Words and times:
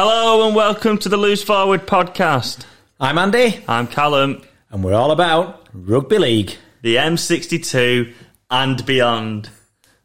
Hello 0.00 0.46
and 0.46 0.54
welcome 0.54 0.96
to 0.98 1.08
the 1.08 1.16
Loose 1.16 1.42
Forward 1.42 1.84
podcast. 1.84 2.64
I'm 3.00 3.18
Andy, 3.18 3.64
I'm 3.66 3.88
Callum, 3.88 4.42
and 4.70 4.84
we're 4.84 4.94
all 4.94 5.10
about 5.10 5.66
rugby 5.72 6.18
league. 6.18 6.54
the 6.82 6.94
M62 6.94 8.14
and 8.48 8.86
beyond. 8.86 9.50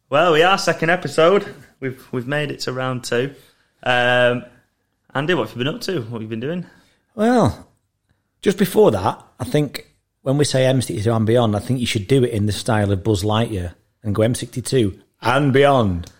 Well, 0.09 0.33
we 0.33 0.41
are 0.41 0.57
second 0.57 0.89
episode. 0.89 1.45
We've 1.79 2.03
we've 2.11 2.25
made 2.25 2.49
it 2.49 2.61
to 2.61 2.73
round 2.73 3.03
two. 3.03 3.35
Um, 3.83 4.43
Andy, 5.13 5.35
what 5.35 5.49
have 5.49 5.55
you 5.55 5.63
been 5.63 5.75
up 5.75 5.81
to? 5.81 6.01
What 6.01 6.13
have 6.13 6.21
you 6.23 6.27
been 6.27 6.39
doing? 6.39 6.65
Well, 7.13 7.69
just 8.41 8.57
before 8.57 8.89
that, 8.89 9.23
I 9.39 9.43
think 9.43 9.93
when 10.23 10.39
we 10.39 10.45
say 10.45 10.63
M62 10.63 11.15
and 11.15 11.27
beyond, 11.27 11.55
I 11.55 11.59
think 11.59 11.79
you 11.79 11.85
should 11.85 12.07
do 12.07 12.23
it 12.23 12.31
in 12.31 12.47
the 12.47 12.51
style 12.51 12.91
of 12.91 13.03
Buzz 13.03 13.21
Lightyear 13.21 13.75
and 14.01 14.15
go 14.15 14.23
M62 14.23 14.99
and 15.21 15.53
beyond. 15.53 16.11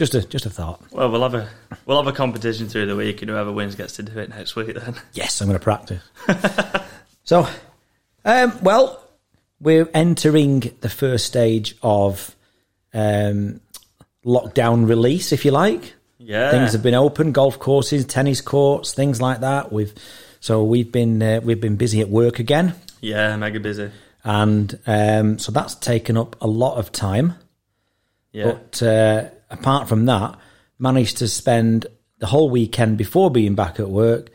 Just 0.00 0.14
a 0.14 0.22
just 0.26 0.46
a 0.46 0.50
thought. 0.50 0.80
Well, 0.92 1.10
we'll 1.10 1.20
have 1.20 1.34
a 1.34 1.46
we'll 1.84 2.02
have 2.02 2.06
a 2.06 2.16
competition 2.16 2.70
through 2.70 2.86
the 2.86 2.96
week, 2.96 3.20
and 3.20 3.30
whoever 3.30 3.52
wins 3.52 3.74
gets 3.74 3.96
to 3.96 4.02
do 4.02 4.18
it 4.18 4.30
next 4.30 4.56
week. 4.56 4.74
Then. 4.74 4.94
Yes, 5.12 5.42
I'm 5.42 5.46
going 5.46 5.58
to 5.58 5.62
practice. 5.62 6.02
so, 7.24 7.46
um, 8.24 8.58
well, 8.62 9.04
we're 9.60 9.90
entering 9.92 10.60
the 10.80 10.88
first 10.88 11.26
stage 11.26 11.76
of 11.82 12.34
um, 12.94 13.60
lockdown 14.24 14.88
release, 14.88 15.32
if 15.32 15.44
you 15.44 15.50
like. 15.50 15.92
Yeah, 16.16 16.50
Things 16.50 16.72
have 16.72 16.82
been 16.82 16.94
open, 16.94 17.32
golf 17.32 17.58
courses, 17.58 18.06
tennis 18.06 18.40
courts, 18.40 18.94
things 18.94 19.20
like 19.20 19.40
that. 19.40 19.70
We've 19.70 19.92
so 20.40 20.64
we've 20.64 20.90
been 20.90 21.22
uh, 21.22 21.40
we've 21.44 21.60
been 21.60 21.76
busy 21.76 22.00
at 22.00 22.08
work 22.08 22.38
again, 22.38 22.74
yeah, 23.02 23.36
mega 23.36 23.60
busy. 23.60 23.90
and 24.24 24.78
um, 24.86 25.38
so 25.38 25.52
that's 25.52 25.74
taken 25.74 26.16
up 26.16 26.36
a 26.40 26.46
lot 26.46 26.78
of 26.78 26.90
time. 26.90 27.34
Yeah, 28.32 28.44
But 28.52 28.82
uh, 28.82 29.28
apart 29.50 29.88
from 29.88 30.06
that, 30.06 30.38
managed 30.78 31.18
to 31.18 31.28
spend 31.28 31.86
the 32.18 32.26
whole 32.26 32.50
weekend 32.50 32.98
before 32.98 33.30
being 33.30 33.54
back 33.54 33.80
at 33.80 33.88
work 33.90 34.30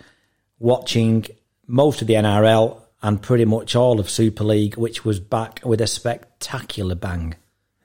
watching 0.60 1.26
most 1.68 2.02
of 2.02 2.08
the 2.08 2.14
NRL 2.14 2.82
and 3.02 3.22
pretty 3.22 3.46
much 3.46 3.76
all 3.76 4.00
of 4.00 4.10
Super 4.10 4.44
League, 4.44 4.76
which 4.78 5.06
was 5.06 5.20
back 5.20 5.62
with 5.64 5.82
a 5.82 5.88
spectacular 5.88 6.96
bang. 6.96 7.36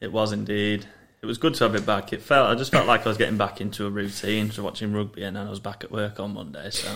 it 0.00 0.12
was 0.12 0.32
indeed. 0.32 0.86
It 1.22 1.26
was 1.26 1.36
good 1.36 1.52
to 1.56 1.64
have 1.64 1.74
it 1.74 1.84
back. 1.84 2.14
It 2.14 2.22
felt 2.22 2.48
I 2.48 2.54
just 2.54 2.70
felt 2.70 2.86
like 2.86 3.04
I 3.04 3.10
was 3.10 3.18
getting 3.18 3.36
back 3.36 3.60
into 3.60 3.86
a 3.86 3.90
routine, 3.90 4.46
just 4.46 4.58
watching 4.60 4.94
rugby, 4.94 5.22
and 5.24 5.36
then 5.36 5.46
I 5.46 5.50
was 5.50 5.60
back 5.60 5.84
at 5.84 5.92
work 5.92 6.18
on 6.18 6.32
Monday. 6.32 6.70
So, 6.70 6.90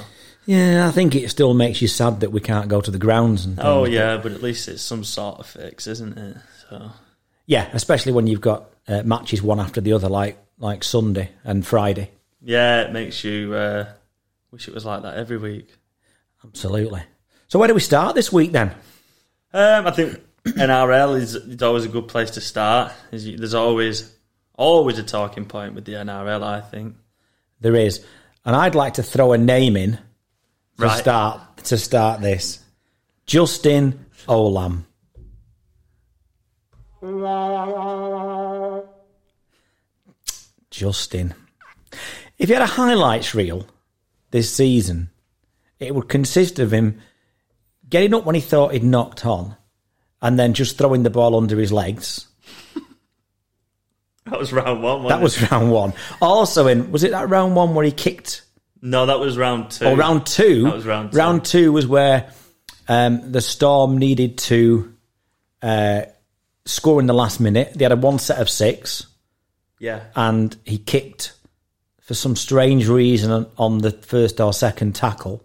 Yeah, 0.46 0.88
I 0.88 0.92
think 0.92 1.14
it 1.14 1.28
still 1.30 1.52
makes 1.52 1.82
you 1.82 1.88
sad 1.88 2.20
that 2.20 2.32
we 2.32 2.40
can't 2.40 2.68
go 2.68 2.80
to 2.80 2.90
the 2.90 2.98
grounds 2.98 3.44
and 3.44 3.56
things. 3.56 3.66
oh 3.66 3.84
yeah, 3.84 4.16
but 4.16 4.32
at 4.32 4.42
least 4.42 4.68
it's 4.68 4.80
some 4.80 5.04
sort 5.04 5.40
of 5.40 5.46
fix, 5.46 5.86
isn't 5.86 6.16
it? 6.16 6.36
So, 6.70 6.90
Yeah, 7.44 7.68
especially 7.74 8.12
when 8.12 8.26
you've 8.26 8.40
got 8.40 8.70
uh, 8.88 9.02
matches 9.02 9.42
one 9.42 9.60
after 9.60 9.80
the 9.80 9.92
other, 9.92 10.08
like 10.08 10.38
like 10.58 10.84
Sunday 10.84 11.30
and 11.44 11.66
Friday. 11.66 12.10
yeah, 12.42 12.82
it 12.82 12.92
makes 12.92 13.24
you 13.24 13.54
uh, 13.54 13.86
wish 14.50 14.68
it 14.68 14.74
was 14.74 14.84
like 14.84 15.02
that 15.02 15.16
every 15.16 15.36
week. 15.36 15.68
Absolutely. 16.44 17.02
So 17.48 17.58
where 17.58 17.68
do 17.68 17.74
we 17.74 17.80
start 17.80 18.14
this 18.14 18.32
week 18.32 18.52
then? 18.52 18.70
Um, 19.52 19.86
I 19.86 19.90
think 19.92 20.20
NRL 20.44 21.16
is, 21.16 21.34
is 21.34 21.62
always 21.62 21.84
a 21.84 21.88
good 21.88 22.08
place 22.08 22.32
to 22.32 22.40
start. 22.40 22.92
There's 23.10 23.54
always 23.54 24.12
always 24.56 24.98
a 24.98 25.02
talking 25.02 25.46
point 25.46 25.74
with 25.74 25.84
the 25.84 25.92
NRL. 25.94 26.42
I 26.42 26.60
think. 26.60 26.96
There 27.60 27.74
is, 27.76 28.04
and 28.44 28.54
I'd 28.54 28.74
like 28.74 28.94
to 28.94 29.02
throw 29.02 29.32
a 29.32 29.38
name 29.38 29.76
in 29.76 29.92
to 29.92 30.00
Right. 30.86 30.98
start 30.98 31.40
to 31.64 31.78
start 31.78 32.20
this. 32.20 32.58
Justin 33.26 34.06
Olam. 34.28 34.84
Justin. 40.74 41.34
If 42.38 42.48
you 42.48 42.54
had 42.54 42.62
a 42.62 42.66
highlights 42.66 43.34
reel 43.34 43.66
this 44.30 44.52
season, 44.52 45.10
it 45.78 45.94
would 45.94 46.08
consist 46.08 46.58
of 46.58 46.72
him 46.72 47.00
getting 47.88 48.14
up 48.14 48.24
when 48.24 48.34
he 48.34 48.40
thought 48.40 48.72
he'd 48.72 48.82
knocked 48.82 49.24
on 49.24 49.56
and 50.20 50.38
then 50.38 50.54
just 50.54 50.76
throwing 50.76 51.02
the 51.02 51.10
ball 51.10 51.36
under 51.36 51.58
his 51.58 51.72
legs. 51.72 52.26
That 54.30 54.38
was 54.38 54.54
round 54.54 54.82
one. 54.82 55.02
Wasn't 55.02 55.08
That 55.10 55.22
was 55.22 55.50
round 55.52 55.70
one. 55.70 55.92
Also, 56.22 56.66
in 56.66 56.90
was 56.90 57.04
it 57.04 57.10
that 57.10 57.28
round 57.28 57.54
one 57.54 57.74
where 57.74 57.84
he 57.84 57.92
kicked 57.92 58.44
no, 58.84 59.06
that 59.06 59.18
was 59.18 59.38
round 59.38 59.70
two. 59.70 59.86
Oh, 59.86 59.96
round 59.96 60.26
two. 60.26 60.64
That 60.64 60.74
was 60.74 60.84
round 60.84 61.12
two. 61.12 61.18
Round 61.18 61.44
two 61.44 61.72
was 61.72 61.86
where 61.86 62.30
um, 62.86 63.32
the 63.32 63.40
Storm 63.40 63.96
needed 63.96 64.36
to 64.38 64.94
uh, 65.62 66.02
score 66.66 67.00
in 67.00 67.06
the 67.06 67.14
last 67.14 67.40
minute. 67.40 67.72
They 67.74 67.86
had 67.86 67.92
a 67.92 67.96
one 67.96 68.18
set 68.18 68.40
of 68.40 68.50
six, 68.50 69.06
Yeah, 69.78 70.04
and 70.16 70.56
he 70.64 70.78
kicked 70.78 71.34
for 72.00 72.14
some 72.14 72.36
strange 72.36 72.88
reason 72.88 73.46
on, 73.58 73.78
the 73.78 73.90
first 73.90 74.40
or 74.40 74.52
second 74.52 74.94
tackle, 74.94 75.42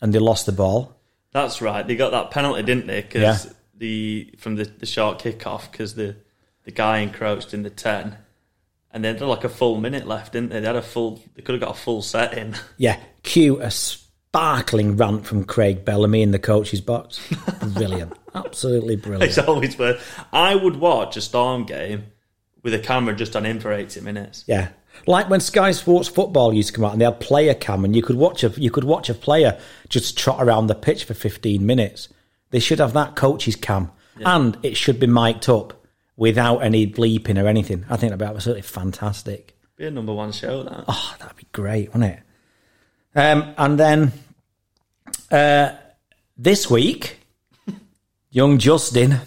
and 0.00 0.12
they 0.12 0.18
lost 0.18 0.46
the 0.46 0.52
ball. 0.52 0.96
that's 1.32 1.62
right. 1.62 1.86
They 1.86 1.96
got 1.96 2.10
that 2.12 2.30
penalty, 2.30 2.62
didn't 2.62 2.86
they? 2.86 3.02
Because 3.02 3.46
Yeah. 3.46 3.52
the 3.78 4.34
from 4.38 4.56
the, 4.56 4.64
the 4.64 4.86
short 4.86 5.18
kickoff, 5.20 5.70
because 5.70 5.94
the 5.94 6.16
the 6.64 6.70
guy 6.70 6.98
encroached 6.98 7.54
in 7.54 7.62
the 7.62 7.70
ten, 7.70 8.16
and 8.92 9.04
they 9.04 9.08
had 9.08 9.20
like 9.22 9.44
a 9.44 9.48
full 9.48 9.78
minute 9.80 10.06
left, 10.06 10.32
didn't 10.34 10.50
they? 10.50 10.60
They 10.60 10.66
had 10.66 10.76
a 10.76 10.82
full. 10.82 11.20
They 11.34 11.42
could 11.42 11.54
have 11.54 11.60
got 11.62 11.76
a 11.76 11.80
full 11.80 12.02
set 12.02 12.36
in. 12.36 12.54
Yeah, 12.76 12.98
cue 13.22 13.60
a 13.60 13.70
sparkling 13.70 14.96
rant 14.96 15.26
from 15.26 15.44
Craig 15.44 15.84
Bellamy 15.84 16.22
in 16.22 16.30
the 16.30 16.38
coach's 16.38 16.80
box. 16.80 17.20
Brilliant, 17.74 18.12
absolutely 18.34 18.96
brilliant. 18.96 19.24
It's 19.24 19.38
always 19.38 19.78
worth. 19.78 20.02
I 20.32 20.54
would 20.54 20.76
watch 20.76 21.16
a 21.16 21.20
Storm 21.20 21.64
game 21.64 22.04
with 22.62 22.74
a 22.74 22.78
camera 22.78 23.14
just 23.14 23.36
on 23.36 23.44
him 23.44 23.60
for 23.60 23.72
eighty 23.72 24.00
minutes. 24.00 24.44
Yeah. 24.46 24.68
Like 25.06 25.30
when 25.30 25.40
Sky 25.40 25.72
Sports 25.72 26.08
Football 26.08 26.52
used 26.52 26.68
to 26.68 26.74
come 26.74 26.84
out 26.84 26.92
and 26.92 27.00
they 27.00 27.06
had 27.06 27.18
player 27.18 27.54
cam 27.54 27.84
and 27.84 27.96
you 27.96 28.02
could 28.02 28.16
watch 28.16 28.44
a 28.44 28.48
you 28.50 28.70
could 28.70 28.84
watch 28.84 29.08
a 29.08 29.14
player 29.14 29.58
just 29.88 30.18
trot 30.18 30.42
around 30.42 30.66
the 30.66 30.74
pitch 30.74 31.04
for 31.04 31.14
15 31.14 31.64
minutes. 31.64 32.08
They 32.50 32.60
should 32.60 32.78
have 32.78 32.92
that 32.92 33.16
coach's 33.16 33.56
cam 33.56 33.90
and 34.16 34.58
it 34.62 34.76
should 34.76 35.00
be 35.00 35.06
mic'd 35.06 35.48
up 35.48 35.82
without 36.16 36.58
any 36.58 36.86
bleeping 36.86 37.42
or 37.42 37.46
anything. 37.46 37.84
I 37.88 37.96
think 37.96 38.10
that'd 38.10 38.18
be 38.18 38.24
absolutely 38.24 38.62
fantastic. 38.62 39.56
Be 39.76 39.86
a 39.86 39.90
number 39.90 40.12
one 40.12 40.32
show 40.32 40.62
that. 40.62 40.84
Oh, 40.86 41.16
that'd 41.18 41.36
be 41.36 41.46
great, 41.52 41.92
wouldn't 41.92 42.18
it? 42.18 42.22
Um, 43.14 43.54
and 43.56 43.78
then 43.78 44.12
uh, 45.30 45.74
this 46.36 46.70
week, 46.70 47.18
young 48.30 48.58
Justin, 48.58 49.18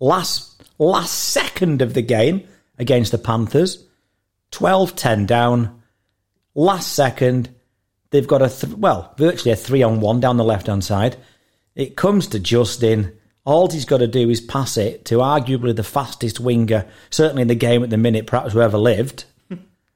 last 0.00 0.51
last 0.82 1.12
second 1.12 1.82
of 1.82 1.94
the 1.94 2.02
game 2.02 2.46
against 2.78 3.12
the 3.12 3.18
Panthers, 3.18 3.84
12-10 4.52 5.26
down, 5.26 5.82
last 6.54 6.92
second, 6.92 7.54
they've 8.10 8.26
got 8.26 8.42
a 8.42 8.48
th- 8.48 8.74
well, 8.74 9.14
virtually 9.16 9.52
a 9.52 9.56
three 9.56 9.82
on 9.82 10.00
one 10.00 10.20
down 10.20 10.36
the 10.36 10.44
left 10.44 10.66
hand 10.66 10.84
side. 10.84 11.16
It 11.74 11.96
comes 11.96 12.26
to 12.28 12.38
Justin. 12.38 13.16
All 13.44 13.68
he's 13.70 13.84
got 13.84 13.98
to 13.98 14.06
do 14.06 14.28
is 14.28 14.40
pass 14.40 14.76
it 14.76 15.04
to 15.06 15.18
arguably 15.18 15.74
the 15.74 15.82
fastest 15.82 16.38
winger, 16.38 16.86
certainly 17.10 17.42
in 17.42 17.48
the 17.48 17.54
game 17.54 17.82
at 17.82 17.90
the 17.90 17.96
minute, 17.96 18.26
perhaps 18.26 18.52
who 18.52 18.60
ever 18.60 18.78
lived, 18.78 19.24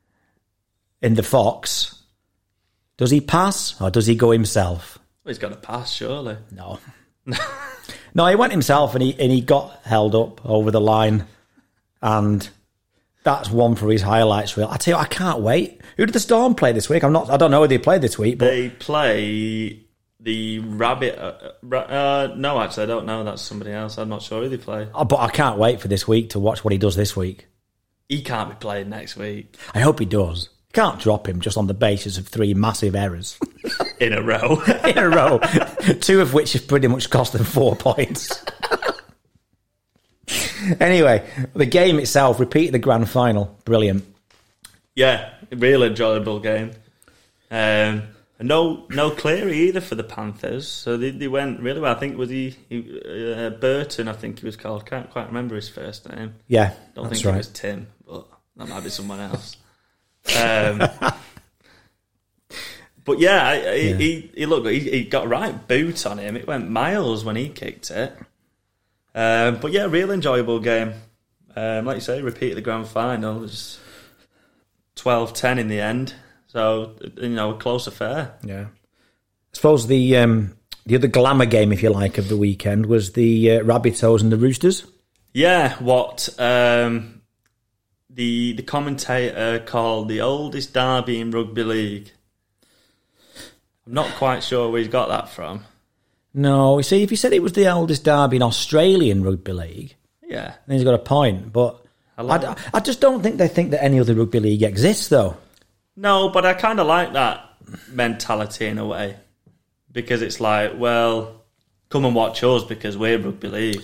in 1.03 1.15
the 1.15 1.23
Fox. 1.23 2.03
Does 2.97 3.11
he 3.11 3.21
pass 3.21 3.81
or 3.81 3.91
does 3.91 4.07
he 4.07 4.15
go 4.15 4.31
himself? 4.31 4.99
Well, 5.23 5.31
he's 5.31 5.39
got 5.39 5.51
to 5.51 5.57
pass, 5.57 5.93
surely. 5.93 6.39
No. 6.51 6.79
no, 8.17 8.27
he 8.27 8.35
went 8.35 8.51
himself 8.53 8.95
and 8.95 9.03
he 9.03 9.15
and 9.21 9.31
he 9.31 9.41
got 9.43 9.81
held 9.85 10.15
up 10.15 10.45
over 10.45 10.71
the 10.71 10.81
line, 10.81 11.27
and 12.01 12.49
that's 13.23 13.51
one 13.51 13.75
for 13.75 13.91
his 13.91 14.03
highlights 14.03 14.57
reel. 14.57 14.69
I 14.71 14.79
tell 14.79 14.95
you, 14.97 15.01
I 15.01 15.07
can't 15.07 15.41
wait. 15.41 15.81
Who 15.97 16.07
did 16.07 16.13
the 16.15 16.21
Storm 16.21 16.55
play 16.55 16.73
this 16.73 16.89
week? 16.89 17.03
I'm 17.05 17.13
not. 17.13 17.29
I 17.31 17.37
don't 17.37 17.51
know 17.51 17.61
who 17.63 17.69
they 17.69 17.79
played 17.79 18.01
this 18.01 18.19
week, 18.19 18.39
but 18.39 18.47
They 18.47 18.71
play 18.71 19.85
the 20.21 20.61
Rabbit. 20.61 21.19
Uh, 21.19 21.53
ra- 21.63 21.81
uh, 21.81 22.35
no, 22.37 22.59
actually, 22.61 22.85
I 22.85 22.87
don't 22.87 23.05
know. 23.07 23.23
That's 23.23 23.43
somebody 23.43 23.73
else. 23.73 23.99
I'm 23.99 24.09
not 24.09 24.23
sure 24.23 24.43
who 24.43 24.49
they 24.49 24.57
play. 24.57 24.89
oh, 24.95 25.05
but 25.05 25.21
I 25.21 25.29
can't 25.29 25.59
wait 25.59 25.81
for 25.81 25.89
this 25.89 26.09
week 26.09 26.31
to 26.31 26.39
watch 26.39 26.65
what 26.65 26.73
he 26.73 26.79
does 26.79 26.97
this 26.97 27.15
week. 27.15 27.47
He 28.09 28.23
can't 28.23 28.49
be 28.49 28.55
playing 28.57 28.89
next 28.89 29.17
week 29.17 29.57
I 29.75 29.81
hope 29.81 29.99
he 29.99 30.07
does. 30.07 30.49
Can't 30.77 31.01
drop 31.01 31.27
him 31.27 31.41
just 31.41 31.57
on 31.57 31.69
the 31.69 31.73
basis 31.73 32.19
of 32.19 32.29
three 32.29 32.53
massive 32.53 32.95
errors 32.95 33.39
in 33.99 34.13
a 34.13 34.21
row. 34.21 34.61
in 34.85 34.99
a 34.99 35.09
row, 35.09 35.41
two 36.03 36.21
of 36.21 36.35
which 36.35 36.53
have 36.53 36.69
pretty 36.69 36.87
much 36.87 37.09
cost 37.09 37.33
them 37.33 37.45
four 37.45 37.75
points. 37.75 38.45
anyway, 40.79 41.27
the 41.55 41.65
game 41.65 41.99
itself, 41.99 42.39
repeat 42.39 42.73
the 42.73 42.79
grand 42.79 43.09
final, 43.09 43.59
brilliant. 43.65 44.05
yeah, 44.95 45.33
real 45.51 45.83
enjoyable 45.83 46.41
game. 46.41 46.73
Um, 47.51 48.03
no, 48.39 48.85
no 48.91 49.13
Cleary 49.13 49.57
either 49.69 49.81
for 49.81 49.95
the 49.95 50.05
Panthers. 50.05 50.69
So 50.69 50.99
they, 50.99 51.09
they 51.09 51.29
went 51.29 51.61
really 51.61 51.81
well. 51.81 51.97
I 51.97 51.99
think 51.99 52.19
was 52.19 52.29
he, 52.29 52.55
he 52.69 53.01
uh, 53.35 53.49
Burton. 53.49 54.09
I 54.09 54.13
think 54.13 54.41
he 54.41 54.45
was 54.45 54.59
called. 54.59 54.85
Can't 54.85 55.09
quite 55.09 55.29
remember 55.29 55.55
his 55.55 55.71
first 55.71 56.07
name. 56.07 56.35
Yeah, 56.49 56.75
Don't 56.95 57.09
think 57.09 57.25
it 57.25 57.35
was 57.35 57.49
Tim, 57.49 57.87
but 58.07 58.27
that 58.57 58.69
might 58.69 58.85
be 58.85 58.91
someone 58.91 59.21
else. 59.21 59.57
Um, 60.35 60.79
but 63.05 63.19
yeah, 63.19 63.47
I- 63.47 63.71
I- 63.71 63.93
he 63.95 64.31
he 64.35 64.47
looked 64.47 64.67
he, 64.67 64.81
he 64.81 65.05
got 65.05 65.29
right 65.29 65.67
boot 65.69 66.07
on 66.07 66.19
him. 66.19 66.37
It 66.37 66.47
went 66.47 66.71
miles 66.71 67.25
when 67.25 67.37
he 67.37 67.49
kicked 67.49 67.91
it. 67.91 68.13
Um, 69.15 69.59
but 69.61 69.73
yeah, 69.73 69.87
real 69.87 70.11
enjoyable 70.11 70.61
game. 70.61 70.93
Um, 71.55 71.87
like 71.87 71.95
you 71.97 72.01
say, 72.03 72.21
repeat 72.21 72.55
the 72.55 72.61
grand 72.61 72.87
final. 72.87 73.39
It 73.39 73.41
was 73.41 73.79
12-10 74.97 75.59
in 75.59 75.69
the 75.69 75.81
end. 75.81 76.15
So 76.49 76.95
you 77.17 77.31
know, 77.31 77.53
a 77.53 77.59
close 77.59 77.87
affair. 77.87 78.35
Yeah. 78.45 78.67
I 78.67 79.55
suppose 79.57 79.87
the 79.87 80.17
um, 80.19 80.57
the 80.85 80.97
other 80.97 81.09
glamour 81.09 81.47
game, 81.47 81.73
if 81.73 81.83
you 81.83 81.91
like, 81.91 82.19
of 82.19 82.29
the 82.29 82.37
weekend 82.37 82.87
was 82.87 83.13
the 83.13 83.53
uh, 83.53 83.61
Rabbitohs 83.61 84.21
and 84.21 84.31
the 84.31 84.37
Roosters. 84.37 84.87
Yeah, 85.33 85.75
what 85.83 86.29
um, 86.39 87.23
the 88.17 88.55
the 88.55 88.63
commentator 88.65 89.63
called 89.65 90.09
the 90.09 90.21
oldest 90.23 90.73
derby 90.75 91.21
in 91.21 91.31
rugby 91.31 91.63
league. 91.63 92.11
I'm 93.87 93.95
not 93.95 94.11
quite 94.17 94.43
sure 94.43 94.69
where 94.71 94.81
he's 94.81 94.89
got 94.89 95.09
that 95.11 95.29
from. 95.29 95.65
No, 96.35 96.79
you 96.79 96.83
see, 96.83 97.03
if 97.03 97.11
he 97.11 97.17
said 97.17 97.33
it 97.33 97.43
was 97.43 97.53
the 97.53 97.71
oldest 97.73 98.05
derby 98.05 98.37
in 98.37 98.43
Australian 98.43 99.23
rugby 99.23 99.53
league, 99.53 99.95
Yeah, 100.29 100.55
then 100.67 100.77
he's 100.77 100.85
got 100.85 100.95
a 100.95 100.99
point. 100.99 101.53
But 101.53 101.81
I, 102.19 102.23
Hello. 102.23 102.55
I 102.75 102.81
just 102.81 103.01
don't 103.01 103.23
think 103.23 103.37
they 103.37 103.49
think 103.49 103.71
that 103.71 103.83
any 103.85 104.01
other 104.01 104.15
rugby 104.15 104.41
league 104.41 104.63
exists, 104.63 105.09
though. 105.09 105.37
no, 105.95 106.29
but 106.31 106.45
I 106.45 106.55
kind 106.55 106.81
of 106.81 106.87
like 106.87 107.13
that 107.13 107.43
mentality 107.91 108.67
in 108.67 108.79
a 108.79 108.87
way 108.87 109.17
because 109.93 110.21
it's 110.23 110.41
like, 110.41 110.73
well, 110.77 111.45
come 111.91 112.05
and 112.05 112.15
watch 112.15 112.43
us 112.43 112.65
because 112.65 112.97
we're 112.99 113.19
rugby 113.19 113.49
league. 113.49 113.83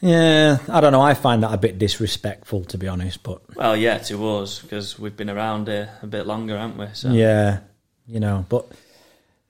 Yeah, 0.00 0.58
I 0.68 0.80
don't 0.80 0.92
know. 0.92 1.00
I 1.00 1.14
find 1.14 1.42
that 1.42 1.52
a 1.52 1.58
bit 1.58 1.78
disrespectful, 1.78 2.64
to 2.66 2.78
be 2.78 2.86
honest. 2.88 3.22
But 3.22 3.42
Well, 3.56 3.76
yeah, 3.76 3.98
to 3.98 4.28
us 4.36 4.60
because 4.60 4.98
we've 4.98 5.16
been 5.16 5.30
around 5.30 5.68
here 5.68 5.90
a 6.02 6.06
bit 6.06 6.26
longer, 6.26 6.56
haven't 6.56 6.78
we? 6.78 6.86
So 6.92 7.10
yeah, 7.10 7.60
you 8.06 8.20
know, 8.20 8.46
but 8.48 8.70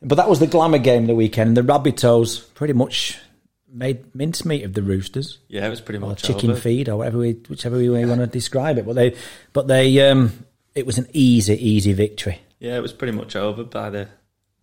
but 0.01 0.17
that 0.17 0.29
was 0.29 0.41
the 0.41 0.47
glamour 0.47 0.79
game 0.79 1.07
the 1.07 1.15
weekend. 1.15 1.57
The 1.57 1.63
Rabbitohs 1.63 2.55
pretty 2.55 2.73
much 2.73 3.19
made 3.71 4.15
mincemeat 4.15 4.65
of 4.65 4.75
the 4.75 4.83
Roosters. 4.83 5.39
yeah, 5.49 5.67
it 5.67 5.71
was 5.71 5.81
pretty 5.81 5.99
or 5.99 6.09
much 6.09 6.23
chicken 6.23 6.53
over. 6.53 6.61
feed 6.61 6.89
or 6.89 6.97
whatever 6.97 7.19
we, 7.19 7.33
whichever 7.49 7.77
way 7.77 7.83
you 8.01 8.09
want 8.09 8.21
to 8.21 8.27
describe 8.27 8.79
it. 8.79 8.87
But 8.87 8.95
they, 8.95 9.17
but 9.53 9.69
they, 9.69 10.09
um, 10.09 10.45
it 10.75 10.87
was 10.87 10.97
an 10.97 11.07
easy, 11.13 11.55
easy 11.55 11.93
victory. 11.93 12.41
Yeah, 12.59 12.77
it 12.77 12.81
was 12.81 12.93
pretty 12.93 13.13
much 13.13 13.37
over 13.37 13.65
by 13.65 13.91
the 13.91 14.09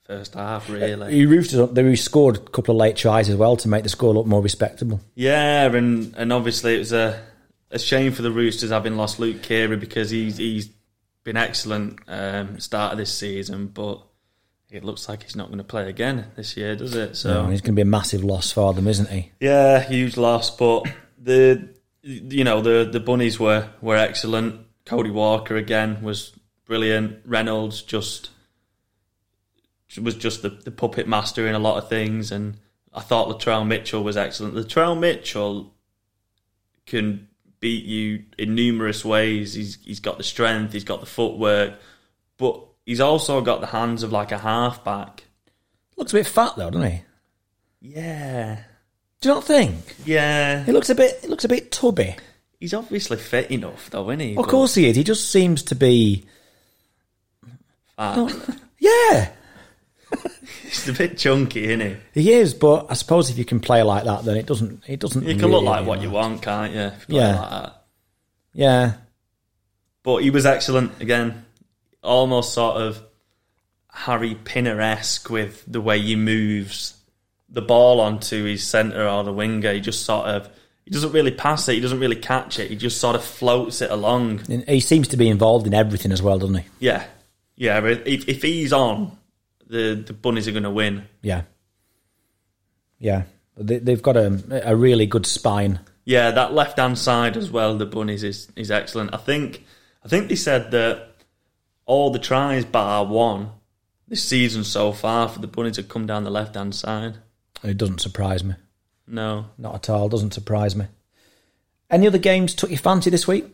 first 0.06 0.34
half, 0.36 0.70
really. 0.70 1.12
The 1.12 1.26
Roosters, 1.26 1.70
they 1.72 1.96
scored 1.96 2.38
a 2.38 2.40
couple 2.40 2.74
of 2.76 2.80
late 2.80 2.96
tries 2.96 3.28
as 3.30 3.36
well 3.36 3.58
to 3.58 3.68
make 3.68 3.84
the 3.84 3.90
score 3.90 4.14
look 4.14 4.26
more 4.26 4.42
respectable. 4.42 5.02
Yeah, 5.16 5.66
and 5.66 6.14
and 6.16 6.32
obviously 6.32 6.76
it 6.76 6.80
was 6.80 6.94
a 6.94 7.22
a 7.72 7.80
shame 7.80 8.12
for 8.14 8.22
the 8.22 8.32
Roosters 8.32 8.70
having 8.70 8.96
lost 8.96 9.20
Luke 9.20 9.42
Keary 9.42 9.78
because 9.78 10.10
he's 10.10 10.38
he's 10.38 10.70
been 11.24 11.38
excellent 11.38 12.00
um, 12.08 12.60
start 12.60 12.92
of 12.94 12.98
this 13.00 13.12
season, 13.12 13.68
but 13.68 14.02
it 14.70 14.84
looks 14.84 15.10
like 15.10 15.24
he's 15.24 15.36
not 15.36 15.48
going 15.48 15.58
to 15.58 15.64
play 15.64 15.90
again 15.90 16.28
this 16.36 16.56
year, 16.56 16.76
does 16.76 16.94
it? 16.96 17.16
So 17.16 17.30
So 17.30 17.46
he's 17.50 17.62
going 17.62 17.74
to 17.74 17.78
be 17.78 17.82
a 17.82 17.86
massive 17.86 18.24
loss 18.24 18.52
for 18.52 18.74
them, 18.74 18.88
isn't 18.88 19.10
he? 19.10 19.32
yeah, 19.40 19.80
huge 19.82 20.18
loss. 20.18 20.50
But 20.52 20.86
the 21.22 21.70
you 22.04 22.44
know 22.44 22.62
the 22.62 22.88
the 22.92 23.00
bunnies 23.00 23.40
were 23.40 23.70
were 23.82 23.98
excellent. 23.98 24.62
Cody 24.86 25.10
Walker 25.10 25.56
again 25.56 26.04
was 26.04 26.32
brilliant. 26.66 27.20
Reynolds 27.26 27.82
just 27.82 28.30
was 30.00 30.16
just 30.16 30.42
the, 30.42 30.50
the 30.50 30.72
puppet 30.72 31.08
master 31.08 31.48
in 31.48 31.56
a 31.56 31.60
lot 31.60 31.78
of 31.78 31.90
things, 31.90 32.32
and 32.32 32.58
I 32.94 33.02
thought 33.02 33.28
Latrell 33.28 33.66
Mitchell 33.68 34.04
was 34.04 34.18
excellent. 34.18 34.54
Latrell 34.56 34.98
Mitchell 35.00 35.74
can 36.86 37.28
beat 37.60 37.86
you 37.86 38.24
in 38.38 38.56
numerous 38.56 39.04
ways. 39.06 39.54
He's 39.54 39.78
he's 39.84 40.00
got 40.00 40.18
the 40.18 40.24
strength, 40.24 40.74
he's 40.74 40.84
got 40.84 41.00
the 41.00 41.06
footwork, 41.06 41.74
but 42.38 42.62
he's 42.86 43.00
also 43.02 43.42
got 43.42 43.62
the 43.62 43.68
hands 43.68 44.04
of 44.04 44.12
like 44.12 44.32
a 44.32 44.38
halfback. 44.38 45.24
Looks 45.98 46.14
a 46.14 46.18
bit 46.18 46.28
fat 46.28 46.54
though, 46.58 46.70
doesn't 46.70 46.92
he? 46.92 47.02
Yeah, 47.82 48.64
Do 49.22 49.30
you 49.30 49.36
not 49.36 49.44
think? 49.44 49.96
yeah. 50.06 50.64
He 50.64 50.72
looks 50.72 50.90
a 50.90 50.96
bit. 50.96 51.20
He 51.22 51.28
looks 51.28 51.46
a 51.46 51.50
bit 51.50 51.72
tubby. 51.72 52.16
He's 52.60 52.74
obviously 52.74 53.18
fit 53.18 53.52
enough, 53.52 53.90
though, 53.92 54.10
isn't 54.10 54.22
he? 54.22 54.32
Of 54.32 54.38
But- 54.38 54.48
course 54.48 54.74
he 54.76 54.88
is. 54.90 54.96
He 54.96 55.04
just 55.04 55.30
seems 55.30 55.62
to 55.64 55.76
be. 55.76 56.26
Ah, 57.98 58.28
Yeah, 58.80 59.30
he's 60.64 60.88
a 60.90 60.94
bit 60.94 61.18
chunky, 61.18 61.66
isn't 61.66 61.82
he? 62.14 62.22
he 62.22 62.34
is. 62.34 62.54
But 62.54 62.88
I 62.90 62.94
suppose 62.94 63.30
if 63.30 63.38
you 63.38 63.46
can 63.46 63.60
play 63.60 63.84
like 63.84 64.04
that, 64.06 64.26
then 64.26 64.38
it 64.38 64.46
doesn't. 64.46 64.84
It 64.88 65.00
doesn't. 65.00 65.24
You 65.28 65.36
can 65.36 65.50
look 65.52 65.64
like 65.64 65.86
what 65.86 66.02
you 66.02 66.10
want, 66.10 66.42
can't 66.42 66.74
you? 66.74 66.92
You 67.08 67.22
Yeah. 67.22 67.40
like. 67.40 67.74
Yeah, 68.54 68.94
But 70.04 70.24
he 70.24 70.30
was 70.30 70.46
excellent 70.46 71.02
again. 71.02 71.44
Almost 72.02 72.54
sort 72.54 72.78
of 72.78 73.02
Harry 73.92 74.36
Pinner 74.36 74.80
esque 74.80 75.30
with 75.30 75.64
the 75.68 75.82
way 75.82 76.00
he 76.00 76.16
moves 76.16 76.94
the 77.50 77.62
ball 77.62 78.00
onto 78.00 78.44
his 78.46 78.66
centre 78.66 79.08
or 79.08 79.24
the 79.26 79.34
winger. 79.34 79.74
He 79.74 79.82
just 79.82 80.06
sort 80.06 80.28
of 80.28 80.50
he 80.86 80.92
doesn't 80.92 81.12
really 81.12 81.32
pass 81.32 81.68
it. 81.68 81.74
He 81.74 81.80
doesn't 81.82 82.00
really 82.00 82.16
catch 82.16 82.60
it. 82.60 82.70
He 82.70 82.76
just 82.78 83.02
sort 83.02 83.16
of 83.16 83.24
floats 83.26 83.82
it 83.82 83.90
along. 83.92 84.42
And 84.50 84.64
he 84.70 84.80
seems 84.80 85.08
to 85.10 85.18
be 85.18 85.28
involved 85.28 85.66
in 85.68 85.74
everything 85.74 86.12
as 86.14 86.22
well, 86.22 86.38
doesn't 86.40 86.56
he? 86.56 86.66
Yeah, 86.80 87.04
yeah. 87.56 87.84
If 87.84 88.30
if 88.30 88.42
he's 88.42 88.72
on, 88.72 89.18
the 89.68 90.04
the 90.06 90.14
bunnies 90.14 90.48
are 90.48 90.52
going 90.52 90.64
to 90.64 90.70
win. 90.70 91.08
Yeah. 91.22 91.44
Yeah. 93.00 93.24
They, 93.58 93.78
they've 93.80 94.02
got 94.02 94.18
a, 94.18 94.70
a 94.70 94.76
really 94.76 95.06
good 95.06 95.26
spine. 95.26 95.80
Yeah, 96.04 96.32
that 96.32 96.54
left 96.54 96.78
hand 96.78 96.98
side 96.98 97.36
as 97.38 97.50
well. 97.50 97.78
The 97.78 97.86
bunnies 97.86 98.24
is 98.24 98.48
is 98.56 98.70
excellent. 98.72 99.14
I 99.14 99.18
think 99.18 99.66
I 100.04 100.08
think 100.08 100.28
they 100.30 100.36
said 100.36 100.72
that 100.72 101.16
all 101.86 102.12
the 102.12 102.20
tries 102.20 102.66
bar 102.66 103.06
one 103.06 103.50
this 104.08 104.24
season 104.28 104.64
so 104.64 104.92
far 104.92 105.28
for 105.30 105.40
the 105.40 105.48
bunnies 105.48 105.78
have 105.78 105.90
come 105.90 106.06
down 106.06 106.24
the 106.24 106.30
left 106.30 106.56
hand 106.56 106.76
side. 106.76 107.18
It 107.64 107.78
doesn't 107.78 108.02
surprise 108.02 108.44
me. 108.44 108.54
No, 109.08 109.46
Not 109.58 109.76
at 109.76 109.90
all. 109.90 110.10
Doesn't 110.10 110.34
surprise 110.34 110.76
me. 110.76 110.86
Any 111.92 112.08
other 112.08 112.18
games 112.18 112.56
took 112.56 112.72
your 112.72 112.80
fancy 112.80 113.10
this 113.12 113.28
week? 113.28 113.46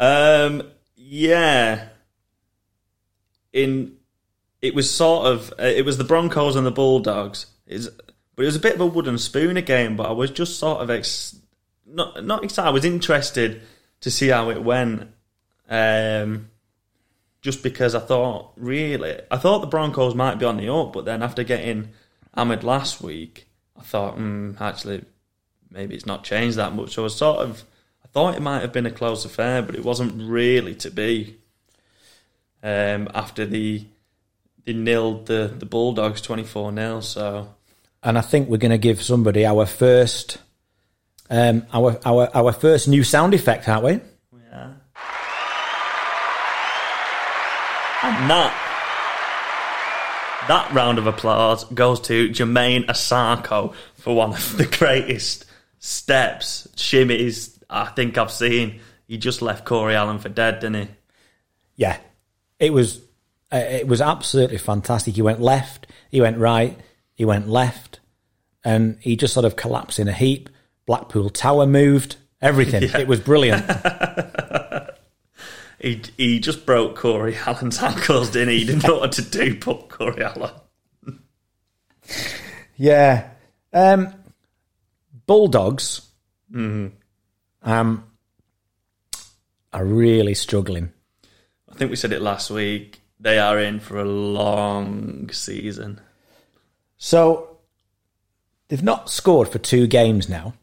um, 0.00 0.62
yeah. 0.96 1.88
In 3.52 3.97
it 4.60 4.74
was 4.74 4.90
sort 4.90 5.26
of 5.26 5.52
uh, 5.58 5.64
it 5.64 5.84
was 5.84 5.98
the 5.98 6.04
Broncos 6.04 6.56
and 6.56 6.66
the 6.66 6.70
Bulldogs. 6.70 7.46
But 7.66 8.42
it 8.42 8.46
was 8.46 8.56
a 8.56 8.60
bit 8.60 8.74
of 8.74 8.80
a 8.80 8.86
wooden 8.86 9.18
spoon 9.18 9.62
game. 9.64 9.96
But 9.96 10.08
I 10.08 10.12
was 10.12 10.30
just 10.30 10.58
sort 10.58 10.80
of 10.80 10.90
ex- 10.90 11.36
not 11.86 12.24
not 12.24 12.44
excited. 12.44 12.68
I 12.68 12.72
was 12.72 12.84
interested 12.84 13.62
to 14.00 14.10
see 14.10 14.28
how 14.28 14.50
it 14.50 14.62
went. 14.62 15.08
Um, 15.68 16.50
just 17.40 17.62
because 17.62 17.94
I 17.94 18.00
thought 18.00 18.52
really, 18.56 19.20
I 19.30 19.36
thought 19.36 19.60
the 19.60 19.66
Broncos 19.66 20.14
might 20.14 20.38
be 20.38 20.44
on 20.44 20.56
the 20.56 20.72
up, 20.72 20.92
but 20.92 21.04
then 21.04 21.22
after 21.22 21.44
getting 21.44 21.90
Ahmed 22.34 22.64
last 22.64 23.00
week, 23.00 23.48
I 23.78 23.82
thought, 23.82 24.18
mm, 24.18 24.60
actually, 24.60 25.04
maybe 25.70 25.94
it's 25.94 26.06
not 26.06 26.24
changed 26.24 26.56
that 26.56 26.74
much. 26.74 26.94
So 26.94 27.02
I 27.02 27.04
was 27.04 27.16
sort 27.16 27.38
of, 27.38 27.64
I 28.04 28.08
thought 28.08 28.34
it 28.34 28.42
might 28.42 28.62
have 28.62 28.72
been 28.72 28.86
a 28.86 28.90
close 28.90 29.24
affair, 29.24 29.62
but 29.62 29.76
it 29.76 29.84
wasn't 29.84 30.28
really 30.28 30.74
to 30.76 30.90
be. 30.90 31.38
Um, 32.60 33.08
after 33.14 33.46
the 33.46 33.86
they 34.68 34.74
nilled 34.74 35.26
the 35.26 35.52
the 35.58 35.66
Bulldogs 35.66 36.20
twenty 36.20 36.44
four 36.44 36.72
0 36.72 37.00
so 37.00 37.54
And 38.02 38.18
I 38.18 38.20
think 38.20 38.48
we're 38.48 38.58
going 38.58 38.70
to 38.70 38.78
give 38.78 39.02
somebody 39.02 39.46
our 39.46 39.64
first, 39.64 40.38
um, 41.30 41.66
our 41.72 41.98
our 42.04 42.28
our 42.34 42.52
first 42.52 42.86
new 42.86 43.02
sound 43.02 43.32
effect, 43.32 43.66
aren't 43.68 43.84
we? 43.84 43.92
yeah. 44.50 44.72
And 48.02 48.30
that 48.30 48.64
that 50.48 50.72
round 50.72 50.98
of 50.98 51.06
applause 51.06 51.64
goes 51.64 52.00
to 52.02 52.28
Jamayne 52.28 52.84
Isaako 52.86 53.74
for 53.94 54.14
one 54.14 54.34
of 54.34 54.56
the 54.58 54.66
greatest 54.66 55.46
steps, 55.78 56.68
shimmies 56.76 57.58
I 57.70 57.86
think 57.86 58.18
I've 58.18 58.30
seen. 58.30 58.80
He 59.06 59.16
just 59.16 59.40
left 59.40 59.64
Corey 59.64 59.94
Allen 59.94 60.18
for 60.18 60.28
dead, 60.28 60.60
didn't 60.60 60.82
he? 60.82 60.88
Yeah, 61.76 61.96
it 62.58 62.72
was 62.72 63.00
it 63.50 63.86
was 63.86 64.00
absolutely 64.00 64.58
fantastic. 64.58 65.14
He 65.14 65.22
went 65.22 65.40
left, 65.40 65.86
he 66.10 66.20
went 66.20 66.38
right, 66.38 66.78
he 67.14 67.24
went 67.24 67.48
left, 67.48 68.00
and 68.64 68.98
he 69.00 69.16
just 69.16 69.34
sort 69.34 69.46
of 69.46 69.56
collapsed 69.56 69.98
in 69.98 70.08
a 70.08 70.12
heap. 70.12 70.48
Blackpool 70.86 71.30
Tower 71.30 71.66
moved, 71.66 72.16
everything. 72.40 72.82
It 72.94 73.08
was 73.08 73.20
brilliant. 73.20 73.64
He 75.80 76.02
he 76.16 76.40
just 76.40 76.66
broke 76.66 76.96
Corey 76.96 77.36
Allen's 77.36 77.80
ankles, 77.80 78.30
didn't 78.30 78.48
he? 78.48 78.58
He 78.60 78.64
didn't 78.64 78.82
know 78.84 78.98
what 78.98 79.12
to 79.12 79.22
do, 79.22 79.58
but 79.60 79.88
Corey 79.88 80.24
Allen. 80.24 80.50
yeah, 82.76 83.30
um, 83.72 84.12
Bulldogs 85.26 86.02
um, 86.52 88.04
are 89.72 89.84
really 89.84 90.34
struggling. 90.34 90.92
I 91.70 91.74
think 91.74 91.90
we 91.90 91.96
said 91.96 92.12
it 92.12 92.22
last 92.22 92.50
week. 92.50 93.00
They 93.20 93.38
are 93.38 93.58
in 93.58 93.80
for 93.80 93.98
a 93.98 94.04
long 94.04 95.30
season. 95.32 96.00
So 96.96 97.58
they've 98.68 98.82
not 98.82 99.10
scored 99.10 99.48
for 99.48 99.58
two 99.58 99.86
games 99.86 100.28
now, 100.28 100.54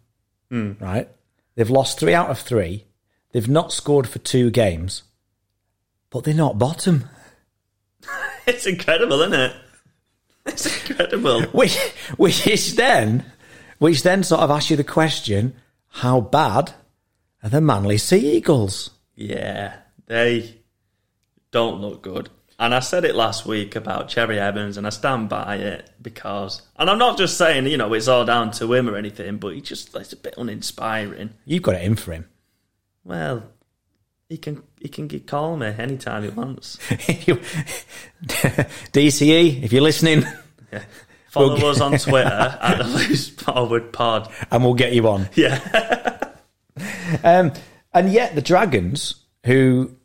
hmm. 0.49 0.73
right? 0.79 1.09
They've 1.55 1.69
lost 1.69 1.99
three 1.99 2.13
out 2.13 2.29
of 2.29 2.39
three. 2.39 2.85
They've 3.31 3.49
not 3.49 3.73
scored 3.73 4.07
for 4.07 4.19
two 4.19 4.49
games, 4.51 5.03
but 6.09 6.23
they're 6.23 6.33
not 6.33 6.59
bottom. 6.59 7.09
It's 8.47 8.67
incredible, 8.67 9.21
isn't 9.21 9.33
it? 9.33 9.55
It's 10.45 10.67
incredible. 10.67 11.41
Which, 11.51 11.75
which 12.15 12.45
is 12.45 12.75
then, 12.75 13.25
which 13.79 14.03
then 14.03 14.21
sort 14.21 14.41
of 14.41 14.51
asks 14.51 14.69
you 14.69 14.77
the 14.77 14.83
question: 14.83 15.55
How 15.87 16.21
bad 16.21 16.73
are 17.41 17.49
the 17.49 17.59
Manly 17.59 17.97
Sea 17.97 18.37
Eagles? 18.37 18.91
Yeah, 19.15 19.77
they 20.05 20.59
don't 21.49 21.81
look 21.81 22.03
good. 22.03 22.29
And 22.57 22.73
I 22.73 22.79
said 22.79 23.03
it 23.03 23.15
last 23.15 23.45
week 23.45 23.75
about 23.75 24.07
Cherry 24.07 24.39
Evans, 24.39 24.77
and 24.77 24.87
I 24.87 24.89
stand 24.89 25.27
by 25.27 25.57
it 25.57 25.89
because, 26.01 26.61
and 26.77 26.89
I'm 26.89 26.97
not 26.97 27.17
just 27.17 27.37
saying, 27.37 27.67
you 27.67 27.75
know, 27.75 27.93
it's 27.93 28.07
all 28.07 28.23
down 28.23 28.51
to 28.51 28.71
him 28.73 28.89
or 28.89 28.95
anything, 28.95 29.37
but 29.37 29.53
he 29.53 29.59
just, 29.61 29.93
it's 29.95 30.13
a 30.13 30.15
bit 30.17 30.35
uninspiring. 30.37 31.31
You've 31.43 31.63
got 31.63 31.75
it 31.75 31.83
in 31.83 31.97
for 31.97 32.13
him. 32.13 32.29
Well, 33.03 33.43
he 34.29 34.37
can 34.37 34.63
he 34.81 34.87
can 34.87 35.07
get- 35.07 35.27
call 35.27 35.57
me 35.57 35.67
anytime 35.77 36.23
he 36.23 36.29
wants. 36.29 36.77
DCE, 38.23 39.63
if 39.63 39.71
you're 39.73 39.81
listening, 39.81 40.23
Follow 41.29 41.55
Well, 41.55 41.65
us 41.67 41.81
on 41.81 41.97
Twitter 41.97 42.27
at 42.61 42.77
the 42.77 42.83
Loose 42.85 43.29
Forward 43.29 43.91
Pod. 43.91 44.31
and 44.51 44.63
we'll 44.63 44.73
get 44.73 44.93
you 44.93 45.07
on. 45.09 45.27
Yeah, 45.35 45.59
Um, 47.23 47.51
and 47.93 48.11
yet 48.11 48.35
the 48.35 48.41
Dragons, 48.41 49.15
who 49.45 49.95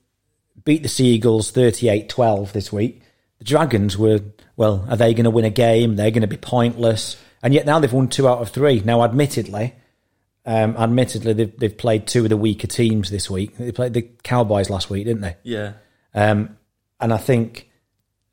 beat 0.71 0.85
the 0.85 0.89
Seagulls 0.89 1.51
38-12 1.51 2.53
this 2.53 2.73
week, 2.73 3.03
the 3.39 3.45
Dragons 3.45 3.99
were, 3.99 4.21
well, 4.55 4.87
are 4.89 4.97
they 4.97 5.15
going 5.15 5.25
to 5.25 5.31
win 5.31 5.45
a 5.45 5.51
game? 5.51 5.97
They're 5.97 6.13
going 6.13 6.21
to 6.21 6.29
be 6.29 6.37
pointless. 6.37 7.21
And 7.43 7.53
yet 7.53 7.67
now 7.67 7.81
they've 7.81 7.93
won 7.93 8.07
two 8.07 8.29
out 8.29 8.39
of 8.41 8.51
three. 8.51 8.79
Now, 8.79 9.03
admittedly, 9.03 9.75
um, 10.47 10.77
admittedly, 10.77 11.33
they've, 11.33 11.59
they've 11.59 11.77
played 11.77 12.07
two 12.07 12.23
of 12.23 12.29
the 12.29 12.37
weaker 12.37 12.69
teams 12.69 13.11
this 13.11 13.29
week. 13.29 13.57
They 13.57 13.73
played 13.73 13.95
the 13.95 14.03
Cowboys 14.23 14.71
last 14.71 14.89
week, 14.91 15.07
didn't 15.07 15.23
they? 15.23 15.37
yeah, 15.43 15.73
Um, 16.15 16.57
and 17.01 17.13
I 17.13 17.19
think 17.19 17.69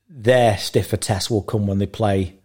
their 0.08 0.60
stiffer 0.60 0.98
test 0.98 1.32
will 1.32 1.42
come 1.42 1.66
when 1.66 1.80
they 1.80 1.88
play 1.88 2.36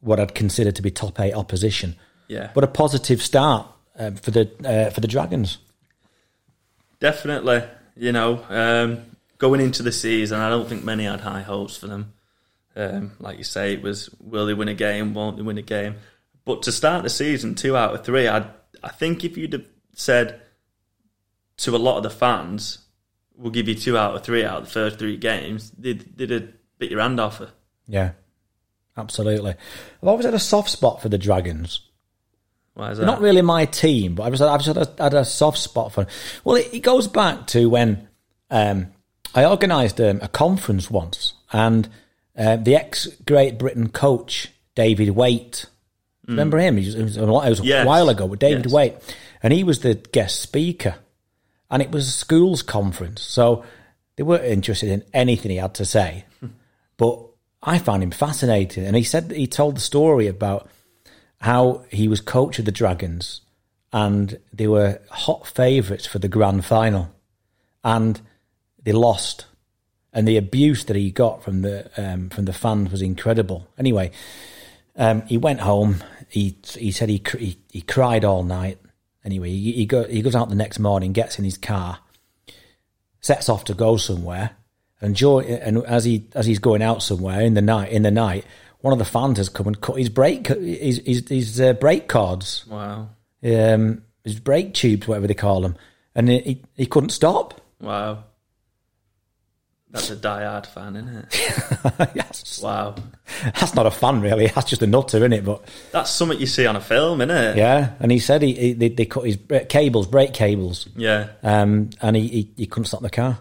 what 0.00 0.18
I'd 0.18 0.34
consider 0.34 0.72
to 0.72 0.82
be 0.82 0.90
top 0.90 1.20
eight 1.20 1.34
opposition. 1.34 1.94
yeah. 2.26 2.50
But 2.54 2.64
a 2.64 2.66
positive 2.66 3.22
start 3.22 3.68
um, 3.96 4.16
for 4.16 4.32
the 4.32 4.50
uh, 4.64 4.90
for 4.90 5.00
the 5.00 5.06
Dragons. 5.06 5.58
Definitely, 6.98 7.62
you 7.94 8.10
know, 8.10 8.44
um, 8.48 9.02
going 9.38 9.60
into 9.60 9.82
the 9.82 9.92
season, 9.92 10.40
I 10.40 10.50
don't 10.50 10.68
think 10.68 10.84
many 10.84 11.04
had 11.04 11.20
high 11.20 11.42
hopes 11.42 11.76
for 11.76 11.86
them. 11.86 12.12
Um, 12.76 13.12
like 13.18 13.38
you 13.38 13.44
say, 13.44 13.72
it 13.72 13.82
was 13.82 14.10
will 14.20 14.46
they 14.46 14.54
win 14.54 14.68
a 14.68 14.74
game? 14.74 15.14
Won't 15.14 15.36
they 15.36 15.42
win 15.42 15.58
a 15.58 15.62
game? 15.62 15.96
But 16.44 16.62
to 16.62 16.72
start 16.72 17.02
the 17.02 17.10
season, 17.10 17.54
two 17.54 17.76
out 17.76 17.94
of 17.94 18.04
three, 18.04 18.28
I 18.28 18.50
I 18.82 18.88
think 18.90 19.24
if 19.24 19.36
you'd 19.36 19.52
have 19.54 19.64
said 19.94 20.40
to 21.58 21.74
a 21.74 21.78
lot 21.78 21.96
of 21.96 22.02
the 22.04 22.10
fans, 22.10 22.78
"We'll 23.36 23.50
give 23.50 23.68
you 23.68 23.74
two 23.74 23.98
out 23.98 24.14
of 24.14 24.22
three 24.22 24.44
out 24.44 24.58
of 24.58 24.64
the 24.66 24.70
first 24.70 24.98
three 24.98 25.16
games," 25.16 25.72
they'd, 25.76 26.16
they'd 26.16 26.30
have 26.30 26.48
bit 26.78 26.90
your 26.90 27.00
hand 27.00 27.18
off 27.18 27.38
her. 27.38 27.50
Yeah, 27.88 28.12
absolutely. 28.96 29.50
I've 30.02 30.08
always 30.08 30.24
had 30.24 30.34
a 30.34 30.38
soft 30.38 30.70
spot 30.70 31.02
for 31.02 31.08
the 31.08 31.18
Dragons. 31.18 31.80
Why 32.74 32.92
is 32.92 32.98
They're 32.98 33.06
that? 33.06 33.12
not 33.12 33.20
really 33.20 33.42
my 33.42 33.64
team, 33.64 34.14
but 34.14 34.22
I've 34.22 34.32
just, 34.32 34.42
I've 34.42 34.62
just 34.62 34.78
had, 34.78 35.00
a, 35.00 35.02
had 35.02 35.14
a 35.14 35.24
soft 35.24 35.58
spot 35.58 35.92
for 35.92 36.04
them. 36.04 36.12
Well, 36.44 36.54
it, 36.56 36.72
it 36.72 36.80
goes 36.80 37.08
back 37.08 37.48
to 37.48 37.68
when 37.68 38.06
um, 38.50 38.92
I 39.38 39.44
organised 39.44 40.00
um, 40.00 40.18
a 40.20 40.26
conference 40.28 40.90
once, 40.90 41.34
and 41.52 41.88
uh, 42.36 42.56
the 42.56 42.74
ex 42.74 43.06
Great 43.24 43.56
Britain 43.56 43.88
coach 43.88 44.48
David 44.74 45.10
Waite. 45.10 45.66
Remember 46.26 46.58
him? 46.58 46.76
He 46.76 46.86
was, 46.86 46.94
it 46.96 47.02
was, 47.04 47.16
a, 47.16 47.24
while- 47.24 47.42
it 47.46 47.50
was 47.50 47.60
a 47.60 47.64
Yes. 47.64 47.86
while 47.86 48.08
ago, 48.08 48.26
but 48.26 48.40
David 48.40 48.64
Yes. 48.66 48.72
Waite, 48.74 48.96
and 49.42 49.52
he 49.52 49.62
was 49.62 49.78
the 49.80 49.94
guest 49.94 50.40
speaker, 50.40 50.96
and 51.70 51.80
it 51.80 51.92
was 51.92 52.08
a 52.08 52.10
schools 52.10 52.62
conference, 52.62 53.22
so 53.22 53.64
they 54.16 54.24
weren't 54.24 54.44
interested 54.44 54.88
in 54.90 55.04
anything 55.14 55.52
he 55.52 55.58
had 55.58 55.74
to 55.74 55.84
say. 55.84 56.24
But 56.96 57.20
I 57.62 57.78
found 57.78 58.02
him 58.02 58.10
fascinating, 58.10 58.84
and 58.86 58.96
he 58.96 59.04
said 59.04 59.28
that 59.28 59.38
he 59.38 59.46
told 59.46 59.76
the 59.76 59.80
story 59.80 60.26
about 60.26 60.68
how 61.40 61.84
he 61.92 62.08
was 62.08 62.20
coach 62.20 62.58
of 62.58 62.64
the 62.64 62.72
Dragons, 62.72 63.40
and 63.92 64.36
they 64.52 64.66
were 64.66 65.00
hot 65.10 65.46
favourites 65.46 66.06
for 66.06 66.18
the 66.18 66.28
grand 66.28 66.64
final, 66.64 67.08
and 67.84 68.20
they 68.88 68.92
lost, 68.92 69.44
and 70.14 70.26
the 70.26 70.38
abuse 70.38 70.86
that 70.86 70.96
he 70.96 71.10
got 71.10 71.42
from 71.42 71.60
the 71.60 71.90
um, 71.98 72.30
from 72.30 72.46
the 72.46 72.54
fans 72.54 72.90
was 72.90 73.02
incredible. 73.02 73.68
Anyway, 73.78 74.10
um, 74.96 75.20
he 75.26 75.36
went 75.36 75.60
home. 75.60 76.02
He 76.30 76.56
he 76.74 76.90
said 76.90 77.10
he 77.10 77.18
cr- 77.18 77.36
he, 77.36 77.58
he 77.70 77.82
cried 77.82 78.24
all 78.24 78.42
night. 78.42 78.78
Anyway, 79.26 79.50
he 79.50 79.72
he, 79.72 79.84
go, 79.84 80.04
he 80.04 80.22
goes 80.22 80.34
out 80.34 80.48
the 80.48 80.54
next 80.54 80.78
morning, 80.78 81.12
gets 81.12 81.38
in 81.38 81.44
his 81.44 81.58
car, 81.58 81.98
sets 83.20 83.50
off 83.50 83.64
to 83.64 83.74
go 83.74 83.98
somewhere, 83.98 84.52
and 85.02 85.14
Joe, 85.14 85.40
and 85.40 85.84
as 85.84 86.04
he 86.06 86.26
as 86.34 86.46
he's 86.46 86.58
going 86.58 86.80
out 86.80 87.02
somewhere 87.02 87.42
in 87.42 87.52
the 87.52 87.60
night 87.60 87.92
in 87.92 88.04
the 88.04 88.10
night, 88.10 88.46
one 88.80 88.94
of 88.94 88.98
the 88.98 89.04
fans 89.04 89.36
has 89.36 89.50
come 89.50 89.66
and 89.66 89.78
cut 89.82 89.98
his 89.98 90.08
brake 90.08 90.46
his 90.46 91.02
his, 91.04 91.28
his 91.28 91.60
uh, 91.60 91.74
brake 91.74 92.08
cords, 92.08 92.64
Wow, 92.66 93.10
um, 93.44 94.02
his 94.24 94.40
brake 94.40 94.72
tubes, 94.72 95.06
whatever 95.06 95.26
they 95.26 95.34
call 95.34 95.60
them, 95.60 95.76
and 96.14 96.30
he, 96.30 96.62
he 96.74 96.86
couldn't 96.86 97.10
stop. 97.10 97.60
wow. 97.82 98.24
That's 99.90 100.10
a 100.10 100.16
die-hard 100.16 100.66
fan, 100.66 100.96
isn't 100.96 101.16
it? 101.16 102.10
yes, 102.14 102.60
Wow, 102.62 102.94
that's 103.42 103.74
not 103.74 103.86
a 103.86 103.90
fan 103.90 104.20
really. 104.20 104.48
That's 104.48 104.68
just 104.68 104.82
a 104.82 104.86
nutter, 104.86 105.16
isn't 105.18 105.32
it? 105.32 105.44
But 105.44 105.62
that's 105.92 106.10
something 106.10 106.38
you 106.38 106.46
see 106.46 106.66
on 106.66 106.76
a 106.76 106.80
film, 106.80 107.20
isn't 107.22 107.34
it? 107.34 107.56
yeah, 107.56 107.92
and 108.00 108.12
he 108.12 108.18
said 108.18 108.42
he, 108.42 108.52
he 108.52 108.72
they, 108.74 108.88
they 108.90 109.06
cut 109.06 109.24
his 109.24 109.38
cables, 109.70 110.06
brake 110.06 110.34
cables, 110.34 110.88
Yeah, 110.94 111.28
um, 111.42 111.88
and 112.02 112.16
he, 112.16 112.28
he 112.28 112.50
he 112.58 112.66
couldn't 112.66 112.84
stop 112.86 113.00
the 113.00 113.08
car. 113.10 113.38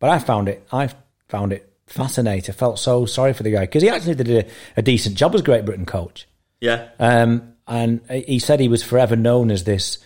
But 0.00 0.10
I 0.10 0.18
found 0.18 0.48
it, 0.48 0.66
I 0.70 0.90
found 1.28 1.52
it 1.54 1.72
fascinating. 1.86 2.54
I 2.54 2.56
felt 2.56 2.78
so 2.78 3.06
sorry 3.06 3.32
for 3.32 3.42
the 3.42 3.50
guy 3.52 3.60
because 3.60 3.82
he 3.82 3.88
actually 3.88 4.16
did 4.16 4.28
a, 4.30 4.50
a 4.76 4.82
decent 4.82 5.16
job 5.16 5.34
as 5.34 5.40
Great 5.42 5.64
Britain 5.64 5.86
coach. 5.86 6.26
yeah, 6.60 6.88
Um, 6.98 7.54
and 7.66 8.00
he 8.10 8.38
said 8.38 8.60
he 8.60 8.68
was 8.68 8.82
forever 8.82 9.16
known 9.16 9.50
as 9.50 9.64
this 9.64 9.98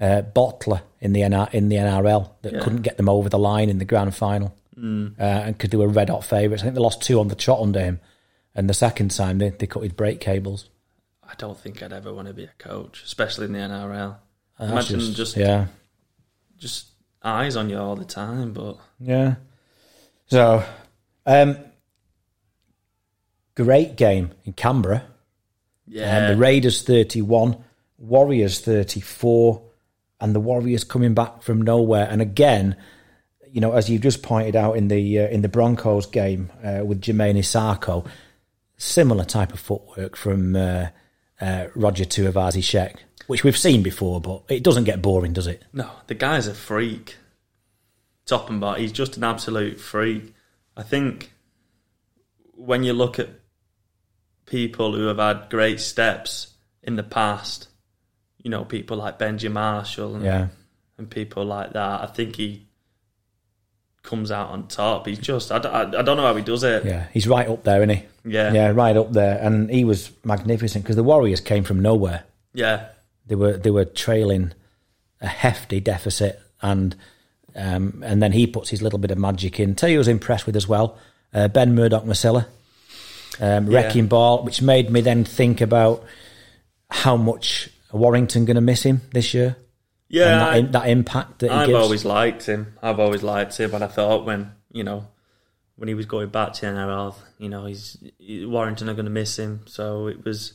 uh, 0.00 0.22
bottler 0.34 0.82
in 1.00 1.12
the 1.14 1.20
NR, 1.20 1.52
in 1.54 1.68
the 1.68 1.76
NRL 1.76 2.30
that 2.42 2.52
Yeah. 2.54 2.60
couldn't 2.60 2.82
get 2.82 2.96
them 2.96 3.08
over 3.08 3.28
the 3.28 3.38
line 3.38 3.68
in 3.70 3.78
the 3.78 3.84
grand 3.84 4.14
final, 4.14 4.54
mm. 4.78 5.18
uh, 5.18 5.22
and 5.22 5.58
could 5.58 5.70
do 5.70 5.82
a 5.82 5.88
red 5.88 6.10
hot 6.10 6.24
favourites. 6.24 6.62
I 6.62 6.66
think 6.66 6.74
they 6.74 6.80
lost 6.80 7.02
two 7.02 7.20
on 7.20 7.28
the 7.28 7.34
trot 7.34 7.60
under 7.60 7.80
him, 7.80 8.00
and 8.54 8.68
the 8.68 8.74
second 8.74 9.10
time 9.10 9.38
they, 9.38 9.50
they 9.50 9.66
cut 9.66 9.82
his 9.82 9.92
brake 9.92 10.20
cables. 10.20 10.68
I 11.22 11.34
don't 11.36 11.58
think 11.58 11.82
I'd 11.82 11.92
ever 11.92 12.12
want 12.12 12.28
to 12.28 12.34
be 12.34 12.44
a 12.44 12.52
coach, 12.58 13.02
especially 13.04 13.46
in 13.46 13.52
the 13.52 13.58
NRL. 13.58 14.16
That's 14.58 14.90
Imagine 14.90 15.14
just, 15.14 15.36
yeah, 15.36 15.66
just 16.58 16.88
eyes 17.22 17.56
on 17.56 17.70
you 17.70 17.78
all 17.78 17.96
the 17.96 18.04
time, 18.04 18.52
but 18.52 18.76
yeah. 19.00 19.36
So, 20.26 20.64
um, 21.26 21.56
great 23.54 23.96
game 23.96 24.30
in 24.44 24.52
Canberra. 24.52 25.04
yeah, 25.86 26.18
Um, 26.18 26.32
the 26.32 26.36
Raiders 26.36 26.82
31, 26.82 27.56
Warriors 27.98 28.60
34, 28.60 29.62
and 30.20 30.34
the 30.34 30.40
Warriors 30.40 30.84
coming 30.84 31.14
back 31.14 31.42
from 31.42 31.62
nowhere. 31.62 32.06
And 32.10 32.22
again, 32.22 32.76
you 33.52 33.60
know, 33.60 33.72
as 33.72 33.88
you've 33.90 34.02
just 34.02 34.22
pointed 34.22 34.56
out 34.56 34.76
in 34.76 34.88
the 34.88 35.18
uh, 35.20 35.28
in 35.28 35.42
the 35.42 35.48
Broncos 35.48 36.06
game 36.06 36.50
uh, 36.64 36.80
with 36.84 37.00
Jamayne 37.02 37.36
Isaako, 37.38 38.06
similar 38.78 39.24
type 39.24 39.52
of 39.52 39.60
footwork 39.60 40.16
from 40.16 40.56
uh, 40.56 40.86
uh, 41.40 41.66
Roger 41.74 42.04
Tuivasa 42.04 42.60
Sheck, 42.62 42.96
which 43.26 43.44
we've 43.44 43.56
seen 43.56 43.82
before, 43.82 44.20
but 44.20 44.42
it 44.48 44.62
doesn't 44.64 44.84
get 44.84 45.02
boring, 45.02 45.32
does 45.34 45.46
it? 45.46 45.62
no, 45.72 45.90
the 46.06 46.14
guy's 46.14 46.46
a 46.46 46.54
freak. 46.54 47.16
Top 48.24 48.48
and 48.48 48.60
bottom, 48.60 48.80
he's 48.80 48.92
just 48.92 49.16
an 49.16 49.24
absolute 49.24 49.80
freak. 49.80 50.32
I 50.76 50.82
think 50.84 51.32
when 52.54 52.84
you 52.84 52.92
look 52.92 53.18
at 53.18 53.28
people 54.46 54.94
who 54.94 55.06
have 55.06 55.18
had 55.18 55.50
great 55.50 55.80
steps 55.80 56.54
in 56.82 56.96
the 56.96 57.02
past, 57.02 57.68
you 58.42 58.50
know, 58.50 58.64
people 58.64 58.96
like 58.96 59.18
Benji 59.18 59.50
Marshall 59.50 60.14
and, 60.14 60.24
Yeah. 60.24 60.48
and 60.98 61.10
people 61.10 61.44
like 61.44 61.72
that, 61.72 62.00
I 62.02 62.06
think 62.06 62.36
he 62.36 62.66
comes 64.02 64.30
out 64.30 64.50
on 64.50 64.66
top. 64.68 65.06
He's 65.06 65.18
just, 65.18 65.52
I, 65.52 65.58
don't- 65.58 65.74
I, 65.94 65.98
I 66.00 66.02
don't 66.02 66.16
know 66.16 66.22
how 66.26 66.34
he 66.34 66.42
does 66.42 66.62
it. 66.64 66.84
Yeah, 66.84 67.06
he's 67.12 67.26
right 67.28 67.48
up 67.48 67.62
there, 67.64 67.82
isn't 67.82 67.96
he? 67.96 68.04
Yeah. 68.24 68.52
Yeah, 68.52 68.68
right 68.70 68.96
up 68.96 69.12
there. 69.12 69.38
And 69.40 69.70
he 69.70 69.84
was 69.84 70.10
magnificent 70.24 70.84
because 70.84 70.96
the 70.96 71.02
Warriors 71.04 71.40
came 71.40 71.64
from 71.64 71.80
nowhere. 71.80 72.24
Yeah. 72.52 72.86
They 73.26 73.34
were 73.36 73.56
they 73.56 73.70
were 73.70 73.84
trailing 73.84 74.52
a 75.20 75.28
hefty 75.28 75.78
deficit, 75.80 76.40
and 76.60 76.94
um, 77.54 78.02
and 78.04 78.20
then 78.22 78.32
he 78.32 78.46
puts 78.48 78.68
his 78.70 78.82
little 78.82 78.98
bit 78.98 79.10
of 79.12 79.18
magic 79.18 79.60
in. 79.60 79.74
Tell 79.76 79.88
you, 79.88 79.96
I 79.96 79.98
was 79.98 80.08
impressed 80.08 80.46
with 80.46 80.56
as 80.56 80.66
well. 80.68 80.98
Uh, 81.32 81.46
ben 81.48 81.74
Murdoch 81.74 82.04
Masila, 82.04 82.46
um, 83.40 83.70
Yeah. 83.70 83.82
wrecking 83.82 84.08
ball, 84.08 84.42
which 84.44 84.60
made 84.60 84.90
me 84.90 85.00
then 85.00 85.24
think 85.24 85.60
about 85.60 86.04
how 86.90 87.16
much 87.16 87.70
Warrington 87.92 88.44
going 88.44 88.56
to 88.56 88.60
miss 88.60 88.82
him 88.82 89.00
this 89.12 89.32
year. 89.34 89.56
Yeah. 90.12 90.60
that, 90.60 90.72
that 90.72 90.88
impact 90.88 91.40
that 91.40 91.50
he 91.50 91.56
I've 91.56 91.66
gives. 91.68 91.78
always 91.78 92.04
liked 92.04 92.46
him. 92.46 92.74
I've 92.82 93.00
always 93.00 93.22
liked 93.22 93.58
him, 93.58 93.70
but 93.72 93.82
I 93.82 93.88
thought 93.88 94.24
when 94.24 94.52
you 94.70 94.84
know 94.84 95.08
when 95.76 95.88
he 95.88 95.94
was 95.94 96.06
going 96.06 96.28
back 96.28 96.52
to 96.52 96.66
NRL, 96.66 97.14
you 97.38 97.48
know, 97.48 97.64
he's 97.66 97.96
he, 98.18 98.44
Warrington 98.46 98.88
are 98.88 98.94
going 98.94 99.06
to 99.06 99.10
miss 99.10 99.38
him. 99.38 99.62
So 99.66 100.06
it 100.06 100.24
was 100.24 100.52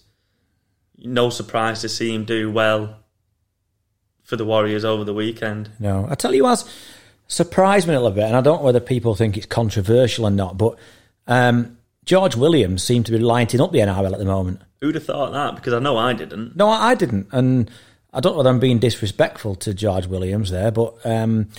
no 0.97 1.29
surprise 1.29 1.81
to 1.81 1.89
see 1.89 2.13
him 2.13 2.23
do 2.23 2.51
well 2.51 2.97
for 4.23 4.35
the 4.35 4.45
Warriors 4.45 4.85
over 4.85 5.03
the 5.03 5.13
weekend. 5.13 5.71
No, 5.79 6.05
I 6.09 6.15
tell 6.15 6.33
you 6.35 6.43
what, 6.43 6.63
surprised 7.27 7.87
me 7.87 7.93
a 7.95 7.99
little 7.99 8.15
bit, 8.15 8.25
and 8.25 8.35
I 8.35 8.41
don't 8.41 8.59
know 8.59 8.65
whether 8.65 8.79
people 8.79 9.15
think 9.15 9.37
it's 9.37 9.45
controversial 9.45 10.25
or 10.25 10.31
not, 10.31 10.57
but 10.57 10.77
um, 11.27 11.77
George 12.05 12.35
Williams 12.35 12.83
seemed 12.83 13.05
to 13.07 13.11
be 13.11 13.19
lighting 13.19 13.59
up 13.59 13.71
the 13.71 13.79
NRL 13.79 14.13
at 14.13 14.19
the 14.19 14.25
moment. 14.25 14.61
Who'd 14.81 14.95
have 14.95 15.05
thought 15.05 15.31
that? 15.33 15.55
Because 15.55 15.73
I 15.73 15.79
know 15.79 15.97
I 15.97 16.13
didn't. 16.13 16.55
No, 16.55 16.69
I 16.69 16.91
I 16.91 16.95
didn't, 16.95 17.27
and 17.31 17.71
I 18.17 18.19
don't 18.19 18.31
know 18.31 18.37
whether 18.37 18.49
I'm 18.49 18.59
being 18.59 18.79
disrespectful 18.79 19.53
to 19.57 19.75
George 19.75 20.07
Williams 20.07 20.49
there, 20.49 20.71
but 20.71 20.95
um, 21.05 21.49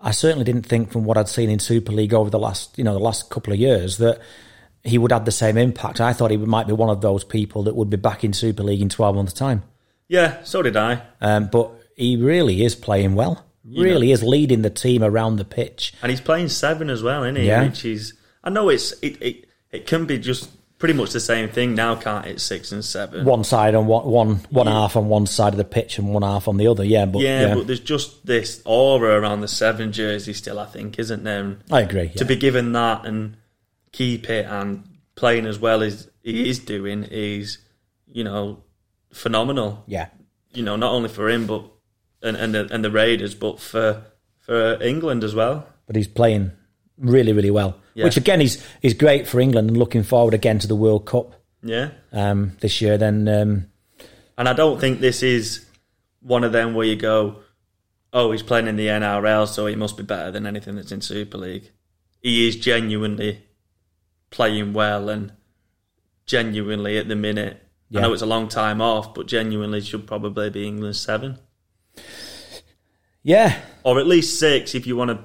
I 0.00 0.10
certainly 0.10 0.44
didn't 0.46 0.64
think 0.64 0.90
from 0.90 1.04
what 1.04 1.18
I'd 1.18 1.28
seen 1.28 1.50
in 1.50 1.58
Super 1.58 1.92
League 1.92 2.14
over 2.14 2.30
the 2.30 2.38
last, 2.38 2.78
you 2.78 2.84
know, 2.84 2.94
the 2.94 2.98
last 2.98 3.28
couple 3.28 3.52
of 3.52 3.58
years 3.58 3.98
that 3.98 4.18
he 4.82 4.96
would 4.96 5.12
have 5.12 5.26
the 5.26 5.30
same 5.30 5.58
impact. 5.58 6.00
I 6.00 6.14
thought 6.14 6.30
he 6.30 6.38
might 6.38 6.66
be 6.66 6.72
one 6.72 6.88
of 6.88 7.02
those 7.02 7.24
people 7.24 7.64
that 7.64 7.76
would 7.76 7.90
be 7.90 7.98
back 7.98 8.24
in 8.24 8.32
Super 8.32 8.62
League 8.62 8.80
in 8.80 8.88
12 8.88 9.16
months' 9.16 9.34
time. 9.34 9.64
Yeah, 10.08 10.42
so 10.44 10.62
did 10.62 10.78
I. 10.78 11.02
Um, 11.20 11.48
but 11.52 11.72
he 11.94 12.16
really 12.16 12.64
is 12.64 12.74
playing 12.74 13.14
well. 13.14 13.44
Really 13.66 14.10
is 14.10 14.22
leading 14.22 14.62
the 14.62 14.70
team 14.70 15.04
around 15.04 15.36
the 15.36 15.44
pitch. 15.44 15.92
And 16.00 16.08
he's 16.08 16.22
playing 16.22 16.48
seven 16.48 16.88
as 16.88 17.02
well, 17.02 17.22
isn't 17.24 17.36
he? 17.36 17.48
Yeah. 17.48 17.64
Which 17.64 17.84
is, 17.84 18.14
I 18.42 18.48
know 18.48 18.70
it's 18.70 18.92
it, 19.02 19.20
it 19.20 19.44
it 19.70 19.86
can 19.86 20.06
be 20.06 20.18
just 20.18 20.48
pretty 20.78 20.94
much 20.94 21.10
the 21.12 21.20
same 21.20 21.48
thing 21.48 21.74
now, 21.74 21.96
can't 21.96 22.26
it? 22.26 22.40
Six 22.40 22.72
and 22.72 22.84
seven. 22.84 23.24
One 23.24 23.44
side 23.44 23.74
on 23.74 23.86
one, 23.86 24.04
one, 24.06 24.36
one 24.50 24.66
half 24.66 24.96
on 24.96 25.08
one 25.08 25.26
side 25.26 25.52
of 25.52 25.58
the 25.58 25.64
pitch 25.64 25.98
and 25.98 26.14
one 26.14 26.22
half 26.22 26.48
on 26.48 26.56
the 26.56 26.68
other. 26.68 26.84
Yeah, 26.84 27.06
but 27.06 27.20
yeah, 27.20 27.48
yeah, 27.48 27.54
but 27.54 27.66
there's 27.66 27.80
just 27.80 28.24
this 28.24 28.62
aura 28.64 29.20
around 29.20 29.40
the 29.40 29.48
seven 29.48 29.92
jersey 29.92 30.32
still, 30.32 30.58
I 30.58 30.66
think, 30.66 30.98
isn't 30.98 31.24
there? 31.24 31.40
And 31.40 31.64
I 31.70 31.82
agree. 31.82 32.10
to 32.10 32.24
be 32.24 32.36
given 32.36 32.72
that 32.72 33.04
and 33.04 33.36
keep 33.92 34.30
it 34.30 34.46
and 34.46 34.84
playing 35.16 35.46
as 35.46 35.58
well 35.58 35.82
as 35.82 36.08
he 36.22 36.48
is 36.48 36.60
doing 36.60 37.04
is, 37.04 37.58
you 38.06 38.24
know, 38.24 38.62
phenomenal. 39.12 39.84
yeah. 39.86 40.08
You 40.54 40.62
know, 40.62 40.76
not 40.76 40.92
only 40.92 41.10
for 41.10 41.28
him 41.28 41.46
but 41.46 41.64
and 42.22 42.36
and 42.36 42.54
the, 42.54 42.68
and 42.72 42.82
the 42.84 42.90
Raiders, 42.90 43.34
but 43.34 43.60
for 43.60 44.02
for 44.38 44.82
England 44.82 45.22
as 45.22 45.34
well. 45.34 45.66
but 45.86 45.94
he's 45.94 46.08
playing 46.08 46.52
really, 46.98 47.32
really 47.32 47.50
well. 47.50 47.78
Yeah. 47.94 48.04
Which 48.04 48.16
again 48.16 48.40
is 48.40 48.64
is 48.82 48.94
great 48.94 49.26
for 49.26 49.40
England 49.40 49.68
and 49.68 49.76
looking 49.76 50.02
forward 50.02 50.34
again 50.34 50.58
to 50.60 50.66
the 50.66 50.76
World 50.76 51.06
Cup 51.06 51.34
Yeah, 51.62 51.90
um, 52.12 52.56
this 52.60 52.80
year. 52.80 52.98
Then 52.98 53.28
um, 53.28 53.66
and 54.36 54.48
I 54.48 54.52
don't 54.52 54.80
think 54.80 55.00
this 55.00 55.22
is 55.22 55.66
one 56.20 56.44
of 56.44 56.52
them 56.52 56.74
where 56.74 56.86
you 56.86 56.96
go, 56.96 57.40
oh, 58.12 58.32
he's 58.32 58.42
playing 58.42 58.68
in 58.68 58.76
the 58.76 58.86
NRL, 58.86 59.48
so 59.48 59.66
he 59.66 59.74
must 59.74 59.96
be 59.96 60.02
better 60.02 60.30
than 60.30 60.46
anything 60.46 60.76
that's 60.76 60.92
in 60.92 61.00
Super 61.00 61.38
League. 61.38 61.70
He 62.20 62.48
is 62.48 62.56
genuinely 62.56 63.42
playing 64.30 64.72
well 64.72 65.08
and 65.08 65.32
genuinely 66.26 66.98
at 66.98 67.08
the 67.08 67.16
minute. 67.16 67.62
Yeah. 67.90 68.00
I 68.00 68.02
know 68.02 68.12
it's 68.12 68.22
a 68.22 68.26
long 68.26 68.48
time 68.48 68.80
off, 68.80 69.14
but 69.14 69.26
genuinely 69.26 69.80
should 69.80 70.06
probably 70.06 70.50
be 70.50 70.66
England's 70.66 71.00
seven. 71.00 71.38
yeah, 73.22 73.58
or 73.82 73.98
at 73.98 74.06
least 74.06 74.38
six 74.38 74.74
if 74.74 74.86
you 74.86 74.96
want 74.96 75.10
to 75.10 75.18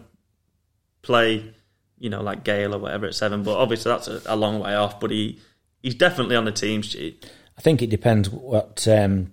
play, 1.01 1.53
you 1.99 2.09
know, 2.09 2.21
like 2.21 2.43
Gale 2.43 2.75
or 2.75 2.79
whatever 2.79 3.05
at 3.05 3.15
seven. 3.15 3.43
But 3.43 3.57
obviously 3.57 3.91
that's 3.91 4.07
a, 4.07 4.21
a 4.27 4.35
long 4.35 4.59
way 4.59 4.75
off. 4.75 4.99
But 4.99 5.11
he 5.11 5.39
he's 5.81 5.95
definitely 5.95 6.35
on 6.35 6.45
the 6.45 6.51
team 6.51 6.81
sheet. 6.81 7.29
I 7.57 7.61
think 7.61 7.81
it 7.81 7.89
depends 7.89 8.29
what 8.29 8.87
um, 8.87 9.31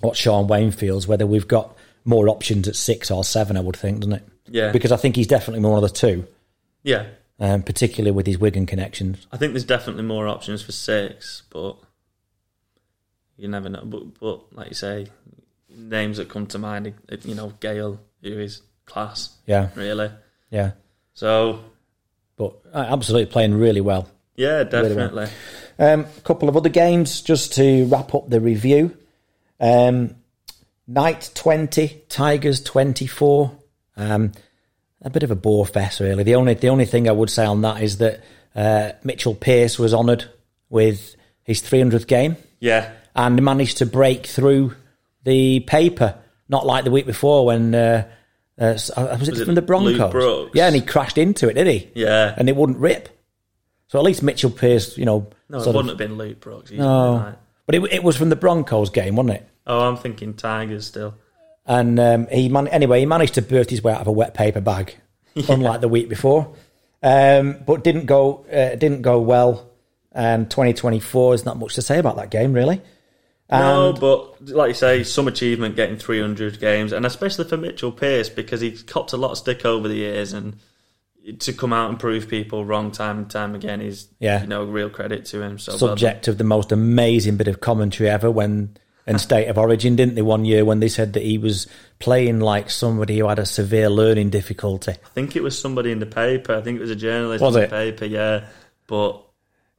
what 0.00 0.16
Shaun 0.16 0.46
Wane 0.48 0.70
feels 0.72 1.06
whether 1.06 1.26
we've 1.26 1.48
got 1.48 1.76
more 2.04 2.28
options 2.28 2.68
at 2.68 2.76
six 2.76 3.10
or 3.10 3.24
seven. 3.24 3.56
I 3.56 3.60
would 3.60 3.76
think, 3.76 4.00
doesn't 4.00 4.12
it? 4.14 4.22
Yeah, 4.46 4.72
Because 4.72 4.92
I 4.92 4.96
think 4.98 5.16
he's 5.16 5.26
definitely 5.26 5.66
one 5.66 5.82
of 5.82 5.90
the 5.90 5.96
two, 5.96 6.26
yeah. 6.82 7.06
um, 7.40 7.62
particularly 7.62 8.10
with 8.10 8.26
his 8.26 8.36
Wigan 8.36 8.66
connections. 8.66 9.26
I 9.32 9.38
think 9.38 9.54
there's 9.54 9.64
definitely 9.64 10.02
more 10.02 10.28
options 10.28 10.60
for 10.60 10.72
six, 10.72 11.44
but 11.48 11.76
you 13.38 13.48
never 13.48 13.68
know. 13.70 13.82
But 13.84 14.20
but 14.20 14.52
like 14.52 14.68
you 14.68 14.74
say, 14.74 15.06
names 15.74 16.18
that 16.18 16.28
come 16.28 16.46
to 16.48 16.58
mind, 16.58 16.92
you 17.24 17.34
know, 17.34 17.54
Gale, 17.60 18.00
who 18.22 18.38
is 18.38 18.60
class, 18.84 19.34
Yeah, 19.46 19.70
really. 19.74 20.10
yeah. 20.50 20.72
So 21.14 21.60
But 22.36 22.54
uh, 22.72 22.86
absolutely 22.88 23.30
playing 23.30 23.54
really 23.54 23.80
well. 23.80 24.08
yeah, 24.36 24.62
well. 24.62 24.82
definitely. 24.82 25.28
Um, 25.78 26.00
a 26.04 26.20
couple 26.22 26.48
of 26.48 26.56
other 26.56 26.68
games 26.68 27.20
just 27.20 27.54
to 27.54 27.86
wrap 27.86 28.14
up 28.14 28.28
the 28.28 28.40
review. 28.40 28.96
Um, 29.60 30.16
Knight 30.86 31.30
20, 31.34 32.02
Tigers 32.08 32.62
24. 32.62 33.52
Um, 33.96 34.32
a 35.02 35.10
bit 35.10 35.22
of 35.22 35.30
a 35.30 35.36
bore 35.36 35.66
fest, 35.66 36.00
really. 36.00 36.24
The 36.24 36.34
only 36.34 36.54
the 36.54 36.68
only 36.68 36.86
thing 36.86 37.08
I 37.08 37.12
would 37.12 37.30
say 37.30 37.44
on 37.44 37.62
that 37.62 37.82
is 37.82 37.98
that 37.98 38.20
uh, 38.54 38.92
Mitchell 39.02 39.34
Pearce 39.34 39.78
was 39.78 39.94
honoured 39.94 40.24
with 40.70 41.16
his 41.42 41.60
300th 41.60 42.06
game 42.06 42.36
Yeah, 42.60 42.92
and 43.14 43.42
managed 43.42 43.78
to 43.78 43.86
break 43.86 44.26
through 44.26 44.74
the 45.24 45.60
paper, 45.60 46.16
not 46.48 46.66
like 46.66 46.84
the 46.84 46.90
week 46.90 47.06
before 47.06 47.46
when. 47.46 47.74
Uh, 47.74 48.08
uh, 48.58 48.72
was 48.74 48.90
it 48.90 49.32
Was 49.32 49.40
it 49.40 49.44
from 49.46 49.54
the 49.54 49.62
Broncos? 49.62 50.50
Yeah, 50.54 50.66
and 50.66 50.74
he 50.74 50.80
crashed 50.80 51.18
into 51.18 51.48
it, 51.48 51.54
did 51.54 51.66
he? 51.66 51.90
yeah. 51.94 52.34
And 52.36 52.48
it 52.48 52.56
wouldn't 52.56 52.78
rip. 52.78 53.08
So 53.88 53.98
at 53.98 54.04
least 54.04 54.22
Mitchell 54.22 54.50
Pearce, 54.50 54.96
you 54.98 55.04
know, 55.04 55.28
No, 55.48 55.60
it 55.60 55.66
wouldn't 55.66 55.88
have 55.88 55.98
been 55.98 56.16
Luke 56.16 56.40
Brooks. 56.40 56.70
No. 56.70 57.16
right. 57.18 57.34
but 57.66 57.74
it, 57.74 57.82
it 57.92 58.02
was 58.02 58.16
from 58.16 58.28
the 58.28 58.36
Broncos 58.36 58.90
game, 58.90 59.16
wasn't 59.16 59.36
it? 59.36 59.48
Oh, 59.66 59.80
I'm 59.80 59.96
thinking 59.96 60.34
Tigers 60.34 60.86
still. 60.86 61.14
And 61.66 61.98
um, 62.00 62.26
he 62.28 62.48
man- 62.48 62.68
anyway, 62.68 63.00
he 63.00 63.06
managed 63.06 63.34
to 63.34 63.42
burst 63.42 63.70
his 63.70 63.82
way 63.82 63.92
out 63.92 64.00
of 64.00 64.06
a 64.06 64.12
wet 64.12 64.34
paper 64.34 64.60
bag, 64.60 64.94
unlike 65.48 65.80
the 65.80 65.88
week 65.88 66.08
before. 66.08 66.54
Um, 67.02 67.58
but 67.66 67.84
didn't 67.84 68.06
go 68.06 68.44
uh, 68.50 68.76
didn't 68.76 69.02
go 69.02 69.20
well. 69.20 69.70
And 70.12 70.48
2024 70.50 71.34
is 71.34 71.44
not 71.44 71.58
much 71.58 71.74
to 71.74 71.82
say 71.82 71.98
about 71.98 72.16
that 72.16 72.30
game, 72.30 72.52
really. 72.52 72.80
No, 73.50 73.90
And- 73.90 74.00
but 74.00 74.48
like 74.48 74.68
you 74.68 74.74
say, 74.74 75.02
some 75.04 75.28
achievement 75.28 75.76
getting 75.76 75.96
300 75.98 76.58
games, 76.60 76.92
and 76.92 77.04
especially 77.04 77.44
for 77.44 77.56
Mitchell 77.56 77.92
Pearce 77.92 78.28
because 78.28 78.60
he's 78.60 78.82
copped 78.82 79.12
a 79.12 79.16
lot 79.16 79.32
of 79.32 79.38
stick 79.38 79.64
over 79.66 79.86
the 79.86 79.96
years, 79.96 80.32
and 80.32 80.56
to 81.38 81.52
come 81.52 81.72
out 81.72 81.88
and 81.90 81.98
prove 81.98 82.28
people 82.28 82.64
wrong 82.64 82.90
time 82.90 83.18
and 83.18 83.30
time 83.30 83.54
again 83.54 83.80
is, 83.80 84.08
Yeah. 84.20 84.42
you 84.42 84.46
know, 84.46 84.64
real 84.64 84.90
credit 84.90 85.24
to 85.26 85.40
him. 85.42 85.58
So 85.58 85.72
well 85.72 85.78
Subject 85.78 86.28
of 86.28 86.36
the 86.38 86.44
most 86.44 86.70
amazing 86.72 87.36
bit 87.38 87.48
of 87.48 87.60
commentary 87.60 88.10
ever 88.10 88.30
when 88.30 88.76
in 89.06 89.18
State 89.18 89.48
of 89.48 89.56
Origin, 89.58 89.96
didn't 89.96 90.14
they? 90.16 90.22
One 90.22 90.44
year 90.46 90.64
when 90.66 90.80
they 90.80 90.88
said 90.88 91.12
that 91.14 91.22
he 91.22 91.36
was 91.38 91.66
playing 91.98 92.40
like 92.40 92.70
somebody 92.70 93.18
who 93.18 93.28
had 93.28 93.38
a 93.38 93.46
severe 93.46 93.88
learning 93.90 94.30
difficulty. 94.30 94.92
I 94.92 95.08
think 95.14 95.34
it 95.36 95.42
was 95.42 95.58
somebody 95.58 95.92
in 95.92 95.98
the 95.98 96.06
paper. 96.06 96.54
I 96.54 96.60
think 96.62 96.78
it 96.78 96.82
was 96.82 96.90
a 96.90 96.96
journalist 96.96 97.42
Was 97.42 97.56
in 97.56 97.62
it? 97.62 97.70
the 97.70 97.76
paper. 97.76 98.04
Yeah, 98.06 98.44
but 98.86 99.23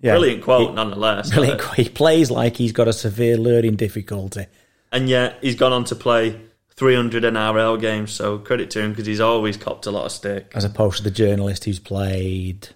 Yeah. 0.06 0.14
brilliant 0.14 0.44
quote 0.44 0.70
He- 0.70 0.76
nonetheless. 0.76 1.32
Brilliant. 1.32 1.62
He 1.76 1.90
plays 1.90 2.30
like 2.32 2.56
he's 2.58 2.72
got 2.72 2.88
a 2.88 2.94
severe 2.94 3.38
learning 3.38 3.76
difficulty. 3.76 4.46
And 4.92 5.10
yet 5.10 5.38
he's 5.42 5.56
gone 5.56 5.74
on 5.74 5.84
to 5.86 5.96
play 5.96 6.40
300 6.76 7.24
NRL 7.24 7.80
games. 7.82 8.12
So 8.12 8.38
credit 8.38 8.70
to 8.72 8.82
him 8.82 8.92
because 8.92 9.06
he's 9.08 9.20
always 9.20 9.58
copped 9.58 9.86
a 9.88 9.92
lot 9.92 10.06
of 10.06 10.12
stick. 10.12 10.52
as 10.56 10.64
opposed 10.64 10.98
to 10.98 11.04
the 11.04 11.12
journalist 11.12 11.66
who's 11.66 11.80
played 11.80 12.70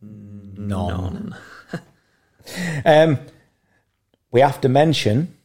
none. 0.00 1.34
um, 2.84 3.18
we 4.30 4.40
have 4.40 4.60
to 4.62 4.68
mention 4.68 5.36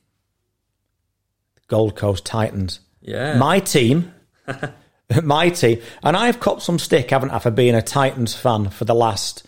Gold 1.67 1.95
Coast 1.95 2.25
Titans. 2.25 2.79
Yeah, 3.01 3.37
My 3.37 3.59
team, 3.59 4.13
my 5.23 5.49
team, 5.49 5.79
and 6.03 6.17
I've 6.17 6.39
copped 6.39 6.61
some 6.61 6.79
stick, 6.79 7.09
haven't 7.11 7.29
I, 7.31 7.39
for 7.39 7.51
being 7.51 7.75
a 7.75 7.81
Titans 7.81 8.35
fan 8.35 8.69
for 8.69 8.83
the 8.85 8.95
last, 8.95 9.45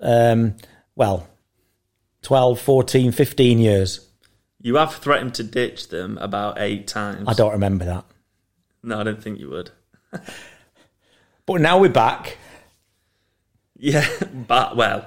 um, 0.00 0.54
well, 0.96 1.28
12, 2.22 2.60
14, 2.60 3.12
15 3.12 3.58
years. 3.58 4.08
you 4.60 4.76
have 4.76 4.94
threatened 4.94 5.34
to 5.34 5.42
ditch 5.42 5.88
them 5.88 6.16
about 6.18 6.56
eight 6.58 6.86
times. 6.86 7.24
I 7.28 7.34
don't 7.34 7.52
remember 7.52 7.84
that. 7.84 8.04
No, 8.82 9.00
I 9.00 9.02
don't 9.02 9.22
think 9.22 9.38
you 9.38 9.50
would. 9.50 9.70
But 11.46 11.60
now 11.60 11.78
we're 11.78 11.90
back. 11.90 12.38
Yeah, 13.76 14.08
but 14.32 14.76
well, 14.76 15.06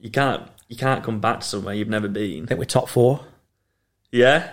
you 0.00 0.10
can't 0.10 0.42
you 0.68 0.76
can't 0.76 1.02
come 1.02 1.20
back 1.20 1.40
to 1.40 1.46
somewhere 1.46 1.74
you've 1.74 1.88
never 1.88 2.08
been. 2.08 2.44
I 2.44 2.46
think 2.46 2.58
we're 2.58 2.66
top 2.66 2.88
four. 2.88 3.24
Yeah, 4.12 4.50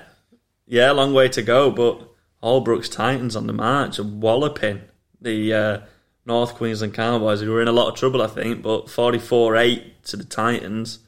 yeah, 0.67 0.91
long 0.91 1.13
way 1.13 1.28
to 1.30 1.41
go. 1.41 1.69
But 1.69 2.08
Holbrook's 2.41 2.88
Titans 2.88 3.36
on 3.36 3.47
the 3.47 3.54
march 3.54 4.00
are 4.00 4.04
walloping 4.04 4.82
the 5.19 5.54
uh, 5.54 5.80
North 6.26 6.56
Queensland 6.56 6.94
Cowboys, 6.94 7.42
who 7.42 7.52
were 7.52 7.62
in 7.62 7.68
a 7.68 7.74
lot 7.74 7.90
of 7.90 7.96
trouble, 7.96 8.22
I 8.22 8.28
think. 8.28 8.62
But 8.62 8.90
forty 8.90 9.20
four 9.20 9.56
eight 9.56 10.04
to 10.06 10.18
the 10.18 10.24
Titans, 10.24 11.00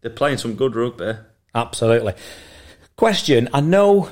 they're 0.00 0.10
playing 0.10 0.38
some 0.38 0.54
good 0.54 0.74
rugby. 0.74 1.12
Absolutely. 1.54 2.14
Question 2.96 3.48
I 3.52 3.60
know, 3.60 4.10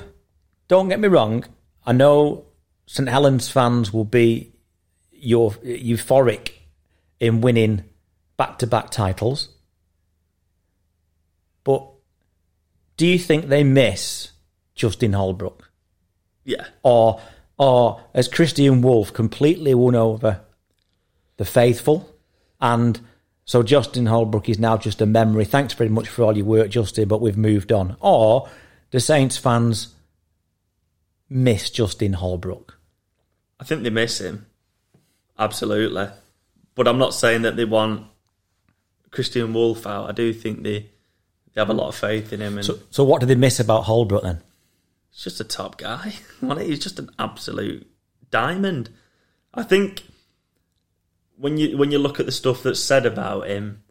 don't 0.69 0.89
get 0.89 1.01
me 1.01 1.09
wrong, 1.09 1.45
I 1.87 1.93
know 1.93 2.47
St 2.87 3.09
Helens 3.09 3.51
fans 3.51 3.93
will 3.93 4.05
be 4.05 4.53
your 5.11 5.53
euphoric 5.53 6.53
in 7.19 7.41
winning 7.41 7.85
back 8.37 8.59
to 8.59 8.67
back 8.67 8.91
titles. 8.91 9.49
But 11.63 11.89
do 12.97 13.07
you 13.07 13.19
think 13.19 13.47
they 13.47 13.65
miss 13.65 14.33
Justin 14.75 15.15
Holbrook? 15.15 15.71
Yeah, 16.45 16.67
Or 16.83 17.21
or 17.59 18.01
has 18.15 18.29
Kristian 18.29 18.83
Woolf 18.83 19.13
completely 19.13 19.75
won 19.75 19.95
over 19.95 20.41
the 21.37 21.45
faithful 21.45 22.11
and 22.61 23.01
so 23.45 23.63
Justin 23.63 24.07
Holbrook 24.07 24.49
is 24.49 24.59
now 24.59 24.79
just 24.79 25.03
a 25.03 25.07
memory. 25.07 25.45
Thanks 25.45 25.75
very 25.75 25.91
much 25.91 26.09
for 26.09 26.23
all 26.23 26.35
your 26.35 26.47
work, 26.47 26.71
Justin, 26.71 27.09
but 27.09 27.21
we've 27.21 27.37
moved 27.37 27.73
on. 27.73 27.95
Or 28.01 28.49
do 28.91 28.99
Saints 28.99 29.37
fans 29.37 29.95
miss 31.29 31.69
Justin 31.69 32.15
Holbrook? 32.15 32.79
I 33.61 33.65
think 33.65 33.83
they 33.83 33.91
miss 33.91 34.19
him 34.19 34.47
absolutely. 35.39 36.09
But 36.75 36.89
I'm 36.89 36.99
not 36.99 37.15
saying 37.15 37.43
that 37.43 37.57
they 37.57 37.65
want 37.65 38.07
Kristian 39.11 39.53
Woolf 39.53 39.87
out. 39.87 40.09
I 40.09 40.13
do 40.13 40.33
think 40.33 40.63
they 40.63 40.91
they 41.55 41.61
have 41.61 41.71
a 41.71 41.75
lot 41.75 41.89
of 41.89 41.95
faith 41.95 42.33
in 42.33 42.41
him, 42.41 42.57
and 42.57 42.65
So, 42.65 42.81
so 42.91 43.05
what 43.05 43.21
do 43.21 43.27
they 43.27 43.37
miss 43.37 43.61
about 43.61 43.83
Holbrook 43.83 44.25
then? 44.25 44.43
He's 45.15 45.23
just 45.23 45.41
a 45.41 45.45
top 45.45 45.79
guy. 45.79 46.13
He's 46.59 46.81
just 46.81 46.99
an 46.99 47.11
absolute 47.21 47.87
diamond. 48.33 48.91
I 49.55 49.63
think 49.63 50.03
when 51.37 51.57
you 51.57 51.79
when 51.79 51.93
you 51.93 51.99
look 51.99 52.19
at 52.19 52.27
the 52.27 52.33
stuff 52.33 52.65
that's 52.65 52.81
said 52.81 53.07
about 53.07 53.47
him, 53.47 53.85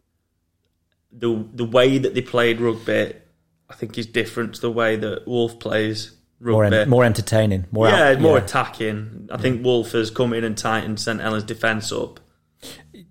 the 1.10 1.46
the 1.54 1.64
way 1.64 1.96
that 1.96 2.14
they 2.14 2.20
played 2.20 2.60
rugby, 2.60 3.14
I 3.70 3.74
think 3.74 3.96
is 3.96 4.06
different 4.06 4.56
to 4.56 4.60
the 4.60 4.70
way 4.70 4.96
that 4.96 5.26
Woolf 5.26 5.58
plays 5.58 6.12
More, 6.40 6.60
rugby. 6.62 6.76
en- 6.76 6.90
more 6.90 7.04
entertaining. 7.04 7.64
More 7.70 7.88
yeah, 7.88 8.10
out- 8.10 8.20
more 8.20 8.36
attacking. 8.36 9.30
I 9.32 9.38
think 9.38 9.64
Woolf 9.64 9.92
has 9.92 10.10
come 10.10 10.34
in 10.34 10.44
and 10.44 10.58
tightened 10.58 11.00
St 11.00 11.22
Helens' 11.22 11.44
defence 11.44 11.90
up. 11.90 12.20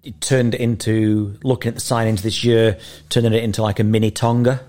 It 0.03 0.21
turned 0.21 0.53
it 0.53 0.61
into 0.61 1.39
looking 1.43 1.69
at 1.69 1.75
the 1.75 1.81
signings 1.81 2.21
this 2.21 2.43
year, 2.43 2.77
turning 3.09 3.33
it 3.33 3.43
into 3.43 3.63
like 3.63 3.79
a 3.79 3.83
mini 3.83 4.11
Tonga. 4.11 4.61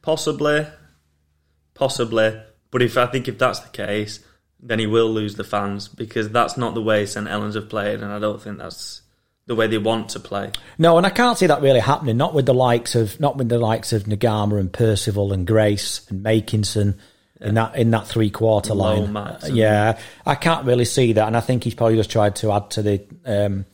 Possibly, 0.00 0.66
possibly. 1.74 2.40
But 2.72 2.82
if 2.82 2.96
I 2.96 3.06
think 3.06 3.28
if 3.28 3.38
that's 3.38 3.60
the 3.60 3.68
case, 3.68 4.18
then 4.60 4.80
he 4.80 4.86
will 4.86 5.10
lose 5.10 5.36
the 5.36 5.44
fans 5.44 5.86
because 5.86 6.30
that's 6.30 6.56
not 6.56 6.74
the 6.74 6.82
way 6.82 7.06
St 7.06 7.28
Helens 7.28 7.54
have 7.54 7.68
played, 7.68 8.00
and 8.00 8.12
I 8.12 8.18
don't 8.18 8.42
think 8.42 8.58
that's 8.58 9.02
the 9.46 9.54
way 9.54 9.68
they 9.68 9.78
want 9.78 10.08
to 10.10 10.20
play. 10.20 10.50
No, 10.78 10.96
and 10.96 11.06
I 11.06 11.10
can't 11.10 11.38
see 11.38 11.46
that 11.46 11.62
really 11.62 11.80
happening. 11.80 12.16
Not 12.16 12.34
with 12.34 12.46
the 12.46 12.54
likes 12.54 12.96
of 12.96 13.20
not 13.20 13.36
with 13.36 13.48
the 13.48 13.58
likes 13.58 13.92
of 13.92 14.04
Naiqama 14.04 14.58
and 14.58 14.72
Percival 14.72 15.32
and 15.32 15.46
Grace 15.46 16.04
and 16.08 16.24
Makinson 16.24 16.98
in 17.40 17.54
that 17.54 17.76
in 17.76 17.90
that 17.90 18.06
three 18.06 18.30
quarter 18.30 18.74
line. 18.74 19.14
Uh, 19.16 19.38
yeah, 19.50 19.98
I 20.24 20.34
can't 20.34 20.64
really 20.64 20.84
see 20.84 21.12
that, 21.14 21.26
and 21.26 21.36
I 21.36 21.40
think 21.40 21.64
he's 21.64 21.74
probably 21.74 21.96
just 21.96 22.10
tried 22.10 22.36
to 22.36 22.52
add 22.52 22.70
to 22.70 22.82
the 22.82 23.04
um, 23.26 23.66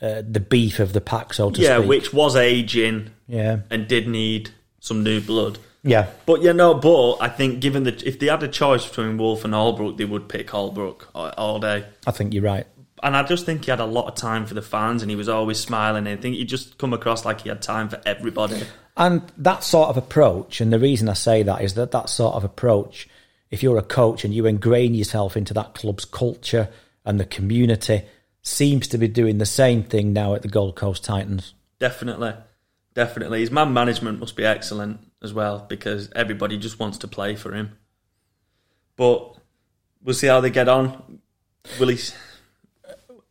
uh, 0.00 0.22
the 0.28 0.40
beef 0.40 0.78
of 0.78 0.92
the 0.92 1.00
pack, 1.00 1.34
so 1.34 1.50
to 1.50 1.60
yeah, 1.60 1.78
speak. 1.78 1.88
which 1.88 2.12
was 2.12 2.36
aging 2.36 3.10
yeah, 3.26 3.60
and 3.70 3.88
did 3.88 4.08
need 4.08 4.50
some 4.80 5.02
new 5.02 5.20
blood. 5.20 5.58
Yeah, 5.82 6.10
But 6.26 6.42
you 6.42 6.52
know, 6.52 6.74
but 6.74 7.18
I 7.20 7.28
think 7.28 7.60
given 7.60 7.84
that 7.84 8.02
if 8.02 8.18
they 8.18 8.26
had 8.26 8.42
a 8.42 8.48
choice 8.48 8.86
between 8.86 9.16
Woolf 9.16 9.44
and 9.44 9.54
Holbrook, 9.54 9.96
they 9.96 10.04
would 10.04 10.28
pick 10.28 10.50
Holbrook 10.50 11.08
all, 11.14 11.60
day. 11.60 11.84
I 12.06 12.10
think 12.10 12.34
you're 12.34 12.42
right. 12.42 12.66
And 13.02 13.16
I 13.16 13.22
just 13.22 13.46
think 13.46 13.64
he 13.64 13.70
had 13.70 13.78
a 13.78 13.86
lot 13.86 14.08
of 14.08 14.16
time 14.16 14.44
for 14.44 14.54
the 14.54 14.62
fans, 14.62 15.02
and 15.02 15.10
he 15.10 15.16
was 15.16 15.28
always 15.28 15.58
smiling. 15.58 16.06
And 16.08 16.18
I 16.18 16.20
think 16.20 16.34
he 16.34 16.44
just 16.44 16.78
come 16.78 16.92
across 16.92 17.24
like 17.24 17.42
he 17.42 17.48
had 17.48 17.62
time 17.62 17.88
for 17.88 18.00
everybody. 18.04 18.60
And 18.96 19.22
that 19.38 19.62
sort 19.62 19.88
of 19.88 19.96
approach, 19.96 20.60
and 20.60 20.72
the 20.72 20.80
reason 20.80 21.08
I 21.08 21.12
say 21.12 21.44
that 21.44 21.62
is 21.62 21.74
that 21.74 21.92
that 21.92 22.08
sort 22.08 22.34
of 22.34 22.42
approach, 22.42 23.08
if 23.50 23.62
you're 23.62 23.78
a 23.78 23.82
coach 23.82 24.24
and 24.24 24.34
you 24.34 24.46
ingrain 24.46 24.94
yourself 24.94 25.36
into 25.36 25.54
that 25.54 25.74
club's 25.74 26.04
culture 26.04 26.68
and 27.04 27.20
the 27.20 27.24
community, 27.24 28.02
seems 28.42 28.88
to 28.88 28.98
be 28.98 29.06
doing 29.06 29.38
the 29.38 29.46
same 29.46 29.84
thing 29.84 30.12
now 30.12 30.34
at 30.34 30.42
the 30.42 30.48
Gold 30.48 30.74
Coast 30.74 31.04
Titans. 31.04 31.54
Definitely, 31.78 32.34
definitely. 32.94 33.40
His 33.40 33.52
man 33.52 33.72
management 33.72 34.18
must 34.18 34.34
be 34.34 34.44
excellent 34.44 35.07
as 35.22 35.32
well 35.32 35.64
because 35.68 36.10
everybody 36.14 36.58
just 36.58 36.78
wants 36.78 36.98
to 36.98 37.08
play 37.08 37.34
for 37.36 37.52
him. 37.52 37.76
But 38.96 39.36
we'll 40.02 40.14
see 40.14 40.26
how 40.26 40.40
they 40.40 40.50
get 40.50 40.68
on. 40.68 41.20
Will 41.78 41.88
he? 41.88 41.98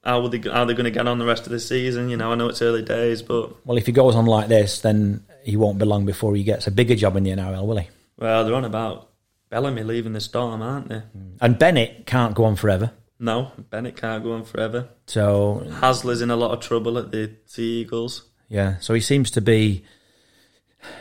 How 0.04 0.22
will 0.22 0.30
they? 0.30 0.40
How 0.40 0.66
they 0.66 0.74
going 0.74 0.86
to 0.86 0.92
get 0.92 1.08
on 1.08 1.20
the 1.20 1.26
rest 1.26 1.46
of 1.46 1.52
the 1.52 1.60
season? 1.60 2.10
You 2.10 2.18
know, 2.18 2.32
I 2.32 2.36
know 2.36 2.48
it's 2.48 2.62
early 2.62 2.84
days, 2.84 3.22
but 3.22 3.66
Well, 3.66 3.78
if 3.78 3.86
he 3.86 3.92
goes 3.92 4.16
on 4.16 4.26
like 4.26 4.48
this, 4.48 4.80
then 4.80 5.26
he 5.44 5.58
won't 5.58 5.80
be 5.80 5.86
long 5.86 6.06
before 6.06 6.36
he 6.36 6.44
gets 6.44 6.68
a 6.68 6.72
bigger 6.72 6.96
job 6.96 7.16
in 7.18 7.24
the 7.24 7.32
NRL, 7.32 7.66
will 7.66 7.78
he? 7.78 7.90
well, 8.18 8.44
they're 8.46 8.56
on 8.56 8.66
about 8.66 9.10
Bellamy 9.50 9.84
leaving 9.84 10.14
the 10.14 10.20
Storm, 10.22 10.62
aren't 10.62 10.90
they? 10.90 10.96
Mm. 10.96 11.38
And 11.40 11.60
Bennett 11.60 12.06
can't 12.06 12.34
go 12.34 12.46
on 12.46 12.56
forever. 12.56 12.92
No, 13.20 13.52
Bennett 13.70 13.96
can't 13.96 14.24
go 14.24 14.34
on 14.34 14.44
forever. 14.44 14.90
So, 15.08 15.64
Hasler's 15.68 16.22
in 16.22 16.30
a 16.32 16.36
lot 16.36 16.52
of 16.52 16.60
trouble 16.62 16.98
at 16.98 17.12
the 17.12 17.32
Sea 17.46 17.82
Eagles. 17.82 18.24
yeah, 18.48 18.78
so 18.80 18.94
he 18.94 19.02
seems 19.02 19.30
to 19.32 19.42
be 19.42 19.84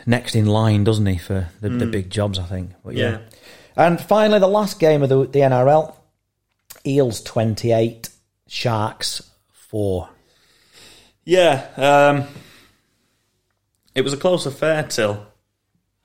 next 0.06 0.34
in 0.34 0.46
line, 0.46 0.84
doesn't 0.84 1.06
he, 1.06 1.18
for 1.18 1.48
the, 1.60 1.68
the 1.68 1.86
big 1.86 2.10
jobs, 2.10 2.38
I 2.38 2.44
think. 2.44 2.72
But 2.84 2.94
yeah. 2.94 3.10
Yeah. 3.10 3.18
And 3.76 4.00
finally, 4.00 4.38
the 4.38 4.46
last 4.48 4.78
game 4.80 5.02
of 5.02 5.08
the, 5.08 5.26
the 5.26 5.40
NRL 5.40 5.94
Eels 6.86 7.20
28, 7.22 8.08
Sharks 8.46 9.30
4. 9.50 10.08
Yeah, 11.24 11.66
um, 11.76 12.28
it 13.94 14.02
was 14.02 14.12
a 14.12 14.16
close 14.16 14.46
affair 14.46 14.84
till 14.84 15.26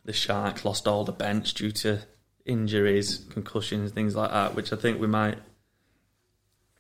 the 0.04 0.14
Sharks 0.14 0.66
lost 0.66 0.88
all 0.88 1.04
the 1.04 1.12
bench 1.12 1.54
due 1.54 1.72
to 1.72 2.00
injuries, 2.46 3.24
concussions, 3.30 3.92
things 3.92 4.16
like 4.16 4.32
that, 4.32 4.56
which 4.56 4.74
I 4.74 4.76
think 4.78 5.00
we 5.00 5.06
might 5.08 5.38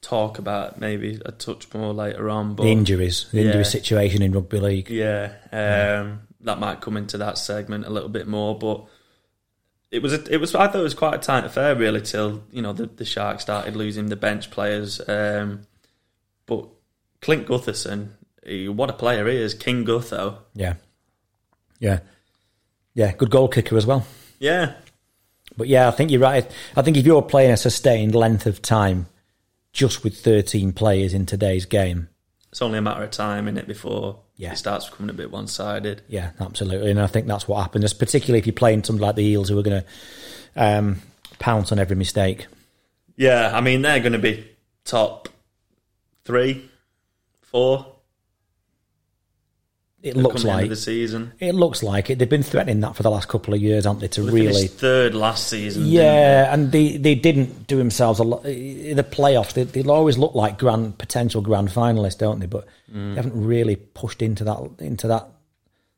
talk 0.02 0.40
about 0.40 0.80
maybe 0.80 1.22
a 1.24 1.32
touch 1.32 1.72
more 1.74 1.94
later 1.94 2.32
on. 2.32 2.56
But 2.56 2.64
The 2.64 2.72
injuries, 2.72 3.28
the 3.32 3.42
injury 3.46 3.64
situation 3.66 4.24
in 4.24 4.32
rugby 4.32 4.60
league. 4.60 4.90
yeah, 4.90 5.34
um, 5.52 6.22
that 6.44 6.60
might 6.60 6.82
come 6.82 6.98
into 6.98 7.18
that 7.18 7.38
segment 7.38 7.86
a 7.86 7.90
little 7.90 8.10
bit 8.10 8.28
more, 8.28 8.58
but. 8.58 8.86
It 9.90 10.02
was. 10.02 10.14
A, 10.14 10.34
it 10.34 10.38
was. 10.38 10.56
I 10.56 10.68
thought 10.68 10.80
it 10.80 10.84
was 10.84 10.94
quite 10.94 11.16
a 11.16 11.18
tight 11.18 11.44
affair, 11.44 11.76
really, 11.76 12.00
till 12.00 12.44
you 12.50 12.62
know 12.62 12.72
the, 12.72 12.86
the 12.86 13.04
Sharks 13.04 13.44
started 13.44 13.76
losing 13.76 14.06
the 14.06 14.16
bench 14.16 14.50
players. 14.50 15.02
Um, 15.06 15.64
but 16.46 16.70
Clint 17.22 17.48
Gutherson, 17.48 18.12
he, 18.46 18.68
what 18.68 18.90
a 18.90 18.94
player 18.94 19.28
he 19.28 19.36
is, 19.36 19.54
King 19.54 19.86
Gutho. 19.86 20.38
Yeah. 20.56 20.76
Yeah. 21.80 22.00
Yeah, 22.94 23.14
good 23.14 23.30
goal 23.30 23.48
kicker 23.48 23.78
as 23.78 23.86
well. 23.86 24.06
Yeah, 24.40 24.74
But 25.56 25.68
yeah, 25.68 25.88
I 25.88 25.92
think 25.92 26.12
you're 26.12 26.20
right. 26.20 26.50
I 26.76 26.82
think 26.82 26.98
if 26.98 27.06
you're 27.06 27.22
playing 27.22 27.52
a 27.52 27.58
sustained 27.58 28.16
length 28.16 28.46
of 28.46 28.62
time 28.62 29.08
just 29.72 30.04
with 30.04 30.18
13 30.18 30.74
players 30.74 31.14
in 31.14 31.26
today's 31.26 31.66
game, 31.66 32.10
it's 32.52 32.62
only 32.62 32.80
a 32.80 32.82
matter 32.82 33.04
of 33.04 33.12
time 33.12 33.48
in 33.48 33.58
it 33.58 33.68
before 33.68 34.20
Yeah. 34.38 34.54
it 34.54 34.58
starts 34.58 34.89
becoming 34.89 35.12
a 35.12 35.13
bit 35.13 35.32
one 35.32 35.48
sided. 35.48 36.02
yeah, 36.08 36.32
absolutely. 36.39 36.89
And 36.89 37.00
I 37.00 37.08
think 37.08 37.28
that's 37.28 37.48
what 37.48 37.62
happens, 37.62 37.94
particularly 37.94 38.39
if 38.39 38.48
you're 38.48 38.54
playing 38.54 38.84
something 38.84 39.02
like 39.02 39.15
the 39.15 39.24
Eels 39.24 39.50
who 39.50 39.60
are 39.60 39.63
going 39.63 39.84
to 39.84 39.88
um, 40.56 41.02
pounce 41.39 41.72
on 41.72 41.80
every 41.80 41.96
mistake. 41.96 42.48
Yeah, 43.15 43.52
I 43.56 43.62
mean 43.62 43.82
they're 43.84 44.00
going 44.00 44.13
to 44.13 44.20
be 44.20 44.50
top 44.84 45.30
three, 46.24 46.70
four. 47.41 47.91
It 50.04 50.18
looks 50.18 50.38
come 50.38 50.44
the 50.44 50.50
end 50.52 50.62
like 50.62 50.70
the 50.70 50.76
season. 50.76 51.32
it 51.40 51.54
looks 51.54 51.84
like 51.84 52.10
it. 52.10 52.18
They've 52.18 52.28
been 52.30 52.42
threatening 52.42 52.80
that 52.80 52.96
for 52.96 53.04
the 53.04 53.12
last 53.12 53.28
couple 53.28 53.54
of 53.54 53.62
years, 53.62 53.86
haven't 53.86 54.00
they? 54.00 54.08
To 54.08 54.24
They 54.24 54.32
really, 54.32 54.68
third 54.68 55.14
last 55.14 55.48
season. 55.48 55.86
yeah, 55.86 56.52
and 56.52 56.72
they, 56.72 56.98
they 56.98 57.14
didn't 57.14 57.68
do 57.68 57.78
themselves 57.78 58.20
a 58.20 58.24
lot 58.24 58.44
in 58.46 58.98
the 58.98 59.04
playoffs. 59.04 59.54
They, 59.54 59.64
they'll 59.64 59.92
always 59.92 60.18
look 60.18 60.34
like 60.34 60.58
grand 60.58 60.98
potential 60.98 61.42
grand 61.42 61.70
finalists, 61.70 62.18
don't 62.18 62.40
they? 62.40 62.48
But 62.48 62.66
Mm. 62.92 63.12
they 63.12 63.16
haven't 63.22 63.46
really 63.46 63.78
pushed 63.78 64.22
into 64.22 64.44
that 64.44 64.60
into 64.80 65.08
that 65.08 65.28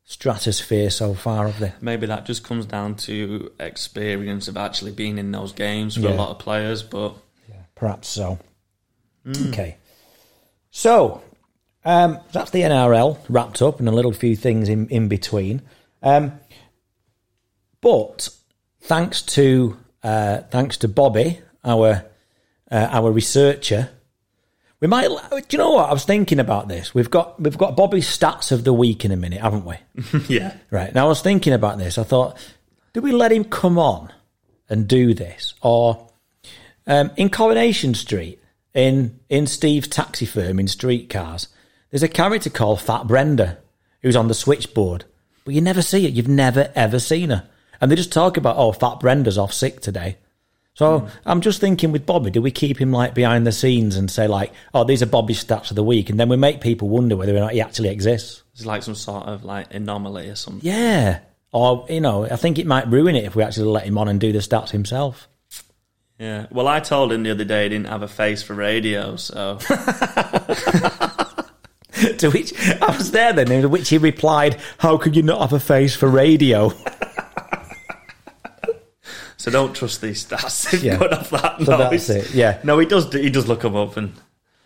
stratosphere 0.03 0.89
so 0.89 1.13
far, 1.13 1.47
have 1.47 1.59
they? 1.59 1.67
they? 1.69 1.73
Maybe 1.81 2.05
that 2.07 2.25
just 2.25 2.43
comes 2.43 2.65
down 2.65 2.95
to 2.97 3.51
experience 3.59 4.47
of 4.47 4.57
actually 4.57 4.91
being 4.91 5.17
in 5.17 5.31
those 5.31 5.53
games 5.53 5.95
for 5.95 6.07
a 6.07 6.13
lot 6.13 6.29
of 6.29 6.39
players. 6.39 6.83
But 6.83 7.13
Perhaps 7.75 8.09
so. 8.09 8.37
Okay. 9.47 9.77
So, 10.71 11.21
um, 11.85 12.19
that's 12.31 12.51
the 12.51 12.61
NRL 12.61 13.19
wrapped 13.29 13.61
up 13.61 13.79
and 13.79 13.89
a 13.89 13.91
little 13.91 14.13
few 14.13 14.35
things 14.35 14.69
in, 14.69 14.87
in 14.89 15.07
between. 15.07 15.61
Um, 16.01 16.39
but 17.81 18.29
thanks 18.81 19.21
to 19.21 19.77
uh, 20.03 20.39
thanks 20.51 20.77
to 20.77 20.87
Bobby, 20.87 21.41
our 21.63 22.05
uh, 22.71 22.87
our 22.91 23.11
researcher, 23.11 23.89
we 24.79 24.87
might. 24.87 25.07
Do 25.07 25.41
you 25.49 25.57
know 25.57 25.71
what 25.71 25.89
I 25.89 25.93
was 25.93 26.05
thinking 26.05 26.39
about 26.39 26.67
this? 26.67 26.93
We've 26.93 27.09
got 27.09 27.41
we've 27.41 27.57
got 27.57 27.75
Bobby's 27.75 28.07
stats 28.07 28.51
of 28.51 28.63
the 28.63 28.73
week 28.73 29.05
in 29.05 29.11
a 29.11 29.17
minute, 29.17 29.41
haven't 29.41 29.65
we? 29.65 29.75
yeah, 30.29 30.57
Right. 30.71 30.93
Now 30.93 31.05
I 31.05 31.09
was 31.09 31.21
thinking 31.21 31.53
about 31.53 31.77
this. 31.77 31.97
I 31.97 32.03
thought, 32.03 32.37
do 32.93 33.01
we 33.01 33.11
let 33.11 33.31
him 33.31 33.43
come 33.43 33.77
on 33.77 34.11
and 34.69 34.87
do 34.87 35.13
this, 35.13 35.53
or 35.61 36.09
um, 36.87 37.11
in 37.17 37.29
Coronation 37.29 37.93
Street 37.95 38.41
in 38.73 39.19
in 39.29 39.47
Steve's 39.47 39.87
taxi 39.87 40.25
firm 40.25 40.59
in 40.59 40.67
Streetcars? 40.67 41.47
There's 41.93 42.01
a 42.01 42.07
character 42.07 42.49
called 42.49 42.81
Fat 42.81 43.05
Brenda 43.05 43.59
who's 44.01 44.15
on 44.15 44.27
the 44.27 44.33
switchboard, 44.33 45.05
but 45.45 45.53
you 45.53 45.61
never 45.61 45.83
see 45.83 46.07
it. 46.07 46.13
You've 46.13 46.27
never 46.27 46.71
ever 46.73 46.97
seen 46.97 47.29
her, 47.29 47.47
and 47.79 47.91
they 47.91 47.95
just 47.95 48.11
talk 48.11 48.35
about 48.35 48.57
oh, 48.57 48.71
Fat 48.71 48.99
Brenda's 48.99 49.37
off 49.37 49.53
sick 49.53 49.79
today. 49.79 50.17
So 50.73 51.01
hmm. 51.01 51.09
I'm 51.23 51.41
just 51.41 51.61
thinking 51.61 51.91
with 51.91 52.07
Bobby, 52.07 52.31
do 52.31 52.41
we 52.41 52.49
keep 52.49 52.81
him 52.81 52.91
like 52.91 53.13
behind 53.13 53.45
the 53.45 53.51
scenes 53.51 53.95
and 53.95 54.09
say 54.09 54.27
like, 54.27 54.51
oh, 54.73 54.83
these 54.83 55.03
are 55.03 55.05
Bobby's 55.05 55.45
stats 55.45 55.69
of 55.69 55.75
the 55.75 55.83
week, 55.83 56.09
and 56.09 56.19
then 56.19 56.29
we 56.29 56.35
make 56.35 56.61
people 56.61 56.89
wonder 56.89 57.15
whether 57.15 57.37
or 57.37 57.41
not 57.41 57.53
he 57.53 57.61
actually 57.61 57.89
exists. 57.89 58.41
it's 58.53 58.65
like 58.65 58.81
some 58.81 58.95
sort 58.95 59.27
of 59.27 59.43
like 59.43 59.71
anomaly 59.71 60.29
or 60.29 60.35
something. 60.35 60.67
Yeah. 60.67 61.19
Or, 61.51 61.85
you 61.89 62.01
know, 62.01 62.25
I 62.25 62.37
think 62.37 62.57
it 62.57 62.65
might 62.65 62.87
ruin 62.87 63.15
it 63.15 63.25
if 63.25 63.35
we 63.35 63.43
actually 63.43 63.67
let 63.67 63.85
him 63.85 63.99
on 63.99 64.07
and 64.07 64.19
do 64.19 64.31
the 64.31 64.39
stats 64.39 64.71
himself. 64.71 65.27
Yeah. 66.17 66.47
Well, 66.49 66.67
I 66.67 66.79
told 66.79 67.13
him 67.13 67.21
the 67.21 67.29
other 67.29 67.43
day 67.43 67.63
he 67.65 67.69
didn't 67.69 67.89
have 67.89 68.01
a 68.01 68.07
face 68.07 68.41
for 68.41 68.55
radio, 68.55 69.15
so 69.15 69.59
to 72.17 72.29
which 72.29 72.53
I 72.81 72.95
was 72.97 73.11
there 73.11 73.33
then, 73.33 73.47
to 73.47 73.69
which 73.69 73.89
he 73.89 73.97
replied, 73.97 74.57
How 74.77 74.97
could 74.97 75.15
you 75.15 75.21
not 75.23 75.41
have 75.41 75.53
a 75.53 75.59
face 75.59 75.95
for 75.95 76.07
radio? 76.07 76.69
so 79.37 79.51
don't 79.51 79.73
trust 79.75 80.01
these 80.01 80.25
stats. 80.25 80.81
Yeah. 80.83 80.97
got 80.97 81.13
off 81.13 81.29
that 81.31 81.61
So 81.65 81.77
noise. 81.77 82.07
that's 82.07 82.09
it, 82.09 82.33
yeah. 82.33 82.59
No, 82.63 82.79
he 82.79 82.85
does. 82.85 83.11
He 83.13 83.29
does 83.29 83.47
look 83.47 83.61
them 83.61 83.75
up 83.75 83.97
and. 83.97 84.13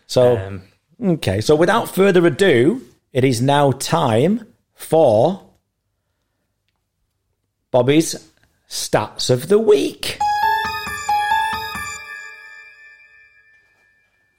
So, 0.08 0.38
Um, 0.38 0.62
okay. 1.04 1.41
So 1.41 1.56
without 1.56 1.93
further 1.93 2.26
ado, 2.26 2.82
it 3.13 3.23
is 3.23 3.41
now 3.41 3.71
time 3.71 4.47
for 4.73 5.43
Bobby's 7.71 8.15
stats 8.69 9.30
of 9.30 9.47
the 9.50 9.60
week. 9.60 10.17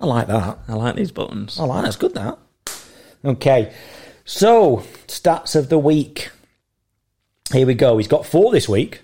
I 0.01 0.07
like 0.07 0.29
that. 0.29 0.59
I 0.69 0.75
like 0.75 0.95
these 0.95 1.11
buttons. 1.11 1.59
I 1.59 1.65
like 1.65 1.83
that's 1.85 1.97
good. 1.97 2.15
That. 2.15 2.39
Okay. 3.25 3.73
So 4.25 4.79
stats 5.07 5.57
of 5.57 5.69
the 5.69 5.79
week. 5.79 6.31
Here 7.53 7.67
we 7.67 7.75
go. 7.75 7.97
He's 7.99 8.09
got 8.09 8.27
four 8.27 8.53
this 8.53 8.69
week. 8.69 9.01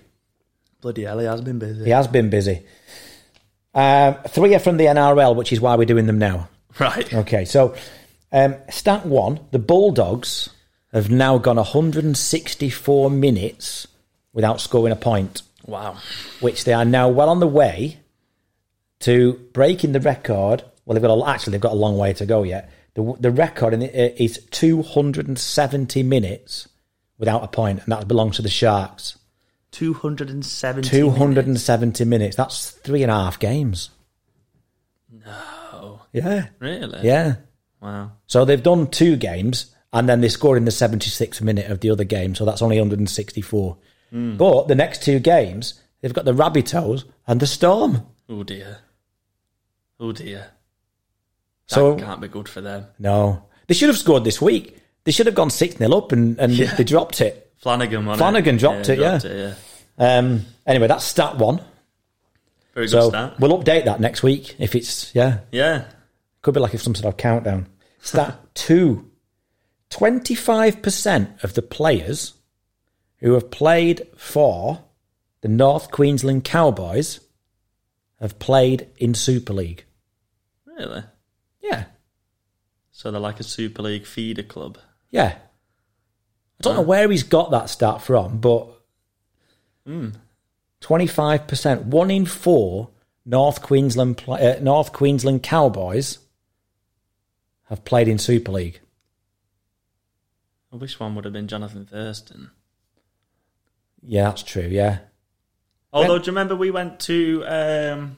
Bloody 0.81 1.03
hell, 1.03 1.17
he 1.19 1.25
has 1.25 1.41
been 1.41 1.57
busy. 1.57 1.85
He 1.85 1.89
has 1.89 2.07
been 2.07 2.29
busy. 2.29 2.63
Um, 3.73 4.15
three 4.29 4.53
are 4.55 4.59
from 4.59 4.77
the 4.77 4.85
NRL, 4.85 5.35
which 5.35 5.51
is 5.51 5.59
why 5.59 5.75
we're 5.75 5.85
doing 5.85 6.05
them 6.05 6.19
now. 6.19 6.47
Right. 6.79 7.11
Okay, 7.13 7.45
so 7.45 7.75
um, 8.31 8.55
stat 8.69 9.05
one: 9.05 9.39
the 9.51 9.59
Bulldogs 9.59 10.49
have 10.93 11.09
now 11.09 11.37
gone 11.39 11.55
164 11.57 13.09
minutes 13.09 13.87
without 14.31 14.61
scoring 14.61 14.91
a 14.93 14.95
point, 14.95 15.41
Wow. 15.65 15.97
which 16.39 16.63
they 16.65 16.73
are 16.73 16.85
now 16.85 17.09
well 17.09 17.29
on 17.29 17.39
the 17.39 17.47
way 17.47 17.97
to 18.99 19.33
breaking 19.53 19.91
the 19.93 19.99
record. 19.99 20.63
Well, 20.85 20.93
they've 20.93 21.01
got 21.01 21.17
a, 21.17 21.27
actually 21.27 21.51
they've 21.51 21.61
got 21.61 21.71
a 21.73 21.75
long 21.75 21.97
way 21.97 22.13
to 22.13 22.25
go 22.25 22.43
yet. 22.43 22.71
The 22.93 23.15
the 23.19 23.31
record 23.31 23.73
in 23.73 23.81
it 23.81 23.93
uh, 23.95 24.15
is 24.23 24.45
270 24.51 26.03
minutes 26.03 26.67
without 27.17 27.43
a 27.43 27.47
point, 27.47 27.81
and 27.83 27.91
that 27.91 28.07
belongs 28.07 28.35
to 28.37 28.41
the 28.41 28.49
Sharks. 28.49 29.17
270 29.71 30.87
270 30.87 32.05
minutes. 32.05 32.35
That's 32.37 32.71
three 32.71 33.03
and 33.03 33.11
a 33.11 33.15
half 33.15 33.39
games. 33.39 33.89
No. 35.11 36.01
Yeah, 36.13 36.47
Really? 36.59 37.05
yeah. 37.05 37.35
Wow. 37.81 38.11
So 38.27 38.45
they've 38.45 38.61
done 38.63 38.87
two 38.87 39.15
games, 39.17 39.75
and 39.91 40.07
then 40.07 40.21
they 40.21 40.29
scored 40.29 40.57
in 40.57 40.65
the 40.65 40.71
76th 40.71 41.41
minute 41.41 41.69
of 41.69 41.81
the 41.81 41.89
other 41.89 42.03
game, 42.05 42.35
so 42.35 42.45
that's 42.45 42.61
only 42.61 42.77
164. 42.79 43.77
Hmm. 44.11 44.37
But 44.37 44.67
the 44.67 44.75
next 44.75 45.03
two 45.03 45.19
games, 45.19 45.81
they've 46.01 46.13
got 46.13 46.25
the 46.25 46.33
Rabbitohs 46.33 47.03
and 47.27 47.39
the 47.39 47.47
Storm. 47.47 48.05
Oh 48.29 48.43
dear. 48.43 48.79
Oh 49.99 50.11
dear. 50.13 50.51
That 51.69 51.75
So 51.75 51.95
can't 51.97 52.21
be 52.21 52.27
good 52.27 52.47
for 52.49 52.61
them. 52.61 52.85
no, 52.99 53.43
they 53.67 53.73
should 53.73 53.89
have 53.89 53.97
scored 53.97 54.23
this 54.23 54.41
week. 54.41 54.77
They 55.03 55.11
should 55.11 55.25
have 55.25 55.35
gone 55.35 55.49
six 55.49 55.75
0 55.77 55.91
up, 55.97 56.11
and, 56.11 56.37
and 56.39 56.53
Yeah. 56.53 56.73
they 56.75 56.83
dropped 56.83 57.21
it. 57.21 57.51
Flanagan 57.57 58.05
won 58.05 58.15
it. 58.15 58.17
Flanagan 58.17 58.55
it. 58.55 58.59
dropped 58.59 58.89
it, 58.89 58.99
yeah. 58.99 59.19
yeah. 59.23 59.53
Um, 59.97 60.45
anyway, 60.67 60.87
that's 60.87 61.05
stat 61.05 61.37
one. 61.37 61.61
Very 62.73 62.87
good 62.87 62.91
So 62.91 63.09
start. 63.09 63.39
we'll 63.39 63.57
update 63.57 63.85
that 63.85 63.99
next 64.01 64.21
week 64.23 64.55
if 64.59 64.75
it's 64.75 65.13
yeah. 65.15 65.39
Yeah. 65.51 65.85
Could 66.41 66.53
be 66.53 66.59
like 66.59 66.73
if 66.73 66.81
some 66.81 66.93
sort 66.95 67.13
of 67.13 67.17
countdown. 67.17 67.67
Stat 68.01 68.37
two. 68.55 69.09
25% 69.91 71.43
of 71.43 71.53
the 71.53 71.61
players 71.61 72.33
who 73.19 73.33
have 73.33 73.49
played 73.51 74.07
for 74.17 74.83
the 75.41 75.47
North 75.47 75.91
Queensland 75.91 76.43
Cowboys 76.43 77.19
have 78.19 78.37
played 78.39 78.87
in 78.97 79.13
Super 79.13 79.53
League. 79.53 79.85
Really? 80.65 81.03
Yeah. 81.65 81.85
So 82.91 83.11
they're 83.11 83.19
like 83.19 83.39
a 83.39 83.43
Super 83.43 83.81
League 83.81 84.05
feeder 84.05 84.43
club. 84.43 84.77
Yeah. 85.09 85.35
I 86.59 86.61
don't 86.61 86.75
know 86.75 86.81
where 86.81 87.09
he's 87.09 87.23
got 87.23 87.51
that 87.51 87.69
stat 87.69 88.01
from, 88.01 88.37
but 88.37 88.67
25%, 89.85 91.85
one 91.85 92.11
in 92.11 92.25
four 92.25 92.89
North 93.25 93.61
Queensland, 93.61 94.23
uh, 94.27 94.55
North 94.61 94.93
Queensland 94.93 95.43
Cowboys 95.43 96.19
have 97.65 97.83
played 97.83 98.07
in 98.07 98.17
Super 98.17 98.51
League. 98.51 98.79
I 100.71 100.77
wish 100.77 100.99
one 100.99 101.15
would 101.15 101.25
have 101.25 101.33
been 101.33 101.47
Jonathan 101.47 101.85
Thurston. 101.85 102.51
Yeah, 104.01 104.25
that's 104.25 104.43
true. 104.43 104.67
Yeah. 104.69 104.99
Although, 105.91 106.19
do 106.19 106.25
you 106.25 106.31
remember 106.31 106.55
we 106.55 106.71
went 106.71 106.99
to 107.01 107.43
um, 107.47 108.17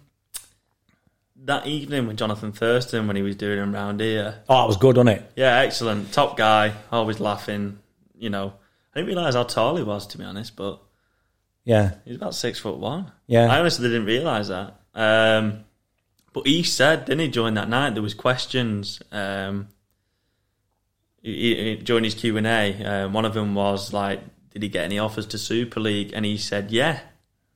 that 1.45 1.65
evening 1.67 2.08
with 2.08 2.17
Jonathan 2.17 2.52
Thurston 2.52 3.08
when 3.08 3.15
he 3.15 3.21
was 3.21 3.36
doing 3.36 3.58
him 3.60 3.73
round 3.73 4.00
here? 4.02 4.39
Oh, 4.50 4.65
it 4.65 4.67
was 4.67 4.78
good, 4.78 4.97
wasn't 4.97 5.19
it? 5.19 5.32
Yeah, 5.36 5.58
excellent. 5.60 6.12
Top 6.12 6.36
guy, 6.38 6.73
always 6.91 7.19
laughing. 7.19 7.80
You 8.17 8.30
know, 8.30 8.54
I 8.93 9.00
didn't 9.00 9.08
realise 9.15 9.36
how 9.36 9.43
tall 9.43 9.78
he 9.78 9.84
was, 9.84 10.08
to 10.08 10.17
be 10.17 10.23
honest, 10.23 10.56
but 10.56 10.80
Yeah. 11.63 11.95
he's 12.06 12.15
about 12.15 12.36
six 12.36 12.60
foot 12.60 12.78
one. 12.78 13.12
Yeah. 13.28 13.45
I 13.52 13.60
honestly 13.60 13.88
didn't 13.88 14.06
realise 14.06 14.47
that. 14.50 14.80
Um, 14.95 15.63
but 16.34 16.45
he 16.47 16.63
said, 16.63 17.06
didn't 17.06 17.19
he, 17.21 17.28
during 17.30 17.54
that 17.54 17.69
night, 17.69 17.93
there 17.93 18.04
was 18.04 18.13
questions 18.13 19.02
um, 19.12 19.67
he, 21.21 21.56
he- 21.56 21.76
during 21.78 22.04
his 22.04 22.13
Q 22.15 22.38
and 22.38 22.47
A. 22.47 22.84
Uh, 22.84 23.10
one 23.10 23.26
of 23.26 23.34
them 23.34 23.56
was 23.56 23.93
like, 23.93 24.21
"Did 24.52 24.63
he 24.63 24.69
get 24.69 24.86
any 24.86 25.00
offers 25.00 25.26
to 25.28 25.38
Super 25.38 25.80
League?" 25.80 26.12
And 26.13 26.26
he 26.26 26.38
said, 26.38 26.71
"Yeah." 26.71 27.00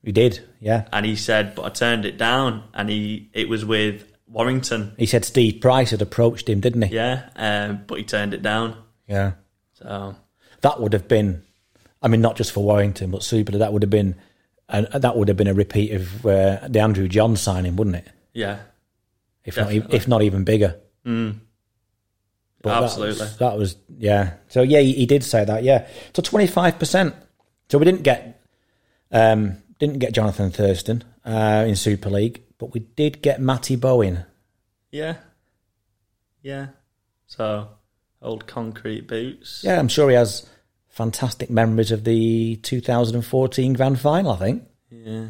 We 0.03 0.11
did. 0.11 0.39
Yeah. 0.59 0.87
And 0.91 1.05
he 1.05 1.15
said, 1.15 1.53
"But 1.55 1.65
I 1.65 1.69
turned 1.69 2.05
it 2.05 2.17
down." 2.17 2.63
And 2.73 2.89
he, 2.89 3.29
it 3.33 3.47
was 3.49 3.63
with 3.65 4.11
Warrington. 4.27 4.93
He 4.97 5.05
said 5.05 5.25
Steve 5.25 5.61
Price 5.61 5.91
had 5.91 6.01
approached 6.01 6.49
him, 6.49 6.59
didn't 6.59 6.81
he? 6.83 6.95
Yeah, 6.95 7.29
um, 7.35 7.83
but 7.85 7.97
he 7.99 8.03
turned 8.03 8.33
it 8.33 8.41
down. 8.41 8.75
Yeah. 9.07 9.33
So 9.73 10.15
That 10.61 10.79
would 10.79 10.93
have 10.93 11.07
been, 11.07 11.43
I 12.01 12.07
mean, 12.07 12.21
not 12.21 12.35
just 12.35 12.51
for 12.51 12.63
Warrington, 12.63 13.11
but 13.11 13.23
Super. 13.23 13.57
That 13.57 13.73
would 13.73 13.83
have 13.83 13.89
been, 13.89 14.15
and 14.69 14.87
that 14.87 15.15
would 15.17 15.27
have 15.27 15.37
been 15.37 15.47
a 15.47 15.53
repeat 15.53 15.91
of 15.91 16.25
uh, 16.25 16.67
the 16.67 16.79
Andrew 16.79 17.07
John 17.07 17.35
signing, 17.35 17.75
wouldn't 17.75 17.97
it? 17.97 18.07
yeah, 18.33 18.59
If 19.43 19.57
not, 19.57 19.71
e- 19.73 19.83
if 19.89 20.07
not 20.07 20.21
even 20.23 20.43
bigger. 20.45 20.79
mm. 21.05 21.35
But 22.61 22.75
that 22.75 22.83
absolutely. 22.83 23.19
was- 23.21 23.37
That 23.37 23.57
was, 23.57 23.75
yeah. 23.97 24.33
So 24.47 24.61
yeah, 24.61 24.79
he, 24.81 24.93
he 24.93 25.05
did 25.07 25.23
say 25.23 25.43
that. 25.45 25.63
Yeah. 25.63 25.87
So 26.15 26.21
twenty 26.21 26.47
five 26.47 26.77
percent. 26.79 27.15
So 27.69 27.77
we 27.79 27.85
didn't 27.85 28.03
get, 28.03 28.39
um, 29.11 29.57
didn't 29.81 29.97
get 29.99 30.13
Jonathan 30.13 30.51
Thurston 30.51 31.03
uh, 31.25 31.65
in 31.67 31.75
Super 31.75 32.09
League, 32.11 32.43
but 32.59 32.71
we 32.73 32.81
did 32.81 33.21
get 33.23 33.41
Matty 33.41 33.75
Bowen. 33.75 34.25
yeah, 34.91 35.17
yeah. 36.43 36.67
So 37.25 37.67
old 38.21 38.45
concrete 38.45 39.07
boots. 39.07 39.63
Yeah, 39.63 39.79
I'm 39.79 39.87
sure 39.87 40.09
he 40.09 40.15
has 40.15 40.47
fantastic 40.89 41.49
memories 41.49 41.91
of 41.91 42.03
the 42.03 42.57
2014 42.57 43.73
Grand 43.73 43.99
Final. 43.99 44.33
I 44.33 44.37
think. 44.37 44.63
Yeah. 44.91 45.29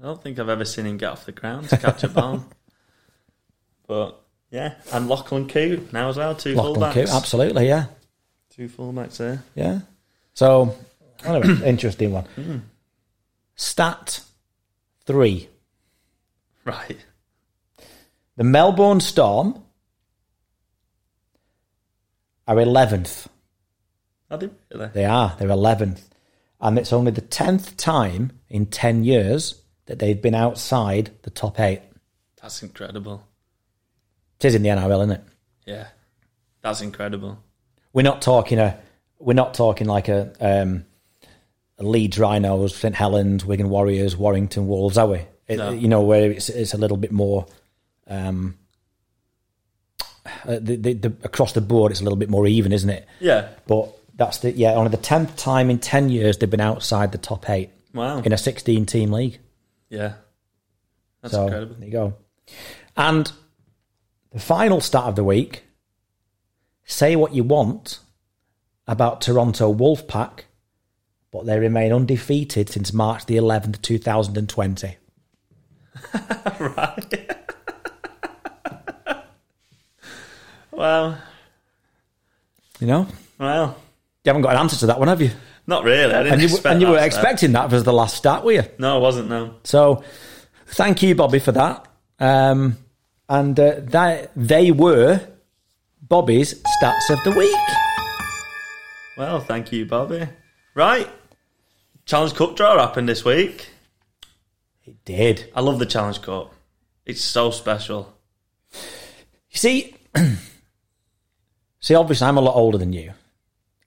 I 0.00 0.04
don't 0.04 0.22
think 0.22 0.38
I've 0.38 0.48
ever 0.48 0.64
seen 0.64 0.86
him 0.86 0.96
get 0.98 1.10
off 1.10 1.26
the 1.26 1.32
ground 1.32 1.68
to 1.70 1.76
catch 1.76 2.04
a 2.04 2.08
ball. 2.08 2.44
But 3.88 4.20
yeah, 4.50 4.74
and 4.92 5.08
Lachlan 5.08 5.48
Coote 5.48 5.92
now 5.94 6.10
as 6.10 6.18
well. 6.18 6.34
Two 6.34 6.54
Lachlan 6.54 6.74
fullbacks. 6.74 6.92
Coote, 6.92 7.08
absolutely, 7.08 7.68
yeah, 7.68 7.86
Two 8.50 8.68
fullbacks 8.68 9.16
there. 9.16 9.42
yeah. 9.54 9.80
So, 10.34 10.76
anyway, 11.24 11.56
interesting 11.64 12.12
one. 12.12 12.26
Stat 13.58 14.20
three: 15.04 15.48
Right. 16.64 16.98
the 18.36 18.44
Melbourne 18.44 19.00
Storm 19.00 19.62
are 22.46 22.60
eleventh. 22.60 23.28
Are 24.30 24.38
they 24.38 24.48
really? 24.72 24.88
They 24.94 25.04
are. 25.04 25.34
They're 25.38 25.50
eleventh, 25.50 26.08
and 26.60 26.78
it's 26.78 26.92
only 26.92 27.10
the 27.10 27.20
tenth 27.20 27.76
time 27.76 28.30
in 28.48 28.66
ten 28.66 29.02
years 29.02 29.60
that 29.86 29.98
they've 29.98 30.22
been 30.22 30.36
outside 30.36 31.10
the 31.22 31.30
top 31.30 31.58
eight. 31.58 31.82
That's 32.40 32.62
incredible. 32.62 33.26
It 34.38 34.44
is 34.46 34.54
in 34.54 34.62
the 34.62 34.68
NRL, 34.68 35.00
isn't 35.00 35.10
it? 35.10 35.24
Yeah. 35.66 35.88
That's 36.62 36.80
incredible. 36.80 37.42
We're 37.92 38.02
not 38.02 38.22
talking 38.22 38.60
a. 38.60 38.78
We're 39.18 39.34
not 39.34 39.54
talking 39.54 39.88
like 39.88 40.08
a. 40.08 40.32
Um, 40.40 40.84
a 40.84 40.87
Leeds 41.78 42.18
Rhinos, 42.18 42.74
St 42.74 42.94
Helens, 42.94 43.44
Wigan 43.44 43.68
Warriors, 43.70 44.16
Warrington 44.16 44.66
Wolves, 44.66 44.98
are 44.98 45.06
we? 45.06 45.20
It, 45.46 45.56
No. 45.58 45.70
You 45.70 45.88
know 45.88 46.02
where 46.02 46.30
it's 46.30 46.48
it's 46.48 46.74
a 46.74 46.78
little 46.78 46.96
bit 46.96 47.12
more. 47.12 47.46
Um, 48.06 48.58
uh, 50.44 50.58
the, 50.60 50.76
the, 50.76 50.92
the, 50.94 51.08
across 51.24 51.52
the 51.52 51.60
board, 51.60 51.90
it's 51.90 52.00
a 52.00 52.04
little 52.04 52.18
bit 52.18 52.28
more 52.30 52.46
even, 52.46 52.72
isn't 52.72 52.90
it? 52.90 53.06
Yeah. 53.20 53.48
But 53.66 53.88
that's 54.16 54.38
the 54.38 54.52
yeah. 54.52 54.72
Only 54.74 54.90
the 54.90 54.96
tenth 54.96 55.36
time 55.36 55.70
in 55.70 55.78
ten 55.78 56.08
years 56.10 56.38
they've 56.38 56.50
been 56.50 56.60
outside 56.60 57.12
the 57.12 57.18
top 57.18 57.48
eight 57.48 57.70
Wow. 57.94 58.20
in 58.20 58.32
a 58.32 58.38
sixteen-team 58.38 59.10
league. 59.12 59.38
Yeah. 59.88 60.14
That's 61.22 61.34
so 61.34 61.44
incredible. 61.44 61.76
there 61.78 61.86
you 61.86 61.92
go. 61.92 62.14
And 62.96 63.30
the 64.32 64.40
final 64.40 64.80
stat 64.80 65.04
of 65.04 65.16
the 65.16 65.24
week. 65.24 65.64
Say 66.90 67.16
what 67.16 67.34
you 67.34 67.44
want 67.44 67.98
about 68.86 69.20
Toronto 69.20 69.74
Wolfpack, 69.74 70.40
but 71.30 71.46
they 71.46 71.58
remain 71.58 71.92
undefeated 71.92 72.68
since 72.70 72.92
March 72.92 73.26
the 73.26 73.36
11th, 73.36 73.82
2020. 73.82 74.96
right. 76.60 77.36
well, 80.70 81.18
You 82.80 82.86
know? 82.86 83.06
well, 83.38 83.76
You 84.24 84.28
haven't 84.30 84.42
got 84.42 84.52
an 84.54 84.58
answer 84.60 84.76
to 84.76 84.86
that 84.86 84.98
one, 84.98 85.08
have 85.08 85.20
you? 85.22 85.30
not 85.66 85.84
really. 85.84 86.14
I 86.14 86.22
didn't 86.22 86.32
And 86.34 86.42
you, 86.42 86.48
expect 86.48 86.72
and 86.72 86.80
you 86.82 86.88
were 86.88 86.98
expecting 86.98 87.52
that 87.52 87.70
as 87.72 87.84
the 87.84 87.92
last 87.92 88.16
stat, 88.16 88.42
were 88.44 88.52
you? 88.52 88.62
No, 88.78 88.94
I 88.96 88.98
wasn't. 88.98 89.28
No. 89.28 89.56
So 89.64 90.02
thank 90.68 91.02
you, 91.02 91.14
Bobby, 91.14 91.40
for 91.40 91.52
that. 91.52 91.86
Um, 92.18 92.78
and 93.28 93.58
uh, 93.60 93.74
that, 93.80 94.30
they 94.34 94.70
were 94.70 95.20
Bobby's 96.00 96.54
stats 96.54 97.10
of 97.10 97.22
the 97.24 97.32
week. 97.38 97.56
Well, 99.18 99.40
thank 99.40 99.72
you, 99.72 99.84
Bobby. 99.84 100.26
Right. 100.74 101.08
Challenge 102.08 102.34
Cup 102.34 102.56
draw 102.56 102.78
happened 102.78 103.06
this 103.06 103.22
week. 103.22 103.68
It 104.86 105.04
did. 105.04 105.52
I 105.54 105.60
love 105.60 105.78
the 105.78 105.84
Challenge 105.84 106.22
Cup. 106.22 106.54
It's 107.04 107.20
so 107.20 107.50
special. 107.50 108.16
You 108.72 109.58
see, 109.58 109.94
see, 111.80 111.94
obviously, 111.94 112.26
I'm 112.26 112.38
a 112.38 112.40
lot 112.40 112.56
older 112.56 112.78
than 112.78 112.94
you, 112.94 113.12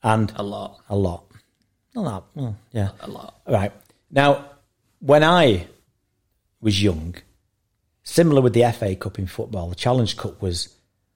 and 0.04 0.32
A 0.36 0.44
lot. 0.44 0.82
a 0.88 0.96
lot, 0.96 1.24
not 1.96 2.04
that, 2.36 2.40
well, 2.40 2.56
yeah, 2.72 2.90
A 3.00 3.10
lot. 3.10 3.42
Right. 3.48 3.72
Now, 4.12 4.46
when 5.00 5.24
I 5.24 5.66
was 6.62 6.82
young, 6.84 7.16
similar 8.04 8.42
with 8.44 8.54
the 8.54 8.72
FA 8.72 8.96
Cup 8.96 9.18
in 9.18 9.26
football, 9.26 9.70
the 9.70 9.76
Challenge 9.76 10.16
Cup 10.16 10.44
was 10.44 10.76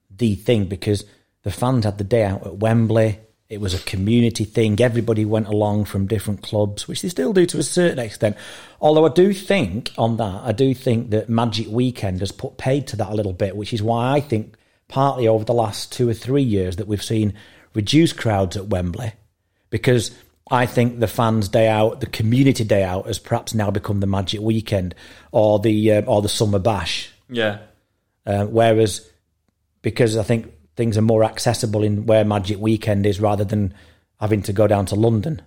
the 0.10 0.34
thing 0.34 0.66
because 0.66 1.06
the 1.44 1.52
fans 1.52 1.86
had 1.86 2.00
the 2.00 2.04
day 2.04 2.24
out 2.24 2.48
at 2.48 2.58
Wembley. 2.58 3.20
It 3.48 3.62
was 3.62 3.76
a 3.76 3.80
community 3.80 4.44
thing. 4.44 4.82
Everybody 4.82 5.24
went 5.24 5.48
along 5.48 5.86
from 5.86 6.08
different 6.08 6.42
clubs, 6.42 6.88
which 6.88 7.02
they 7.02 7.10
still 7.10 7.32
do 7.32 7.46
to 7.46 7.60
a 7.60 7.64
certain 7.64 8.00
extent. 8.00 8.38
Although 8.82 9.06
I 9.06 9.10
do 9.10 9.34
think 9.34 9.92
on 9.98 10.18
that, 10.18 10.42
I 10.44 10.52
do 10.52 10.74
think 10.74 11.12
that 11.12 11.30
Magic 11.30 11.68
Weekend 11.68 12.22
has 12.22 12.32
put 12.32 12.58
paid 12.58 12.88
to 12.88 12.96
that 12.98 13.12
a 13.12 13.16
little 13.16 13.34
bit, 13.34 13.56
which 13.56 13.72
is 13.72 13.84
why 13.84 14.14
I 14.14 14.20
think 14.20 14.56
partly 14.88 15.28
over 15.28 15.46
the 15.46 15.54
last 15.54 15.92
two 15.92 16.10
or 16.10 16.14
three 16.14 16.44
years 16.44 16.78
that 16.78 16.88
we've 16.88 17.04
seen 17.04 17.34
reduced 17.74 18.18
crowds 18.18 18.58
at 18.58 18.68
Wembley 18.68 19.14
because 19.70 20.12
I 20.50 20.66
think 20.66 21.00
the 21.00 21.08
fans' 21.08 21.50
day 21.50 21.68
out, 21.68 22.00
the 22.00 22.06
community 22.06 22.64
day 22.64 22.84
out, 22.84 23.08
has 23.08 23.20
perhaps 23.20 23.54
now 23.54 23.72
become 23.72 24.00
the 24.00 24.08
Magic 24.08 24.42
Weekend 24.42 24.96
or 25.32 25.60
the 25.60 25.94
uh, 25.94 26.02
or 26.04 26.22
the 26.22 26.30
Summer 26.30 26.60
Bash. 26.60 27.12
Yeah. 27.30 27.60
Uh, 28.26 28.46
whereas 28.46 29.10
because 29.82 30.18
I 30.18 30.24
think 30.24 30.52
things 30.76 30.98
are 30.98 31.02
more 31.02 31.24
accessible 31.24 31.84
in 31.84 32.06
where 32.06 32.26
Magic 32.26 32.60
Weekend 32.60 33.06
is 33.06 33.20
rather 33.20 33.44
than 33.44 33.74
having 34.20 34.42
to 34.44 34.54
go 34.54 34.68
down 34.68 34.86
to 34.88 34.96
London. 34.96 35.42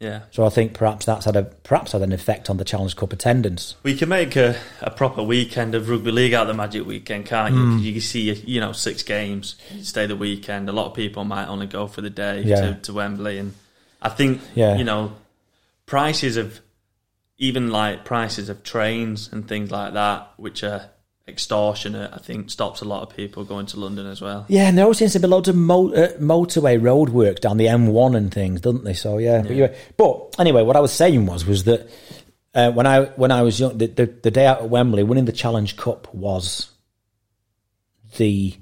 Yeah. 0.00 0.22
So 0.32 0.44
I 0.44 0.50
think 0.50 0.74
perhaps 0.74 1.06
that's 1.06 1.24
had 1.24 1.36
a 1.36 1.44
perhaps 1.44 1.92
had 1.92 2.02
an 2.02 2.12
effect 2.12 2.50
on 2.50 2.56
the 2.58 2.64
Challenge 2.64 2.94
Cup 2.96 3.12
attendance. 3.12 3.76
We 3.84 3.96
can 3.96 4.08
make 4.10 4.36
a, 4.36 4.56
a 4.82 4.90
proper 4.90 5.22
weekend 5.22 5.74
of 5.74 5.88
rugby 5.88 6.10
league 6.10 6.34
out 6.34 6.42
of 6.42 6.48
the 6.48 6.54
Magic 6.54 6.84
Weekend, 6.84 7.24
can't 7.26 7.54
you? 7.54 7.60
Hmm. 7.60 7.76
'Cause 7.76 7.82
You 7.86 7.92
can 7.92 8.00
see, 8.02 8.32
you 8.32 8.60
know, 8.60 8.72
six 8.72 9.02
games, 9.02 9.54
stay 9.82 10.04
the 10.06 10.16
weekend. 10.16 10.68
A 10.68 10.72
lot 10.72 10.86
of 10.86 10.94
people 10.94 11.24
might 11.24 11.46
only 11.46 11.66
go 11.66 11.86
for 11.86 12.00
the 12.02 12.10
day 12.10 12.42
Yeah. 12.42 12.60
to, 12.60 12.74
to 12.74 12.92
Wembley. 12.92 13.38
And 13.38 13.54
I 14.02 14.08
think, 14.10 14.40
Yeah. 14.54 14.76
you 14.76 14.84
know, 14.84 15.12
prices 15.86 16.36
of, 16.36 16.60
even 17.38 17.70
like 17.70 18.04
prices 18.04 18.48
of 18.48 18.62
trains 18.62 19.28
and 19.32 19.48
things 19.48 19.70
like 19.70 19.94
that, 19.94 20.32
which 20.36 20.62
are 20.62 20.90
extortionate, 21.26 22.10
I 22.12 22.18
think 22.18 22.50
stops 22.50 22.80
a 22.82 22.84
lot 22.84 23.02
of 23.02 23.16
people 23.16 23.44
going 23.44 23.66
to 23.66 23.80
London 23.80 24.06
as 24.06 24.20
well. 24.20 24.44
Yeah, 24.48 24.68
and 24.68 24.76
there 24.76 24.84
always 24.84 24.98
seems 24.98 25.12
to 25.14 25.20
be 25.20 25.26
loads 25.26 25.48
of 25.48 25.56
mo- 25.56 25.92
uh, 25.92 26.12
motorway 26.18 26.80
road 26.82 27.08
works 27.10 27.40
down 27.40 27.56
the 27.56 27.66
M1 27.66 28.16
and 28.16 28.32
things, 28.32 28.60
doesn't 28.60 28.84
they? 28.84 28.94
So 28.94 29.18
yeah, 29.18 29.42
But, 29.42 29.96
but 29.96 30.36
anyway, 30.40 30.62
what 30.62 30.76
I 30.76 30.80
was 30.80 30.92
saying 30.92 31.24
was 31.26 31.46
was 31.46 31.64
that 31.64 31.88
uh, 32.54 32.70
when 32.72 32.86
I 32.86 33.04
when 33.16 33.32
I 33.32 33.42
was 33.42 33.58
young, 33.58 33.78
the, 33.78 33.86
the, 33.86 34.06
the 34.06 34.30
day 34.30 34.46
out 34.46 34.62
at 34.62 34.68
Wembley, 34.68 35.02
winning 35.02 35.24
the 35.24 35.32
Challenge 35.32 35.76
Cup 35.76 36.12
was 36.14 36.70
the 38.16 38.54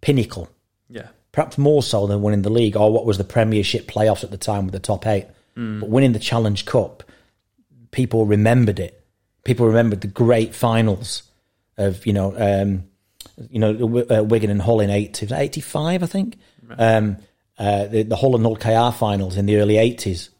pinnacle, 0.00 0.48
Yeah. 0.88 1.08
perhaps 1.32 1.58
more 1.58 1.82
so 1.82 2.06
than 2.06 2.22
winning 2.22 2.42
the 2.42 2.50
league 2.50 2.76
or 2.76 2.92
what 2.92 3.04
was 3.06 3.18
the 3.18 3.24
Premiership 3.24 3.86
playoffs 3.88 4.22
at 4.22 4.30
the 4.30 4.36
time 4.36 4.64
with 4.66 4.72
the 4.72 4.78
top 4.78 5.06
eight. 5.06 5.26
But 5.56 5.88
winning 5.88 6.12
the 6.12 6.18
Challenge 6.18 6.66
Cup, 6.66 7.02
people 7.90 8.26
remembered 8.26 8.78
it. 8.78 9.02
People 9.42 9.66
remembered 9.66 10.02
the 10.02 10.06
great 10.06 10.54
finals 10.54 11.22
of 11.76 12.06
you 12.06 12.12
know 12.12 12.34
um, 12.36 12.84
you 13.50 13.58
know 13.58 14.04
uh, 14.10 14.22
Wigan 14.22 14.50
and 14.50 14.62
Hull 14.62 14.80
in 14.80 14.90
eight, 14.90 15.22
85, 15.22 16.02
I 16.02 16.06
think. 16.06 16.36
Um, 16.78 17.18
uh, 17.58 17.86
the, 17.86 18.02
the 18.02 18.16
Hull 18.16 18.34
and 18.34 18.44
Hull 18.44 18.56
KR 18.56 18.96
finals 18.96 19.36
in 19.36 19.46
the 19.46 19.56
early 19.56 19.78
eighties, 19.78 20.30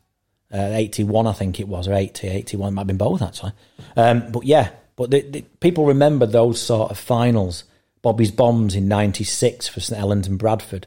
uh, 0.53 0.71
eighty 0.73 1.05
one, 1.05 1.27
I 1.27 1.33
think 1.33 1.61
it 1.61 1.69
was, 1.69 1.89
or 1.89 1.95
80, 1.95 2.29
81, 2.29 2.75
might 2.75 2.81
have 2.81 2.87
been 2.87 2.97
both 2.97 3.23
actually. 3.23 3.53
Um, 3.97 4.31
but 4.31 4.45
yeah, 4.45 4.71
but 4.97 5.11
the, 5.11 5.23
the, 5.23 5.43
people 5.61 5.87
remember 5.87 6.27
those 6.27 6.61
sort 6.61 6.91
of 6.91 6.99
finals. 6.99 7.65
Bobby's 8.03 8.31
bombs 8.31 8.75
in 8.75 8.89
'96 8.89 9.69
for 9.69 9.81
St 9.81 9.99
Helens 9.99 10.29
and 10.29 10.39
Bradford. 10.39 10.87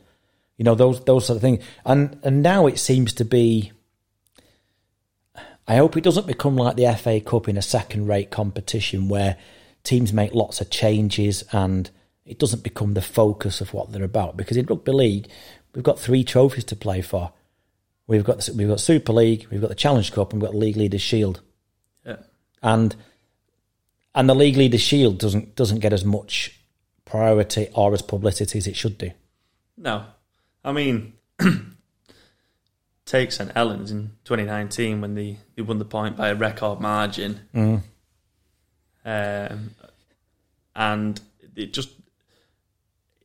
You 0.57 0.65
know 0.65 0.75
those 0.75 1.03
those 1.05 1.25
sort 1.25 1.37
of 1.37 1.41
things, 1.41 1.63
and 1.85 2.19
and 2.23 2.41
now 2.43 2.67
it 2.67 2.79
seems 2.79 3.13
to 3.13 3.25
be. 3.25 3.71
I 5.67 5.77
hope 5.77 5.95
it 5.97 6.03
doesn't 6.03 6.25
become 6.25 6.55
like 6.55 6.75
the 6.75 6.91
FA 6.95 7.21
Cup 7.21 7.47
in 7.47 7.55
a 7.55 7.61
second 7.61 8.07
rate 8.07 8.31
competition 8.31 9.07
where 9.07 9.37
teams 9.83 10.13
make 10.13 10.33
lots 10.33 10.61
of 10.61 10.69
changes 10.69 11.43
and 11.51 11.89
it 12.25 12.37
doesn't 12.37 12.63
become 12.63 12.93
the 12.93 13.01
focus 13.01 13.61
of 13.61 13.73
what 13.73 13.91
they're 13.91 14.03
about. 14.03 14.37
Because 14.37 14.57
in 14.57 14.65
rugby 14.65 14.91
league, 14.91 15.27
we've 15.73 15.83
got 15.83 15.99
three 15.99 16.23
trophies 16.23 16.63
to 16.65 16.75
play 16.75 17.01
for. 17.01 17.31
We've 18.07 18.23
got 18.23 18.49
we've 18.55 18.67
got 18.67 18.79
Super 18.79 19.13
League, 19.13 19.47
we've 19.51 19.61
got 19.61 19.69
the 19.69 19.75
Challenge 19.75 20.11
Cup, 20.11 20.33
and 20.33 20.41
we've 20.41 20.47
got 20.47 20.53
the 20.53 20.65
League 20.65 20.77
Leaders 20.77 21.01
Shield. 21.01 21.41
Yeah. 22.05 22.17
And 22.63 22.95
and 24.15 24.27
the 24.27 24.35
League 24.35 24.57
Leaders 24.57 24.81
Shield 24.81 25.19
doesn't 25.19 25.55
doesn't 25.55 25.79
get 25.79 25.93
as 25.93 26.03
much 26.03 26.59
priority 27.05 27.69
or 27.73 27.93
as 27.93 28.01
publicity 28.01 28.57
as 28.57 28.67
it 28.67 28.75
should 28.75 28.97
do. 28.97 29.11
No. 29.77 30.05
I 30.63 30.71
mean, 30.71 31.13
take 33.05 33.31
St 33.31 33.51
Helens 33.51 33.91
in 33.91 34.11
2019 34.25 35.01
when 35.01 35.15
they, 35.15 35.37
they 35.55 35.61
won 35.61 35.79
the 35.79 35.85
point 35.85 36.17
by 36.17 36.29
a 36.29 36.35
record 36.35 36.79
margin. 36.79 37.39
Mm. 37.55 37.81
Um, 39.05 39.75
and 40.75 41.19
it 41.55 41.73
just, 41.73 41.89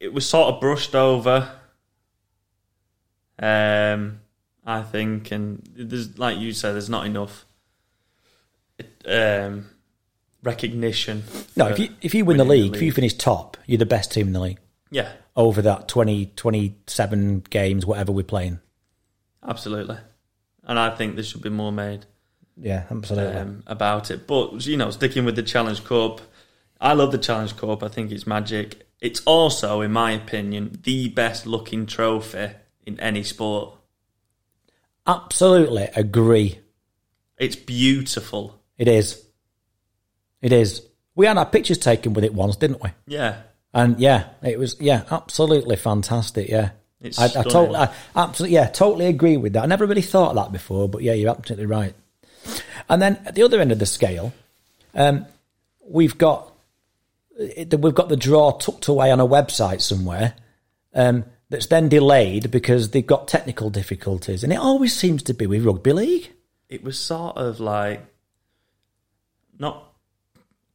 it 0.00 0.12
was 0.12 0.28
sort 0.28 0.54
of 0.54 0.60
brushed 0.60 0.94
over, 0.94 1.50
um, 3.38 4.20
I 4.64 4.82
think. 4.82 5.30
And 5.30 5.62
there's, 5.76 6.18
like 6.18 6.38
you 6.38 6.52
said, 6.52 6.72
there's 6.72 6.90
not 6.90 7.06
enough 7.06 7.44
um, 9.06 9.66
recognition. 10.42 11.24
No, 11.56 11.68
if 11.68 11.78
you 11.78 11.88
if 12.00 12.14
you 12.14 12.24
win 12.24 12.36
the 12.38 12.44
winning 12.44 12.64
league, 12.64 12.76
if 12.76 12.82
you 12.82 12.92
finish 12.92 13.14
top, 13.14 13.56
you're 13.66 13.78
the 13.78 13.86
best 13.86 14.12
team 14.12 14.28
in 14.28 14.32
the 14.32 14.40
league. 14.40 14.58
Yeah, 14.90 15.10
Over 15.34 15.60
that 15.62 15.88
20, 15.88 16.26
27 16.36 17.44
games, 17.50 17.84
whatever 17.84 18.12
we're 18.12 18.22
playing. 18.22 18.60
absolutely. 19.46 19.96
And 20.66 20.78
I 20.78 20.90
think 20.94 21.16
there 21.16 21.24
should 21.24 21.42
be 21.42 21.50
more 21.50 21.72
made. 21.72 22.06
Yeah, 22.56 22.84
absolutely. 22.90 23.36
um, 23.36 23.62
about 23.66 24.10
it. 24.10 24.26
But 24.26 24.64
you 24.66 24.76
know, 24.76 24.90
sticking 24.90 25.24
with 25.24 25.36
the 25.36 25.42
Challenge 25.42 25.82
Cup, 25.84 26.20
I 26.80 26.92
love 26.92 27.12
the 27.12 27.18
Challenge 27.18 27.56
Cup. 27.56 27.82
I 27.82 27.88
think 27.88 28.12
it's 28.12 28.26
magic. 28.26 28.86
It's 29.00 29.20
also, 29.26 29.80
in 29.80 29.92
my 29.92 30.12
opinion, 30.12 30.78
the 30.82 31.08
best 31.08 31.46
looking 31.46 31.86
trophy 31.86 32.50
in 32.86 32.98
any 33.00 33.22
sport. 33.22 33.76
Absolutely 35.06 35.88
agree. 35.94 36.60
It's 37.38 37.56
beautiful. 37.56 38.60
It 38.78 38.88
is. 38.88 39.24
It 40.40 40.52
is. 40.52 40.82
We 41.14 41.26
had 41.26 41.36
our 41.38 41.46
pictures 41.46 41.78
taken 41.78 42.12
with 42.14 42.24
it 42.24 42.34
once, 42.34 42.56
didn't 42.56 42.82
we? 42.82 42.90
Yeah, 43.06 43.42
And 43.72 43.98
yeah, 43.98 44.28
it 44.42 44.58
was 44.58 44.76
yeah, 44.80 45.04
absolutely 45.10 45.76
fantastic. 45.76 46.48
Yeah, 46.48 46.70
It's 47.00 47.18
I, 47.18 47.24
I 47.26 47.42
totally, 47.42 47.76
I, 47.76 47.92
absolutely, 48.16 48.54
yeah, 48.54 48.68
totally 48.68 49.06
agree 49.06 49.36
with 49.36 49.52
that. 49.54 49.64
I 49.64 49.66
never 49.66 49.86
really 49.86 50.02
thought 50.02 50.30
of 50.30 50.36
that 50.36 50.52
before, 50.52 50.88
but 50.88 51.02
yeah, 51.02 51.12
you're 51.12 51.30
absolutely 51.30 51.66
right. 51.66 51.94
And 52.88 53.00
then 53.00 53.18
at 53.24 53.34
the 53.34 53.42
other 53.42 53.60
end 53.60 53.72
of 53.72 53.78
the 53.78 53.86
scale, 53.86 54.32
um, 54.94 55.26
we've 55.86 56.18
got 56.18 56.52
we've 57.36 57.94
got 57.94 58.08
the 58.08 58.16
draw 58.16 58.52
tucked 58.52 58.88
away 58.88 59.10
on 59.10 59.20
a 59.20 59.26
website 59.26 59.80
somewhere 59.80 60.34
um, 60.94 61.24
that's 61.50 61.66
then 61.66 61.88
delayed 61.88 62.50
because 62.50 62.90
they've 62.90 63.06
got 63.06 63.26
technical 63.26 63.70
difficulties, 63.70 64.44
and 64.44 64.52
it 64.52 64.56
always 64.56 64.94
seems 64.94 65.22
to 65.24 65.34
be 65.34 65.46
with 65.46 65.64
rugby 65.64 65.92
league. 65.92 66.32
it 66.68 66.82
was 66.84 66.98
sort 66.98 67.36
of 67.36 67.60
like 67.60 68.04
not 69.58 69.93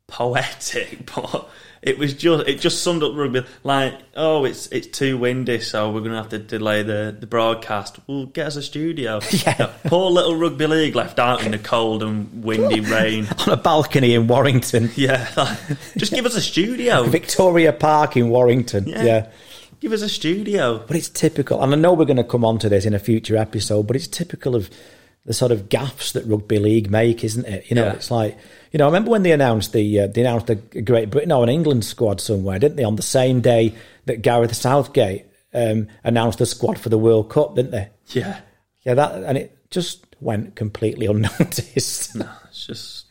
poetic, 0.10 1.12
but 1.16 1.50
it 1.82 1.98
was 1.98 2.14
just 2.14 2.48
it 2.48 2.60
just 2.60 2.84
summed 2.84 3.04
up 3.04 3.16
rugby. 3.16 3.46
Like, 3.64 3.94
oh, 4.16 4.44
it's 4.46 4.68
it's 4.68 4.88
too 4.88 5.18
windy, 5.18 5.60
so 5.62 5.92
we're 5.92 6.00
going 6.02 6.12
to 6.12 6.18
have 6.18 6.30
to 6.30 6.40
delay 6.40 6.84
the, 6.84 7.16
the 7.18 7.26
broadcast. 7.28 8.00
Well, 8.08 8.26
get 8.26 8.48
us 8.48 8.56
a 8.58 8.62
studio. 8.62 9.20
Yeah. 9.32 9.72
poor 9.86 10.12
little 10.12 10.36
rugby 10.36 10.68
league 10.68 10.96
left 10.96 11.20
out 11.20 11.44
in 11.46 11.52
the 11.52 11.58
cold 11.60 12.04
and 12.04 12.44
windy 12.44 12.80
rain. 12.96 13.28
On 13.48 13.54
a 13.54 13.58
balcony 13.58 14.14
in 14.14 14.28
Warrington, 14.28 14.92
Yeah, 14.96 15.30
like, 15.38 15.58
just 15.98 16.12
give 16.12 16.26
us 16.26 16.36
a 16.36 16.42
studio. 16.42 17.04
Victoria 17.04 17.72
Park 17.72 18.18
in 18.18 18.30
Warrington. 18.30 18.88
Yeah. 18.88 19.04
yeah. 19.04 19.30
Give 19.80 19.94
us 19.94 20.02
a 20.02 20.10
studio. 20.10 20.80
But 20.86 20.98
it's 20.98 21.08
typical, 21.08 21.64
and 21.64 21.72
I 21.74 21.78
know 21.78 21.94
we're 21.94 22.04
going 22.04 22.18
to 22.18 22.24
come 22.26 22.44
on 22.44 22.60
to 22.60 22.68
this 22.68 22.86
in 22.86 22.94
a 22.94 23.00
future 23.00 23.38
episode, 23.38 23.88
but 23.88 23.96
it's 23.96 24.08
typical 24.08 24.54
of 24.54 24.70
the 25.26 25.34
sort 25.34 25.54
of 25.54 25.70
gaffes 25.70 26.12
that 26.12 26.26
rugby 26.26 26.60
league 26.60 26.90
make, 26.92 27.24
isn't 27.24 27.46
it? 27.46 27.70
You 27.70 27.76
know, 27.78 27.86
Yeah. 27.86 27.94
it's 27.94 28.12
like 28.12 28.38
you 28.72 28.78
know. 28.78 28.86
I 28.86 28.88
remember 28.88 29.12
when 29.12 29.24
they 29.24 29.32
announced 29.32 29.74
the 29.74 30.02
uh, 30.02 30.08
they 30.08 30.22
announced 30.22 30.48
the 30.48 30.56
Great 30.56 31.10
Britain 31.10 31.32
or 31.32 31.44
an 31.44 31.50
England 31.50 31.86
squad 31.86 32.22
somewhere, 32.22 32.60
didn't 32.60 32.78
they? 32.78 32.84
On 32.84 32.96
the 32.96 33.02
same 33.02 33.42
day 33.42 33.76
that 34.06 34.22
Gareth 34.22 34.56
Southgate 34.56 35.26
um, 35.54 35.88
announced 36.04 36.40
the 36.40 36.46
squad 36.46 36.80
for 36.80 36.90
the 36.90 36.98
World 36.98 37.30
Cup, 37.30 37.56
didn't 37.56 37.72
they? 37.72 37.90
Yeah, 38.08 38.42
Yeah, 38.84 38.94
that 38.96 39.24
and 39.24 39.38
it 39.38 39.56
just 39.72 40.06
went 40.22 40.56
completely 40.56 41.06
unnoticed. 41.14 42.16
No, 42.16 42.30
it's 42.50 42.66
just 42.68 43.06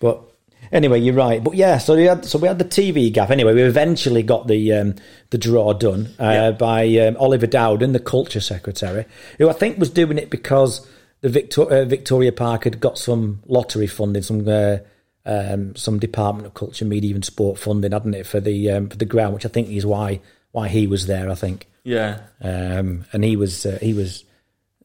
But 0.00 0.20
anyway, 0.72 1.00
you're 1.00 1.14
right. 1.14 1.42
But 1.42 1.54
yeah, 1.54 1.78
so 1.78 1.94
we 1.96 2.04
had 2.04 2.24
so 2.24 2.38
we 2.38 2.48
had 2.48 2.58
the 2.58 2.64
TV 2.64 3.12
gap. 3.12 3.30
Anyway, 3.30 3.54
we 3.54 3.62
eventually 3.62 4.22
got 4.22 4.46
the 4.48 4.72
um, 4.72 4.94
the 5.30 5.38
draw 5.38 5.72
done 5.72 6.06
uh, 6.20 6.24
Yeah. 6.24 6.50
by 6.52 6.86
um, 6.98 7.16
Oliver 7.18 7.46
Dowden, 7.46 7.92
the 7.92 8.00
culture 8.00 8.40
secretary, 8.40 9.04
who 9.38 9.48
I 9.48 9.52
think 9.52 9.78
was 9.78 9.90
doing 9.90 10.18
it 10.18 10.30
because 10.30 10.86
the 11.20 11.28
Victor- 11.28 11.70
uh, 11.72 11.84
Victoria 11.84 12.32
Park 12.32 12.64
had 12.64 12.80
got 12.80 12.98
some 12.98 13.40
lottery 13.46 13.86
funding, 13.86 14.22
some 14.22 14.46
uh, 14.48 14.78
um, 15.26 15.74
some 15.76 15.98
Department 15.98 16.46
of 16.46 16.54
Culture, 16.54 16.84
Media 16.84 17.14
and 17.14 17.24
Sport 17.24 17.58
funding, 17.58 17.92
hadn't 17.92 18.14
it, 18.14 18.26
for 18.26 18.40
the 18.40 18.70
um, 18.70 18.88
for 18.88 18.96
the 18.96 19.04
ground, 19.04 19.34
which 19.34 19.46
I 19.46 19.48
think 19.48 19.68
is 19.68 19.86
why 19.86 20.20
why 20.52 20.68
he 20.68 20.86
was 20.86 21.06
there. 21.06 21.30
I 21.30 21.34
think, 21.34 21.66
Yeah. 21.84 22.20
um, 22.40 23.04
and 23.12 23.24
he 23.24 23.36
was 23.36 23.64
uh, 23.66 23.78
he 23.80 23.92
was 23.94 24.24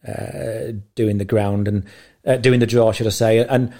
uh, 0.07 0.71
doing 0.95 1.17
the 1.17 1.25
ground 1.25 1.67
and 1.67 1.85
uh, 2.25 2.37
doing 2.37 2.59
the 2.59 2.67
draw, 2.67 2.91
should 2.91 3.07
I 3.07 3.11
say, 3.11 3.39
and 3.45 3.73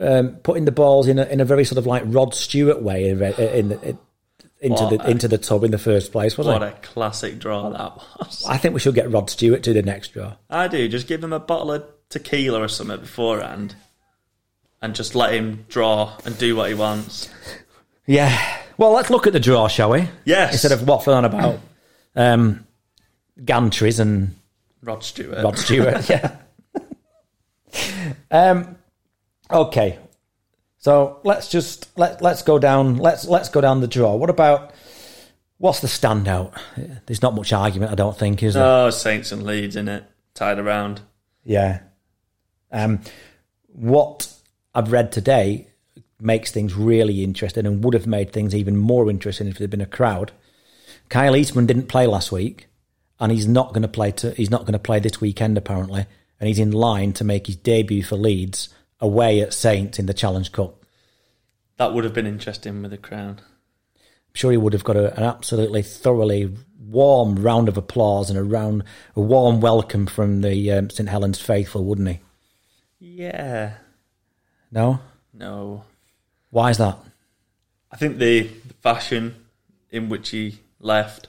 um, 0.00 0.36
putting 0.36 0.64
the 0.64 0.72
balls 0.72 1.08
in 1.08 1.18
a, 1.18 1.24
in 1.26 1.40
a 1.40 1.44
very 1.44 1.64
sort 1.64 1.78
of 1.78 1.86
like 1.86 2.02
Rod 2.06 2.34
Stewart 2.34 2.82
way 2.82 3.08
in, 3.10 3.22
in 3.22 3.68
the, 3.68 3.98
into 4.60 4.82
What 4.84 4.90
the 4.90 5.06
a- 5.06 5.10
into 5.10 5.28
the 5.28 5.38
tub 5.38 5.64
in 5.64 5.70
the 5.70 5.78
first 5.78 6.10
place, 6.12 6.36
wasn't 6.38 6.60
What 6.60 6.68
it? 6.68 6.74
a 6.74 6.86
classic 6.86 7.38
draw 7.38 7.68
that 7.70 7.96
was. 8.18 8.44
I 8.48 8.56
think 8.58 8.74
we 8.74 8.80
should 8.80 8.94
get 8.94 9.10
Rod 9.10 9.28
Stewart 9.30 9.62
to 9.64 9.72
the 9.72 9.82
next 9.82 10.14
draw. 10.14 10.34
I 10.50 10.68
do. 10.68 10.88
Just 10.88 11.06
give 11.06 11.22
him 11.22 11.32
a 11.32 11.38
bottle 11.40 11.72
of 11.72 11.84
tequila 12.08 12.62
or 12.62 12.68
something 12.68 12.98
beforehand 13.00 13.74
and 14.80 14.94
just 14.94 15.14
let 15.14 15.34
him 15.34 15.64
draw 15.68 16.16
and 16.24 16.36
do 16.38 16.56
what 16.56 16.68
he 16.68 16.74
wants. 16.74 17.28
Yeah. 18.06 18.56
Well, 18.76 18.92
let's 18.92 19.10
look 19.10 19.26
at 19.26 19.32
the 19.32 19.40
draw, 19.40 19.68
shall 19.68 19.90
we? 19.90 20.08
Yes. 20.24 20.52
Instead 20.52 20.72
of 20.72 20.80
waffling 20.80 21.16
on 21.16 21.24
about 21.24 21.60
um, 22.14 22.66
gantries 23.40 24.00
and 24.00 24.34
Rod 24.82 25.02
Stewart. 25.02 25.42
Rod 25.42 25.58
Stewart. 25.58 26.08
yeah. 26.10 26.36
um. 28.30 28.76
Okay. 29.50 29.98
So 30.78 31.20
let's 31.24 31.48
just 31.48 31.88
let 31.98 32.22
let's 32.22 32.42
go 32.42 32.58
down. 32.58 32.96
Let's 32.96 33.26
let's 33.26 33.48
go 33.48 33.60
down 33.60 33.80
the 33.80 33.88
draw. 33.88 34.14
What 34.14 34.30
about 34.30 34.72
what's 35.58 35.80
the 35.80 35.88
standout? 35.88 36.56
There's 37.06 37.22
not 37.22 37.34
much 37.34 37.52
argument, 37.52 37.92
I 37.92 37.96
don't 37.96 38.16
think, 38.16 38.42
is 38.42 38.54
there? 38.54 38.64
Oh, 38.64 38.90
Saints 38.90 39.32
and 39.32 39.42
Leeds 39.42 39.76
in 39.76 39.88
it. 39.88 40.04
Tied 40.34 40.58
around. 40.58 41.00
Yeah. 41.44 41.80
Um, 42.70 43.00
what 43.66 44.32
I've 44.78 44.92
read 44.92 45.10
today 45.10 45.66
makes 46.20 46.52
things 46.52 46.76
really 46.76 47.24
interesting 47.24 47.66
and 47.66 47.82
would 47.82 47.94
have 47.94 48.06
made 48.06 48.32
things 48.32 48.54
even 48.54 48.76
more 48.76 49.10
interesting 49.10 49.48
if 49.48 49.58
there'd 49.58 49.70
been 49.70 49.80
a 49.80 49.86
crowd. 49.86 50.30
Kyle 51.08 51.34
Eastmond 51.34 51.66
didn't 51.66 51.88
play 51.88 52.06
last 52.06 52.30
week, 52.30 52.68
and 53.18 53.32
he's 53.32 53.48
not 53.48 53.70
going 53.70 53.82
to 53.82 53.88
play. 53.88 54.12
To, 54.12 54.30
he's 54.34 54.52
not 54.52 54.60
going 54.60 54.74
to 54.74 54.78
play 54.78 55.00
this 55.00 55.20
weekend 55.20 55.58
apparently, 55.58 56.06
and 56.38 56.46
he's 56.46 56.60
in 56.60 56.70
line 56.70 57.12
to 57.14 57.24
make 57.24 57.48
his 57.48 57.56
debut 57.56 58.04
for 58.04 58.14
Leeds 58.14 58.68
away 59.00 59.40
at 59.40 59.52
Saints 59.52 59.98
in 59.98 60.06
the 60.06 60.14
Challenge 60.14 60.52
Cup. 60.52 60.84
That 61.78 61.92
would 61.92 62.04
have 62.04 62.14
been 62.14 62.28
interesting 62.28 62.80
with 62.80 62.92
a 62.92 62.98
crown. 62.98 63.40
I'm 63.96 64.34
sure 64.34 64.52
he 64.52 64.56
would 64.56 64.74
have 64.74 64.84
got 64.84 64.96
a, 64.96 65.12
an 65.16 65.24
absolutely 65.24 65.82
thoroughly 65.82 66.54
warm 66.78 67.34
round 67.34 67.68
of 67.68 67.76
applause 67.76 68.30
and 68.30 68.38
a 68.38 68.44
round 68.44 68.84
a 69.16 69.20
warm 69.20 69.60
welcome 69.60 70.06
from 70.06 70.42
the 70.42 70.70
um, 70.70 70.88
St 70.88 71.08
Helens 71.08 71.40
faithful, 71.40 71.84
wouldn't 71.84 72.08
he? 72.08 72.20
Yeah. 73.00 73.72
No, 74.70 75.00
No. 75.32 75.84
why 76.50 76.70
is 76.70 76.78
that? 76.78 76.98
I 77.90 77.96
think 77.96 78.18
the, 78.18 78.42
the 78.42 78.74
fashion 78.74 79.34
in 79.90 80.08
which 80.08 80.28
he 80.30 80.58
left. 80.80 81.28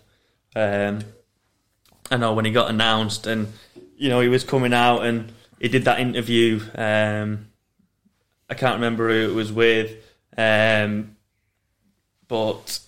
Um, 0.55 0.99
I 2.11 2.17
know 2.17 2.33
when 2.33 2.45
he 2.45 2.51
got 2.51 2.69
announced, 2.69 3.27
and 3.27 3.53
you 3.97 4.09
know 4.09 4.19
he 4.19 4.27
was 4.27 4.43
coming 4.43 4.73
out, 4.73 5.01
and 5.05 5.31
he 5.59 5.69
did 5.69 5.85
that 5.85 5.99
interview. 5.99 6.59
Um, 6.75 7.47
I 8.49 8.55
can't 8.55 8.75
remember 8.75 9.09
who 9.09 9.29
it 9.29 9.33
was 9.35 9.51
with, 9.53 9.95
um, 10.37 11.15
but 12.27 12.79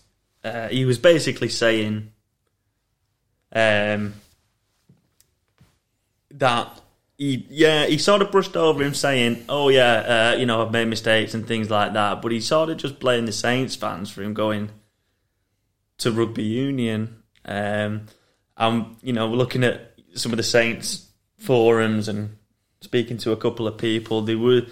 uh, 0.44 0.68
he 0.68 0.84
was 0.86 0.98
basically 0.98 1.50
saying 1.50 2.12
um, 3.54 4.16
that 6.32 6.81
he, 7.22 7.46
yeah, 7.52 7.86
he 7.86 8.00
sort 8.00 8.24
of 8.24 8.32
brushed 8.32 8.58
over 8.58 8.82
him 8.82 8.96
saying, 8.96 9.46
"Oh 9.48 9.70
yeah, 9.70 10.32
uh, 10.34 10.38
you 10.40 10.48
know, 10.48 10.66
I've 10.66 10.72
made 10.72 10.88
mistakes 10.88 11.36
and 11.36 11.46
things 11.46 11.70
like 11.70 11.94
that," 11.94 12.20
but 12.20 12.32
he 12.32 12.42
sort 12.42 12.72
of 12.72 12.78
just 12.78 13.00
blamed 13.00 13.28
the 13.28 13.32
Saints 13.32 13.76
fans 13.76 14.10
for 14.10 14.24
him 14.24 14.34
going 14.34 14.72
to 16.00 16.12
rugby 16.12 16.42
union. 16.42 17.22
Um, 17.46 18.08
I'm, 18.58 18.98
you 19.04 19.14
know, 19.14 19.28
looking 19.28 19.64
at 19.64 19.94
some 20.16 20.34
of 20.34 20.38
the 20.38 20.44
Saints 20.44 21.12
forums 21.38 22.08
and 22.08 22.38
speaking 22.82 23.20
to 23.20 23.34
a 23.34 23.38
couple 23.38 23.68
of 23.68 23.78
people, 23.78 24.24
they 24.24 24.34
were 24.34 24.64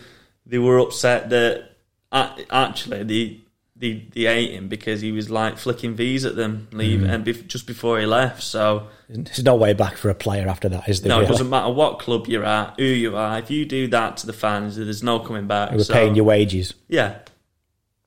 they 0.43 0.57
were 0.57 0.79
upset 0.79 1.29
that 1.29 1.75
actually 2.11 3.03
they 3.03 3.41
they 3.79 4.05
they 4.13 4.25
ate 4.25 4.51
him 4.51 4.67
because 4.67 5.01
he 5.01 5.11
was 5.11 5.29
like 5.29 5.57
flicking 5.57 5.95
V's 5.95 6.25
at 6.25 6.35
them 6.35 6.67
leave 6.71 6.99
hmm. 6.99 7.09
and 7.09 7.25
bef- 7.25 7.47
just 7.47 7.65
before 7.65 7.99
he 7.99 8.05
left. 8.05 8.43
So 8.43 8.87
There's 9.07 9.43
no 9.43 9.55
way 9.55 9.73
back 9.73 9.95
for 9.97 10.09
a 10.09 10.15
player 10.15 10.47
after 10.47 10.67
that, 10.69 10.87
is 10.89 11.01
there? 11.01 11.09
no, 11.09 11.21
it 11.21 11.27
doesn't 11.27 11.49
matter 11.49 11.71
what 11.73 11.99
club 11.99 12.27
you're 12.27 12.43
at, 12.45 12.75
who 12.77 12.83
you 12.83 13.15
are. 13.15 13.39
If 13.39 13.49
you 13.49 13.65
do 13.65 13.87
that 13.87 14.17
to 14.17 14.27
the 14.27 14.33
fans, 14.33 14.75
there's 14.75 15.01
no 15.01 15.19
coming 15.19 15.47
back. 15.47 15.71
Were 15.71 15.83
So, 15.83 15.93
paying 15.93 16.15
your 16.15 16.25
wages. 16.25 16.73
yeah. 16.87 17.19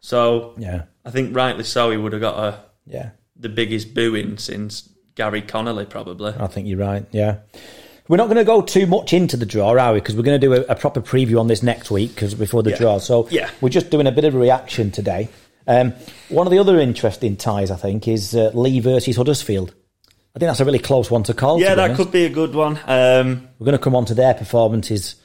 So 0.01 0.55
Yeah, 0.59 0.83
I 1.05 1.11
think 1.11 1.35
rightly 1.35 1.65
so, 1.65 1.91
he 1.91 1.97
would 1.97 2.13
have 2.13 2.21
got 2.23 2.39
a, 2.39 2.59
yeah. 2.87 3.11
the 3.37 3.49
biggest 3.49 3.95
booing 3.95 4.37
since 4.39 4.89
Gary 5.15 5.43
Connolly, 5.43 5.87
probably. 5.87 6.35
I 6.39 6.47
think 6.49 6.67
you're 6.67 6.79
right. 6.79 7.07
Yeah. 7.13 7.39
We're 8.09 8.17
not 8.17 8.27
going 8.27 8.37
to 8.39 8.45
go 8.45 8.63
too 8.63 8.87
much 8.87 9.13
into 9.13 9.37
the 9.37 9.47
draw, 9.47 9.79
are 9.79 9.93
we? 9.95 10.01
Because 10.01 10.17
we're 10.17 10.25
going 10.25 10.41
to 10.41 10.47
do 10.47 10.55
a, 10.55 10.61
a 10.73 10.75
proper 10.75 11.01
preview 11.01 11.39
on 11.39 11.47
this 11.47 11.63
next 11.63 11.91
week 11.91 12.15
because 12.15 12.35
before 12.35 12.63
the 12.63 12.71
Yeah. 12.71 12.77
draw. 12.79 12.99
So 12.99 13.29
Yeah. 13.31 13.49
we're 13.61 13.69
just 13.69 13.91
doing 13.91 14.07
a 14.07 14.13
bit 14.13 14.25
of 14.25 14.35
a 14.35 14.39
reaction 14.39 14.91
today. 14.91 15.29
Um, 15.67 15.95
one 16.29 16.47
of 16.47 16.51
the 16.51 16.59
other 16.59 16.79
interesting 16.79 17.37
ties, 17.37 17.71
I 17.71 17.77
think, 17.77 18.09
is 18.09 18.35
uh, 18.35 18.51
Leigh 18.55 18.81
versus 18.81 19.17
Huddersfield. 19.17 19.75
I 20.35 20.39
think 20.39 20.49
that's 20.49 20.61
a 20.61 20.65
really 20.65 20.79
close 20.79 21.11
one 21.11 21.23
to 21.25 21.35
call. 21.35 21.61
Yeah, 21.61 21.71
to 21.71 21.77
that 21.77 21.83
honest. 21.85 21.97
could 22.03 22.11
be 22.13 22.25
a 22.25 22.31
good 22.31 22.55
one 22.55 22.79
um, 22.87 23.49
We're 23.59 23.67
going 23.67 23.77
to 23.77 23.83
come 23.83 23.95
on 23.95 24.07
to 24.07 24.15
their 24.15 24.33
performances 24.35 25.17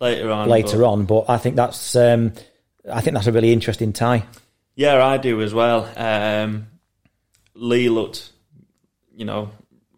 later 0.00 0.30
on. 0.30 0.48
later 0.48 0.78
but- 0.78 0.88
on, 0.90 1.04
but 1.06 1.24
I 1.28 1.38
think 1.38 1.56
that's 1.56 1.96
um, 1.96 2.32
I 2.90 3.00
think 3.00 3.14
that's 3.14 3.26
a 3.26 3.32
really 3.32 3.52
interesting 3.52 3.92
tie. 3.92 4.24
Yeah, 4.76 5.04
I 5.04 5.16
do 5.18 5.40
as 5.42 5.52
well. 5.54 5.88
Um, 5.96 6.66
Leigh 7.54 7.88
looked, 7.88 8.30
you 9.14 9.24
know, 9.24 9.50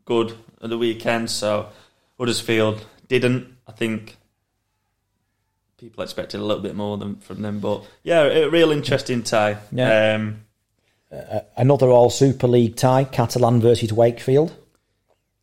good 0.05 0.37
at 0.63 0.71
the 0.71 0.79
weekend, 0.79 1.31
so 1.31 1.69
Huddersfield 2.19 2.85
didn't. 3.09 3.57
I 3.67 3.73
think 3.73 4.16
people 5.79 6.03
expected 6.03 6.41
a 6.41 6.45
little 6.45 6.63
bit 6.63 6.75
more 6.75 6.97
than 6.99 7.17
from 7.17 7.43
them, 7.43 7.61
but 7.61 7.85
yeah, 8.03 8.23
a 8.23 8.49
real 8.49 8.71
interesting 8.73 9.23
tie. 9.23 9.59
Yeah. 9.73 10.15
Um, 10.15 10.43
Another 11.57 11.89
All 11.89 12.11
Super 12.11 12.49
League 12.49 12.77
tie: 12.77 13.05
Catalan 13.05 13.61
versus 13.61 13.93
Wakefield. 13.93 14.55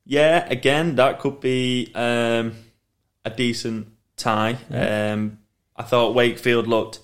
yeah, 0.06 0.46
again, 0.50 0.96
that 0.96 1.20
could 1.20 1.40
be 1.40 1.90
um, 1.96 2.54
a 3.24 3.30
decent 3.30 3.88
tie. 4.18 4.58
Um, 4.70 5.40
I 5.76 5.84
thought 5.84 6.16
Wakefield 6.16 6.68
looked 6.68 7.00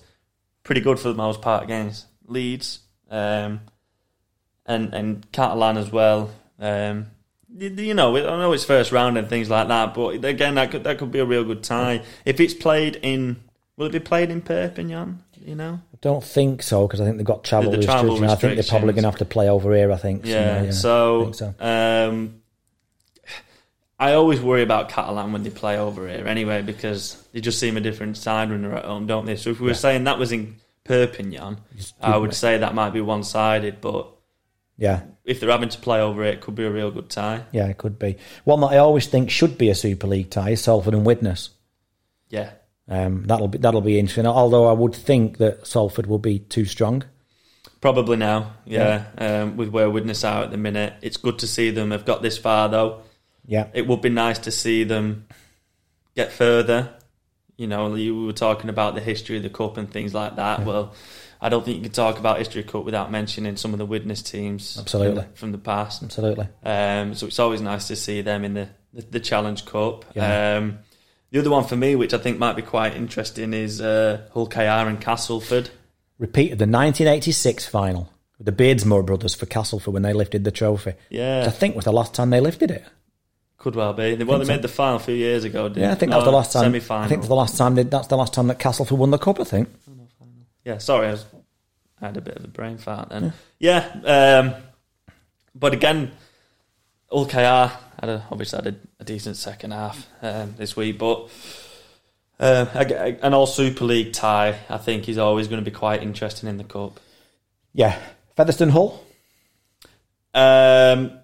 pretty 0.62 0.82
good 0.82 1.00
for 1.00 1.08
the 1.08 1.14
most 1.14 1.40
part 1.40 1.64
against 1.64 2.06
Leeds, 2.26 2.80
um, 3.10 3.60
and 4.66 4.92
and 4.94 5.32
Catalan 5.32 5.78
as 5.78 5.90
well. 5.90 6.30
Um, 6.58 7.06
you, 7.08 7.19
you 7.56 7.94
know, 7.94 8.16
I 8.16 8.20
know 8.38 8.52
it's 8.52 8.64
first 8.64 8.92
round 8.92 9.18
and 9.18 9.28
things 9.28 9.50
like 9.50 9.68
that, 9.68 9.94
but 9.94 10.24
again, 10.24 10.54
that 10.54 10.70
could 10.70 10.84
that 10.84 10.98
could 10.98 11.10
be 11.12 11.18
a 11.18 11.24
real 11.24 11.44
good 11.44 11.62
tie 11.62 12.02
if 12.24 12.40
it's 12.40 12.54
played 12.54 12.96
in. 13.02 13.36
Will 13.76 13.86
it 13.86 13.92
be 13.92 13.98
played 14.00 14.30
in 14.30 14.42
Perpignan? 14.42 15.22
You 15.42 15.54
know, 15.54 15.80
I 15.94 15.96
don't 16.02 16.22
think 16.22 16.62
so 16.62 16.86
because 16.86 17.00
I 17.00 17.04
think 17.06 17.16
they've 17.16 17.24
got 17.26 17.44
travel 17.44 17.70
The- 17.70 17.78
the 17.78 17.82
travel 17.84 18.10
restrictions. 18.10 18.32
I 18.32 18.36
think 18.36 18.54
they're 18.56 18.68
probably 18.78 18.92
going 18.92 19.04
to 19.04 19.08
have 19.10 19.18
to 19.20 19.24
play 19.24 19.48
over 19.48 19.74
here. 19.74 19.90
I 19.90 19.96
think. 19.96 20.26
yeah. 20.26 20.64
I 20.66 20.70
So, 20.70 21.22
think 21.32 21.34
so. 21.36 21.54
Um, 21.58 22.42
I 23.98 24.12
always 24.14 24.40
worry 24.40 24.62
about 24.62 24.88
Catalan 24.88 25.32
when 25.32 25.42
they 25.42 25.50
play 25.50 25.78
over 25.78 26.08
here, 26.08 26.26
anyway, 26.26 26.62
because 26.62 27.22
they 27.32 27.40
just 27.40 27.58
seem 27.58 27.76
a 27.76 27.80
different 27.80 28.16
side 28.16 28.48
when 28.50 28.62
they're 28.62 28.74
at 28.76 28.84
home, 28.86 29.06
don't 29.06 29.26
they? 29.26 29.36
So 29.36 29.50
if 29.50 29.60
we 29.60 29.66
were 29.66 29.74
saying 29.74 30.04
that 30.04 30.18
was 30.18 30.32
in 30.32 30.56
Perpignan, 30.84 31.58
I 32.02 32.16
would 32.16 32.34
say 32.34 32.58
that 32.58 32.74
might 32.74 32.90
be 32.90 33.00
one 33.02 33.24
sided, 33.24 33.80
but 33.82 34.08
Yeah, 34.78 35.00
if 35.30 35.38
they're 35.40 35.50
having 35.50 35.68
to 35.68 35.78
play 35.78 36.00
over 36.00 36.24
it, 36.24 36.34
it 36.34 36.40
could 36.40 36.56
be 36.56 36.64
a 36.64 36.70
real 36.70 36.90
good 36.90 37.08
tie. 37.08 37.44
yeah, 37.52 37.68
it 37.68 37.78
could 37.78 37.98
be 37.98 38.16
one 38.44 38.60
that 38.60 38.72
I 38.72 38.78
always 38.78 39.06
think 39.06 39.30
should 39.30 39.56
be 39.56 39.70
a 39.70 39.74
Super 39.74 40.06
League 40.08 40.30
tie: 40.30 40.50
is 40.50 40.60
Salford 40.60 40.92
and 40.92 41.06
Widnes. 41.06 41.50
Yeah. 42.28 42.50
Um, 42.88 43.24
that'll 43.26 43.48
be 43.48 43.58
that'll 43.58 43.80
be 43.80 43.98
interesting. 43.98 44.26
Although 44.26 44.66
I 44.66 44.72
would 44.72 44.94
think 44.94 45.38
that 45.38 45.66
Salford 45.66 46.06
will 46.06 46.18
be 46.18 46.40
too 46.40 46.64
strong. 46.64 47.04
Probably 47.80 48.16
now, 48.16 48.54
yeah. 48.66 49.04
Um, 49.16 49.56
with 49.56 49.68
where 49.68 49.88
Widnes 49.88 50.24
are 50.24 50.42
at 50.42 50.50
the 50.50 50.58
minute, 50.58 50.94
it's 51.00 51.16
good 51.16 51.38
to 51.38 51.46
see 51.46 51.70
them 51.70 51.92
have 51.92 52.04
got 52.04 52.20
this 52.20 52.36
far 52.36 52.68
though. 52.68 53.02
Yeah, 53.46 53.68
It 53.72 53.86
would 53.86 54.02
be 54.02 54.10
nice 54.10 54.38
to 54.40 54.50
see 54.50 54.84
them 54.84 55.26
get 56.14 56.30
further. 56.30 56.90
You 57.56 57.66
know, 57.68 57.94
you 57.94 58.26
were 58.26 58.32
talking 58.32 58.68
about 58.70 58.94
the 58.94 59.00
history 59.00 59.36
of 59.38 59.42
the 59.42 59.50
cup 59.50 59.76
and 59.76 59.90
things 59.90 60.12
like 60.14 60.36
that. 60.36 60.64
Well, 60.64 60.94
I 61.40 61.48
don't 61.48 61.64
think 61.64 61.78
you 61.78 61.82
can 61.82 61.92
talk 61.92 62.18
about 62.18 62.38
history 62.38 62.62
cup 62.62 62.84
without 62.84 63.10
mentioning 63.10 63.56
some 63.56 63.72
of 63.72 63.78
the 63.78 63.86
Widnes 63.86 64.22
teams, 64.22 64.76
Absolutely. 64.78 65.22
from, 65.22 65.32
from 65.34 65.52
the 65.52 65.58
past. 65.58 66.02
absolutely. 66.02 66.48
Um, 66.62 67.14
so 67.14 67.26
it's 67.26 67.38
always 67.38 67.60
nice 67.60 67.88
to 67.88 67.96
see 67.96 68.20
them 68.20 68.44
in 68.44 68.54
the 68.54 68.68
the, 68.92 69.02
the 69.02 69.20
Challenge 69.20 69.64
Cup. 69.64 70.04
Yeah. 70.14 70.56
Um, 70.56 70.78
the 71.30 71.38
other 71.38 71.50
one 71.50 71.64
for 71.64 71.76
me, 71.76 71.94
which 71.94 72.12
I 72.12 72.18
think 72.18 72.38
might 72.38 72.56
be 72.56 72.62
quite 72.62 72.96
interesting, 72.96 73.54
is 73.54 73.80
uh, 73.80 74.22
Hull 74.32 74.46
KR 74.46 74.60
and 74.60 75.00
Castleford. 75.00 75.70
Repeat 76.18 76.52
of 76.52 76.58
the 76.58 76.64
1986 76.64 77.66
final 77.66 78.12
with 78.36 78.46
the 78.46 78.52
Beardsmore 78.52 79.06
brothers 79.06 79.34
for 79.34 79.46
Castleford 79.46 79.94
when 79.94 80.02
they 80.02 80.12
lifted 80.12 80.44
the 80.44 80.50
trophy. 80.50 80.94
Yeah, 81.08 81.40
Which 81.40 81.48
I 81.48 81.52
think 81.52 81.76
was 81.76 81.84
the 81.84 81.92
last 81.92 82.14
time 82.14 82.30
they 82.30 82.40
lifted 82.40 82.70
it. 82.70 82.84
Could 83.58 83.76
well 83.76 83.92
be. 83.92 84.16
Well, 84.16 84.38
they 84.38 84.46
so. 84.46 84.52
made 84.52 84.62
the 84.62 84.68
final 84.68 84.96
a 84.96 85.00
few 85.00 85.14
years 85.14 85.44
ago. 85.44 85.68
Didn't 85.68 85.82
Yeah, 85.82 85.92
I 85.92 85.94
think 85.94 86.10
that 86.10 86.16
was 86.16 86.24
the 86.24 86.32
last 86.32 86.52
time. 86.52 86.64
Semi-final. 86.64 87.04
I 87.04 87.08
think 87.08 87.22
the 87.22 87.34
last 87.34 87.56
time 87.58 87.74
they, 87.74 87.82
that's 87.82 88.06
the 88.06 88.16
last 88.16 88.32
time 88.32 88.46
that 88.48 88.58
Castleford 88.58 88.98
won 88.98 89.10
the 89.10 89.18
cup. 89.18 89.38
I 89.38 89.44
think. 89.44 89.68
Yeah, 90.64 90.78
sorry, 90.78 91.08
I, 91.08 91.10
was, 91.12 91.24
I 92.00 92.06
had 92.06 92.16
a 92.16 92.20
bit 92.20 92.36
of 92.36 92.44
a 92.44 92.48
brain 92.48 92.78
fart 92.78 93.08
then. 93.10 93.32
Yeah, 93.58 93.84
um, 94.04 94.54
but 95.54 95.72
again, 95.72 96.12
Hull 97.10 97.26
KR 97.26 97.72
had 98.00 98.08
a, 98.08 98.26
obviously 98.30 98.58
had 98.62 98.74
a, 98.74 98.76
a 99.00 99.04
decent 99.04 99.36
second 99.36 99.72
half 99.72 100.06
um, 100.22 100.54
this 100.56 100.76
week, 100.76 100.98
but 100.98 101.28
uh, 102.38 102.66
an 103.22 103.34
all 103.34 103.46
Super 103.46 103.84
League 103.84 104.12
tie, 104.12 104.58
I 104.68 104.78
think, 104.78 105.08
is 105.08 105.18
always 105.18 105.48
going 105.48 105.62
to 105.62 105.70
be 105.70 105.74
quite 105.74 106.02
interesting 106.02 106.48
in 106.48 106.56
the 106.56 106.64
cup. 106.64 107.00
Yeah, 107.72 107.98
Featherstone 108.36 108.70
Hull. 108.70 109.04
Um, 110.32 111.18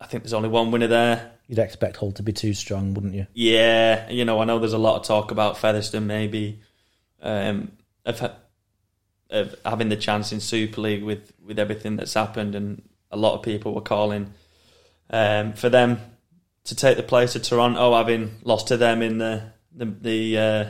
I 0.00 0.06
think 0.06 0.22
there's 0.22 0.32
only 0.32 0.48
one 0.48 0.70
winner 0.70 0.86
there. 0.86 1.32
You'd 1.46 1.58
expect 1.58 1.98
Hull 1.98 2.12
to 2.12 2.22
be 2.22 2.32
too 2.32 2.54
strong, 2.54 2.94
wouldn't 2.94 3.14
you? 3.14 3.26
Yeah, 3.34 4.08
you 4.10 4.24
know, 4.24 4.40
I 4.40 4.44
know 4.44 4.58
there's 4.58 4.72
a 4.72 4.78
lot 4.78 4.96
of 4.96 5.06
talk 5.06 5.30
about 5.30 5.58
Featherstone 5.58 6.06
maybe 6.06 6.60
um, 7.22 7.72
of, 8.04 8.32
of 9.30 9.54
having 9.64 9.88
the 9.88 9.96
chance 9.96 10.32
in 10.32 10.40
Super 10.40 10.80
League 10.80 11.02
with, 11.02 11.32
with 11.44 11.58
everything 11.58 11.96
that's 11.96 12.14
happened, 12.14 12.54
and 12.54 12.82
a 13.10 13.16
lot 13.16 13.34
of 13.34 13.42
people 13.42 13.74
were 13.74 13.80
calling 13.80 14.32
um, 15.10 15.52
for 15.52 15.68
them 15.68 16.00
to 16.64 16.74
take 16.74 16.96
the 16.96 17.02
place 17.02 17.36
of 17.36 17.42
Toronto, 17.42 17.94
having 17.94 18.36
lost 18.42 18.68
to 18.68 18.76
them 18.76 19.02
in 19.02 19.18
the 19.18 19.42
the, 19.76 19.86
the 19.86 20.38
uh, 20.38 20.66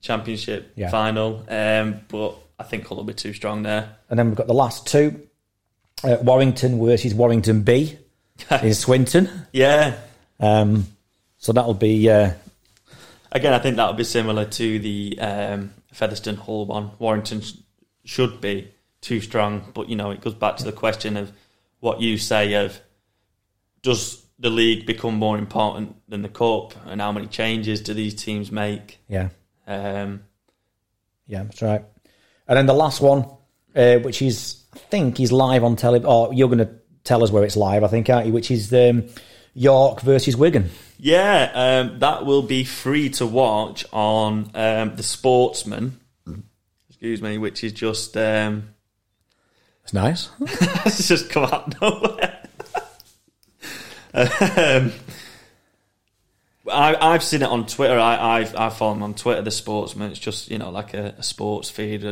championship 0.00 0.72
yeah. 0.76 0.90
final. 0.90 1.44
Um, 1.48 2.00
but 2.08 2.36
I 2.58 2.64
think 2.64 2.86
Hull 2.86 2.98
will 2.98 3.04
be 3.04 3.14
too 3.14 3.32
strong 3.32 3.62
there. 3.62 3.96
And 4.10 4.18
then 4.18 4.28
we've 4.28 4.36
got 4.36 4.46
the 4.46 4.54
last 4.54 4.86
two: 4.86 5.26
uh, 6.04 6.18
Warrington 6.22 6.84
versus 6.84 7.14
Warrington 7.14 7.62
B 7.62 7.98
in 8.62 8.74
Swinton. 8.74 9.28
Yeah. 9.52 9.96
Um, 10.38 10.86
so 11.38 11.52
that'll 11.52 11.74
be. 11.74 12.08
Uh, 12.08 12.32
Again, 13.34 13.54
I 13.54 13.58
think 13.58 13.76
that'll 13.76 13.94
be 13.94 14.04
similar 14.04 14.44
to 14.44 14.78
the 14.78 15.18
um, 15.18 15.72
Featherstone 15.92 16.36
Hull 16.36 16.66
one. 16.66 16.92
Warrington 16.98 17.40
sh- 17.40 17.54
should 18.04 18.40
be 18.40 18.72
too 19.00 19.20
strong, 19.20 19.70
but 19.74 19.88
you 19.88 19.96
know 19.96 20.10
it 20.10 20.20
goes 20.20 20.34
back 20.34 20.56
to 20.56 20.64
the 20.64 20.72
question 20.72 21.16
of 21.16 21.32
what 21.80 22.00
you 22.00 22.18
say 22.18 22.54
of 22.54 22.80
does 23.82 24.24
the 24.38 24.50
league 24.50 24.86
become 24.86 25.14
more 25.14 25.38
important 25.38 25.96
than 26.08 26.22
the 26.22 26.28
cup, 26.28 26.74
and 26.86 27.00
how 27.00 27.12
many 27.12 27.26
changes 27.26 27.80
do 27.80 27.94
these 27.94 28.14
teams 28.14 28.50
make? 28.50 28.98
Yeah, 29.08 29.28
um, 29.66 30.22
yeah, 31.26 31.44
that's 31.44 31.62
right. 31.62 31.84
And 32.48 32.56
then 32.56 32.66
the 32.66 32.74
last 32.74 33.00
one, 33.00 33.26
uh, 33.74 33.96
which 33.98 34.22
is 34.22 34.64
I 34.74 34.78
think 34.78 35.20
is 35.20 35.32
live 35.32 35.64
on. 35.64 35.76
Or 35.82 36.00
oh, 36.06 36.30
you're 36.32 36.48
going 36.48 36.58
to 36.58 36.74
tell 37.04 37.22
us 37.22 37.30
where 37.30 37.44
it's 37.44 37.56
live, 37.56 37.84
I 37.84 37.88
think, 37.88 38.08
aren't 38.08 38.26
you? 38.26 38.32
Which 38.32 38.50
is 38.50 38.72
um, 38.72 39.04
York 39.54 40.00
versus 40.00 40.36
Wigan. 40.36 40.70
Yeah, 40.98 41.50
um, 41.54 41.98
that 41.98 42.24
will 42.24 42.42
be 42.42 42.64
free 42.64 43.10
to 43.10 43.26
watch 43.26 43.84
on 43.92 44.50
um, 44.54 44.96
the 44.96 45.02
Sportsman. 45.02 45.98
Excuse 46.88 47.20
me, 47.20 47.38
which 47.38 47.64
is 47.64 47.72
just. 47.72 48.16
Um, 48.16 48.74
it's 49.82 49.92
nice. 49.92 50.30
it's 50.40 51.08
just 51.08 51.28
come 51.30 51.44
out 51.44 51.80
nowhere. 51.80 52.38
um, 54.14 54.92
I, 56.70 57.12
have 57.12 57.24
seen 57.24 57.42
it 57.42 57.48
on 57.48 57.66
Twitter. 57.66 57.98
I, 57.98 58.38
I've, 58.38 58.54
I 58.54 58.70
follow 58.70 58.94
them 58.94 59.02
on 59.02 59.14
Twitter. 59.14 59.42
The 59.42 59.50
Sportsman. 59.50 60.12
It's 60.12 60.20
just 60.20 60.50
you 60.50 60.58
know 60.58 60.70
like 60.70 60.94
a, 60.94 61.16
a 61.18 61.22
sports 61.22 61.68
feed. 61.68 62.02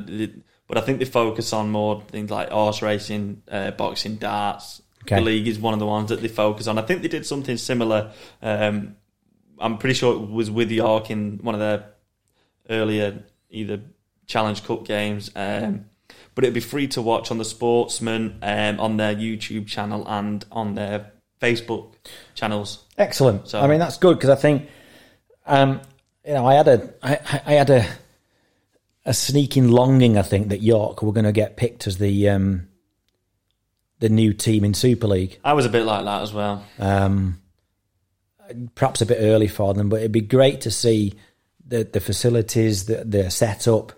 But 0.66 0.78
I 0.78 0.80
think 0.80 0.98
they 0.98 1.04
focus 1.04 1.52
on 1.52 1.70
more 1.70 2.02
things 2.08 2.30
like 2.30 2.50
horse 2.50 2.82
racing, 2.82 3.42
uh, 3.48 3.70
boxing, 3.72 4.16
darts, 4.16 4.82
Okay. 5.04 5.16
The 5.16 5.22
league 5.22 5.48
is 5.48 5.58
one 5.58 5.72
of 5.72 5.80
the 5.80 5.86
ones 5.86 6.10
that 6.10 6.20
they 6.20 6.28
focus 6.28 6.66
on. 6.66 6.78
I 6.78 6.82
think 6.82 7.02
they 7.02 7.08
did 7.08 7.24
something 7.24 7.56
similar. 7.56 8.12
Um, 8.42 8.96
I'm 9.58 9.78
pretty 9.78 9.94
sure 9.94 10.14
it 10.14 10.30
was 10.30 10.50
with 10.50 10.70
York 10.70 11.10
in 11.10 11.38
one 11.42 11.54
of 11.54 11.60
their 11.60 11.86
earlier 12.68 13.22
either 13.50 13.80
Challenge 14.26 14.62
Cup 14.64 14.84
games. 14.84 15.30
Um, 15.34 15.86
but 16.34 16.44
it'd 16.44 16.54
be 16.54 16.60
free 16.60 16.86
to 16.88 17.02
watch 17.02 17.30
on 17.30 17.38
the 17.38 17.44
Sportsman, 17.44 18.38
um, 18.42 18.80
on 18.80 18.96
their 18.96 19.14
YouTube 19.14 19.66
channel, 19.66 20.06
and 20.08 20.44
on 20.50 20.74
their 20.74 21.12
Facebook 21.40 21.94
channels. 22.34 22.84
Excellent. 22.96 23.48
So, 23.48 23.60
I 23.60 23.66
mean, 23.66 23.78
that's 23.78 23.98
good 23.98 24.16
because 24.16 24.30
I 24.30 24.36
think, 24.36 24.68
um, 25.46 25.80
you 26.26 26.34
know, 26.34 26.46
I 26.46 26.54
had 26.54 26.68
a, 26.68 26.94
I, 27.02 27.40
I 27.46 27.52
had 27.52 27.70
a, 27.70 27.86
a 29.04 29.14
sneaking 29.14 29.68
longing. 29.68 30.16
I 30.16 30.22
think 30.22 30.48
that 30.48 30.62
York 30.62 31.02
were 31.02 31.12
going 31.12 31.24
to 31.24 31.32
get 31.32 31.56
picked 31.56 31.86
as 31.86 31.98
the 31.98 32.28
um, 32.28 32.68
the 34.00 34.08
new 34.08 34.32
team 34.32 34.64
in 34.64 34.74
Super 34.74 35.06
League. 35.06 35.38
I 35.44 35.52
was 35.52 35.66
a 35.66 35.68
bit 35.68 35.84
like 35.84 36.04
that 36.04 36.22
as 36.22 36.32
well. 36.32 36.64
Um, 36.78 37.40
perhaps 38.74 39.00
a 39.00 39.06
bit 39.06 39.18
early 39.20 39.48
for 39.48 39.74
them, 39.74 39.88
but 39.88 40.00
it'd 40.00 40.12
be 40.12 40.20
great 40.20 40.62
to 40.62 40.70
see 40.70 41.14
the 41.66 41.84
the 41.84 42.00
facilities, 42.00 42.86
the 42.86 43.04
the 43.04 43.30
setup 43.30 43.92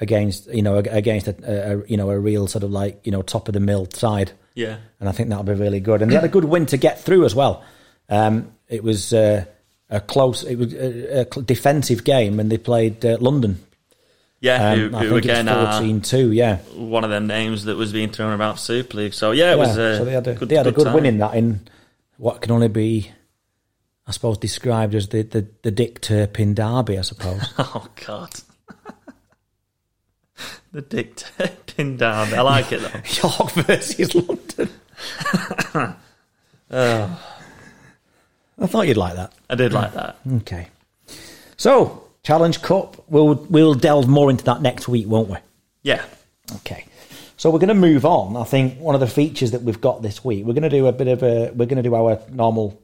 against 0.00 0.52
you 0.52 0.62
know 0.62 0.76
against 0.76 1.28
a, 1.28 1.72
a, 1.72 1.86
you 1.86 1.96
know 1.96 2.10
a 2.10 2.18
real 2.18 2.46
sort 2.46 2.64
of 2.64 2.70
like 2.72 3.06
you 3.06 3.12
know 3.12 3.22
top 3.22 3.48
of 3.48 3.54
the 3.54 3.60
mill 3.60 3.86
side. 3.92 4.32
Yeah, 4.54 4.78
and 5.00 5.08
I 5.08 5.12
think 5.12 5.28
that'll 5.28 5.44
be 5.44 5.54
really 5.54 5.80
good. 5.80 6.02
And 6.02 6.10
they 6.10 6.16
had 6.16 6.24
a 6.24 6.28
good 6.28 6.44
win 6.44 6.66
to 6.66 6.76
get 6.76 7.00
through 7.00 7.24
as 7.24 7.34
well. 7.34 7.64
Um, 8.08 8.52
it 8.68 8.82
was 8.82 9.12
uh, 9.14 9.46
a 9.88 10.00
close, 10.00 10.42
it 10.44 10.56
was 10.56 10.74
a, 10.74 11.20
a, 11.20 11.42
defensive 11.42 12.04
game, 12.04 12.38
and 12.38 12.50
they 12.50 12.58
played 12.58 13.04
uh, 13.04 13.16
London 13.20 13.64
yeah, 14.42 14.72
um, 14.72 14.78
who, 14.92 14.98
who 15.08 15.16
again 15.16 15.46
14 15.46 16.00
2, 16.00 16.32
yeah. 16.32 16.58
One 16.74 17.04
of 17.04 17.10
them 17.10 17.28
names 17.28 17.64
that 17.66 17.76
was 17.76 17.92
being 17.92 18.10
thrown 18.10 18.32
about 18.32 18.58
Super 18.58 18.96
League. 18.96 19.14
So 19.14 19.30
yeah, 19.30 19.46
it 19.46 19.48
yeah, 19.50 19.54
was 19.54 19.76
a 19.78 19.98
so 19.98 20.04
they 20.04 20.12
had 20.12 20.26
a 20.26 20.34
good, 20.34 20.48
they 20.48 20.56
had 20.56 20.64
good 20.64 20.74
a 20.74 20.76
good 20.84 20.94
win 20.94 21.06
in 21.06 21.18
that 21.18 21.34
in 21.36 21.60
what 22.16 22.42
can 22.42 22.50
only 22.50 22.66
be 22.66 23.12
I 24.04 24.10
suppose 24.10 24.38
described 24.38 24.96
as 24.96 25.08
the, 25.08 25.22
the, 25.22 25.46
the 25.62 25.70
Dick 25.70 26.00
Turpin 26.00 26.54
derby, 26.54 26.98
I 26.98 27.02
suppose. 27.02 27.54
oh 27.58 27.86
god. 28.04 28.32
the 30.72 30.82
Dick 30.82 31.14
Turpin 31.14 31.98
derby. 31.98 32.34
I 32.34 32.40
like 32.40 32.72
it 32.72 32.80
though. 32.80 33.28
York 33.28 33.52
versus 33.52 34.12
London. 34.12 34.70
oh. 36.72 37.28
I 38.58 38.66
thought 38.66 38.88
you'd 38.88 38.96
like 38.96 39.14
that. 39.14 39.32
I 39.48 39.54
did 39.54 39.72
like 39.72 39.94
that. 39.94 40.16
Okay. 40.38 40.66
So, 41.56 42.01
Challenge 42.22 42.62
Cup. 42.62 43.04
We'll 43.08 43.34
we'll 43.50 43.74
delve 43.74 44.08
more 44.08 44.30
into 44.30 44.44
that 44.44 44.62
next 44.62 44.88
week, 44.88 45.06
won't 45.08 45.28
we? 45.28 45.38
Yeah. 45.82 46.04
Okay. 46.56 46.86
So 47.36 47.50
we're 47.50 47.58
going 47.58 47.68
to 47.68 47.74
move 47.74 48.04
on. 48.04 48.36
I 48.36 48.44
think 48.44 48.78
one 48.78 48.94
of 48.94 49.00
the 49.00 49.08
features 49.08 49.50
that 49.50 49.62
we've 49.62 49.80
got 49.80 50.02
this 50.02 50.24
week, 50.24 50.44
we're 50.44 50.52
going 50.52 50.62
to 50.62 50.68
do 50.68 50.86
a 50.86 50.92
bit 50.92 51.08
of 51.08 51.24
a, 51.24 51.50
we're 51.52 51.66
going 51.66 51.76
to 51.76 51.82
do 51.82 51.94
our 51.96 52.20
normal 52.30 52.80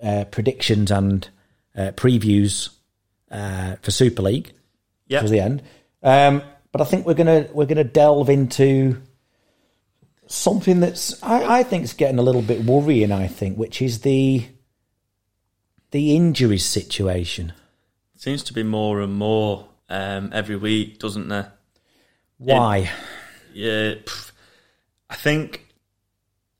uh, 0.00 0.24
predictions 0.30 0.92
and 0.92 1.28
uh, 1.76 1.90
previews 1.96 2.68
uh, 3.30 3.76
for 3.82 3.90
Super 3.90 4.22
League. 4.22 4.52
Yeah. 5.08 5.22
To 5.22 5.28
the 5.28 5.40
end. 5.40 5.62
Um, 6.04 6.42
but 6.72 6.80
I 6.80 6.84
think 6.84 7.04
we're 7.04 7.14
gonna 7.14 7.48
we're 7.52 7.66
gonna 7.66 7.82
delve 7.82 8.30
into 8.30 9.02
something 10.28 10.78
that's 10.80 11.20
I, 11.22 11.58
I 11.58 11.62
think 11.64 11.82
is 11.82 11.94
getting 11.94 12.18
a 12.18 12.22
little 12.22 12.42
bit 12.42 12.64
worrying. 12.64 13.10
I 13.10 13.26
think, 13.26 13.58
which 13.58 13.82
is 13.82 14.02
the 14.02 14.46
the 15.90 16.14
injuries 16.14 16.64
situation. 16.64 17.52
Seems 18.20 18.42
to 18.42 18.52
be 18.52 18.62
more 18.62 19.00
and 19.00 19.14
more 19.14 19.66
um, 19.88 20.28
every 20.34 20.56
week, 20.56 20.98
doesn't 20.98 21.28
there? 21.28 21.54
Why? 22.36 22.90
It, 23.54 23.54
yeah, 23.54 23.94
I 25.08 25.14
think 25.14 25.66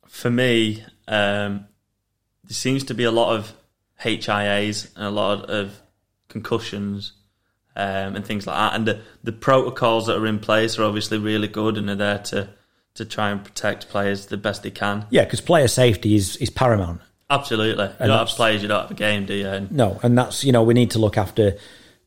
for 0.07 0.31
me, 0.31 0.83
um, 1.07 1.67
there 2.45 2.55
seems 2.55 2.85
to 2.85 2.95
be 2.95 3.05
a 3.05 3.11
lot 3.11 3.37
of 3.37 3.53
HIAs 4.03 4.89
and 4.97 5.05
a 5.05 5.11
lot 5.11 5.51
of 5.51 5.79
concussions 6.29 7.13
um, 7.77 8.17
and 8.17 8.25
things 8.25 8.47
like 8.47 8.57
that. 8.57 8.75
And 8.75 8.89
the, 8.89 9.03
the 9.23 9.33
protocols 9.33 10.07
that 10.07 10.17
are 10.17 10.27
in 10.27 10.39
place 10.39 10.79
are 10.79 10.85
obviously 10.85 11.19
really 11.19 11.49
good 11.49 11.77
and 11.77 11.91
are 11.91 11.95
there 11.95 12.21
to, 12.21 12.49
to 12.95 13.05
try 13.05 13.29
and 13.29 13.45
protect 13.45 13.91
players 13.91 14.25
the 14.25 14.39
best 14.39 14.63
they 14.63 14.71
can. 14.71 15.05
Yeah, 15.11 15.25
because 15.25 15.43
player 15.43 15.69
safety 15.69 16.15
is, 16.15 16.39
is 16.39 16.49
paramount. 16.49 17.03
Absolutely. 17.31 17.85
You 17.85 17.91
and 18.01 18.09
don't 18.09 18.19
have 18.19 18.29
players, 18.29 18.61
you 18.61 18.69
don't 18.69 18.83
have 18.83 18.91
a 18.91 18.95
game, 18.95 19.25
do 19.25 19.35
you? 19.35 19.49
And 19.49 19.71
no, 19.71 20.01
and 20.03 20.19
that's, 20.19 20.45
you 20.45 20.53
know, 20.53 20.63
we 20.63 20.75
need 20.75 20.91
to 20.93 20.99
look 20.99 21.17
after 21.17 21.57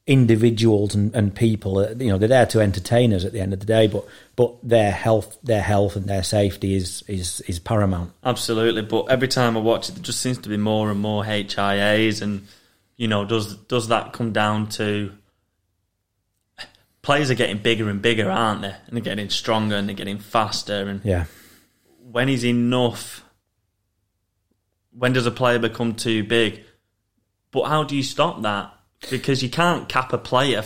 individuals 0.05 0.93
and, 0.95 1.15
and 1.15 1.33
people. 1.33 1.77
Uh, 1.79 1.93
you 1.97 2.09
know, 2.09 2.17
they're 2.17 2.27
there 2.27 2.45
to 2.47 2.59
entertain 2.59 3.13
us 3.13 3.23
at 3.23 3.31
the 3.31 3.39
end 3.39 3.53
of 3.53 3.59
the 3.59 3.65
day, 3.65 3.87
but 3.87 4.05
but 4.35 4.55
their 4.61 4.91
health, 4.91 5.37
their 5.43 5.61
health 5.61 5.95
and 5.95 6.05
their 6.05 6.23
safety 6.23 6.75
is 6.75 7.03
is 7.07 7.41
is 7.41 7.59
paramount. 7.59 8.11
Absolutely. 8.23 8.81
But 8.81 9.05
every 9.05 9.27
time 9.27 9.55
I 9.55 9.61
watch 9.61 9.89
it, 9.89 9.93
there 9.95 10.03
just 10.03 10.19
seems 10.19 10.39
to 10.39 10.49
be 10.49 10.57
more 10.57 10.91
and 10.91 10.99
more 10.99 11.23
HIAs, 11.23 12.21
and 12.21 12.47
you 12.97 13.07
know, 13.07 13.25
does 13.25 13.55
does 13.55 13.87
that 13.87 14.13
come 14.13 14.33
down 14.33 14.67
to 14.69 15.13
players 17.01 17.29
are 17.29 17.35
getting 17.35 17.57
bigger 17.57 17.89
and 17.89 18.01
bigger, 18.01 18.29
aren't 18.29 18.61
they? 18.61 18.75
And 18.87 18.97
they're 18.97 19.01
getting 19.01 19.29
stronger 19.29 19.75
and 19.75 19.87
they're 19.87 19.95
getting 19.95 20.17
faster. 20.17 20.87
And 20.89 21.01
yeah, 21.03 21.25
when 22.11 22.29
is 22.29 22.43
enough? 22.43 23.22
When 24.97 25.13
does 25.13 25.25
a 25.25 25.31
player 25.31 25.59
become 25.59 25.95
too 25.95 26.23
big? 26.23 26.63
But 27.51 27.65
how 27.65 27.83
do 27.83 27.95
you 27.95 28.03
stop 28.03 28.41
that? 28.41 28.73
Because 29.09 29.43
you 29.43 29.49
can't 29.49 29.89
cap 29.89 30.13
a 30.13 30.17
player 30.17 30.63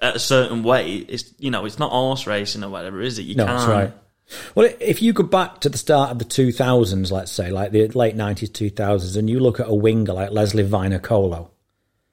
at 0.00 0.16
a 0.16 0.18
certain 0.18 0.62
weight. 0.62 1.06
It's 1.08 1.34
you 1.38 1.50
know 1.50 1.64
it's 1.64 1.78
not 1.78 1.90
horse 1.90 2.26
racing 2.26 2.64
or 2.64 2.70
whatever, 2.70 3.00
is 3.00 3.18
it? 3.18 3.22
You 3.22 3.36
no, 3.36 3.46
can't. 3.46 3.58
that's 3.58 3.68
right. 3.68 3.92
Well, 4.54 4.70
if 4.78 5.00
you 5.00 5.12
go 5.14 5.22
back 5.22 5.60
to 5.60 5.70
the 5.70 5.78
start 5.78 6.10
of 6.10 6.18
the 6.18 6.26
2000s, 6.26 7.10
let's 7.10 7.32
say, 7.32 7.50
like 7.50 7.72
the 7.72 7.88
late 7.88 8.14
90s, 8.14 8.50
2000s, 8.50 9.16
and 9.16 9.30
you 9.30 9.40
look 9.40 9.58
at 9.58 9.68
a 9.68 9.74
winger 9.74 10.12
like 10.12 10.32
Leslie 10.32 10.68
Vainikolo, 10.68 11.48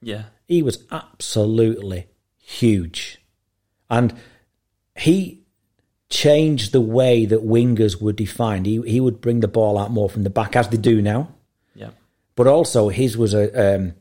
yeah, 0.00 0.24
he 0.48 0.62
was 0.62 0.82
absolutely 0.90 2.06
huge, 2.38 3.20
and 3.90 4.14
he 4.96 5.45
changed 6.08 6.72
the 6.72 6.80
way 6.80 7.26
that 7.26 7.44
wingers 7.46 8.00
were 8.00 8.12
defined. 8.12 8.66
He 8.66 8.80
he 8.82 9.00
would 9.00 9.20
bring 9.20 9.40
the 9.40 9.48
ball 9.48 9.78
out 9.78 9.90
more 9.90 10.08
from 10.08 10.22
the 10.22 10.30
back 10.30 10.54
as 10.56 10.68
they 10.68 10.76
do 10.76 11.02
now, 11.02 11.28
Yeah. 11.74 11.90
but 12.36 12.46
also 12.46 12.88
his 12.88 13.16
was 13.16 13.34
a 13.34 13.76
um, 13.76 13.94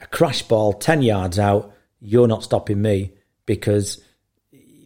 a 0.00 0.06
crash 0.06 0.42
ball 0.42 0.72
ten 0.72 1.02
yards 1.02 1.38
out. 1.38 1.72
You're 2.00 2.28
not 2.28 2.42
stopping 2.44 2.82
me 2.82 3.12
because 3.46 4.02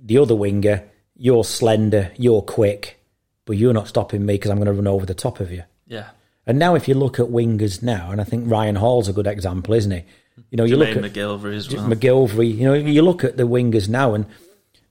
the 0.04 0.18
other 0.18 0.34
winger, 0.36 0.84
you're 1.16 1.44
slender, 1.44 2.12
you're 2.16 2.42
quick, 2.42 3.00
but 3.46 3.56
you're 3.56 3.72
not 3.72 3.88
stopping 3.88 4.24
me 4.24 4.34
because 4.34 4.50
I'm 4.50 4.56
going 4.58 4.66
to 4.66 4.72
run 4.72 4.86
over 4.86 5.06
the 5.06 5.14
top 5.14 5.40
of 5.40 5.50
you. 5.50 5.64
Yeah. 5.86 6.10
And 6.46 6.58
now, 6.58 6.74
if 6.74 6.88
you 6.88 6.94
look 6.94 7.20
at 7.20 7.26
wingers 7.26 7.82
now, 7.82 8.10
and 8.10 8.20
I 8.20 8.24
think 8.24 8.50
Ryan 8.50 8.76
Hall's 8.76 9.08
a 9.08 9.12
good 9.12 9.26
example, 9.26 9.74
isn't 9.74 9.90
he? 9.90 10.02
You 10.50 10.56
know, 10.56 10.64
you 10.64 10.76
look 10.76 10.88
at 10.88 10.96
McGillvary 11.02 11.54
as 11.56 11.72
well. 11.72 11.86
McGillvary. 11.86 12.56
You 12.56 12.64
know, 12.64 12.74
you 12.74 13.02
look 13.02 13.24
at 13.24 13.36
the 13.36 13.44
wingers 13.44 13.88
now, 13.88 14.14
and 14.14 14.26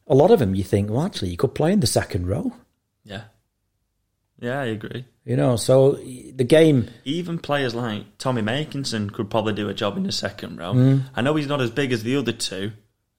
a 0.09 0.15
lot 0.15 0.31
of 0.31 0.39
them, 0.39 0.55
you 0.55 0.63
think, 0.63 0.89
well, 0.89 1.03
actually, 1.03 1.29
you 1.29 1.37
could 1.37 1.55
play 1.55 1.71
in 1.71 1.79
the 1.79 1.87
second 1.87 2.27
row. 2.27 2.53
yeah. 3.03 3.23
Yeah, 4.41 4.61
I 4.61 4.65
agree. 4.67 5.03
You 5.25 5.35
know, 5.35 5.57
so 5.57 5.91
the 5.91 6.45
game, 6.45 6.89
Even 7.03 7.39
players 7.39 7.75
like 7.75 8.17
Tommy 8.17 8.41
Makinson 8.41 9.11
could 9.11 9.29
probably 9.29 9.51
do 9.51 9.67
a 9.67 9.73
job 9.73 9.97
in 9.97 10.03
the 10.03 10.13
second 10.13 10.57
row. 10.57 10.73
Mm. 10.73 11.03
I 11.13 11.21
know 11.21 11.35
he's 11.35 11.47
not 11.47 11.59
as 11.59 11.71
big 11.71 11.91
as 11.91 12.03
the 12.03 12.15
other 12.15 12.31
two. 12.31 12.71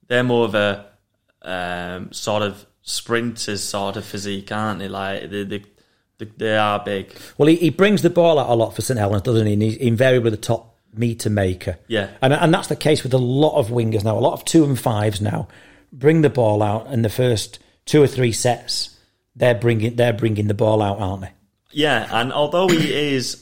They're 0.07 0.23
more 0.23 0.45
of 0.45 0.55
a 0.55 0.87
um, 1.43 2.11
sort 2.11 2.41
of 2.41 2.65
sprinters 2.81 3.61
sort 3.63 3.97
of 3.97 4.03
physique, 4.05 4.51
aren't 4.51 4.79
they? 4.79 4.87
Like 4.87 5.29
they, 5.29 5.43
they, 5.43 5.63
they, 6.17 6.25
they 6.37 6.57
are 6.57 6.83
big. 6.83 7.15
well, 7.37 7.47
he, 7.47 7.55
he 7.55 7.69
brings 7.69 8.01
the 8.01 8.09
ball 8.09 8.39
out 8.39 8.49
a 8.49 8.55
lot 8.55 8.75
for 8.75 8.81
St 8.81 8.99
Helens, 8.99 9.21
doesn't 9.21 9.45
he? 9.45 9.53
And 9.53 9.61
he's 9.61 9.77
invariably 9.77 10.31
the 10.31 10.37
top 10.37 10.75
meter 10.95 11.29
maker. 11.29 11.77
Yeah. 11.87 12.09
And 12.23 12.33
and 12.33 12.51
that's 12.51 12.67
the 12.67 12.75
case 12.75 13.03
with 13.03 13.13
a 13.13 13.19
lot 13.19 13.59
of 13.59 13.67
wingers 13.67 14.03
now. 14.03 14.17
A 14.17 14.19
lot 14.19 14.33
of 14.33 14.43
two 14.43 14.63
and 14.63 14.77
fives 14.77 15.21
now 15.21 15.47
bring 15.91 16.21
the 16.21 16.29
ball 16.29 16.61
out 16.63 16.87
in 16.87 17.01
the 17.01 17.09
first 17.09 17.59
two 17.85 18.01
or 18.01 18.07
three 18.07 18.31
sets. 18.31 18.97
They're 19.35 19.55
bringing 19.55 19.95
they're 19.95 20.13
bringing 20.13 20.47
the 20.47 20.53
ball 20.53 20.81
out, 20.81 20.99
aren't 20.99 21.21
they? 21.21 21.31
Yeah, 21.71 22.07
and 22.11 22.33
although 22.33 22.67
he 22.67 23.15
is, 23.15 23.41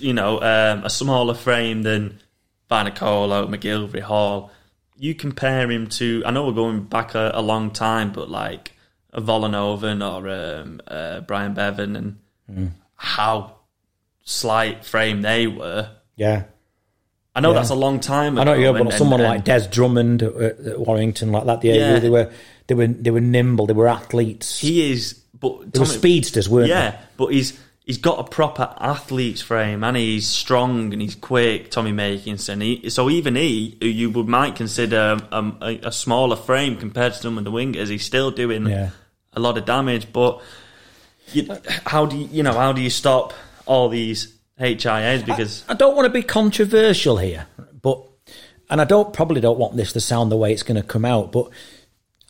you 0.00 0.14
know, 0.14 0.40
um, 0.40 0.84
a 0.84 0.90
smaller 0.90 1.34
frame 1.34 1.82
than 1.82 2.20
Vainikolo, 2.70 3.48
McGillvary, 3.48 4.00
Hall, 4.00 4.50
you 4.96 5.14
compare 5.14 5.70
him 5.70 5.88
to. 5.88 6.22
I 6.24 6.30
know 6.30 6.46
we're 6.46 6.52
going 6.52 6.84
back 6.84 7.14
a, 7.14 7.32
a 7.34 7.42
long 7.42 7.70
time, 7.70 8.12
but 8.12 8.30
like 8.30 8.72
a 9.12 9.20
Vollenhoven 9.20 10.02
or 10.02 10.28
um, 10.28 10.80
uh, 10.86 11.20
Brian 11.20 11.54
Bevan, 11.54 11.96
and 11.96 12.72
how 12.94 13.56
slight 14.24 14.84
frame 14.84 15.22
they 15.22 15.46
were. 15.46 15.90
Yeah. 16.16 16.44
I 17.38 17.40
know 17.40 17.50
Yeah. 17.52 17.58
that's 17.60 17.70
a 17.70 17.74
long 17.76 18.00
time 18.00 18.32
ago. 18.36 18.42
I 18.42 18.44
know 18.44 18.54
you 18.60 18.74
and- 18.74 18.84
but 18.88 18.94
someone 18.98 19.20
and- 19.20 19.28
like 19.30 19.44
Des 19.44 19.68
Drummond 19.70 20.22
at, 20.22 20.34
at 20.34 20.80
Warrington, 20.80 21.30
like 21.32 21.44
that. 21.46 21.64
Yeah, 21.64 21.74
Yeah. 21.74 21.98
they 22.00 22.10
were 22.10 22.30
they 22.66 22.74
were 22.74 22.86
they 22.88 23.10
were 23.12 23.20
nimble. 23.20 23.66
They 23.66 23.74
were 23.74 23.88
athletes. 23.88 24.58
he 24.60 24.90
is, 24.92 25.14
but 25.40 25.72
they 25.72 25.78
were 25.78 25.86
speedsters, 25.86 26.48
weren't 26.48 26.68
Yeah, 26.68 26.96
but 27.16 27.28
he's 27.32 27.58
he's 27.86 27.98
got 27.98 28.18
a 28.18 28.24
proper 28.24 28.68
athlete's 28.80 29.40
frame 29.40 29.82
and 29.82 29.96
he's 29.96 30.26
strong 30.26 30.92
and 30.92 31.00
he's 31.00 31.14
quick. 31.14 31.70
Tommy 31.70 31.92
Makinson. 31.92 32.60
He, 32.60 32.90
so 32.90 33.08
even 33.08 33.34
he, 33.36 33.78
who 33.80 33.86
you 33.88 34.10
would 34.10 34.28
might 34.28 34.56
consider 34.56 35.16
um, 35.32 35.56
a, 35.62 35.78
a 35.84 35.92
smaller 35.92 36.36
frame 36.36 36.76
compared 36.76 37.14
to 37.14 37.18
some 37.20 37.38
of 37.38 37.44
the 37.44 37.50
wingers, 37.52 37.88
he's 37.88 38.04
still 38.04 38.30
doing 38.30 38.66
Yeah. 38.66 38.90
a 39.32 39.40
lot 39.40 39.56
of 39.56 39.64
damage. 39.64 40.12
But 40.12 40.40
you, 41.32 41.48
how 41.86 42.04
do 42.04 42.16
you, 42.18 42.28
you 42.30 42.42
know 42.42 42.52
how 42.52 42.72
do 42.72 42.82
you 42.82 42.90
stop 42.90 43.32
all 43.64 43.88
these 43.88 44.34
HIAs? 44.60 45.24
Because 45.24 45.62
they? 45.62 45.72
I 45.72 45.76
don't 45.76 45.96
want 45.96 46.06
to 46.06 46.12
be 46.12 46.22
controversial 46.22 47.16
here, 47.18 47.46
but 47.80 48.02
and 48.70 48.80
I 48.80 48.84
don't 48.84 49.12
probably 49.12 49.40
don't 49.40 49.58
want 49.58 49.76
this 49.76 49.92
to 49.94 50.00
sound 50.00 50.30
the 50.30 50.36
way 50.36 50.52
it's 50.52 50.62
going 50.62 50.80
to 50.80 50.86
come 50.86 51.04
out, 51.04 51.32
but. 51.32 51.50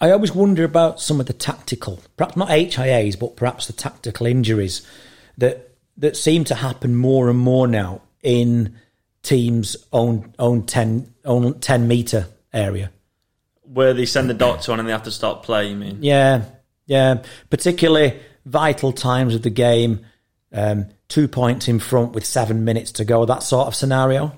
I 0.01 0.13
always 0.13 0.33
wonder 0.33 0.63
about 0.63 1.01
some 1.01 1.19
of 1.19 1.27
the 1.27 1.33
tactical, 1.33 2.01
perhaps 2.17 2.37
not 2.37 2.51
HIAs, 2.51 3.19
but 3.19 3.35
perhaps 3.35 3.67
the 3.67 3.73
tactical 3.73 4.27
injuries 4.27 4.87
that 5.39 5.75
that 5.97 6.17
seem 6.17 6.45
to 6.45 6.55
happen 6.55 6.95
more 6.95 7.29
and 7.29 7.37
more 7.37 7.67
now 7.67 8.03
in 8.23 8.77
teams' 9.23 9.77
own 9.93 10.33
own 10.39 10.67
ten 10.67 11.13
own 11.25 11.59
ten 11.59 11.89
meter 11.89 12.29
area. 12.53 12.93
where 13.65 13.93
they 13.93 14.07
send 14.07 14.31
the 14.31 14.35
doctor 14.35 14.71
on 14.71 14.79
and 14.79 14.89
they 14.89 14.93
have 14.93 15.03
to 15.03 15.11
stop 15.11 15.45
playing. 15.45 15.75
I 15.75 15.87
mean, 15.87 15.99
Yeah, 16.01 16.45
yeah. 16.87 17.23
Particularly 17.51 18.21
vital 18.47 18.93
times 18.93 19.35
of 19.35 19.43
the 19.43 19.51
game, 19.51 20.07
um, 20.53 20.87
two 21.09 21.27
points 21.27 21.69
in 21.69 21.79
front 21.79 22.13
with 22.13 22.25
seven 22.25 22.65
minutes 22.65 22.93
to 22.93 23.05
go. 23.05 23.25
That 23.25 23.43
sort 23.43 23.67
of 23.67 23.75
scenario. 23.75 24.33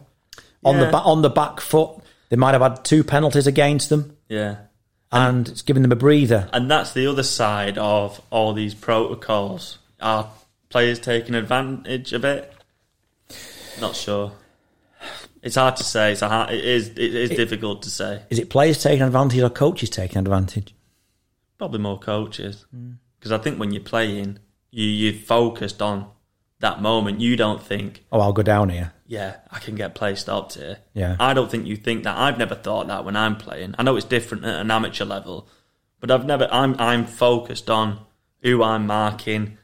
On 0.62 0.79
the 0.79 0.87
ba- 0.87 0.99
on 0.99 1.23
the 1.23 1.31
back 1.31 1.61
foot, 1.61 1.91
they 2.29 2.37
might 2.37 2.53
have 2.53 2.61
had 2.61 2.85
two 2.85 3.03
penalties 3.03 3.47
against 3.47 3.89
them, 3.89 4.16
yeah. 4.29 4.57
and 5.11 5.49
it's 5.49 5.62
giving 5.62 5.83
them 5.83 5.91
a 5.91 5.97
breather. 5.97 6.51
And 6.53 6.71
that's 6.71 6.93
the 6.93 7.07
other 7.07 7.23
side 7.23 7.79
of 7.79 8.21
all 8.31 8.53
these 8.53 8.75
protocols. 8.75 9.79
Are 10.01 10.31
players 10.68 11.01
taking 11.01 11.35
advantage 11.35 12.12
of 12.12 12.25
it? 12.25 12.53
Not 13.81 13.97
sure. 13.97 14.33
It's 15.43 15.57
hard 15.57 15.77
to 15.77 15.85
say. 15.85 16.12
It's 16.12 16.23
a 16.23 16.29
hard, 16.29 16.51
it 16.51 16.64
is. 16.64 16.89
It 16.91 16.99
is 16.99 17.31
difficult 17.31 17.83
to 17.83 17.91
say. 17.91 18.23
Is 18.29 18.39
it 18.39 18.51
players 18.51 18.83
taking 18.83 19.03
advantage 19.03 19.41
or 19.41 19.49
coaches 19.49 19.89
taking 19.89 20.18
advantage? 20.18 20.75
Probably 21.57 21.79
more 21.79 21.99
coaches 21.99 22.66
mm. 22.75 22.97
because 23.18 23.33
I 23.33 23.39
think 23.39 23.59
when 23.59 23.73
you're 23.73 23.83
playing, 23.83 24.39
you 24.71 24.85
you're 24.87 25.21
focused 25.21 25.81
on 25.81 26.11
that 26.61 26.81
moment. 26.81 27.21
You 27.21 27.37
don't 27.37 27.63
think, 27.63 28.05
Oh, 28.13 28.21
I'll 28.21 28.33
go 28.33 28.43
down 28.43 28.69
here. 28.69 28.93
yeah, 29.07 29.37
I 29.51 29.59
can 29.59 29.75
get 29.75 29.95
play 29.95 30.15
stopped 30.15 30.55
here. 30.55 30.79
Yeah. 30.95 31.17
I 31.21 31.35
don't 31.35 31.51
think 31.51 31.67
you 31.67 31.77
think 31.77 32.05
that. 32.05 32.17
I've 32.17 32.39
never 32.39 32.55
thought 32.55 32.87
that 32.89 33.05
when 33.05 33.17
I'm 33.17 33.37
playing. 33.37 33.75
I 33.79 33.83
know 33.83 33.97
it's 33.97 34.07
different 34.07 34.45
at 34.45 34.61
an 34.61 34.71
amateur 34.71 35.05
level, 35.05 35.49
but 36.01 36.11
I've 36.11 36.25
never. 36.27 36.49
I'm 36.53 36.77
I'm 36.79 37.07
focused 37.07 37.69
on 37.71 38.01
who 38.43 38.63
I'm 38.63 38.87
marking, 38.87 39.59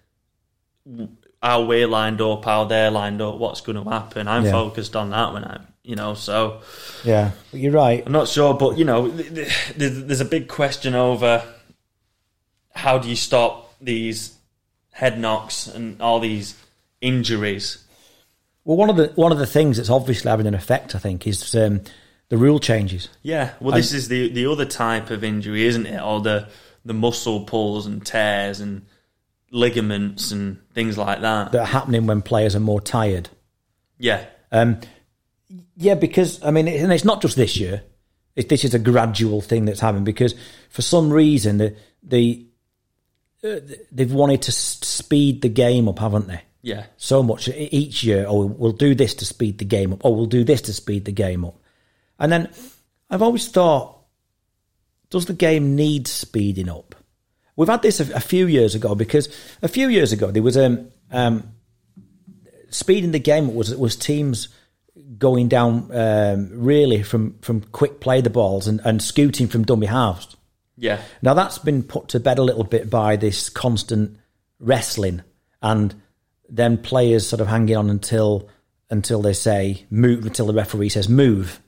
how 1.43 1.65
we're 1.65 1.87
lined 1.87 2.21
up, 2.21 2.45
how 2.45 2.65
they're 2.65 2.91
lined 2.91 3.21
up, 3.23 3.37
what's 3.39 3.61
going 3.61 3.83
to 3.83 3.89
happen. 3.91 4.29
I'm 4.29 4.45
Yeah. 4.45 4.53
focused 4.53 4.97
on 4.97 5.11
that 5.11 5.33
when 5.33 5.45
I'm, 5.45 5.67
you 5.83 5.97
know. 5.97 6.15
So 6.15 6.61
Yeah, 7.05 7.31
but 7.51 7.61
you're 7.61 7.73
right. 7.73 8.03
I'm 8.05 8.13
not 8.13 8.29
sure, 8.29 8.55
but 8.55 8.77
you 8.79 8.85
know, 8.85 9.11
th- 9.11 9.35
th- 9.35 9.49
th- 9.79 10.05
there's 10.07 10.21
a 10.21 10.25
big 10.27 10.49
question 10.49 10.95
over 10.95 11.43
how 12.75 12.99
do 12.99 13.09
you 13.09 13.17
stop 13.17 13.75
these 13.81 14.37
head 14.93 15.19
knocks 15.19 15.67
and 15.67 16.01
all 16.01 16.21
these 16.21 16.55
injuries. 17.01 17.85
Well, 18.65 18.77
one 18.77 18.91
of 18.91 18.97
the 18.97 19.09
one 19.15 19.33
of 19.33 19.39
the 19.39 19.47
things 19.47 19.77
that's 19.77 19.91
obviously 19.91 20.31
having 20.31 20.47
an 20.47 20.55
effect, 20.55 20.95
I 20.95 20.99
think, 20.99 21.27
is 21.27 21.55
um, 21.55 21.83
the 22.29 22.37
rule 22.37 22.59
changes. 22.59 23.09
Yeah, 23.23 23.53
well, 23.61 23.77
this 23.77 23.93
is 23.93 24.09
the 24.09 24.29
the 24.29 24.47
other 24.47 24.65
type 24.65 25.11
of 25.11 25.23
injury, 25.23 25.65
isn't 25.65 25.87
it? 25.87 26.01
All 26.01 26.21
the 26.21 26.49
the 26.85 26.95
muscle 26.95 27.45
pulls 27.45 27.87
and 27.87 28.05
tears 28.05 28.61
and 28.61 28.87
ligaments 29.51 30.33
and 30.33 30.59
things 30.75 30.99
like 30.99 31.21
that. 31.21 31.53
that 31.53 31.61
are 31.61 31.67
happening 31.67 32.07
when 32.07 32.23
players 32.23 32.57
are 32.57 32.61
more 32.61 32.81
tired. 32.81 33.29
yeah, 33.99 34.25
Um, 34.51 34.81
yeah, 35.77 35.95
because 35.95 36.43
I 36.43 36.51
mean, 36.51 36.69
and 36.69 36.93
it's 36.93 37.05
not 37.05 37.23
just 37.23 37.37
this 37.37 37.57
year. 37.57 37.83
It, 38.35 38.49
this 38.49 38.65
is 38.65 38.75
a 38.75 38.79
gradual 38.79 39.41
thing 39.41 39.65
that's 39.65 39.81
happening 39.81 40.05
because 40.05 40.35
for 40.69 40.83
some 40.83 41.11
reason 41.11 41.59
the 41.59 41.77
the 42.03 42.47
uh, 43.45 43.61
they've 43.93 44.13
wanted 44.13 44.43
to 44.43 44.53
speed 44.53 45.43
the 45.43 45.49
game 45.49 45.89
up, 45.89 45.99
haven't 46.01 46.27
they? 46.27 46.43
Yeah, 46.67 46.87
So 46.97 47.23
much 47.23 47.49
each 47.49 48.03
year. 48.03 48.27
Oh, 48.27 48.45
we'll 48.45 48.73
do 48.73 48.97
this 48.97 49.15
to 49.15 49.25
speed 49.25 49.59
the 49.59 49.65
game 49.65 49.93
up. 49.93 50.01
Oh, 50.03 50.11
we'll 50.11 50.27
do 50.27 50.43
this 50.43 50.63
to 50.63 50.73
speed 50.73 51.05
the 51.05 51.13
game 51.13 51.45
up. 51.45 51.61
And 52.19 52.33
then 52.33 52.51
I've 53.09 53.23
always 53.23 53.47
thought, 53.47 54.01
does 55.09 55.27
the 55.27 55.33
game 55.33 55.77
need 55.77 56.09
speeding 56.09 56.69
up? 56.69 56.97
We've 57.55 57.69
had 57.69 57.83
this 57.83 58.01
a, 58.01 58.17
a 58.17 58.21
few 58.21 58.49
years 58.49 58.75
ago 58.75 58.97
because 58.97 59.29
a 59.63 59.69
few 59.69 59.87
years 59.87 60.11
ago 60.11 60.33
there 60.33 60.43
was 60.43 60.57
um, 60.57 60.89
um, 61.13 61.55
speeding 62.71 63.13
the 63.13 63.21
game 63.21 63.55
was 63.55 63.73
was 63.77 63.95
teams 63.95 64.49
going 65.19 65.47
down 65.47 65.97
um, 65.97 66.51
really 66.51 67.05
from 67.05 67.39
from 67.43 67.61
quick 67.61 68.01
play 68.01 68.23
the 68.23 68.29
balls 68.31 68.67
and, 68.67 68.81
and 68.85 69.01
scooting 69.01 69.47
from 69.47 69.63
dummy 69.65 69.87
halves. 69.87 70.37
yeah, 70.77 71.01
Now 71.23 71.35
that's 71.35 71.59
been 71.59 71.85
put 71.85 72.09
to 72.09 72.19
bed 72.19 72.39
a 72.41 72.43
little 72.43 72.65
bit 72.65 72.91
by 72.91 73.15
this 73.15 73.51
constant 73.51 74.19
wrestling 74.59 75.23
and 75.63 75.95
then 76.49 76.79
players 76.79 77.27
sort 77.27 77.41
of 77.41 77.49
hanging 77.49 77.77
on 77.77 77.91
until 77.91 78.49
until 78.89 79.21
they 79.21 79.33
say 79.33 79.85
move 79.91 80.25
until 80.25 80.47
the 80.47 80.55
referee 80.55 80.89
says 80.89 81.09
move. 81.09 81.61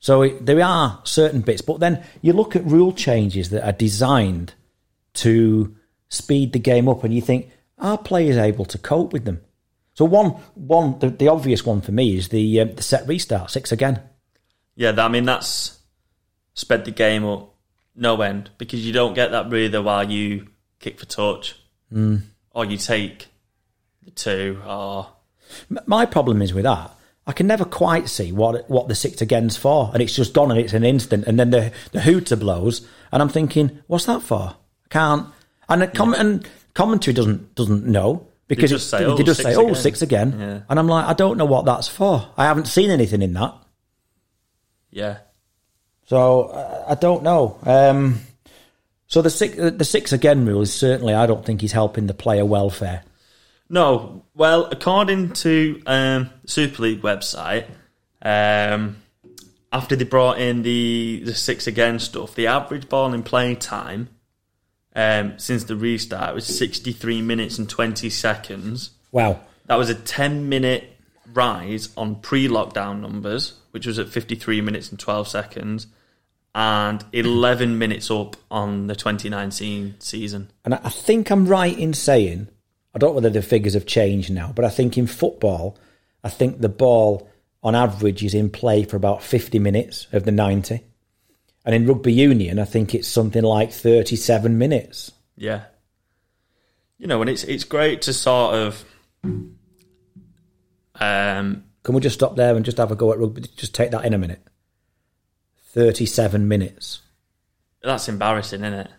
So 0.00 0.22
it, 0.22 0.44
there 0.44 0.60
are 0.62 1.00
certain 1.04 1.42
bits, 1.42 1.62
but 1.62 1.78
then 1.78 2.04
you 2.20 2.32
look 2.32 2.56
at 2.56 2.64
rule 2.64 2.92
changes 2.92 3.50
that 3.50 3.64
are 3.64 3.72
designed 3.72 4.54
to 5.14 5.76
speed 6.08 6.52
the 6.52 6.58
game 6.58 6.88
up, 6.88 7.04
and 7.04 7.14
you 7.14 7.20
think 7.20 7.50
are 7.78 7.98
players 7.98 8.36
able 8.36 8.64
to 8.66 8.78
cope 8.78 9.12
with 9.12 9.24
them? 9.24 9.40
So 9.94 10.04
one 10.04 10.30
one 10.54 10.98
the, 10.98 11.10
the 11.10 11.28
obvious 11.28 11.64
one 11.64 11.80
for 11.80 11.92
me 11.92 12.16
is 12.16 12.28
the 12.30 12.60
um, 12.60 12.74
the 12.74 12.82
set 12.82 13.06
restart 13.06 13.50
six 13.50 13.70
again. 13.72 14.00
yeah. 14.74 14.92
I 14.96 15.08
mean, 15.08 15.24
that's 15.24 15.78
sped 16.54 16.84
the 16.84 16.90
game 16.90 17.24
up 17.24 17.54
no 17.94 18.20
end 18.22 18.50
because 18.58 18.84
you 18.84 18.92
don't 18.92 19.14
get 19.14 19.30
that 19.32 19.50
breather 19.50 19.82
while 19.82 20.10
you 20.10 20.48
kick 20.80 20.98
for 20.98 21.06
touch 21.06 21.56
or 22.50 22.64
you 22.64 22.76
take 22.76 23.28
the 24.04 24.10
two 24.10 24.60
are. 24.64 25.08
My 25.86 26.06
problem 26.06 26.40
is 26.42 26.52
with 26.54 26.64
that. 26.64 26.90
I 27.26 27.32
can 27.32 27.46
never 27.46 27.64
quite 27.64 28.08
see 28.08 28.32
what 28.32 28.68
what 28.68 28.88
the 28.88 28.94
six 28.94 29.20
again's 29.22 29.56
for, 29.56 29.90
and 29.92 30.02
it's 30.02 30.16
just 30.16 30.32
gone 30.32 30.50
and 30.50 30.58
it's 30.58 30.72
an 30.72 30.84
instant, 30.84 31.26
and 31.26 31.38
then 31.38 31.50
the 31.50 31.72
the 31.92 32.00
hooter 32.00 32.36
blows, 32.36 32.86
and 33.12 33.22
I'm 33.22 33.28
thinking, 33.28 33.78
what's 33.86 34.06
that 34.06 34.22
for? 34.22 34.56
I 34.84 34.88
can't. 34.90 35.28
And 35.68 35.94
com- 35.94 36.14
and 36.14 36.48
commentary 36.74 37.14
doesn't 37.14 37.54
doesn't 37.54 37.86
know 37.86 38.26
because 38.48 38.70
just 38.70 38.90
say, 38.90 38.98
they, 38.98 39.04
"Oh, 39.04 39.16
they 39.16 39.22
just 39.22 39.40
six 39.40 39.50
say, 39.50 39.56
"Oh, 39.56 39.66
again." 39.68 39.74
six 39.76 40.02
again," 40.02 40.36
Yeah. 40.38 40.60
and 40.68 40.78
I'm 40.78 40.88
like, 40.88 41.06
I 41.06 41.12
don't 41.12 41.38
know 41.38 41.44
what 41.44 41.64
that's 41.64 41.86
for. 41.86 42.28
I 42.36 42.44
haven't 42.46 42.66
seen 42.66 42.90
anything 42.90 43.22
in 43.22 43.32
that, 43.34 43.54
Yeah. 44.90 45.18
so 46.06 46.44
uh, 46.44 46.84
I 46.88 46.94
don't 46.96 47.22
know. 47.22 47.56
Um, 47.64 48.20
so 49.06 49.22
the 49.22 49.30
six 49.30 49.54
the 49.56 49.84
six 49.84 50.12
again 50.12 50.44
rule 50.44 50.62
is 50.62 50.72
certainly, 50.74 51.14
I 51.14 51.26
don't 51.26 51.44
think, 51.46 51.60
he's 51.60 51.72
helping 51.72 52.06
the 52.08 52.14
player 52.14 52.44
welfare. 52.44 53.04
No, 53.72 54.26
well, 54.34 54.66
according 54.66 55.32
to 55.32 55.82
um, 55.86 56.28
Super 56.44 56.82
League 56.82 57.00
website, 57.00 57.64
um, 58.20 58.98
after 59.72 59.96
they 59.96 60.04
brought 60.04 60.38
in 60.38 60.60
the 60.60 61.22
the 61.24 61.34
six 61.34 61.66
again 61.66 61.98
stuff, 61.98 62.34
the 62.34 62.48
average 62.48 62.90
ball 62.90 63.14
in 63.14 63.22
play 63.22 63.54
time 63.54 64.10
um, 64.94 65.38
since 65.38 65.64
the 65.64 65.74
restart 65.74 66.34
was 66.34 66.44
sixty 66.46 66.92
three 66.92 67.22
minutes 67.22 67.56
and 67.56 67.66
twenty 67.66 68.10
seconds. 68.10 68.90
Wow. 69.10 69.40
That 69.66 69.76
was 69.76 69.88
a 69.88 69.94
ten 69.94 70.50
minute 70.50 70.84
rise 71.32 71.88
on 71.96 72.16
pre 72.16 72.48
lockdown 72.48 73.00
numbers, 73.00 73.54
which 73.70 73.86
was 73.86 73.98
at 73.98 74.10
fifty 74.10 74.34
three 74.34 74.60
minutes 74.60 74.90
and 74.90 75.00
twelve 75.00 75.28
seconds, 75.28 75.86
and 76.54 77.02
eleven 77.14 77.78
minutes 77.78 78.10
up 78.10 78.36
on 78.50 78.86
the 78.86 78.94
twenty 78.94 79.30
nineteen 79.30 79.94
season. 79.98 80.50
And 80.62 80.74
I 80.74 80.90
think 80.90 81.30
I'm 81.30 81.46
right 81.46 81.76
in 81.78 81.94
saying, 81.94 82.48
I 82.94 82.98
don't 82.98 83.10
know 83.10 83.14
whether 83.14 83.30
the 83.30 83.42
figures 83.42 83.74
have 83.74 83.86
changed 83.86 84.30
now, 84.30 84.52
but 84.54 84.64
I 84.64 84.68
think 84.68 84.98
in 84.98 85.06
football, 85.06 85.78
I 86.22 86.28
think 86.28 86.60
the 86.60 86.68
ball 86.68 87.28
on 87.62 87.74
average 87.74 88.22
is 88.24 88.34
in 88.34 88.50
play 88.50 88.84
for 88.84 88.96
about 88.96 89.22
50 89.22 89.58
minutes 89.58 90.06
of 90.12 90.24
the 90.24 90.32
90. 90.32 90.80
And 91.64 91.74
in 91.74 91.86
rugby 91.86 92.12
union, 92.12 92.58
I 92.58 92.64
think 92.64 92.94
it's 92.94 93.08
something 93.08 93.42
like 93.42 93.72
37 93.72 94.58
minutes. 94.58 95.12
Yeah. 95.36 95.64
You 96.98 97.06
know, 97.06 97.20
and 97.20 97.30
it's 97.30 97.44
it's 97.44 97.64
great 97.64 98.02
to 98.02 98.12
sort 98.12 98.54
of 98.54 98.84
um 101.00 101.64
Can 101.82 101.94
we 101.94 102.00
just 102.00 102.14
stop 102.14 102.36
there 102.36 102.54
and 102.54 102.64
just 102.64 102.78
have 102.78 102.92
a 102.92 102.96
go 102.96 103.12
at 103.12 103.18
rugby? 103.18 103.42
Just 103.56 103.74
take 103.74 103.90
that 103.92 104.04
in 104.04 104.12
a 104.14 104.18
minute. 104.18 104.42
37 105.72 106.46
minutes. 106.48 107.00
that's 107.82 108.08
embarrassing, 108.08 108.60
isn't 108.62 108.80
it? 108.80 108.90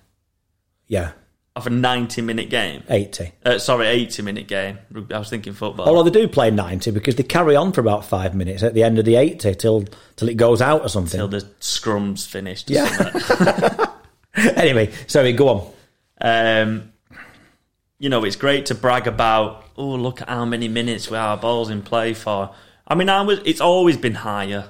Yeah, 0.87 1.11
Of 1.55 1.67
a 1.67 1.69
ninety 1.69 2.23
minute 2.23 2.49
game. 2.49 2.81
80. 2.89 3.31
Uh, 3.45 3.59
sorry, 3.59 3.85
eighty 3.87 4.23
minute 4.23 4.47
game. 4.47 4.79
I 5.11 5.19
was 5.19 5.29
thinking 5.29 5.53
football. 5.53 5.87
Although 5.87 6.09
they 6.09 6.21
do 6.21 6.27
play 6.27 6.49
90 6.49 6.89
because 6.91 7.15
they 7.15 7.21
carry 7.21 7.55
on 7.55 7.73
for 7.73 7.81
about 7.81 8.05
five 8.05 8.33
minutes 8.33 8.63
at 8.63 8.73
the 8.73 8.81
end 8.81 8.97
of 8.97 9.05
the 9.05 9.15
80 9.17 9.53
till, 9.55 9.85
till 10.15 10.29
it 10.29 10.33
goes 10.33 10.63
out 10.63 10.81
or 10.81 10.89
something. 10.89 11.19
Till 11.19 11.27
the 11.27 11.47
scrum's 11.59 12.25
finished. 12.25 12.71
Yeah. 12.71 13.91
anyway, 14.35 14.91
sorry, 15.05 15.33
go 15.33 15.49
on. 15.49 15.73
Um, 16.19 16.93
you 17.99 18.09
know, 18.09 18.23
it's 18.23 18.35
great 18.35 18.65
to 18.67 18.75
brag 18.75 19.07
about. 19.07 19.63
Oh, 19.77 19.95
look 19.95 20.21
at 20.21 20.29
how 20.29 20.45
many 20.45 20.67
minutes 20.67 21.09
we 21.09 21.17
our 21.17 21.37
balls 21.37 21.69
in 21.69 21.83
play 21.83 22.13
for. 22.13 22.53
I 22.87 22.95
mean, 22.95 23.09
I 23.09 23.21
was. 23.21 23.39
It's 23.45 23.61
always 23.61 23.97
been 23.97 24.15
higher. 24.15 24.69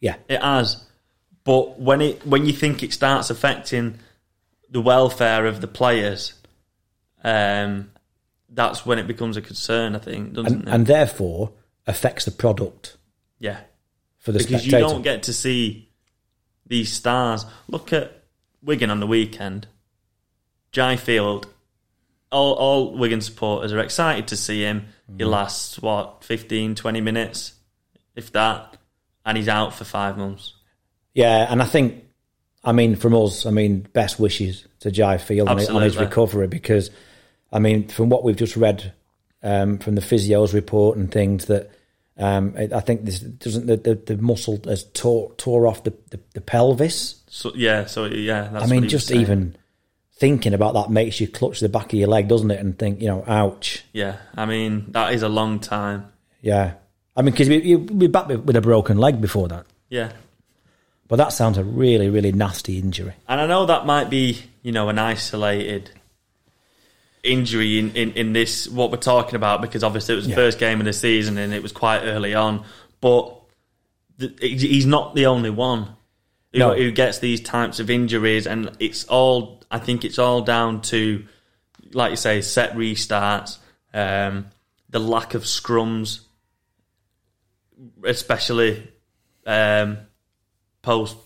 Yeah. 0.00 0.16
It 0.28 0.42
has, 0.42 0.84
but 1.44 1.80
when 1.80 2.00
it 2.00 2.26
when 2.26 2.44
you 2.44 2.52
think 2.52 2.82
it 2.82 2.92
starts 2.92 3.30
affecting 3.30 3.98
the 4.72 4.80
welfare 4.80 5.46
of 5.46 5.60
the 5.60 5.68
players, 5.68 6.34
um, 7.22 7.92
that's 8.48 8.84
when 8.84 8.98
it 8.98 9.06
becomes 9.06 9.36
a 9.36 9.42
concern. 9.42 9.94
I 9.94 9.98
think, 9.98 10.32
doesn't 10.32 10.52
and, 10.52 10.68
it? 10.68 10.74
and 10.74 10.86
therefore 10.86 11.52
affects 11.86 12.24
the 12.24 12.30
product 12.30 12.96
yeah, 13.38 13.60
for 14.18 14.32
the 14.32 14.38
because 14.38 14.62
spectator. 14.62 14.78
you 14.78 14.82
don't 14.82 15.02
get 15.02 15.24
to 15.24 15.32
see 15.32 15.90
these 16.66 16.92
stars. 16.92 17.44
Look 17.68 17.92
at 17.92 18.24
Wigan 18.62 18.90
on 18.90 18.98
the 18.98 19.06
weekend. 19.06 19.68
Jai 20.72 20.96
Field. 20.96 21.46
All, 22.30 22.54
all 22.54 22.96
Wigan 22.96 23.20
supporters 23.20 23.74
are 23.74 23.78
excited 23.80 24.28
to 24.28 24.36
see 24.38 24.62
him. 24.62 24.86
He 25.18 25.24
lasts, 25.24 25.78
what, 25.78 26.24
15, 26.24 26.74
20 26.74 27.00
minutes, 27.02 27.52
if 28.16 28.32
that, 28.32 28.78
and 29.26 29.36
he's 29.36 29.48
out 29.48 29.74
for 29.74 29.84
five 29.84 30.16
months. 30.16 30.54
yeah, 31.12 31.46
and 31.52 31.60
I 31.60 31.66
think, 31.66 32.04
I 32.64 32.72
mean, 32.72 32.96
from 32.96 33.14
us, 33.14 33.46
I 33.46 33.50
mean, 33.50 33.86
best 33.92 34.20
wishes 34.20 34.66
to 34.80 34.90
Jai 34.90 35.18
Field 35.18 35.48
on 35.48 35.58
his, 35.58 35.68
on 35.68 35.82
his 35.82 35.96
recovery 35.96 36.46
because, 36.46 36.90
I 37.52 37.58
mean, 37.58 37.88
from 37.88 38.08
what 38.08 38.24
we've 38.24 38.36
just 38.36 38.56
read 38.56 38.92
um, 39.42 39.78
from 39.78 39.94
the 39.94 40.00
physio's 40.00 40.54
report 40.54 40.96
and 40.96 41.10
things 41.10 41.46
that. 41.46 41.70
Um, 42.18 42.54
I 42.58 42.68
I 42.74 42.80
think 42.80 43.06
this 43.06 43.20
doesn't 43.20 43.66
the, 43.66 43.76
the, 43.76 43.94
the 43.94 44.16
muscle 44.18 44.60
has 44.66 44.84
tore 44.92 45.32
tore 45.38 45.66
off 45.66 45.82
the, 45.82 45.94
the, 46.10 46.20
the 46.34 46.40
pelvis. 46.42 47.22
So 47.28 47.52
yeah, 47.54 47.86
so 47.86 48.04
yeah, 48.04 48.50
that's 48.52 48.64
I 48.64 48.68
mean, 48.68 48.86
just 48.86 49.10
even 49.10 49.56
thinking 50.16 50.52
about 50.52 50.74
that 50.74 50.90
makes 50.90 51.20
you 51.20 51.26
clutch 51.26 51.60
the 51.60 51.70
back 51.70 51.86
of 51.86 51.98
your 51.98 52.08
leg, 52.08 52.28
doesn't 52.28 52.50
it? 52.50 52.60
And 52.60 52.78
think, 52.78 53.00
you 53.00 53.08
know, 53.08 53.24
ouch. 53.26 53.82
Yeah, 53.92 54.18
I 54.36 54.44
mean 54.44 54.92
that 54.92 55.14
is 55.14 55.22
a 55.22 55.28
long 55.28 55.58
time. 55.58 56.12
Yeah. 56.42 56.74
I 57.16 57.22
mean, 57.22 57.32
because 57.32 57.48
you, 57.48 57.58
you'd 57.60 57.98
be 57.98 58.06
back 58.06 58.28
with 58.28 58.56
a 58.56 58.60
broken 58.60 58.98
leg 58.98 59.20
before 59.20 59.48
that. 59.48 59.66
Yeah, 59.88 60.12
But 61.12 61.18
that 61.18 61.34
sounds 61.34 61.58
a 61.58 61.62
really, 61.62 62.08
really 62.08 62.32
nasty 62.32 62.78
injury. 62.78 63.12
and 63.28 63.38
I 63.38 63.46
know 63.46 63.66
that 63.66 63.84
might 63.84 64.08
be 64.08 64.38
you 64.62 64.72
know 64.72 64.88
an 64.88 64.98
isolated 64.98 65.90
injury 67.22 67.78
in, 67.78 67.94
in, 67.94 68.12
in 68.12 68.32
this 68.32 68.66
what 68.66 68.90
we're 68.90 68.96
talking 68.96 69.34
about 69.34 69.60
because 69.60 69.84
obviously 69.84 70.14
it 70.14 70.16
was 70.16 70.24
the 70.24 70.30
Yeah. 70.30 70.36
first 70.36 70.58
game 70.58 70.80
of 70.80 70.86
the 70.86 70.94
season 70.94 71.36
and 71.36 71.52
it 71.52 71.62
was 71.62 71.70
quite 71.70 72.00
early 72.00 72.34
on, 72.34 72.64
but 73.02 73.30
the, 74.16 74.32
he's 74.40 74.86
not 74.86 75.14
the 75.14 75.26
only 75.26 75.50
one 75.50 75.88
who, 76.54 76.58
No. 76.60 76.74
who 76.74 76.90
gets 76.90 77.18
these 77.18 77.42
types 77.42 77.78
of 77.78 77.90
injuries, 77.90 78.46
and 78.46 78.70
it's 78.80 79.04
all 79.04 79.60
I 79.70 79.80
think 79.80 80.06
it's 80.06 80.18
all 80.18 80.40
down 80.40 80.80
to 80.92 81.26
like 81.92 82.12
you 82.12 82.16
say 82.16 82.40
set 82.40 82.72
restarts, 82.72 83.58
um, 83.92 84.46
the 84.88 84.98
lack 84.98 85.34
of 85.34 85.42
scrums, 85.42 86.20
especially 88.02 88.88
um, 89.46 89.98
post 90.82 91.16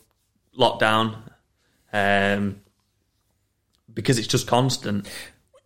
lockdown, 0.58 1.16
um, 1.92 2.60
because 3.92 4.18
it's 4.18 4.28
just 4.28 4.46
constant. 4.46 5.08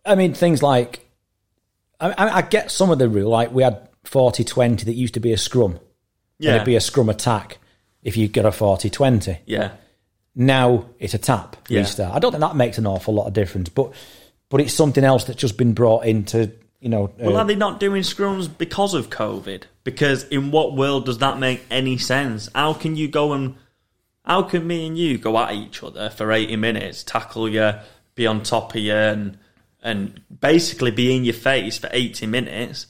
I 0.05 0.15
mean, 0.15 0.33
things 0.33 0.63
like, 0.63 1.05
I, 1.99 2.13
I 2.17 2.41
get 2.41 2.71
some 2.71 2.89
of 2.91 2.99
the 2.99 3.07
rule, 3.09 3.29
like 3.29 3.51
we 3.51 3.63
had 3.63 3.87
40 4.05 4.43
20 4.43 4.85
that 4.85 4.93
used 4.93 5.13
to 5.13 5.19
be 5.19 5.33
a 5.33 5.37
scrum. 5.37 5.73
And 5.73 5.79
Yeah, 6.39 6.55
it'd 6.55 6.65
be 6.65 6.75
a 6.75 6.81
scrum 6.81 7.09
attack 7.09 7.59
if 8.01 8.17
you 8.17 8.27
got 8.27 8.45
a 8.45 8.51
40 8.51 8.89
20. 8.89 9.37
yeah, 9.45 9.71
Now 10.33 10.85
it's 10.97 11.13
a 11.13 11.19
tap 11.19 11.55
Yeah. 11.69 11.81
restart. 11.81 12.15
I 12.15 12.19
don't 12.19 12.31
think 12.31 12.41
that 12.41 12.55
makes 12.55 12.77
an 12.79 12.87
awful 12.87 13.13
lot 13.13 13.27
of 13.27 13.33
difference, 13.33 13.69
but 13.69 13.91
but 14.49 14.59
it's 14.59 14.73
something 14.73 15.03
else 15.05 15.23
that's 15.25 15.39
just 15.39 15.55
been 15.57 15.73
brought 15.73 16.05
into, 16.05 16.51
you 16.81 16.89
know. 16.89 17.05
uh, 17.05 17.09
Well, 17.25 17.37
are 17.37 17.45
they 17.45 17.55
not 17.55 17.79
doing 17.79 18.01
scrums 18.01 18.49
because 18.57 18.93
of 18.93 19.09
COVID? 19.09 19.63
Because 19.85 20.23
in 20.25 20.51
what 20.51 20.75
world 20.75 21.05
does 21.05 21.19
that 21.19 21.39
make 21.39 21.61
any 21.71 21.97
sense? 21.97 22.49
How 22.53 22.73
can 22.73 22.95
you 22.97 23.07
go 23.07 23.31
and 23.33 23.55
how 24.23 24.43
can 24.43 24.65
me 24.67 24.87
and 24.87 24.97
you 24.97 25.17
go 25.17 25.37
at 25.37 25.53
each 25.53 25.83
other 25.83 26.09
for 26.09 26.31
eighty 26.31 26.55
minutes, 26.55 27.03
tackle 27.03 27.49
you, 27.49 27.73
be 28.15 28.27
on 28.27 28.43
top 28.43 28.75
of 28.75 28.81
you, 28.81 28.93
and 28.93 29.37
and 29.83 30.21
basically 30.39 30.91
be 30.91 31.15
in 31.15 31.23
your 31.25 31.33
face 31.33 31.77
for 31.77 31.89
eighty 31.91 32.27
minutes? 32.27 32.87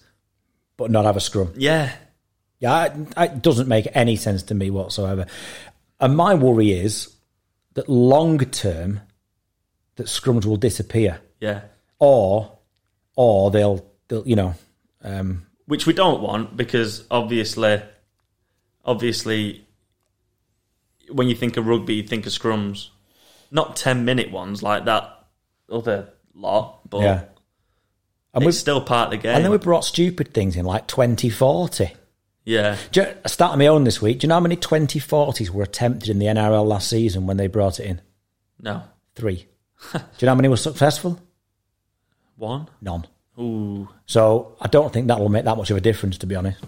but 0.81 0.89
not 0.89 1.05
have 1.05 1.15
a 1.15 1.19
scrum. 1.19 1.53
Yeah, 1.55 1.91
Yeah, 2.57 2.85
it, 2.85 3.13
it 3.15 3.41
doesn't 3.43 3.67
make 3.67 3.87
any 3.93 4.15
sense 4.15 4.41
to 4.43 4.55
me 4.55 4.71
whatsoever. 4.71 5.27
And 5.99 6.17
my 6.17 6.33
worry 6.33 6.71
is 6.71 7.15
that 7.75 7.87
long 7.87 8.39
term, 8.39 9.01
that 9.97 10.07
scrums 10.07 10.43
will 10.43 10.57
disappear, 10.57 11.21
yeah. 11.39 11.61
or 11.99 12.57
or 13.15 13.51
they'll, 13.51 13.85
they'll 14.07 14.27
you 14.27 14.35
know, 14.35 14.55
um, 15.03 15.45
Which 15.67 15.85
we 15.85 15.93
don't 15.93 16.23
want 16.23 16.57
because 16.57 17.05
obviously, 17.11 17.83
obviously, 18.83 19.67
when 21.11 21.27
you 21.29 21.35
think 21.35 21.57
of 21.57 21.67
rugby, 21.67 21.95
you 21.95 22.03
think 22.03 22.25
of 22.25 22.31
scrums, 22.31 22.89
not 23.51 23.75
ten 23.75 24.05
minute 24.05 24.31
ones 24.31 24.61
like 24.63 24.85
that 24.85 25.25
other 25.69 26.09
lot, 26.33 26.89
but 26.89 27.01
yeah. 27.01 27.23
And 28.33 28.45
it's 28.45 28.57
still 28.57 28.79
part 28.81 29.07
of 29.07 29.11
the 29.11 29.17
game. 29.17 29.35
and 29.35 29.43
then 29.43 29.51
we 29.51 29.57
brought 29.57 29.83
stupid 29.83 30.33
things 30.33 30.55
in 30.55 30.65
like 30.65 30.87
twenty 30.87 31.29
forty. 31.29 31.93
yeah. 32.45 32.77
You, 32.93 33.05
I 33.25 33.27
started 33.27 33.57
my 33.57 33.67
own 33.67 33.83
this 33.83 34.01
week. 34.01 34.19
Do 34.19 34.25
you 34.25 34.29
know 34.29 34.35
how 34.35 34.39
many 34.41 34.55
2040s 34.55 35.49
were 35.49 35.63
attempted 35.63 36.09
in 36.09 36.19
the 36.19 36.27
NRL 36.27 36.65
last 36.65 36.89
season 36.89 37.27
when 37.27 37.37
they 37.37 37.47
brought 37.47 37.79
it 37.79 37.85
in? 37.87 38.01
No. 38.59 38.83
Three. 39.15 39.47
Do 39.93 39.99
you 40.19 40.25
know 40.25 40.29
how 40.31 40.35
many 40.35 40.47
were 40.47 40.55
successful? 40.57 41.19
One? 42.37 42.67
None. 42.81 43.05
Ooh. 43.39 43.89
So 44.05 44.55
I 44.61 44.67
don't 44.67 44.91
think 44.93 45.07
that 45.07 45.19
will 45.19 45.29
make 45.29 45.45
that 45.45 45.57
much 45.57 45.69
of 45.71 45.77
a 45.77 45.81
difference, 45.81 46.17
to 46.19 46.25
be 46.25 46.35
honest. 46.35 46.59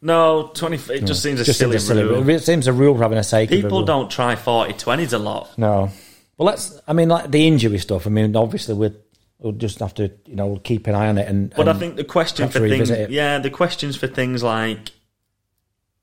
No, 0.00 0.50
20. 0.54 0.94
It 0.94 1.04
just 1.06 1.22
seems 1.22 1.40
a 1.40 1.44
Just 1.44 1.58
silly, 1.58 1.78
silly 1.78 2.04
rule. 2.04 2.28
It 2.28 2.44
seems 2.44 2.66
a 2.68 2.72
rule 2.72 2.94
for 2.94 3.02
having 3.02 3.18
a 3.18 3.24
sake 3.24 3.50
People 3.50 3.84
don't 3.84 4.10
try 4.10 4.36
40 4.36 4.74
20s 4.74 5.12
a 5.12 5.18
lot. 5.18 5.58
No. 5.58 5.90
Well, 6.36 6.46
let's. 6.46 6.80
I 6.86 6.92
mean, 6.92 7.08
like 7.08 7.30
the 7.30 7.46
injury 7.46 7.78
stuff. 7.78 8.06
I 8.06 8.10
mean, 8.10 8.36
obviously 8.36 8.74
we'll, 8.74 8.94
we'll 9.40 9.52
just 9.52 9.80
have 9.80 9.94
to, 9.94 10.12
you 10.26 10.36
know, 10.36 10.56
keep 10.62 10.86
an 10.86 10.94
eye 10.94 11.08
on 11.08 11.18
it. 11.18 11.26
And, 11.26 11.52
But 11.56 11.68
I 11.68 11.72
think 11.72 11.96
the 11.96 12.04
question 12.04 12.48
for 12.48 12.60
things. 12.60 12.90
it. 12.90 13.10
Yeah, 13.10 13.38
the 13.38 13.50
questions 13.50 13.96
for 13.96 14.06
things 14.06 14.42
like 14.44 14.92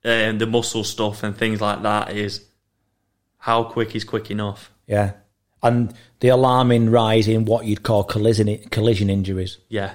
um, 0.03 0.39
the 0.39 0.45
muscle 0.45 0.83
stuff 0.83 1.23
and 1.23 1.35
things 1.37 1.61
like 1.61 1.83
that 1.83 2.11
is 2.11 2.45
how 3.37 3.63
quick 3.63 3.95
is 3.95 4.03
quick 4.03 4.29
enough? 4.29 4.71
yeah, 4.87 5.13
and 5.63 5.93
the 6.19 6.27
alarming 6.29 6.91
rise 6.91 7.27
in 7.27 7.45
what 7.45 7.65
you'd 7.65 7.81
call 7.83 8.03
collision 8.03 8.57
collision 8.69 9.09
injuries. 9.09 9.57
Yeah. 9.69 9.93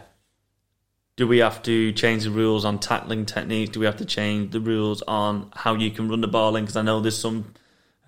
Do 1.20 1.26
we 1.26 1.40
have 1.40 1.62
to 1.64 1.92
change 1.92 2.24
the 2.24 2.30
rules 2.30 2.64
on 2.64 2.78
tackling 2.78 3.26
techniques? 3.26 3.72
Do 3.72 3.80
we 3.80 3.84
have 3.84 3.98
to 3.98 4.06
change 4.06 4.52
the 4.52 4.58
rules 4.58 5.02
on 5.02 5.52
how 5.54 5.74
you 5.74 5.90
can 5.90 6.08
run 6.08 6.22
the 6.22 6.28
ball 6.28 6.56
in? 6.56 6.64
Because 6.64 6.78
I 6.78 6.80
know 6.80 7.00
there's 7.02 7.18
some 7.18 7.52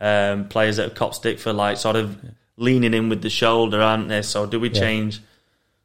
um, 0.01 0.49
players 0.49 0.79
that 0.79 0.85
have 0.85 0.95
cop 0.95 1.15
stick 1.15 1.39
for 1.39 1.53
like 1.53 1.77
sort 1.77 1.97
of 1.97 2.19
leaning 2.57 2.95
in 2.95 3.11
with 3.11 3.21
the 3.21 3.29
shoulder, 3.29 3.83
aren't 3.83 4.09
there? 4.09 4.23
So 4.23 4.47
do 4.47 4.59
we 4.59 4.71
change? 4.71 5.21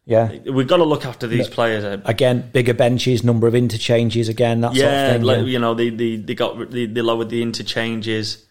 Yeah. 0.06 0.38
We've 0.50 0.70
got 0.70 0.78
to 0.78 0.86
look 0.86 1.04
after 1.04 1.28
these 1.28 1.50
players. 1.50 1.84
uh, 1.84 2.02
Again, 2.06 2.50
bigger 2.54 2.74
benches, 2.74 3.26
number 3.26 3.46
of 3.46 3.56
interchanges. 3.56 4.30
Again, 4.30 4.62
that 4.62 4.74
sort 4.74 4.88
of 4.88 4.94
yeah, 4.94 5.12
thing. 5.12 5.24
like, 5.24 5.38
yeah. 5.40 5.44
you 5.44 5.60
know, 5.60 5.74
they, 5.74 5.90
they, 5.90 6.16
they 6.16 6.34
got 6.34 6.72
they, 6.72 6.86
they 6.86 7.02
lowered 7.02 7.28
the 7.28 7.42
interchanges. 7.42 8.46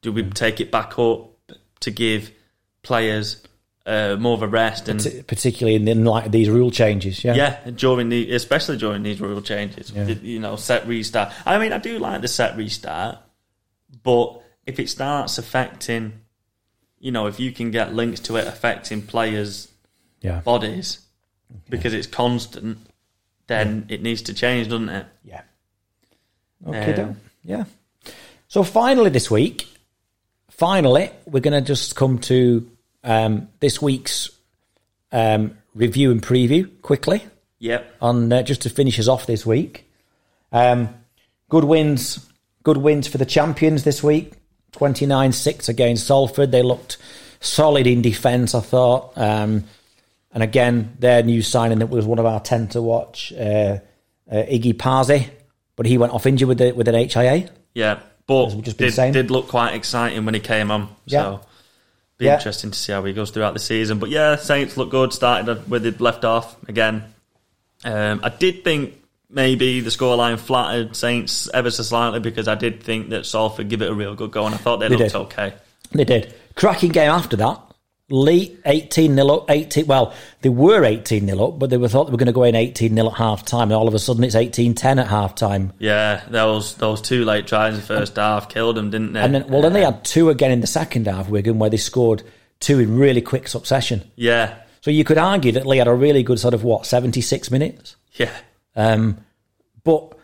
Do 0.00 0.10
we 0.10 0.22
take 0.30 0.58
it 0.58 0.70
back 0.70 0.98
up 0.98 1.36
to 1.80 1.90
give 1.90 2.30
players 2.82 3.42
uh, 3.84 4.16
more 4.18 4.34
of 4.34 4.42
a 4.42 4.46
rest 4.46 4.88
and 4.88 5.00
particularly 5.26 5.74
in, 5.74 5.84
the, 5.84 5.90
in 5.92 6.04
like 6.04 6.30
these 6.30 6.48
rule 6.48 6.70
changes. 6.70 7.24
Yeah. 7.24 7.34
yeah, 7.34 7.70
during 7.70 8.08
the 8.08 8.32
especially 8.32 8.76
during 8.76 9.02
these 9.02 9.20
rule 9.20 9.40
changes, 9.42 9.90
Yeah. 9.90 10.06
you 10.06 10.38
know, 10.38 10.56
set 10.56 10.86
restart. 10.86 11.32
I 11.44 11.58
mean, 11.58 11.72
I 11.72 11.78
do 11.78 11.98
like 11.98 12.20
the 12.22 12.28
set 12.28 12.56
restart, 12.56 13.18
but 14.02 14.40
if 14.66 14.78
it 14.78 14.88
starts 14.88 15.38
affecting, 15.38 16.12
you 17.00 17.10
know, 17.10 17.26
if 17.26 17.40
you 17.40 17.50
can 17.52 17.70
get 17.72 17.92
links 17.92 18.20
to 18.20 18.36
it 18.36 18.46
affecting 18.46 19.02
players' 19.02 19.68
Yeah. 20.20 20.40
bodies 20.40 21.00
because 21.68 21.92
it's 21.92 22.06
constant, 22.06 22.78
then 23.48 23.86
it 23.88 24.02
needs 24.02 24.22
to 24.22 24.34
change, 24.34 24.68
doesn't 24.68 24.88
it? 24.88 25.06
Yeah. 25.24 25.42
Okay. 26.66 27.02
Um, 27.02 27.16
yeah. 27.42 27.64
So 28.46 28.62
finally, 28.62 29.10
this 29.10 29.28
week, 29.30 29.66
finally, 30.48 31.10
we're 31.26 31.40
going 31.40 31.60
to 31.60 31.66
just 31.66 31.96
come 31.96 32.18
to 32.20 32.70
um, 33.04 33.48
this 33.60 33.80
week's 33.82 34.30
um, 35.10 35.56
review 35.74 36.10
and 36.10 36.22
preview 36.22 36.70
quickly 36.82 37.22
Yep. 37.58 37.94
on 38.00 38.32
uh, 38.32 38.42
just 38.42 38.62
to 38.62 38.70
finish 38.70 38.98
us 38.98 39.08
off 39.08 39.26
this 39.26 39.46
week. 39.46 39.88
Um, 40.50 40.88
good 41.48 41.64
wins, 41.64 42.28
good 42.64 42.76
wins 42.76 43.06
for 43.06 43.18
the 43.18 43.26
champions 43.26 43.84
this 43.84 44.02
week. 44.02 44.32
Twenty 44.72 45.06
nine 45.06 45.32
six 45.32 45.68
against 45.68 46.06
Salford. 46.06 46.50
They 46.50 46.62
looked 46.62 46.96
solid 47.40 47.86
in 47.86 48.02
defence. 48.02 48.54
I 48.54 48.60
thought. 48.60 49.12
Um, 49.16 49.64
and 50.32 50.42
again, 50.42 50.96
their 50.98 51.22
new 51.22 51.42
signing 51.42 51.80
that 51.80 51.90
was 51.90 52.06
one 52.06 52.18
of 52.18 52.24
our 52.24 52.40
ten 52.40 52.68
to 52.68 52.80
watch, 52.80 53.32
uh, 53.34 53.36
uh, 53.38 53.80
Iggy 54.30 54.72
Paasi, 54.74 55.28
but 55.76 55.84
he 55.84 55.98
went 55.98 56.14
off 56.14 56.24
injured 56.24 56.48
with 56.48 56.58
the, 56.58 56.72
with 56.72 56.88
an 56.88 56.94
HIA. 56.94 57.50
Yeah, 57.74 58.00
but 58.26 58.48
did, 58.62 58.94
did 59.12 59.30
look 59.30 59.48
quite 59.48 59.74
exciting 59.74 60.24
when 60.24 60.32
he 60.32 60.40
came 60.40 60.70
on. 60.70 60.88
Yeah. 61.04 61.38
Be 62.22 62.26
Yeah. 62.26 62.34
interesting 62.36 62.70
to 62.70 62.78
see 62.78 62.92
how 62.92 63.02
he 63.04 63.12
goes 63.12 63.30
throughout 63.30 63.52
the 63.52 63.58
season. 63.60 63.98
But 63.98 64.10
yeah, 64.10 64.36
Saints 64.36 64.76
look 64.76 64.90
good. 64.90 65.12
Started 65.12 65.68
where 65.68 65.80
they'd 65.80 66.00
left 66.00 66.24
off 66.24 66.56
again. 66.68 67.02
Um, 67.84 68.20
I 68.22 68.28
did 68.28 68.62
think 68.62 68.94
maybe 69.28 69.80
the 69.80 69.90
scoreline 69.90 70.38
flattered 70.38 70.94
Saints 70.94 71.48
ever 71.52 71.70
so 71.70 71.82
slightly 71.82 72.20
because 72.20 72.46
I 72.46 72.54
did 72.54 72.82
think 72.82 73.10
that 73.10 73.26
Salford 73.26 73.68
give 73.68 73.82
it 73.82 73.90
a 73.90 73.94
real 73.94 74.14
good 74.14 74.30
go, 74.30 74.46
and 74.46 74.54
I 74.54 74.58
thought 74.58 74.78
they, 74.78 74.88
They 74.88 74.96
looked 74.96 75.12
did. 75.12 75.18
okay. 75.22 75.52
They 75.90 76.04
did. 76.04 76.32
Cracking 76.54 76.90
game 76.92 77.10
after 77.10 77.36
that. 77.38 77.58
Leigh 78.12 78.58
18 78.66 79.14
0 79.14 79.26
up, 79.28 79.50
18. 79.50 79.86
Well, 79.86 80.12
they 80.42 80.50
were 80.50 80.84
18 80.84 81.26
0 81.26 81.48
up, 81.48 81.58
but 81.58 81.70
they 81.70 81.78
were 81.78 81.88
thought 81.88 82.04
they 82.04 82.12
were 82.12 82.18
going 82.18 82.26
to 82.26 82.32
go 82.32 82.42
in 82.42 82.54
18 82.54 82.94
0 82.94 83.08
at 83.08 83.14
half 83.14 83.44
time, 83.44 83.70
and 83.70 83.72
all 83.72 83.88
of 83.88 83.94
a 83.94 83.98
sudden 83.98 84.22
it's 84.22 84.34
18 84.34 84.74
10 84.74 84.98
at 84.98 85.08
half 85.08 85.34
time. 85.34 85.72
Yeah, 85.78 86.22
those 86.28 86.74
those 86.74 87.00
two 87.00 87.24
late 87.24 87.46
tries 87.46 87.74
in 87.74 87.80
the 87.80 87.86
first 87.86 88.16
half 88.16 88.48
killed 88.50 88.76
them, 88.76 88.90
didn't 88.90 89.14
they? 89.14 89.20
And 89.20 89.34
then, 89.34 89.48
well, 89.48 89.62
then 89.62 89.72
they 89.72 89.82
had 89.82 90.04
two 90.04 90.28
again 90.28 90.50
in 90.50 90.60
the 90.60 90.66
second 90.66 91.06
half, 91.06 91.28
Wigan, 91.30 91.58
where 91.58 91.70
they 91.70 91.78
scored 91.78 92.22
two 92.60 92.78
in 92.78 92.98
really 92.98 93.22
quick 93.22 93.48
succession. 93.48 94.08
yeah, 94.14 94.56
So 94.82 94.90
you 94.90 95.04
could 95.04 95.18
argue 95.18 95.52
that 95.52 95.66
Leigh 95.66 95.78
had 95.78 95.88
a 95.88 95.94
really 95.94 96.22
good 96.22 96.38
sort 96.38 96.54
of 96.54 96.62
what 96.62 96.84
76 96.86 97.50
minutes. 97.50 97.96
yeah, 98.12 98.30
Um, 98.76 99.18
but 99.84 100.16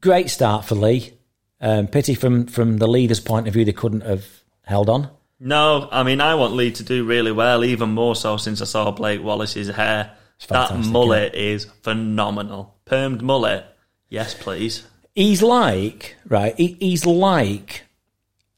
great 0.00 0.30
start 0.30 0.64
for 0.64 0.74
Leigh. 0.74 1.14
Um, 1.60 1.86
pity 1.86 2.14
from 2.14 2.46
from 2.46 2.78
the 2.78 2.86
leader's 2.88 3.20
point 3.20 3.46
of 3.46 3.54
view, 3.54 3.64
they 3.64 3.72
couldn't 3.72 4.00
have 4.02 4.26
held 4.64 4.88
on. 4.88 5.10
No, 5.40 5.88
I 5.90 6.02
mean 6.02 6.20
I 6.20 6.34
want 6.34 6.52
Leigh 6.52 6.72
to 6.72 6.82
do 6.84 7.04
really 7.04 7.32
well, 7.32 7.64
even 7.64 7.90
more 7.90 8.14
so 8.14 8.36
since 8.36 8.60
I 8.60 8.66
saw 8.66 8.90
Blake 8.90 9.22
Wallace's 9.22 9.68
hair. 9.68 10.12
That 10.48 10.74
mullet 10.78 11.34
is 11.34 11.64
phenomenal. 11.82 12.76
Permed 12.86 13.20
mullet, 13.22 13.64
yes 14.08 14.34
please. 14.34 14.86
He's 15.14 15.42
like 15.42 16.16
right. 16.28 16.54
He, 16.56 16.76
he's 16.80 17.04
like 17.06 17.84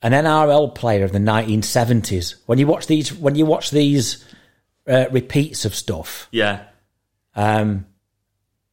an 0.03 0.12
NRL 0.12 0.74
player 0.74 1.05
of 1.05 1.12
the 1.12 1.18
1970s. 1.18 2.35
When 2.47 2.59
you 2.59 2.66
watch 2.66 2.87
these, 2.89 3.12
when 3.14 3.35
you 3.37 3.47
watch 3.47 3.70
these 3.70 4.24
uh, 4.87 5.07
repeats 5.11 5.64
of 5.64 5.74
stuff, 5.74 6.28
Yeah, 6.33 6.64
um, 7.35 7.87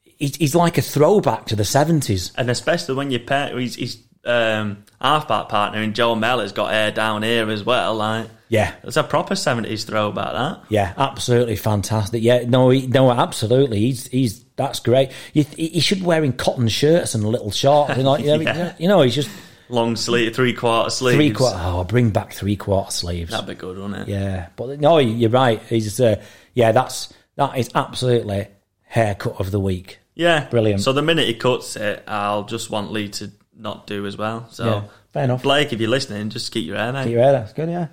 he's, 0.03 0.35
he's 0.35 0.55
like 0.55 0.77
a 0.77 0.81
throwback 0.81 1.45
to 1.47 1.55
the 1.55 1.63
70s. 1.63 2.31
and 2.35 2.49
especially 2.49 2.95
when 2.95 3.11
you 3.11 3.19
pair 3.19 3.57
he's, 3.57 3.75
he's 3.75 4.03
um, 4.25 4.83
halfback 5.01 5.49
partner 5.49 5.81
and 5.81 5.95
Joe 5.95 6.15
Mellor's 6.15 6.51
got 6.51 6.71
hair 6.71 6.91
down 6.91 7.23
here 7.23 7.49
as 7.49 7.63
well. 7.63 7.95
Like 7.95 8.27
Yeah, 8.49 8.73
it's 8.83 8.97
a 8.97 9.03
proper 9.03 9.35
seventies 9.35 9.85
throwback. 9.85 10.33
That 10.33 10.63
yeah, 10.69 10.93
absolutely 10.97 11.55
fantastic. 11.55 12.21
Yeah, 12.23 12.43
no, 12.47 12.69
he, 12.69 12.87
no, 12.87 13.11
absolutely. 13.11 13.79
He's 13.79 14.07
he's 14.07 14.43
that's 14.55 14.79
great. 14.81 15.11
You, 15.33 15.43
he 15.43 15.79
should 15.79 15.99
be 15.99 16.05
wearing 16.05 16.33
cotton 16.33 16.67
shirts 16.67 17.15
and 17.15 17.23
little 17.23 17.51
shorts. 17.51 17.95
You 17.97 18.03
know, 18.03 18.17
you 18.17 18.27
know, 18.27 18.39
Yeah. 18.41 18.73
you 18.77 18.87
know 18.87 19.01
he's 19.01 19.15
just 19.15 19.29
long 19.69 19.95
sleeve, 19.95 20.35
three 20.35 20.53
quarter 20.53 20.89
sleeves. 20.89 21.15
three 21.15 21.31
quarter. 21.31 21.57
Oh, 21.59 21.83
bring 21.85 22.09
back 22.09 22.33
three 22.33 22.55
quarter 22.57 22.91
sleeves. 22.91 23.31
That'd 23.31 23.47
be 23.47 23.55
good, 23.55 23.77
wouldn't 23.77 24.07
it? 24.07 24.11
Yeah, 24.11 24.47
but 24.55 24.79
no, 24.81 24.97
you're 24.97 25.29
right. 25.29 25.61
He's 25.63 25.99
uh, 25.99 26.21
yeah, 26.53 26.71
that's 26.73 27.13
that 27.37 27.57
is 27.57 27.69
absolutely 27.73 28.47
haircut 28.83 29.39
of 29.39 29.51
the 29.51 29.59
week. 29.59 29.99
Yeah, 30.15 30.49
Brilliant. 30.49 30.81
So 30.81 30.91
the 30.91 31.01
minute 31.01 31.27
he 31.27 31.35
cuts 31.35 31.77
it, 31.77 32.03
I'll 32.05 32.43
just 32.43 32.69
want 32.69 32.91
Leigh 32.91 33.07
to 33.07 33.31
not 33.59 33.85
do 33.87 34.05
as 34.07 34.17
well. 34.17 34.47
So 34.51 34.65
Yeah, 34.65 34.83
fair 35.13 35.23
enough. 35.25 35.43
Blake, 35.43 35.71
if 35.73 35.79
you're 35.81 35.89
listening, 35.89 36.29
just 36.29 36.51
keep 36.51 36.65
your 36.65 36.77
hair, 36.77 36.91
mate. 36.93 37.03
Get 37.05 37.11
your 37.11 37.21
hair, 37.23 37.33
that's 37.33 37.53
good. 37.53 37.69
Yeah, 37.69 37.87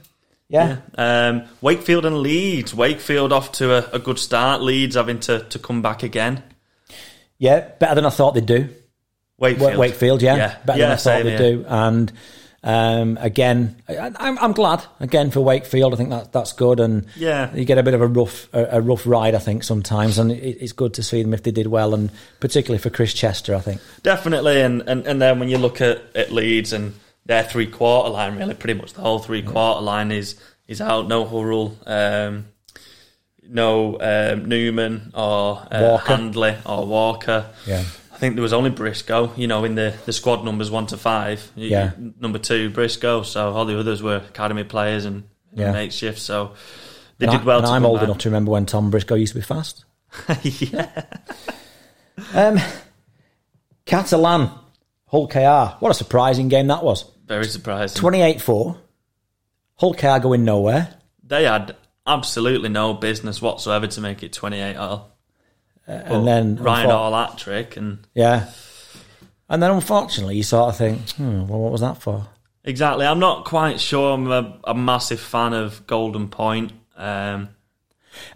yeah, 0.49 0.77
Um, 0.97 1.43
Wakefield 1.61 2.07
and 2.07 2.19
Leeds. 2.21 2.73
Wakefield 2.73 3.33
off 3.33 3.53
to 3.53 3.73
a, 3.75 3.97
a 3.97 3.99
good 3.99 4.19
start. 4.19 4.63
Leeds 4.63 4.95
having 4.95 5.19
to, 5.21 5.41
to 5.41 5.59
come 5.59 5.83
back 5.83 6.03
again. 6.05 6.43
yeah. 7.39 7.61
Better 7.81 7.97
than 7.97 8.07
I 8.07 8.11
thought 8.11 8.35
they'd 8.35 8.47
do. 8.47 8.69
Wakefield. 9.39 9.77
Wakefield, 9.77 10.23
yeah, 10.23 10.37
Yeah. 10.37 10.57
better 10.65 10.79
Yeah, 10.79 10.85
than 10.87 10.93
I 10.93 10.97
thought 10.97 11.01
same 11.03 11.27
they'd 11.27 11.37
do. 11.39 11.65
And 11.69 12.13
um, 12.67 13.17
again, 13.21 13.81
I, 13.89 14.11
I'm, 14.17 14.37
I'm 14.39 14.53
glad 14.53 14.83
again 15.01 15.31
for 15.31 15.41
Wakefield. 15.41 15.95
I 15.95 15.97
think 15.97 16.11
that 16.11 16.33
that's 16.33 16.53
good, 16.53 16.81
and 16.81 17.07
Yeah. 17.17 17.55
you 17.55 17.65
get 17.65 17.79
a 17.79 17.83
bit 17.83 17.95
of 17.95 18.03
a 18.03 18.07
rough 18.09 18.53
a, 18.53 18.65
a 18.73 18.81
rough 18.81 19.07
ride. 19.07 19.35
I 19.35 19.39
think 19.39 19.63
sometimes, 19.63 20.19
and 20.19 20.33
it, 20.33 20.59
it's 20.61 20.73
good 20.73 20.93
to 20.95 21.03
see 21.03 21.23
them 21.23 21.33
if 21.33 21.45
they 21.45 21.53
did 21.53 21.69
well, 21.69 21.95
and 21.95 22.11
particularly 22.41 22.79
for 22.83 22.91
Chris 22.91 23.15
Chester. 23.15 23.55
I 23.55 23.61
think. 23.61 23.81
Definitely. 24.03 24.61
And, 24.61 24.83
and, 24.83 25.07
and 25.07 25.23
then 25.23 25.39
when 25.39 25.49
you 25.49 25.59
look 25.59 25.81
at, 25.81 26.03
at 26.17 26.33
Leeds 26.33 26.73
and 26.73 26.95
their 27.25 27.45
three 27.45 27.67
quarter 27.69 28.11
line, 28.11 28.37
really, 28.37 28.55
pretty 28.55 28.79
much 28.79 28.93
the 28.95 29.01
whole 29.01 29.21
three 29.21 29.43
quarter 29.43 29.81
line 29.81 30.11
is 30.11 30.35
is 30.67 30.81
out. 30.81 31.07
No 31.07 31.25
Hurrell, 31.25 31.77
um, 31.87 32.47
no 33.49 34.01
um, 34.01 34.47
Newman 34.47 35.13
or 35.15 35.65
uh, 35.71 35.99
Handley 35.99 36.57
or 36.67 36.85
Walker. 36.85 37.47
Yeah. 37.67 37.85
I 38.17 38.19
think 38.19 38.35
there 38.35 38.43
was 38.43 38.55
only 38.55 38.71
Briscoe, 38.71 39.31
you 39.37 39.47
know, 39.47 39.65
in 39.65 39.75
the, 39.75 39.95
the 40.07 40.13
squad 40.15 40.43
numbers 40.43 40.71
one 40.71 40.87
to 40.87 40.97
five. 40.97 41.53
Yeah. 41.55 41.91
Number 42.19 42.39
two, 42.39 42.71
Briscoe. 42.71 43.21
So 43.23 43.53
all 43.53 43.67
the 43.67 43.79
others 43.79 44.03
were 44.03 44.17
academy 44.17 44.65
players 44.65 45.05
and, 45.05 45.25
and 45.51 45.61
Yeah. 45.61 45.73
makeshift. 45.73 46.19
So 46.19 46.55
they 47.19 47.27
And 47.27 47.33
did 47.33 47.41
I- 47.43 47.45
well 47.45 47.59
and 47.59 47.67
to 47.67 47.73
I'm 47.73 47.85
old 47.85 47.97
back. 47.99 48.05
enough 48.05 48.19
to 48.21 48.31
remember 48.31 48.53
when 48.53 48.65
Tom 48.65 48.91
Briscoe 48.91 49.17
used 49.17 49.35
to 49.35 49.39
be 49.39 49.45
fast. 49.45 49.85
yeah. 50.43 51.05
Um, 52.35 52.59
Catalan, 53.85 54.51
Hull 55.09 55.29
KR. 55.29 55.77
What 55.81 55.91
a 55.91 55.95
surprising 55.95 56.49
game 56.49 56.69
that 56.69 56.83
was. 56.83 57.05
Very 57.27 57.45
surprising. 57.45 58.01
28 58.01 58.41
4. 58.41 58.79
Hull 59.79 59.93
KR 59.95 60.19
going 60.21 60.45
nowhere. 60.47 60.95
They 61.23 61.45
had 61.45 61.77
absolutely 62.07 62.71
no 62.71 62.95
business 62.95 63.43
whatsoever 63.43 63.87
to 63.89 64.01
make 64.01 64.23
it 64.23 64.33
28 64.33 64.77
all. 64.77 65.16
And 65.87 66.27
then, 66.27 66.57
Ryan 66.57 66.91
Hall 66.91 67.13
hat 67.13 67.39
trick 67.39 67.77
and 67.77 67.99
yeah. 68.15 68.51
And 69.49 69.63
then 69.63 69.71
unfortunately, 69.71 70.37
you 70.37 70.43
sort 70.43 70.71
of 70.71 70.77
think, 70.77 71.11
hmm, 71.11 71.47
well, 71.47 71.61
what 71.61 71.73
was 71.73 71.81
that 71.81 71.99
for? 72.03 72.27
exactly. 72.65 73.07
I'm 73.07 73.21
not 73.21 73.45
quite 73.45 73.79
sure. 73.79 74.13
I'm 74.15 74.29
a, 74.31 74.59
a 74.65 74.75
massive 74.75 75.21
fan 75.21 75.53
of 75.53 75.87
Golden 75.87 76.29
Point. 76.29 76.73
Um, 76.97 77.51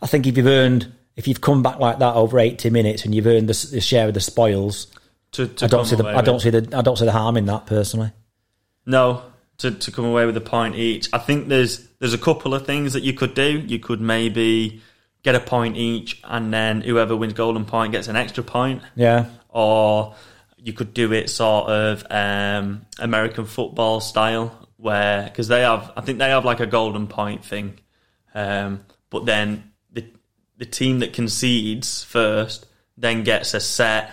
I 0.00 0.06
think 0.06 0.26
if 0.28 0.36
you've 0.36 0.46
earned, 0.46 0.92
if 1.16 1.26
you've 1.26 1.40
come 1.40 1.64
back 1.64 1.80
like 1.80 1.98
that 1.98 2.14
over 2.14 2.38
80 2.38 2.70
minutes 2.70 3.04
and 3.04 3.12
you've 3.12 3.26
earned 3.26 3.48
the, 3.48 3.68
the 3.72 3.80
share 3.80 4.06
of 4.06 4.14
the 4.14 4.20
spoils, 4.20 4.86
to, 5.32 5.48
to 5.48 5.64
I 5.64 5.68
don't 5.68 5.84
see 5.84 5.96
the, 5.96 6.06
I 6.06 6.20
don't 6.20 6.34
with- 6.34 6.42
see 6.44 6.50
the, 6.50 6.76
I 6.78 6.82
don't 6.82 6.96
see 6.96 7.04
the 7.06 7.12
harm 7.12 7.36
in 7.36 7.46
that 7.46 7.66
personally. 7.66 8.12
No, 8.86 9.22
to, 9.58 9.72
to 9.72 9.90
come 9.90 10.04
away 10.04 10.26
with 10.26 10.36
a 10.36 10.40
point 10.40 10.76
each. 10.76 11.08
I 11.12 11.18
think 11.18 11.48
there's 11.48 11.86
there's 11.98 12.14
a 12.14 12.18
couple 12.18 12.54
of 12.54 12.64
things 12.64 12.92
that 12.92 13.02
you 13.02 13.12
could 13.12 13.34
do. 13.34 13.58
You 13.58 13.78
could 13.80 14.00
maybe 14.00 14.80
get 15.22 15.34
a 15.34 15.40
point 15.40 15.76
each, 15.76 16.20
and 16.24 16.52
then 16.52 16.80
whoever 16.80 17.14
wins 17.16 17.32
golden 17.34 17.64
point 17.64 17.92
gets 17.92 18.08
an 18.08 18.16
extra 18.16 18.42
point, 18.42 18.82
Yeah. 18.96 19.26
or 19.48 20.14
you 20.56 20.72
could 20.72 20.92
do 20.94 21.12
it 21.12 21.30
sort 21.30 21.68
of 21.70 22.04
um, 22.10 22.86
American 22.98 23.44
football 23.46 24.00
style, 24.00 24.68
where 24.76 25.24
because 25.24 25.48
they 25.48 25.60
have, 25.62 25.90
I 25.96 26.00
think 26.00 26.18
they 26.18 26.28
have 26.30 26.44
like 26.44 26.60
a 26.60 26.66
golden 26.66 27.06
point 27.06 27.44
thing. 27.44 27.78
Um, 28.34 28.80
but 29.10 29.24
then 29.26 29.72
the 29.92 30.04
the 30.56 30.66
team 30.66 31.00
that 31.00 31.12
concedes 31.12 32.04
first 32.04 32.66
then 32.96 33.24
gets 33.24 33.54
a 33.54 33.60
set 33.60 34.10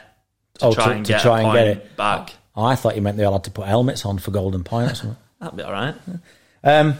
to 0.59 0.65
Oh, 0.67 0.73
try 0.73 0.85
to- 0.85 0.91
and 0.91 1.05
to 1.05 1.13
get 1.13 1.21
try 1.21 1.41
and 1.41 1.53
get 1.53 1.67
it. 1.67 1.95
back. 1.97 2.33
I 2.55 2.75
thought 2.75 2.95
you 2.95 3.01
meant 3.01 3.17
they 3.17 3.23
all 3.25 3.33
had 3.33 3.43
to 3.43 3.51
put 3.51 3.67
helmets 3.67 4.05
on 4.05 4.17
for 4.17 4.31
golden 4.31 4.63
point 4.63 4.91
or 4.91 4.95
something. 4.95 5.17
That'd 5.39 5.57
be 5.57 5.63
all 5.63 5.71
right. 5.71 5.93
Um, 6.63 6.95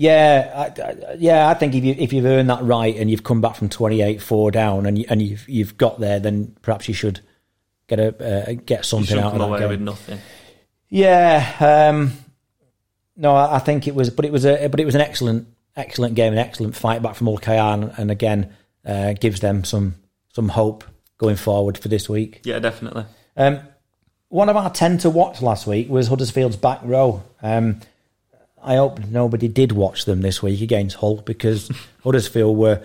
yeah, 0.00 0.72
I, 0.78 1.14
yeah. 1.18 1.50
I 1.50 1.52
think 1.52 1.74
if 1.74 1.84
you 1.84 1.94
if 1.98 2.14
you've 2.14 2.24
earned 2.24 2.48
that 2.48 2.62
right 2.62 2.96
and 2.96 3.10
you've 3.10 3.22
come 3.22 3.42
back 3.42 3.54
from 3.54 3.68
twenty 3.68 4.00
eight 4.00 4.22
four 4.22 4.50
down 4.50 4.86
and 4.86 4.96
you, 4.96 5.04
and 5.10 5.20
you've 5.20 5.46
you've 5.46 5.76
got 5.76 6.00
there, 6.00 6.18
then 6.18 6.56
perhaps 6.62 6.88
you 6.88 6.94
should 6.94 7.20
get 7.86 8.00
a 8.00 8.48
uh, 8.48 8.54
get 8.64 8.86
something 8.86 9.18
out 9.18 9.34
of 9.34 9.38
that 9.40 9.44
away 9.44 9.58
game. 9.58 9.68
with 9.68 9.80
nothing. 9.82 10.18
Yeah. 10.88 11.90
Um, 11.90 12.12
no, 13.14 13.34
I, 13.34 13.56
I 13.56 13.58
think 13.58 13.86
it 13.86 13.94
was, 13.94 14.08
but 14.08 14.24
it 14.24 14.32
was 14.32 14.46
a, 14.46 14.68
but 14.68 14.80
it 14.80 14.86
was 14.86 14.94
an 14.94 15.02
excellent, 15.02 15.48
excellent 15.76 16.14
game, 16.14 16.32
an 16.32 16.38
excellent 16.38 16.76
fight 16.76 17.02
back 17.02 17.14
from 17.14 17.26
Hull 17.26 17.36
KR, 17.36 18.00
and 18.00 18.10
again 18.10 18.54
uh, 18.86 19.12
gives 19.12 19.40
them 19.40 19.64
some 19.64 19.96
some 20.32 20.48
hope 20.48 20.82
going 21.18 21.36
forward 21.36 21.76
for 21.76 21.88
this 21.88 22.08
week. 22.08 22.40
Yeah, 22.44 22.58
definitely. 22.58 23.04
Um, 23.36 23.60
one 24.30 24.48
of 24.48 24.56
our 24.56 24.70
ten 24.70 24.96
to 24.96 25.10
watch 25.10 25.42
last 25.42 25.66
week 25.66 25.90
was 25.90 26.08
Huddersfield's 26.08 26.56
back 26.56 26.80
row. 26.84 27.22
Um, 27.42 27.80
I 28.62 28.76
hope 28.76 29.00
nobody 29.06 29.48
did 29.48 29.72
watch 29.72 30.04
them 30.04 30.20
this 30.20 30.42
week 30.42 30.60
against 30.60 30.96
Hull 30.96 31.16
because 31.22 31.70
Huddersfield 32.04 32.56
were 32.56 32.82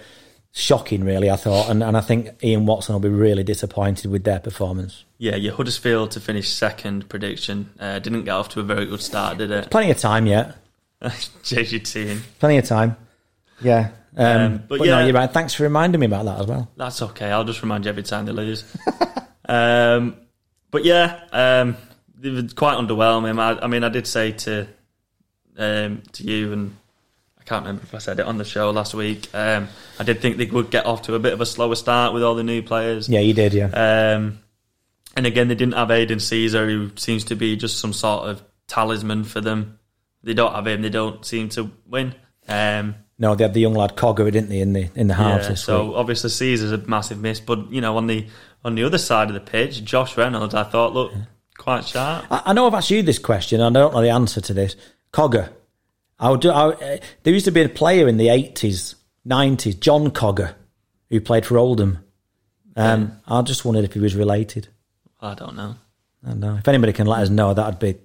shocking, 0.51 1.03
really. 1.03 1.30
I 1.30 1.36
thought, 1.36 1.69
and, 1.69 1.84
and 1.84 1.97
I 1.97 2.01
think 2.01 2.30
Ian 2.43 2.65
Watson 2.65 2.93
will 2.93 2.99
be 3.01 3.09
really 3.09 3.43
disappointed 3.43 4.09
with 4.09 4.23
their 4.23 4.39
performance. 4.39 5.03
Yeah, 5.17 5.36
your 5.36 5.53
Huddersfield 5.53 6.11
to 6.11 6.19
finish 6.19 6.49
second 6.49 7.09
prediction 7.09 7.71
uh, 7.80 7.99
didn't 7.99 8.23
get 8.23 8.32
off 8.32 8.49
to 8.49 8.59
a 8.61 8.63
very 8.63 8.86
good 8.86 9.01
start, 9.01 9.38
did 9.38 9.51
it? 9.51 9.69
Plenty 9.69 9.91
of 9.91 9.97
time 9.97 10.26
yet. 10.26 10.55
JGT. 11.01 12.19
Plenty 12.39 12.57
of 12.57 12.65
time. 12.65 12.95
Yeah. 13.61 13.89
Um, 14.17 14.26
Um, 14.26 14.57
but 14.69 14.80
but 14.80 14.88
no, 14.88 14.99
yeah. 14.99 15.05
you're 15.05 15.13
right. 15.13 15.32
Thanks 15.32 15.53
for 15.53 15.63
reminding 15.63 15.99
me 15.99 16.05
about 16.07 16.26
that 16.26 16.39
as 16.39 16.47
well. 16.47 16.71
That's 16.78 17.01
okay. 17.01 17.30
I'll 17.32 17.43
just 17.43 17.61
remind 17.61 17.84
you 17.86 17.89
every 17.89 18.03
time 18.03 18.26
they 18.26 18.32
lose. 18.32 18.63
um, 19.49 20.15
but 20.71 20.86
yeah, 20.86 21.19
um, 21.34 21.76
they 22.17 22.30
were 22.30 22.47
quite 22.55 22.78
underwhelming. 22.78 23.38
I, 23.39 23.61
I 23.61 23.67
mean, 23.67 23.84
I 23.84 23.89
did 23.89 24.07
say 24.07 24.32
to 24.32 24.67
um, 25.58 26.03
to 26.14 26.24
you, 26.24 26.53
and 26.53 26.76
I 27.39 27.43
can't 27.43 27.64
remember 27.64 27.84
if 27.84 27.93
I 27.93 27.99
said 27.99 28.20
it 28.20 28.26
on 28.26 28.38
the 28.38 28.45
show 28.45 28.72
last 28.72 28.93
week. 28.93 29.30
Um, 29.34 29.68
I 29.99 30.03
did 30.03 30.22
think 30.22 30.38
they 30.38 30.45
would 30.45 30.70
get 30.70 30.86
off 30.86 31.03
to 31.03 31.16
a 31.16 31.20
bit 31.20 31.34
of 31.34 31.41
a 31.41 31.45
slower 31.45 31.76
start 31.76 32.14
with 32.14 32.24
all 32.24 32.36
the 32.36 32.43
new 32.43 32.62
players. 32.62 33.10
Yeah, 33.10 33.20
you 33.20 33.34
did. 33.34 33.53
Yeah. 33.53 33.68
Um, 33.68 34.39
and 35.16 35.26
again, 35.26 35.47
they 35.47 35.56
didn't 35.56 35.76
have 35.76 35.91
Aidan 35.91 36.20
Sezer, 36.20 36.66
who 36.68 36.91
seems 36.95 37.26
to 37.26 37.36
be 37.36 37.56
just 37.56 37.80
some 37.80 37.93
sort 37.93 38.28
of 38.30 38.43
talisman 38.68 39.24
for 39.24 39.41
them. 39.41 39.80
They 40.24 40.34
don't 40.34 40.53
have 40.53 40.68
him; 40.68 40.82
they 40.82 40.89
don't 40.89 41.26
seem 41.26 41.49
to 41.49 41.72
win. 41.88 42.16
Um, 42.47 42.95
no, 43.18 43.34
they 43.36 43.43
had 43.45 43.53
the 43.53 43.62
young 43.62 43.76
lad 43.76 43.95
Cogger, 43.95 44.32
didn't 44.32 44.49
they, 44.49 44.60
in 44.60 44.74
the 44.74 44.89
in 44.95 45.08
the 45.08 45.14
halves 45.14 45.47
yeah, 45.47 45.56
so 45.56 45.88
week? 45.88 45.95
obviously 45.95 46.30
Sezer's 46.30 46.72
a 46.72 46.78
massive 46.80 47.20
miss, 47.22 47.39
but 47.39 47.72
you 47.72 47.80
know 47.80 47.95
on 47.97 48.08
the 48.08 48.28
on 48.64 48.76
the 48.76 48.84
other 48.84 48.97
side 48.97 49.30
of 49.30 49.36
the 49.36 49.39
pitch, 49.39 49.84
Josh 49.84 50.18
Reynolds, 50.18 50.53
I 50.53 50.64
thought 50.64 50.93
looked 50.93 51.16
quite 51.58 51.86
sharp. 51.86 52.26
I, 52.30 52.41
I 52.47 52.53
know 52.53 52.68
I've 52.68 52.74
asked 52.74 52.89
you 52.89 53.03
this 53.03 53.20
question. 53.20 53.62
and 53.62 53.78
I 53.78 53.80
don't 53.80 53.93
know 53.93 54.01
the 54.01 54.10
answer 54.10 54.41
to 54.41 54.53
this. 54.53 54.76
Cogger. 55.16 55.49
I 56.20 56.30
would 56.30 56.41
do, 56.41 56.49
I, 56.49 56.68
uh, 56.72 56.97
there 57.24 57.34
used 57.34 57.45
to 57.45 57.51
be 57.51 57.61
a 57.61 57.70
player 57.70 58.07
in 58.09 58.18
the 58.18 58.28
eighties, 58.28 58.95
nineties, 59.24 59.76
John 59.76 60.11
Cogger, 60.11 60.53
who 61.09 61.22
played 61.22 61.45
for 61.45 61.57
Oldham. 61.57 61.99
Um, 62.76 63.22
I 63.26 63.41
just 63.41 63.63
wondered 63.63 63.86
if 63.86 63.93
he 63.93 64.01
was 64.01 64.13
related. 64.13 64.68
I 65.22 65.34
don't 65.34 65.55
know. 65.55 65.76
I 66.22 66.30
don't 66.30 66.41
know. 66.41 66.55
If 66.55 66.68
anybody 66.68 66.91
can 66.91 67.07
let 67.07 67.22
us 67.22 67.30
know, 67.30 67.53
that'd 67.53 67.80
be 67.80 67.95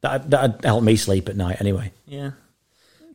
that 0.00 0.30
that'd 0.30 0.64
help 0.64 0.82
me 0.82 0.96
sleep 0.96 1.28
at 1.28 1.36
night. 1.36 1.60
Anyway. 1.60 1.92
Yeah, 2.06 2.30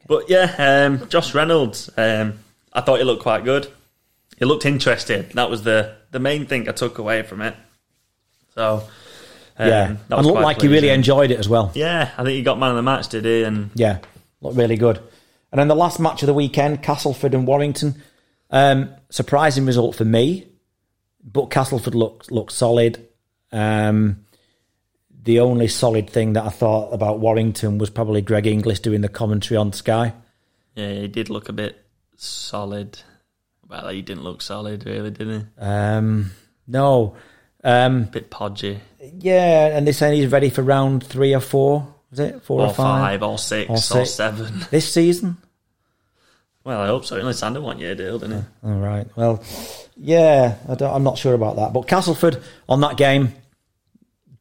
but 0.08 0.30
yeah, 0.30 0.54
um, 0.60 1.10
Josh 1.10 1.34
Reynolds, 1.34 1.90
um, 1.98 2.38
I 2.72 2.82
thought 2.82 3.00
he 3.00 3.06
looked 3.06 3.24
quite 3.24 3.44
good. 3.44 3.72
He 4.38 4.46
looked 4.46 4.68
interested. 4.68 5.32
That 5.32 5.50
was 5.50 5.64
the 5.64 5.96
the 6.12 6.20
main 6.20 6.46
thing 6.46 6.70
I 6.70 6.74
took 6.74 7.00
away 7.00 7.24
from 7.24 7.42
it. 7.42 7.56
So 8.54 8.84
um, 9.62 9.70
yeah, 9.70 9.96
that 10.08 10.18
and 10.18 10.28
looked 10.28 10.42
like 10.42 10.62
he 10.62 10.68
really 10.68 10.90
enjoyed 10.90 11.32
it 11.32 11.40
as 11.40 11.48
well. 11.48 11.72
Yeah, 11.74 12.12
I 12.18 12.24
think 12.24 12.36
he 12.36 12.42
got 12.42 12.58
man 12.60 12.72
of 12.72 12.76
the 12.76 12.82
match, 12.82 13.10
did 13.10 13.26
he? 13.26 13.44
And 13.44 13.70
Yeah, 13.76 14.00
looked 14.42 14.58
really 14.58 14.78
good. 14.78 14.98
And 15.52 15.60
then 15.60 15.68
the 15.68 15.76
last 15.76 16.00
match 16.00 16.24
of 16.24 16.28
the 16.28 16.34
weekend, 16.34 16.82
Castleford 16.82 17.34
and 17.34 17.46
Warrington. 17.46 18.02
Um, 18.50 18.94
surprising 19.10 19.66
result 19.66 19.96
for 19.96 20.06
me, 20.06 20.48
but 21.24 21.48
Castleford 21.52 21.96
looked 21.96 22.32
looked 22.32 22.52
solid. 22.52 23.08
Um, 23.52 24.26
the 25.24 25.40
only 25.40 25.68
solid 25.68 26.10
thing 26.10 26.34
that 26.34 26.46
I 26.46 26.50
thought 26.50 26.94
about 26.94 27.20
Warrington 27.20 27.78
was 27.78 27.90
probably 27.90 28.22
Greg 28.22 28.48
Inglis 28.48 28.80
doing 28.80 29.02
the 29.02 29.10
commentary 29.10 29.58
on 29.58 29.72
Sky. 29.74 30.14
yeah, 30.76 30.94
he 30.94 31.08
did 31.08 31.30
look 31.30 31.48
a 31.48 31.54
bit 31.54 31.80
solid. 32.18 33.00
Well, 33.68 33.90
he 33.90 34.02
didn't 34.02 34.24
look 34.24 34.42
solid, 34.42 34.86
really, 34.86 35.12
did 35.12 35.28
he? 35.28 35.46
Um, 35.58 36.32
no, 36.68 37.16
um, 37.64 38.06
bit 38.06 38.30
podgy. 38.30 38.80
yeah, 39.20 39.76
and 39.76 39.86
they're 39.86 39.94
saying 39.94 40.22
he's 40.22 40.32
ready 40.32 40.50
for 40.50 40.62
round 40.62 41.04
three 41.06 41.34
or 41.34 41.40
four. 41.40 41.94
Was 42.10 42.20
it 42.20 42.42
four 42.44 42.62
or, 42.62 42.68
Or 42.68 42.74
five, 42.74 43.24
or 43.24 43.38
six, 43.38 43.70
Or 43.70 44.00
or, 44.02 44.06
seven. 44.06 44.66
this 44.72 44.92
season? 44.92 45.38
Well, 46.64 46.80
I 46.80 46.88
hope 46.88 47.06
so. 47.06 47.16
He 47.16 47.22
only 47.22 47.58
a 47.58 47.62
one 47.62 47.80
year 47.80 47.96
deal, 47.96 48.20
didn't 48.20 48.42
he? 48.42 48.68
All 48.70 48.80
right. 48.80 49.08
Well, 49.16 49.44
yeah, 49.98 50.58
I 50.70 50.76
don't, 50.76 50.94
I'm 50.94 51.04
not 51.04 51.18
sure 51.18 51.34
about 51.34 51.56
that. 51.56 51.74
But 51.74 51.88
Castleford 51.88 52.42
on 52.70 52.82
that 52.82 52.98
game 52.98 53.34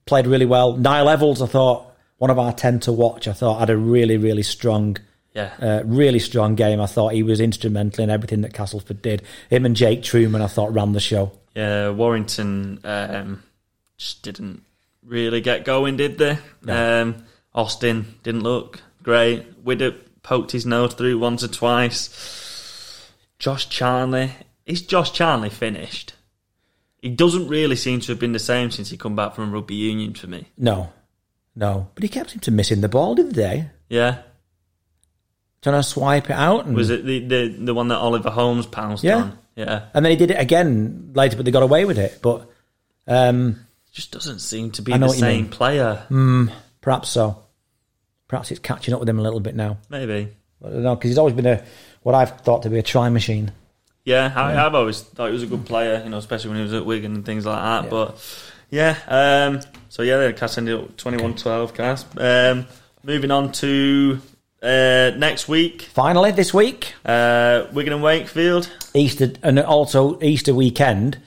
played 0.05 0.27
really 0.27 0.47
well. 0.47 0.77
Niall 0.77 1.07
Evalds, 1.07 1.41
I 1.43 1.47
thought, 1.47 1.87
one 2.19 2.31
of 2.31 2.39
our 2.39 2.53
10 2.53 2.81
to 2.81 2.93
watch, 2.93 3.27
I 3.29 3.33
thought 3.33 3.61
had 3.61 3.71
a 3.71 3.77
really, 3.77 4.19
really 4.19 4.43
strong, 4.43 4.99
Yeah. 5.35 5.51
uh, 5.61 5.83
really 5.87 6.19
strong 6.19 6.57
game. 6.57 6.79
I 6.81 6.87
thought 6.87 7.15
he 7.15 7.23
was 7.23 7.41
instrumental 7.41 8.05
in 8.05 8.11
everything 8.11 8.43
that 8.43 8.53
Castleford 8.53 9.01
did. 9.01 9.23
Him 9.49 9.65
and 9.65 9.75
Jake 9.75 10.03
Trueman, 10.03 10.43
I 10.43 10.47
thought, 10.47 10.75
ran 10.75 10.93
the 10.93 11.01
show. 11.01 11.33
Yeah, 11.55 11.91
Warrington 11.91 12.81
um, 12.85 13.43
just 13.97 14.23
didn't 14.23 14.63
really 15.03 15.41
get 15.41 15.65
going, 15.65 15.97
did 15.97 16.19
they? 16.19 16.39
Um, 16.69 17.25
Austin 17.55 18.15
didn't 18.23 18.43
look 18.43 18.83
great. 19.03 19.65
Widdop 19.65 19.97
poked 20.23 20.53
his 20.53 20.67
nose 20.67 20.95
through 20.95 21.19
once 21.19 21.43
or 21.43 21.49
twice. 21.49 23.11
Josh 23.39 23.69
Charnley, 23.69 24.33
is 24.67 24.83
Josh 24.83 25.13
Charnley 25.13 25.49
finished? 25.51 26.15
He 27.03 27.09
doesn't 27.09 27.49
really 27.49 27.77
seem 27.77 28.01
to 28.01 28.13
have 28.13 28.19
been 28.21 28.33
the 28.33 28.39
same 28.39 28.71
since 28.71 28.91
he 28.91 28.97
come 28.97 29.17
back 29.17 29.35
from 29.35 29.53
rugby 29.53 29.75
union 29.75 30.15
for 30.15 30.27
me. 30.27 30.49
No, 30.59 30.93
no. 31.57 31.89
But 31.95 32.03
he 32.03 32.09
kept 32.09 32.33
him 32.33 32.41
to 32.41 32.51
missing 32.51 32.83
the 32.83 32.89
ball, 32.89 33.15
didn't 33.15 33.35
they? 33.35 33.71
Yeah, 33.89 34.19
Trying 35.63 35.77
to 35.77 35.83
swipe 35.83 36.31
it 36.31 36.37
out. 36.37 36.67
And, 36.67 36.75
was 36.75 36.89
it 36.91 37.05
the 37.05 37.21
the, 37.27 37.49
the 37.49 37.75
one 37.75 37.89
that 37.89 37.99
Oliver 37.99 38.31
Holmes 38.31 38.67
pounced 38.67 39.05
Yeah. 39.05 39.17
on? 39.17 39.39
Yeah, 39.57 39.87
and 39.93 40.05
then 40.05 40.11
he 40.11 40.17
did 40.17 40.31
it 40.31 40.41
again 40.41 41.11
later, 41.15 41.37
but 41.37 41.45
they 41.45 41.51
got 41.51 41.63
away 41.63 41.85
with 41.85 41.99
it. 41.99 42.21
But 42.23 42.49
um, 43.07 43.67
just 43.93 44.11
doesn't 44.13 44.39
seem 44.39 44.71
to 44.73 44.83
be 44.83 44.97
the 44.97 45.09
same 45.09 45.49
player. 45.49 46.07
perhaps 46.81 47.11
so. 47.11 47.43
Perhaps 48.29 48.53
it's 48.53 48.61
catching 48.61 48.95
up 48.95 49.01
with 49.01 49.09
him 49.09 49.19
a 49.19 49.23
little 49.23 49.41
bit 49.41 49.55
now. 49.57 49.77
Maybe. 49.91 50.29
I 50.65 50.69
don't 50.69 50.83
know 50.83 50.95
because 50.95 51.11
he's 51.11 51.19
always 51.19 51.35
been 51.35 51.47
a 51.47 51.65
what 52.03 52.15
I've 52.15 52.41
thought 52.41 52.63
to 52.63 52.71
be 52.71 52.79
a 52.79 52.83
try 52.83 53.09
machine. 53.11 53.53
Yeah, 54.05 54.33
I, 54.35 54.65
I've 54.65 54.75
always 54.75 55.03
thought 55.03 55.27
he 55.27 55.33
was 55.33 55.43
a 55.43 55.47
good 55.47 55.67
player, 55.67 56.01
you 56.03 56.11
know, 56.11 56.19
especially 56.19 56.51
when 56.51 56.59
he 56.59 56.63
was 56.63 56.73
at 56.73 56.87
Wigan 56.87 57.15
and 57.17 57.27
things 57.27 57.45
like 57.45 57.61
that. 57.61 57.91
But 57.91 58.17
yeah, 58.71 58.97
um, 59.09 59.61
so 59.91 60.03
yeah, 60.03 60.17
the 60.27 60.33
Cass 60.33 60.57
ended 60.57 60.77
up 60.77 60.97
21-12 60.97 61.75
Cass. 61.75 62.05
Um, 62.17 62.67
moving 63.03 63.31
on 63.31 63.53
to 63.53 64.21
uh, 64.63 65.11
next 65.17 65.49
week, 65.49 65.83
Finally, 65.83 66.33
this 66.33 66.53
week, 66.53 66.95
uh, 67.05 67.65
Wigan 67.73 67.93
and 67.95 68.03
Wakefield. 68.03 68.71
Easter 68.95 69.33
and 69.43 69.59
also 69.61 70.21
Easter 70.21 70.55
weekend. 70.55 71.19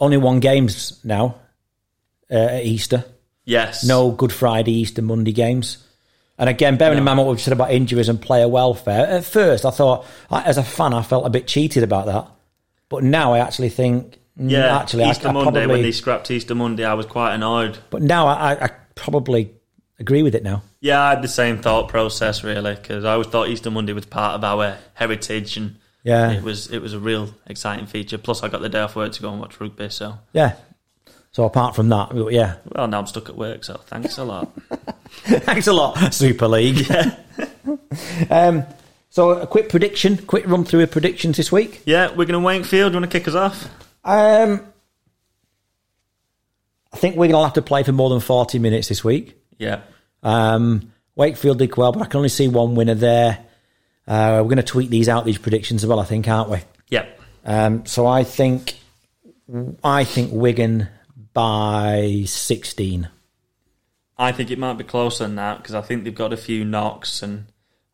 Only 0.00 0.16
one 0.16 0.40
games 0.40 1.00
now. 1.04 1.36
Uh, 2.30 2.34
at 2.34 2.64
Easter, 2.64 3.04
Yes, 3.44 3.84
no 3.84 4.10
Good 4.10 4.32
Friday, 4.32 4.72
Easter 4.72 5.02
Monday 5.02 5.32
games. 5.32 5.86
And 6.38 6.48
again, 6.48 6.78
bearing 6.78 6.96
in 6.96 7.04
mind 7.04 7.18
what 7.18 7.28
we've 7.28 7.40
said 7.40 7.52
about 7.52 7.70
injuries 7.72 8.08
and 8.08 8.20
player 8.20 8.48
welfare, 8.48 9.06
at 9.06 9.24
first 9.24 9.66
I 9.66 9.70
thought, 9.70 10.06
as 10.30 10.56
a 10.56 10.62
fan, 10.64 10.94
I 10.94 11.02
felt 11.02 11.26
a 11.26 11.30
bit 11.30 11.46
cheated 11.46 11.82
about 11.82 12.06
that. 12.06 12.26
But 12.88 13.04
now 13.04 13.34
I 13.34 13.40
actually 13.40 13.68
think, 13.68 14.18
mm, 14.40 14.50
yeah, 14.50 14.78
actually, 14.78 15.04
Easter 15.10 15.28
I 15.28 15.32
Monday 15.32 15.50
probably, 15.50 15.66
when 15.66 15.82
they 15.82 15.92
scrapped 15.92 16.30
Easter 16.30 16.54
Monday, 16.54 16.84
I 16.86 16.94
was 16.94 17.04
quite 17.06 17.34
annoyed. 17.34 17.76
but 17.90 18.00
now 18.02 18.26
I, 18.28 18.54
I- 18.54 18.64
I 18.64 18.70
probably 18.94 19.50
agree 20.02 20.22
with 20.22 20.34
it 20.34 20.42
now. 20.42 20.62
Yeah, 20.80 21.00
I 21.00 21.10
had 21.10 21.22
the 21.22 21.28
same 21.28 21.58
thought 21.62 21.88
process 21.88 22.44
really 22.44 22.74
because 22.74 23.04
I 23.04 23.12
always 23.12 23.28
thought 23.28 23.48
Easter 23.48 23.70
Monday 23.70 23.92
was 23.94 24.04
part 24.04 24.34
of 24.34 24.44
our 24.44 24.76
heritage 24.94 25.56
and 25.56 25.76
Yeah. 26.04 26.32
it 26.32 26.42
was 26.42 26.70
it 26.70 26.80
was 26.82 26.92
a 26.92 26.98
real 26.98 27.30
exciting 27.46 27.86
feature. 27.86 28.18
Plus, 28.18 28.42
I 28.42 28.48
got 28.48 28.60
the 28.60 28.68
day 28.68 28.80
off 28.80 28.96
work 28.96 29.12
to 29.12 29.22
go 29.22 29.30
and 29.30 29.40
watch 29.40 29.58
rugby, 29.60 29.88
so 29.88 30.18
Yeah. 30.34 30.56
So 31.30 31.44
apart 31.44 31.74
from 31.74 31.88
that, 31.88 32.12
yeah. 32.30 32.56
well 32.74 32.86
now 32.88 32.98
I'm 32.98 33.06
stuck 33.06 33.30
at 33.30 33.36
work. 33.36 33.64
So 33.64 33.74
thanks 33.86 34.18
a 34.18 34.24
lot. 34.24 34.52
Thanks 35.24 35.66
a 35.66 35.72
lot, 35.74 36.12
Super 36.14 36.48
League. 36.48 36.90
um, 38.30 38.64
so 39.10 39.30
a 39.30 39.46
quick 39.46 39.68
prediction, 39.68 40.16
quick 40.16 40.46
run 40.46 40.64
through 40.64 40.80
of 40.82 40.90
predictions 40.90 41.36
this 41.36 41.52
week. 41.52 41.82
Yeah, 41.84 42.10
Wigan 42.12 42.34
and 42.34 42.44
Wakefield. 42.44 42.92
Do 42.92 42.96
you 42.96 43.00
want 43.02 43.12
to 43.12 43.18
kick 43.18 43.28
us 43.28 43.34
off? 43.34 43.64
Um, 44.04 44.60
I 46.92 46.96
think 46.96 47.14
we're 47.16 47.28
going 47.28 47.40
to 47.40 47.44
have 47.44 47.52
to 47.54 47.62
play 47.62 47.82
for 47.82 47.92
more 47.92 48.08
than 48.10 48.20
40 48.20 48.58
minutes 48.58 48.88
this 48.88 49.04
week. 49.04 49.36
Yeah. 49.58 49.80
Um, 50.22 50.92
Wakefield 51.14 51.58
did 51.58 51.76
well, 51.76 51.92
but 51.92 52.02
I 52.02 52.06
can 52.06 52.18
only 52.18 52.28
see 52.28 52.48
one 52.48 52.74
winner 52.74 52.94
there. 52.94 53.38
Uh, 54.06 54.40
we're 54.42 54.48
going 54.48 54.56
to 54.56 54.62
tweet 54.62 54.90
these 54.90 55.08
out, 55.08 55.24
these 55.24 55.38
predictions 55.38 55.84
as 55.84 55.88
well, 55.88 56.00
I 56.00 56.04
think, 56.04 56.26
aren't 56.28 56.50
we? 56.50 56.58
Yep. 56.88 57.20
Um, 57.44 57.86
so 57.86 58.06
I 58.06 58.24
think, 58.24 58.78
I 59.84 60.04
think 60.04 60.32
Wigan 60.32 60.88
by 61.34 62.24
sixteen. 62.26 63.08
I 64.18 64.32
think 64.32 64.50
it 64.50 64.58
might 64.58 64.74
be 64.74 64.84
closer 64.84 65.24
than 65.24 65.36
that 65.36 65.58
because 65.58 65.74
I 65.74 65.80
think 65.80 66.04
they've 66.04 66.14
got 66.14 66.32
a 66.32 66.36
few 66.36 66.64
knocks 66.64 67.22
and 67.22 67.46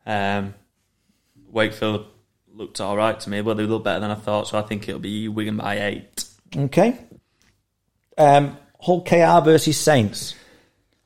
um, 0.05 0.53
Wakefield 1.49 2.05
looked 2.53 2.79
all 2.81 2.95
right 2.97 3.19
to 3.19 3.29
me. 3.29 3.41
but 3.41 3.55
they 3.55 3.63
look 3.63 3.83
better 3.83 4.01
than 4.01 4.11
I 4.11 4.15
thought, 4.15 4.47
so 4.47 4.59
I 4.59 4.61
think 4.61 4.87
it'll 4.87 4.99
be 4.99 5.27
Wigan 5.27 5.57
by 5.57 5.79
eight. 5.79 6.23
Okay. 6.55 6.97
Um, 8.17 8.57
Hull 8.81 9.01
KR 9.01 9.43
versus 9.43 9.77
Saints. 9.77 10.35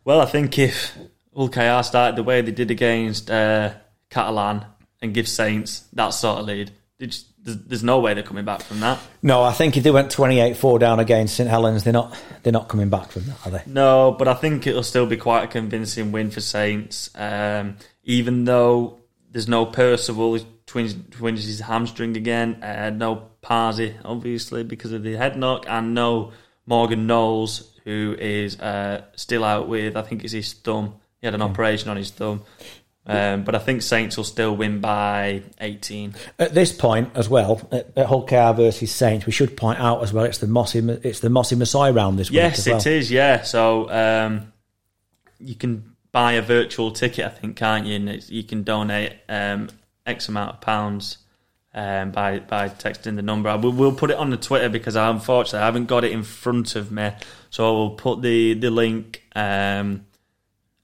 Well, 0.04 0.20
I 0.20 0.26
think 0.26 0.58
if 0.60 0.98
KR 1.36 1.84
started 1.84 2.16
the 2.16 2.24
way 2.24 2.42
they 2.42 2.52
did 2.52 2.72
against 2.72 3.30
uh, 3.30 3.74
Catalan 4.10 4.66
and 5.02 5.14
give 5.14 5.28
Saints 5.28 5.86
that 5.94 6.10
sort 6.10 6.40
of 6.40 6.46
lead, 6.46 6.72
there's, 6.98 7.26
there's 7.44 7.84
no 7.84 8.00
way 8.00 8.14
they're 8.14 8.24
coming 8.24 8.46
back 8.46 8.62
from 8.62 8.80
that. 8.80 9.00
No, 9.22 9.44
I 9.44 9.52
think 9.52 9.76
if 9.76 9.84
they 9.84 9.92
went 9.92 10.14
28-4 10.16 10.80
down 10.80 11.00
against 11.00 11.36
St 11.36 11.50
Helens, 11.50 11.84
they're 11.84 11.94
not 11.94 12.18
they're 12.42 12.54
not 12.54 12.70
coming 12.70 12.90
back 12.90 13.12
from 13.12 13.26
that, 13.26 13.46
are 13.46 13.52
they? 13.52 13.64
No, 13.66 14.16
but 14.18 14.28
I 14.28 14.34
think 14.34 14.66
it'll 14.68 14.84
still 14.84 15.06
be 15.06 15.18
quite 15.18 15.44
a 15.44 15.48
convincing 15.48 16.12
win 16.12 16.32
for 16.32 16.42
Saints. 16.42 17.10
Um, 17.16 17.78
even 18.04 18.46
though 18.46 19.00
there's 19.32 19.48
no 19.48 19.66
Percival, 19.66 20.40
twins, 20.66 20.96
twins 21.12 21.46
his 21.46 21.60
hamstring 21.60 22.16
again, 22.16 22.64
uh, 22.64 22.92
no 22.92 23.30
Paasi, 23.42 23.96
obviously, 24.06 24.64
because 24.64 24.92
of 24.92 25.04
the 25.04 25.16
head 25.16 25.38
knock, 25.38 25.66
and 25.68 25.94
no 25.94 26.32
Morgan 26.66 27.08
Knowles, 27.08 27.78
who 27.84 28.16
is 28.18 28.60
uh, 28.60 29.04
still 29.16 29.44
out 29.44 29.68
with, 29.68 29.98
I 29.98 30.02
think 30.02 30.24
it's 30.24 30.34
his 30.34 30.54
thumb. 30.54 30.96
He 31.24 31.28
had 31.28 31.36
an 31.36 31.42
operation 31.42 31.90
on 31.90 31.96
his 31.96 32.12
thumb. 32.12 32.44
Um, 33.06 33.46
but 33.46 33.56
I 33.56 33.60
think 33.60 33.82
Saints 33.82 34.18
will 34.18 34.26
still 34.26 34.58
win 34.58 34.82
by 34.82 35.44
18. 35.62 36.16
At 36.38 36.54
this 36.54 36.74
point 36.74 37.12
as 37.16 37.30
well, 37.30 37.62
at, 37.72 37.98
at 37.98 38.08
Hull 38.08 38.26
KR 38.26 38.52
versus 38.62 38.92
Saints, 38.92 39.26
we 39.26 39.32
should 39.32 39.56
point 39.56 39.80
out 39.80 40.04
as 40.04 40.12
well 40.12 40.26
it's 40.26 40.40
the 40.40 40.48
Mossy 40.48 40.80
it's 40.80 41.22
the 41.22 41.30
Mossy 41.30 41.56
Masoe 41.56 41.96
round 41.96 42.20
this 42.20 42.30
Yes, 42.30 42.52
week 42.52 42.60
as 42.60 42.68
well. 42.68 42.78
it 42.78 42.88
is. 42.88 43.10
Yeah, 43.10 43.42
so 43.44 43.90
um, 43.90 44.52
you 45.40 45.56
can 45.56 45.96
buy 46.12 46.34
a 46.34 46.42
virtual 46.42 46.92
ticket, 46.92 47.26
I 47.26 47.30
think, 47.30 47.56
can't 47.56 47.86
you? 47.86 47.96
And 47.96 48.10
it's, 48.10 48.30
you 48.30 48.44
can 48.44 48.64
donate 48.64 49.14
um, 49.30 49.70
X 50.06 50.28
amount 50.28 50.56
of 50.56 50.62
pounds 50.62 51.20
um, 51.74 52.12
by 52.12 52.40
by 52.40 52.68
texting 52.68 53.16
the 53.16 53.22
number. 53.22 53.48
I 53.48 53.56
will, 53.56 53.72
we'll 53.72 53.96
put 53.96 54.12
it 54.12 54.18
on 54.18 54.30
the 54.30 54.38
Twitter 54.38 54.68
because 54.68 54.98
I, 54.98 55.10
unfortunately 55.10 55.60
I 55.60 55.66
haven't 55.66 55.86
got 55.86 56.04
it 56.04 56.12
in 56.12 56.24
front 56.24 56.76
of 56.76 56.92
me, 56.92 57.12
so 57.50 57.66
I 57.66 57.72
will 57.72 57.92
put 57.92 58.22
the 58.22 58.56
the 58.56 58.70
link 58.70 59.24
um, 59.36 60.06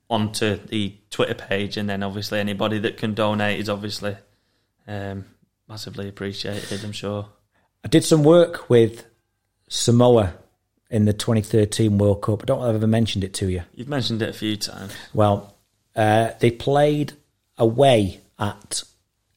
onto 0.10 0.56
the 0.56 0.96
Twitter 1.10 1.36
page, 1.36 1.78
and 1.78 1.90
then 1.90 2.04
obviously 2.04 2.40
anybody 2.40 2.80
that 2.80 2.98
can 2.98 3.14
donate 3.14 3.60
is 3.60 3.70
obviously 3.70 4.16
um, 4.88 5.26
massively 5.68 6.10
appreciated. 6.10 6.84
I'm 6.84 6.92
sure. 6.92 7.28
I 7.84 7.88
did 7.88 8.04
some 8.04 8.24
work 8.24 8.70
with 8.70 9.06
Samoa 9.70 10.34
in 10.90 11.06
the 11.06 11.14
2013 11.14 11.98
World 11.98 12.22
Cup. 12.22 12.42
I 12.44 12.46
don't 12.46 12.60
know 12.60 12.66
if 12.66 12.70
I've 12.70 12.76
ever 12.76 12.88
mentioned 12.88 13.24
it 13.24 13.34
to 13.36 13.50
you. 13.50 13.64
You've 13.76 13.88
mentioned 13.88 14.22
it 14.22 14.30
a 14.30 14.34
few 14.34 14.58
times. 14.58 14.94
Well, 15.14 15.56
uh, 15.96 16.32
they 16.40 16.52
played 16.52 17.14
away 17.58 18.22
at 18.40 18.84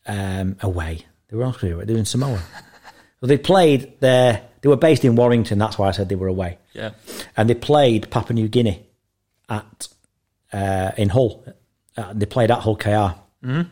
um, 0.06 0.56
away. 0.60 1.04
They 1.28 1.36
were 1.36 1.46
actually 1.46 1.84
they 1.84 1.92
were 1.92 1.98
in 1.98 2.06
Samoa. 2.06 2.42
well, 3.20 3.28
they 3.28 3.38
played 3.38 4.00
there. 4.00 4.42
They 4.62 4.68
were 4.68 4.76
based 4.76 5.04
in 5.04 5.16
Warrington. 5.16 5.58
That's 5.58 5.76
why 5.78 5.88
I 5.88 5.90
said 5.90 6.08
they 6.08 6.14
were 6.14 6.28
away. 6.28 6.58
Yeah. 6.72 6.92
And 7.36 7.50
they 7.50 7.54
played 7.54 8.10
Papua 8.10 8.34
New 8.34 8.48
Guinea 8.48 8.86
at 9.48 9.88
uh, 10.52 10.92
in 10.96 11.08
Hull. 11.08 11.44
Uh, 11.96 12.12
they 12.14 12.26
played 12.26 12.50
at 12.50 12.60
Hull 12.60 12.76
KR, 12.76 12.88
mm-hmm. 12.88 13.62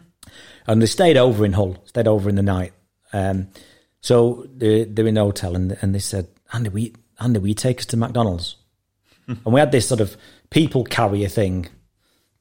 and 0.66 0.82
they 0.82 0.86
stayed 0.86 1.16
over 1.16 1.44
in 1.44 1.52
Hull. 1.52 1.82
Stayed 1.86 2.08
over 2.08 2.28
in 2.28 2.36
the 2.36 2.42
night. 2.42 2.72
Um, 3.12 3.48
so 4.00 4.46
they, 4.54 4.84
they're 4.84 5.06
in 5.06 5.14
the 5.14 5.22
hotel, 5.22 5.54
and 5.54 5.76
and 5.80 5.94
they 5.94 5.98
said, 5.98 6.28
"Andy, 6.52 6.70
we 6.70 6.94
Andy, 7.18 7.38
will 7.38 7.48
you 7.48 7.54
take 7.54 7.80
us 7.80 7.86
to 7.86 7.96
McDonald's?" 7.96 8.56
and 9.44 9.54
we 9.54 9.60
had 9.60 9.72
this 9.72 9.88
sort 9.88 10.00
of 10.00 10.16
people 10.50 10.84
carrier 10.84 11.28
thing. 11.28 11.68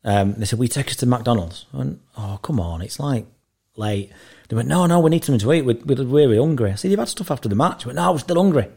Um, 0.03 0.33
they 0.33 0.45
said, 0.45 0.59
"We 0.59 0.67
take 0.67 0.87
us 0.87 0.95
to 0.97 1.05
McDonald's." 1.05 1.65
I 1.73 1.77
went, 1.77 2.01
"Oh, 2.17 2.39
come 2.41 2.59
on, 2.59 2.81
it's 2.81 2.99
like 2.99 3.25
late." 3.75 4.11
They 4.47 4.55
went, 4.55 4.67
"No, 4.67 4.85
no, 4.85 4.99
we 4.99 5.09
need 5.09 5.23
something 5.23 5.39
to 5.39 5.53
eat. 5.53 5.65
We're, 5.65 5.79
we're 5.85 6.03
really 6.03 6.37
hungry." 6.37 6.71
I 6.71 6.75
said, 6.75 6.91
"You've 6.91 6.99
had 6.99 7.09
stuff 7.09 7.31
after 7.31 7.49
the 7.49 7.55
match." 7.55 7.85
I 7.85 7.87
went, 7.89 7.97
"No, 7.97 8.11
we're 8.13 8.19
still 8.19 8.41
hungry." 8.41 8.67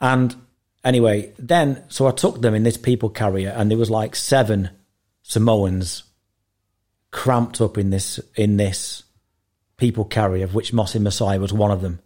And 0.00 0.34
anyway, 0.84 1.32
then 1.38 1.82
so 1.88 2.06
I 2.06 2.12
took 2.12 2.40
them 2.40 2.54
in 2.54 2.62
this 2.62 2.76
people 2.76 3.08
carrier, 3.10 3.50
and 3.50 3.70
there 3.70 3.78
was 3.78 3.90
like 3.90 4.16
seven 4.16 4.70
Samoans 5.22 6.04
cramped 7.10 7.60
up 7.60 7.76
in 7.78 7.90
this 7.90 8.20
in 8.36 8.56
this 8.56 9.02
people 9.76 10.04
carrier, 10.04 10.44
of 10.44 10.54
which 10.54 10.72
Mossy 10.72 10.98
Masoe 10.98 11.38
was 11.40 11.52
one 11.52 11.70
of 11.70 11.80
them. 11.80 12.00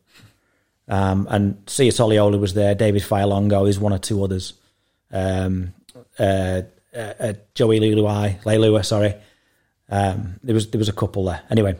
Um, 0.86 1.26
and 1.30 1.62
Sia 1.66 1.92
Soliola 1.92 2.38
was 2.38 2.54
there, 2.54 2.74
David 2.74 3.02
Fa'alogo 3.02 3.66
is 3.68 3.78
one 3.78 3.92
or 3.92 3.98
two 3.98 4.22
others. 4.22 4.52
Um, 5.10 5.72
uh, 6.18 6.62
uh, 6.94 7.12
uh, 7.18 7.32
Joey 7.54 7.80
Leilua, 7.80 8.42
Leilua, 8.42 8.84
sorry. 8.84 9.14
Um, 9.88 10.38
there 10.42 10.54
was 10.54 10.70
there 10.70 10.78
was 10.78 10.88
a 10.88 10.92
couple 10.92 11.24
there. 11.24 11.42
Anyway, 11.50 11.76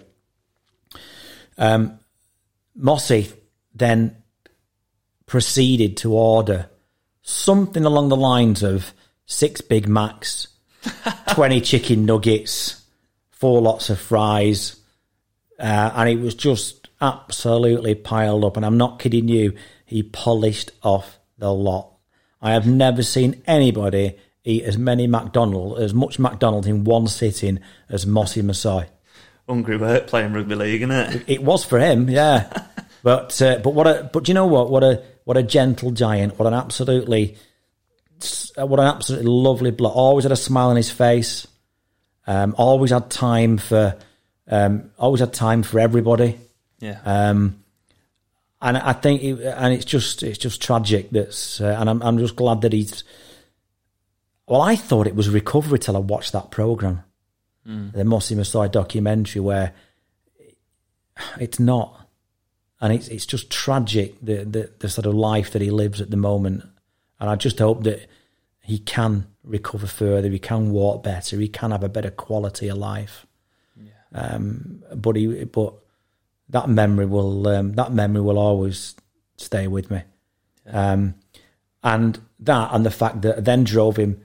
um, 1.58 1.98
Mossy 2.74 3.28
then 3.74 4.16
proceeded 5.26 5.96
to 5.98 6.14
order 6.14 6.68
something 7.24 7.84
along 7.84 8.10
the 8.10 8.16
lines 8.16 8.62
of 8.62 8.94
six 9.26 9.60
Big 9.60 9.88
Macs, 9.88 10.46
twenty 11.30 11.60
chicken 11.60 12.04
nuggets, 12.06 12.84
four 13.30 13.60
lots 13.60 13.90
of 13.90 13.98
fries, 13.98 14.76
uh, 15.58 15.90
and 15.96 16.08
it 16.08 16.20
was 16.20 16.34
just 16.34 16.88
absolutely 17.00 17.94
piled 17.94 18.44
up. 18.44 18.56
And 18.56 18.64
I'm 18.64 18.78
not 18.78 19.00
kidding 19.00 19.26
you, 19.26 19.54
he 19.84 20.02
polished 20.02 20.70
off 20.82 21.18
the 21.38 21.52
lot. 21.52 21.90
I 22.40 22.52
have 22.52 22.66
never 22.66 23.02
seen 23.02 23.42
anybody 23.46 24.16
eat 24.44 24.64
as 24.64 24.76
many 24.76 25.06
McDonald's, 25.06 25.80
as 25.80 25.94
much 25.94 26.18
McDonald's 26.18 26.66
in 26.66 26.84
one 26.84 27.06
sitting 27.06 27.58
as 27.88 28.06
Mossy 28.06 28.42
Masoe. 28.42 28.86
Hungry 29.48 29.78
work 29.78 30.06
playing 30.06 30.34
rugby 30.34 30.54
league, 30.54 30.82
isn't 30.82 30.90
it? 30.90 31.24
It 31.26 31.42
was 31.42 31.64
for 31.64 31.78
him, 31.78 32.08
yeah. 32.08 32.50
but 33.02 33.40
uh, 33.40 33.58
but 33.58 33.74
what 33.74 33.86
a 33.86 34.10
but 34.12 34.24
do 34.24 34.30
you 34.30 34.34
know 34.34 34.46
what? 34.46 34.70
What 34.70 34.84
a 34.84 35.02
what 35.24 35.36
a 35.36 35.42
gentle 35.42 35.90
giant. 35.90 36.38
What 36.38 36.46
an 36.46 36.54
absolutely 36.54 37.36
what 38.56 38.78
an 38.80 38.86
absolutely 38.86 39.28
lovely 39.28 39.70
bloke. 39.70 39.96
Always 39.96 40.24
had 40.24 40.32
a 40.32 40.36
smile 40.36 40.70
on 40.70 40.76
his 40.76 40.90
face. 40.90 41.46
Um, 42.26 42.54
always 42.56 42.90
had 42.90 43.10
time 43.10 43.58
for 43.58 43.96
um, 44.48 44.90
always 44.98 45.20
had 45.20 45.32
time 45.32 45.62
for 45.62 45.78
everybody. 45.80 46.38
Yeah. 46.78 47.00
Um, 47.04 47.62
and 48.60 48.78
I 48.78 48.92
think, 48.94 49.22
it, 49.22 49.40
and 49.42 49.74
it's 49.74 49.84
just, 49.84 50.22
it's 50.22 50.38
just 50.38 50.62
tragic. 50.62 51.10
That's, 51.10 51.60
uh, 51.60 51.76
and 51.78 51.88
I'm, 51.90 52.02
I'm 52.02 52.18
just 52.18 52.34
glad 52.36 52.62
that 52.62 52.72
he's. 52.72 53.04
Well, 54.46 54.62
I 54.62 54.76
thought 54.76 55.06
it 55.06 55.14
was 55.14 55.28
recovery 55.28 55.78
till 55.78 55.96
I 55.96 56.00
watched 56.00 56.32
that 56.32 56.50
program, 56.50 57.02
Mm. 57.66 57.92
the 57.92 58.04
Mossy 58.04 58.34
Masoe 58.34 58.70
documentary, 58.70 59.40
where 59.40 59.72
it's 61.40 61.58
not, 61.58 62.03
and 62.84 62.92
it's 62.92 63.08
it's 63.08 63.24
just 63.24 63.48
tragic 63.48 64.14
the, 64.20 64.44
the 64.44 64.70
the 64.80 64.90
sort 64.90 65.06
of 65.06 65.14
life 65.14 65.52
that 65.52 65.62
he 65.62 65.70
lives 65.70 66.02
at 66.02 66.10
the 66.10 66.18
moment. 66.18 66.64
And 67.18 67.30
I 67.30 67.34
just 67.34 67.58
hope 67.58 67.84
that 67.84 68.06
he 68.60 68.78
can 68.78 69.26
recover 69.42 69.86
further, 69.86 70.28
he 70.28 70.38
can 70.38 70.70
walk 70.70 71.02
better, 71.02 71.38
he 71.40 71.48
can 71.48 71.70
have 71.70 71.82
a 71.82 71.88
better 71.88 72.10
quality 72.10 72.68
of 72.68 72.76
life. 72.76 73.24
Um, 74.12 74.84
but 74.94 75.16
he, 75.16 75.44
but 75.44 75.72
that 76.50 76.68
memory 76.68 77.06
will 77.06 77.48
um, 77.48 77.72
that 77.72 77.90
memory 77.90 78.20
will 78.20 78.38
always 78.38 78.94
stay 79.38 79.66
with 79.66 79.90
me. 79.90 80.02
Um, 80.66 81.14
and 81.82 82.20
that 82.40 82.68
and 82.74 82.84
the 82.84 82.90
fact 82.90 83.22
that 83.22 83.38
I 83.38 83.40
then 83.40 83.64
drove 83.64 83.96
him 83.96 84.20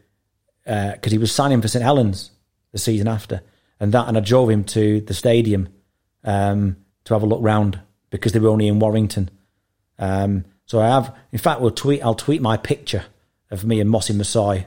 because 0.66 1.14
he 1.14 1.18
was 1.18 1.32
signing 1.32 1.62
for 1.62 1.70
St 1.70 1.82
Helens 1.82 2.32
the 2.74 2.78
season 2.78 3.08
after, 3.08 3.42
and 3.80 3.94
that 3.94 4.10
and 4.10 4.18
I 4.18 4.20
drove 4.20 4.50
him 4.50 4.66
to 4.66 5.00
the 5.00 5.14
stadium 5.14 5.70
um, 6.26 6.76
to 7.06 7.14
have 7.14 7.24
a 7.24 7.26
look 7.26 7.42
round 7.42 7.80
because 8.10 8.32
they 8.32 8.40
were 8.40 8.50
only 8.50 8.68
in 8.68 8.80
Warrington. 8.80 9.30
Um, 9.98 10.46
so 10.66 10.80
I 10.80 10.88
have, 10.88 11.16
in 11.32 11.40
fact, 11.40 11.62
we'll 11.62 11.72
tweet. 11.72 12.04
I'll 12.04 12.16
tweet 12.16 12.42
my 12.42 12.58
picture 12.58 13.06
of 13.52 13.66
me 13.66 13.80
and 13.80 13.90
Mossy 13.90 14.14
Masoe. 14.14 14.66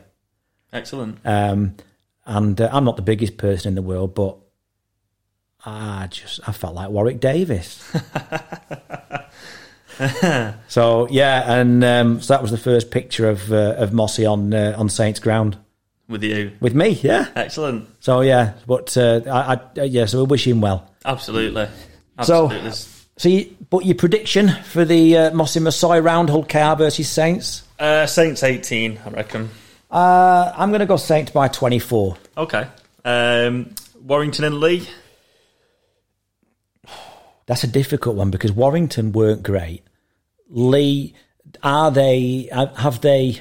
Excellent. 0.72 1.18
Um, 1.24 1.76
and 2.24 2.60
uh, 2.60 2.68
I'm 2.72 2.84
not 2.84 2.96
the 2.96 3.02
biggest 3.02 3.36
person 3.36 3.68
in 3.68 3.74
the 3.74 3.82
world, 3.82 4.14
but 4.14 4.36
I 5.64 6.08
just 6.10 6.40
I 6.46 6.52
felt 6.52 6.74
like 6.74 6.90
Warwick 6.90 7.20
Davis. 7.20 7.82
so 10.68 11.08
yeah, 11.10 11.52
and 11.58 11.84
um, 11.84 12.20
so 12.20 12.34
that 12.34 12.42
was 12.42 12.50
the 12.50 12.58
first 12.58 12.90
picture 12.90 13.28
of 13.28 13.52
uh, 13.52 13.74
of 13.76 13.92
Mossy 13.92 14.24
on 14.26 14.52
uh, 14.54 14.74
on 14.76 14.88
Saints 14.88 15.20
ground 15.20 15.56
With 16.08 16.22
you. 16.22 16.52
with 16.60 16.74
me. 16.74 16.90
Yeah. 16.90 17.28
Excellent. 17.36 17.88
So 18.00 18.20
yeah, 18.20 18.54
but 18.66 18.96
uh, 18.96 19.20
I, 19.26 19.60
I 19.80 19.84
yeah, 19.84 20.06
so 20.06 20.18
we 20.18 20.24
wish 20.24 20.46
him 20.46 20.60
well. 20.60 20.90
Absolutely. 21.04 21.68
Absolutely. 22.18 22.70
So, 22.70 22.88
you, 23.28 23.56
but 23.70 23.84
your 23.84 23.94
prediction 23.94 24.48
for 24.64 24.84
the 24.84 25.16
uh, 25.16 25.30
Mossy 25.32 25.60
Masoe 25.60 26.02
round, 26.02 26.30
Hull 26.30 26.44
KR 26.44 26.76
versus 26.76 27.08
Saints? 27.08 27.62
uh, 27.78 28.06
Saints 28.06 28.42
18, 28.42 28.98
I 29.04 29.10
reckon. 29.10 29.50
Uh, 29.90 30.52
I'm 30.56 30.70
going 30.70 30.80
to 30.80 30.86
go 30.86 30.96
Saints 30.96 31.30
by 31.32 31.48
24. 31.48 32.16
Okay. 32.38 32.66
Um, 33.04 33.74
Warrington 34.02 34.44
and 34.44 34.58
Leigh. 34.60 34.86
That's 37.46 37.64
a 37.64 37.66
difficult 37.66 38.16
one 38.16 38.30
because 38.30 38.52
Warrington 38.52 39.12
weren't 39.12 39.42
great. 39.42 39.82
Leigh, 40.48 41.14
are 41.62 41.90
they? 41.90 42.48
Have 42.52 43.00
they? 43.00 43.40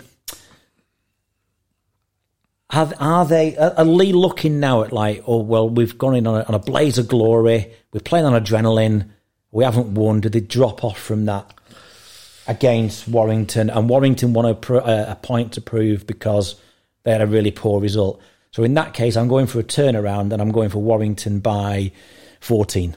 Have, 2.72 2.94
are 3.00 3.26
they? 3.26 3.56
Are 3.58 3.86
Leigh 3.86 4.14
looking 4.14 4.60
now 4.60 4.84
at 4.84 4.92
like, 4.92 5.24
oh 5.28 5.42
well, 5.42 5.70
we've 5.70 5.98
gone 5.98 6.16
in 6.16 6.26
on 6.26 6.42
a, 6.42 6.44
on 6.44 6.56
a 6.56 6.60
blaze 6.60 6.98
of 6.98 7.08
glory. 7.08 7.72
We're 7.94 8.00
playing 8.00 8.26
on 8.26 8.34
adrenaline. 8.34 9.10
We 9.52 9.64
haven't 9.64 9.94
won. 9.94 10.22
Did 10.22 10.32
they 10.34 10.40
drop 10.40 10.84
off 10.84 11.00
from 11.00 11.26
that 11.26 11.54
against 12.48 13.08
Warrington? 13.08 13.70
And 13.70 13.90
Warrington 13.90 14.34
won 14.34 14.46
a, 14.46 14.58
a 14.78 15.18
point 15.22 15.54
to 15.54 15.62
prove 15.62 16.08
because 16.08 16.56
they 17.04 17.12
had 17.12 17.22
a 17.22 17.28
really 17.28 17.52
poor 17.52 17.82
result. 17.82 18.22
So 18.52 18.64
in 18.64 18.74
that 18.76 18.94
case, 18.94 19.16
I'm 19.16 19.28
going 19.28 19.48
for 19.48 19.60
a 19.60 19.64
turnaround, 19.64 20.34
and 20.34 20.42
I'm 20.42 20.52
going 20.52 20.70
for 20.70 20.80
Warrington 20.80 21.40
by 21.40 21.92
14. 22.42 22.96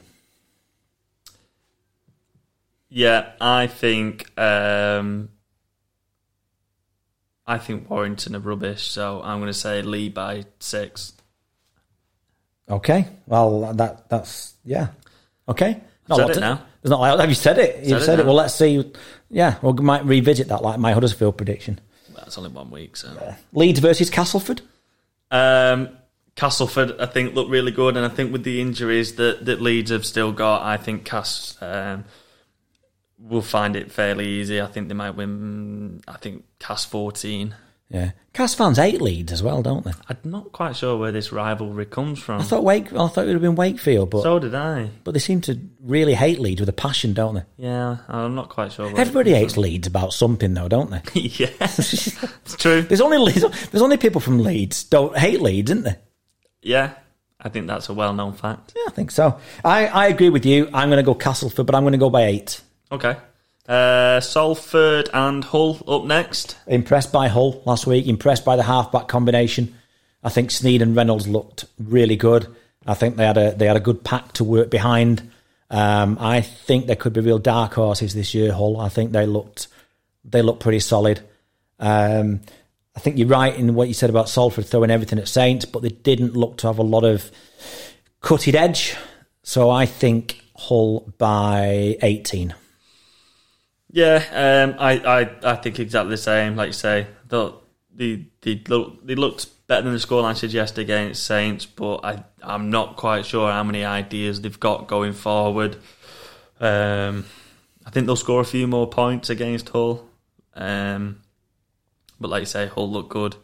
Yeah, 2.89 3.31
I 3.41 3.67
think 3.67 4.37
um, 4.39 5.29
I 7.45 7.57
think 7.57 7.89
Warrington 7.89 8.35
are 8.35 8.39
rubbish, 8.39 8.83
so 8.87 9.21
I'm 9.21 9.39
going 9.39 9.49
to 9.51 9.53
say 9.53 9.81
Leigh 9.81 10.09
by 10.09 10.45
six. 10.59 11.13
Okay, 12.69 13.07
well 13.27 13.73
that 13.73 14.09
that's 14.09 14.55
yeah. 14.63 14.87
Okay, 15.47 15.81
not 16.07 16.17
said 16.17 16.37
it 16.37 16.39
now. 16.39 16.61
There's 16.81 16.91
not. 16.91 17.19
Have 17.19 17.29
you 17.29 17.35
said 17.35 17.57
it? 17.57 17.79
You've 17.79 17.99
said, 17.99 18.05
said 18.05 18.19
it, 18.19 18.23
it. 18.23 18.25
Well, 18.25 18.35
let's 18.35 18.53
see. 18.53 18.91
Yeah, 19.29 19.57
we 19.61 19.73
might 19.73 20.05
revisit 20.05 20.49
that, 20.49 20.61
like 20.61 20.79
my 20.79 20.93
Huddersfield 20.93 21.37
prediction. 21.37 21.79
That's 22.15 22.37
only 22.37 22.51
one 22.51 22.71
week, 22.71 22.95
so 22.97 23.11
yeah. 23.19 23.35
Leeds 23.53 23.79
versus 23.79 24.09
Castleford. 24.09 24.61
Um, 25.31 25.89
Castleford, 26.35 26.99
I 26.99 27.05
think, 27.05 27.35
look 27.35 27.49
really 27.49 27.71
good, 27.71 27.97
and 27.97 28.05
I 28.05 28.09
think 28.09 28.31
with 28.31 28.43
the 28.43 28.61
injuries 28.61 29.15
that, 29.15 29.45
that 29.45 29.61
Leeds 29.61 29.91
have 29.91 30.05
still 30.05 30.31
got, 30.31 30.63
I 30.63 30.77
think 30.77 31.05
Cass 31.05 31.57
um, 31.61 32.05
will 33.19 33.41
find 33.41 33.75
it 33.75 33.91
fairly 33.91 34.27
easy. 34.27 34.61
I 34.61 34.67
think 34.67 34.87
they 34.87 34.93
might 34.93 35.11
win. 35.11 36.01
I 36.07 36.17
think 36.17 36.45
Cass 36.59 36.85
fourteen. 36.85 37.55
Yeah, 37.89 38.11
Cass 38.33 38.55
fans 38.55 38.77
hate 38.77 38.99
Leeds 38.99 39.31
as 39.31 39.43
well, 39.43 39.61
don't 39.61 39.85
they? 39.85 39.91
I'm 40.09 40.17
not 40.25 40.51
quite 40.51 40.75
sure 40.75 40.97
where 40.97 41.11
this 41.11 41.31
rivalry 41.31 41.85
comes 41.85 42.19
from. 42.19 42.41
I 42.41 42.43
thought 42.43 42.63
Wake, 42.63 42.91
I 42.91 43.07
thought 43.07 43.19
it 43.23 43.27
would 43.27 43.33
have 43.33 43.41
been 43.41 43.55
Wakefield, 43.55 44.09
but 44.09 44.23
so 44.23 44.39
did 44.39 44.55
I. 44.55 44.89
But 45.03 45.11
they 45.11 45.19
seem 45.19 45.39
to 45.41 45.59
really 45.79 46.15
hate 46.15 46.39
Leeds 46.39 46.59
with 46.59 46.67
a 46.67 46.73
passion, 46.73 47.13
don't 47.13 47.35
they? 47.35 47.43
Yeah, 47.57 47.97
I'm 48.07 48.33
not 48.33 48.49
quite 48.49 48.71
sure. 48.71 48.87
Everybody 48.99 49.33
hates 49.33 49.53
from. 49.53 49.63
Leeds 49.63 49.87
about 49.87 50.13
something, 50.13 50.53
though, 50.53 50.67
don't 50.67 50.89
they? 50.89 51.01
yeah, 51.21 51.47
it's 51.61 52.55
true. 52.57 52.81
There's 52.81 53.01
only 53.01 53.31
there's 53.31 53.81
only 53.81 53.97
people 53.97 54.19
from 54.19 54.39
Leeds 54.39 54.83
don't 54.83 55.15
hate 55.15 55.41
Leeds, 55.41 55.69
isn't 55.69 55.83
there? 55.83 55.99
Yeah, 56.63 56.95
I 57.39 57.49
think 57.49 57.67
that's 57.67 57.89
a 57.89 57.93
well-known 57.93 58.33
fact. 58.33 58.73
Yeah, 58.75 58.85
I 58.87 58.91
think 58.91 59.11
so. 59.11 59.39
I, 59.63 59.85
I 59.85 60.07
agree 60.07 60.29
with 60.29 60.45
you. 60.47 60.67
I'm 60.73 60.89
going 60.89 60.97
to 60.97 61.03
go 61.03 61.13
Castleford, 61.13 61.67
but 61.67 61.75
I'm 61.75 61.83
going 61.83 61.91
to 61.91 61.99
go 61.99 62.09
by 62.09 62.23
eight. 62.23 62.59
Okay. 62.91 63.15
Uh, 63.67 64.19
Salford 64.19 65.09
and 65.13 65.43
Hull 65.43 65.81
up 65.87 66.05
next. 66.05 66.57
Impressed 66.67 67.11
by 67.11 67.27
Hull 67.27 67.61
last 67.65 67.87
week. 67.87 68.07
Impressed 68.07 68.45
by 68.45 68.55
the 68.55 68.63
halfback 68.63 69.07
combination. 69.07 69.75
I 70.23 70.29
think 70.29 70.49
Sneyd 70.49 70.81
and 70.81 70.95
Reynolds 70.95 71.27
looked 71.27 71.65
really 71.79 72.15
good. 72.15 72.47
I 72.85 72.93
think 72.93 73.15
they 73.15 73.25
had 73.25 73.37
a 73.37 73.55
they 73.55 73.65
had 73.65 73.77
a 73.77 73.81
good 73.81 74.03
pack 74.03 74.33
to 74.33 74.43
work 74.43 74.69
behind. 74.69 75.31
Um, 75.71 76.17
I 76.19 76.41
think 76.41 76.85
there 76.85 76.95
could 76.95 77.13
be 77.13 77.21
real 77.21 77.39
dark 77.39 77.73
horses 77.73 78.13
this 78.13 78.33
year. 78.33 78.53
Hull. 78.53 78.79
I 78.79 78.89
think 78.89 79.11
they 79.11 79.25
looked 79.25 79.67
they 80.23 80.41
looked 80.41 80.61
pretty 80.61 80.79
solid. 80.79 81.21
Um, 81.79 82.41
I 82.95 82.99
think 82.99 83.17
you're 83.17 83.27
right 83.27 83.53
in 83.53 83.75
what 83.75 83.87
you 83.87 83.93
said 83.93 84.09
about 84.09 84.29
Salford 84.29 84.65
throwing 84.65 84.91
everything 84.91 85.19
at 85.19 85.27
Saints, 85.27 85.65
but 85.65 85.81
they 85.81 85.89
didn't 85.89 86.35
look 86.35 86.57
to 86.57 86.67
have 86.67 86.77
a 86.77 86.83
lot 86.83 87.03
of 87.03 87.29
cutting 88.21 88.55
edge. 88.55 88.95
So 89.43 89.69
I 89.69 89.85
think 89.85 90.41
Hull 90.55 91.11
by 91.17 91.97
18. 92.01 92.53
Yeah, 93.95 94.25
um, 94.33 94.75
I, 94.77 94.99
I, 94.99 95.51
I 95.53 95.55
think 95.55 95.79
exactly 95.79 96.09
the 96.09 96.17
same. 96.17 96.57
Like 96.57 96.67
you 96.67 96.73
say, 96.73 97.07
the 97.29 97.53
the 97.95 98.25
they, 98.41 98.61
look, 98.67 99.07
they 99.07 99.15
looked 99.15 99.47
better 99.67 99.83
than 99.83 99.93
the 99.93 99.99
scoreline 99.99 100.35
suggests 100.35 100.77
against 100.77 101.23
Saints, 101.23 101.65
but 101.65 102.03
I 102.03 102.25
I'm 102.43 102.69
not 102.69 102.97
quite 102.97 103.25
sure 103.25 103.49
how 103.49 103.63
many 103.63 103.85
ideas 103.85 104.41
they've 104.41 104.59
got 104.59 104.87
going 104.87 105.13
forward. 105.13 105.77
Um, 106.59 107.25
I 107.85 107.89
think 107.89 108.05
they'll 108.05 108.17
score 108.17 108.41
a 108.41 108.45
few 108.45 108.67
more 108.67 108.85
points 108.89 109.29
against 109.29 109.69
Hull. 109.69 110.05
Um, 110.55 111.21
but 112.19 112.29
like 112.29 112.41
you 112.41 112.47
say, 112.47 112.67
Hull 112.67 112.91
look 112.91 113.07
good. 113.07 113.37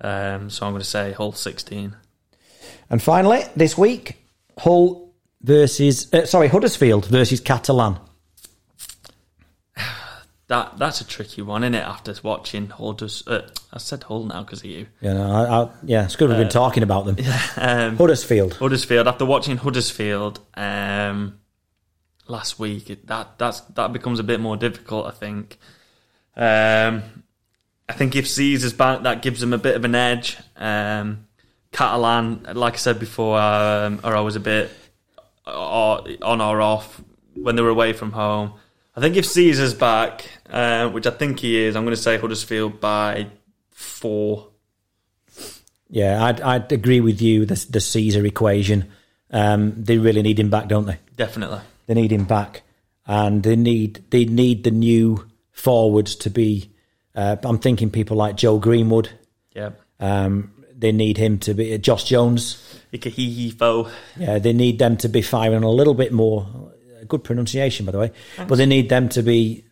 Um, 0.00 0.50
so 0.50 0.66
I'm 0.66 0.72
going 0.72 0.82
to 0.82 0.88
say 0.88 1.10
Hull 1.10 1.32
16. 1.32 1.96
And 2.90 3.02
finally, 3.02 3.42
this 3.56 3.76
week, 3.76 4.24
Hull 4.56 5.12
versus 5.42 6.14
uh, 6.14 6.26
sorry 6.26 6.46
Huddersfield 6.46 7.06
versus 7.06 7.40
Catalan 7.40 7.98
that 10.50 10.78
that's 10.78 11.00
a 11.00 11.06
tricky 11.06 11.42
one, 11.42 11.62
isn't 11.62 11.76
it? 11.76 11.84
After 11.84 12.12
watching 12.24 12.66
Hull, 12.70 12.94
just, 12.94 13.28
uh, 13.28 13.42
I 13.72 13.78
said 13.78 14.02
Hull 14.02 14.24
now 14.24 14.42
because 14.42 14.58
of 14.58 14.64
you. 14.64 14.88
Yeah, 15.00 15.12
no, 15.12 15.30
I, 15.30 15.62
I, 15.62 15.68
yeah, 15.84 16.04
it's 16.04 16.16
good 16.16 16.28
we've 16.28 16.38
been 16.38 16.48
uh, 16.48 16.50
talking 16.50 16.82
about 16.82 17.06
them. 17.06 17.16
Yeah, 17.20 17.40
um, 17.56 17.96
Huddersfield. 17.96 18.54
Huddersfield. 18.54 19.06
After 19.06 19.24
watching 19.24 19.58
Huddersfield 19.58 20.40
um, 20.54 21.38
last 22.26 22.58
week, 22.58 22.90
it, 22.90 23.06
that 23.06 23.38
that's 23.38 23.60
that 23.60 23.92
becomes 23.92 24.18
a 24.18 24.24
bit 24.24 24.40
more 24.40 24.56
difficult. 24.56 25.06
I 25.06 25.12
think. 25.12 25.56
Um, 26.36 27.22
I 27.88 27.92
think 27.92 28.16
if 28.16 28.26
Sezer's 28.26 28.72
back, 28.72 29.02
that 29.04 29.22
gives 29.22 29.40
them 29.40 29.52
a 29.52 29.58
bit 29.58 29.76
of 29.76 29.84
an 29.84 29.94
edge. 29.94 30.36
Um, 30.56 31.28
Catalan, 31.70 32.48
like 32.54 32.74
I 32.74 32.76
said 32.76 32.98
before, 32.98 33.38
um, 33.38 34.00
are 34.02 34.16
always 34.16 34.34
a 34.34 34.40
bit 34.40 34.72
uh, 35.46 36.02
on 36.22 36.40
or 36.40 36.60
off 36.60 37.00
when 37.34 37.54
they 37.54 37.62
were 37.62 37.68
away 37.68 37.92
from 37.92 38.10
home. 38.10 38.54
I 38.96 39.00
think 39.00 39.16
if 39.16 39.24
Sezer's 39.24 39.74
back, 39.74 40.26
uh, 40.48 40.88
which 40.88 41.06
I 41.06 41.10
think 41.10 41.40
he 41.40 41.56
is, 41.56 41.76
I'm 41.76 41.84
going 41.84 41.94
to 41.94 42.02
say 42.02 42.18
Huddersfield 42.18 42.80
by 42.80 43.28
four. 43.70 44.48
Yeah, 45.88 46.22
I'd, 46.24 46.40
I'd 46.40 46.72
agree 46.72 47.00
with 47.00 47.22
you. 47.22 47.46
The, 47.46 47.66
the 47.70 47.80
Caesar 47.80 48.24
equation, 48.26 48.90
um, 49.30 49.74
they 49.76 49.98
really 49.98 50.22
need 50.22 50.38
him 50.38 50.50
back, 50.50 50.68
don't 50.68 50.86
they? 50.86 50.98
Definitely, 51.16 51.60
they 51.86 51.94
need 51.94 52.12
him 52.12 52.24
back, 52.24 52.62
and 53.06 53.42
they 53.42 53.56
need 53.56 54.04
they 54.10 54.24
need 54.24 54.64
the 54.64 54.70
new 54.70 55.28
forwards 55.52 56.16
to 56.16 56.30
be. 56.30 56.70
Uh, 57.14 57.36
I'm 57.42 57.58
thinking 57.58 57.90
people 57.90 58.16
like 58.16 58.36
Joe 58.36 58.58
Greenwood. 58.58 59.10
Yeah. 59.52 59.70
Um, 59.98 60.52
they 60.76 60.92
need 60.92 61.18
him 61.18 61.38
to 61.40 61.54
be 61.54 61.74
uh, 61.74 61.78
Josh 61.78 62.04
Jones. 62.04 62.80
Ikahihifo. 62.92 63.90
Yeah, 64.16 64.38
they 64.38 64.52
need 64.52 64.78
them 64.78 64.96
to 64.98 65.08
be 65.08 65.22
firing 65.22 65.62
a 65.62 65.70
little 65.70 65.94
bit 65.94 66.12
more 66.12 66.69
good 67.10 67.22
pronunciation, 67.22 67.84
by 67.84 67.92
the 67.92 67.98
way. 67.98 68.12
Thanks. 68.36 68.48
But 68.48 68.56
they 68.56 68.66
need 68.66 68.88
them 68.88 69.08
to 69.10 69.22
be 69.22 69.64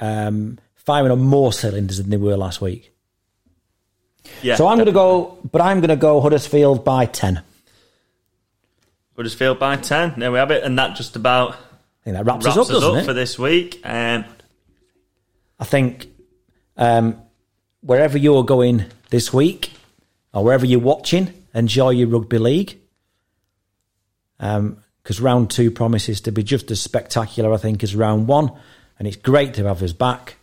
um, 0.00 0.58
firing 0.74 1.12
on 1.12 1.20
more 1.20 1.52
cylinders 1.52 1.98
than 1.98 2.10
they 2.10 2.16
were 2.16 2.36
last 2.36 2.60
week. 2.60 2.92
Yeah. 4.42 4.56
So 4.56 4.66
I'm 4.66 4.76
going 4.76 4.86
to 4.86 4.92
go, 4.92 5.38
but 5.50 5.60
I'm 5.60 5.80
going 5.80 5.90
to 5.90 5.96
go 5.96 6.20
Huddersfield 6.20 6.84
by 6.84 7.06
ten. 7.06 7.42
Huddersfield 9.16 9.58
by 9.58 9.76
ten. 9.76 10.14
There 10.18 10.32
we 10.32 10.38
have 10.38 10.50
it, 10.50 10.64
and 10.64 10.78
that 10.78 10.96
just 10.96 11.16
about. 11.16 11.52
I 11.52 12.04
think 12.04 12.16
that 12.16 12.24
wraps, 12.24 12.46
wraps 12.46 12.58
us 12.58 12.70
up, 12.70 12.76
us 12.76 12.82
up 12.82 13.04
for 13.04 13.12
this 13.12 13.38
week. 13.38 13.80
Um, 13.84 14.24
I 15.60 15.64
think 15.64 16.08
um, 16.76 17.20
wherever 17.80 18.16
you're 18.16 18.44
going 18.44 18.84
this 19.10 19.32
week, 19.32 19.72
or 20.32 20.44
wherever 20.44 20.64
you're 20.66 20.80
watching, 20.80 21.32
enjoy 21.54 21.90
your 21.90 22.08
rugby 22.08 22.38
league. 22.38 22.78
Um, 24.40 24.82
because 25.08 25.22
round 25.22 25.50
two 25.50 25.70
promises 25.70 26.20
to 26.20 26.30
be 26.30 26.42
just 26.42 26.70
as 26.70 26.82
spectacular, 26.82 27.50
I 27.54 27.56
think, 27.56 27.82
as 27.82 27.96
round 27.96 28.28
one. 28.28 28.52
And 28.98 29.08
it's 29.08 29.16
great 29.16 29.54
to 29.54 29.64
have 29.64 29.82
us 29.82 29.94
back. 29.94 30.36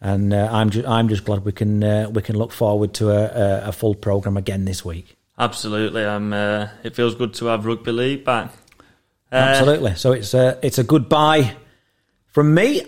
And 0.00 0.32
uh, 0.32 0.48
I'm 0.48 0.70
just 0.70 0.86
I'm 0.86 1.08
just 1.08 1.24
glad 1.24 1.44
we 1.44 1.50
can 1.50 1.82
uh, 1.82 2.08
we 2.08 2.22
can 2.22 2.38
look 2.38 2.52
forward 2.52 2.94
to 2.94 3.10
a, 3.10 3.68
a, 3.68 3.72
full 3.72 3.96
program 3.96 4.36
again 4.36 4.64
this 4.64 4.84
week. 4.84 5.16
Absolutely, 5.36 6.06
I'm. 6.06 6.32
Uh, 6.32 6.68
it 6.84 6.94
feels 6.94 7.16
good 7.16 7.34
to 7.34 7.46
have 7.46 7.66
rugby 7.66 7.90
league 7.90 8.24
back. 8.24 8.52
Uh, 9.32 9.34
Absolutely. 9.34 9.96
So 9.96 10.12
it's 10.12 10.34
a 10.34 10.56
it's 10.62 10.78
a 10.78 10.84
goodbye 10.84 11.56
from 12.28 12.54
me 12.54 12.82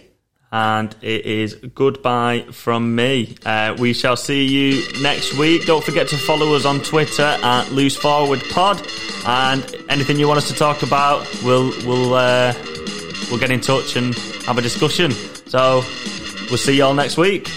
and 0.53 0.95
it 1.01 1.25
is 1.25 1.55
goodbye 1.75 2.45
from 2.53 2.95
me. 2.95 3.35
Uh, 3.45 3.75
we 3.79 3.95
shall 3.95 4.17
see 4.17 4.45
you 4.45 5.03
next 5.03 5.37
week. 5.39 5.65
Don't 5.67 5.83
forget 5.83 6.09
to 6.09 6.17
follow 6.17 6.55
us 6.55 6.67
on 6.67 6.81
Twitter 6.81 7.23
at 7.23 7.73
Loose 7.73 7.97
Forward 7.97 8.43
Pod, 8.51 8.87
and 9.27 9.65
anything 9.89 10.19
you 10.19 10.29
want 10.29 10.39
us 10.39 10.49
to 10.49 10.55
talk 10.55 10.83
about, 10.83 11.27
we'll 11.43 11.71
we'll 11.87 12.15
uh, 12.15 12.55
we'll 13.31 13.41
get 13.41 13.51
in 13.51 13.61
touch 13.61 13.97
and 13.97 14.15
have 14.45 14.59
a 14.59 14.63
discussion. 14.63 15.11
So 15.11 15.83
we'll 16.51 16.59
see 16.59 16.77
you 16.77 16.85
all 16.85 16.95
next 16.95 17.17
week. 17.17 17.49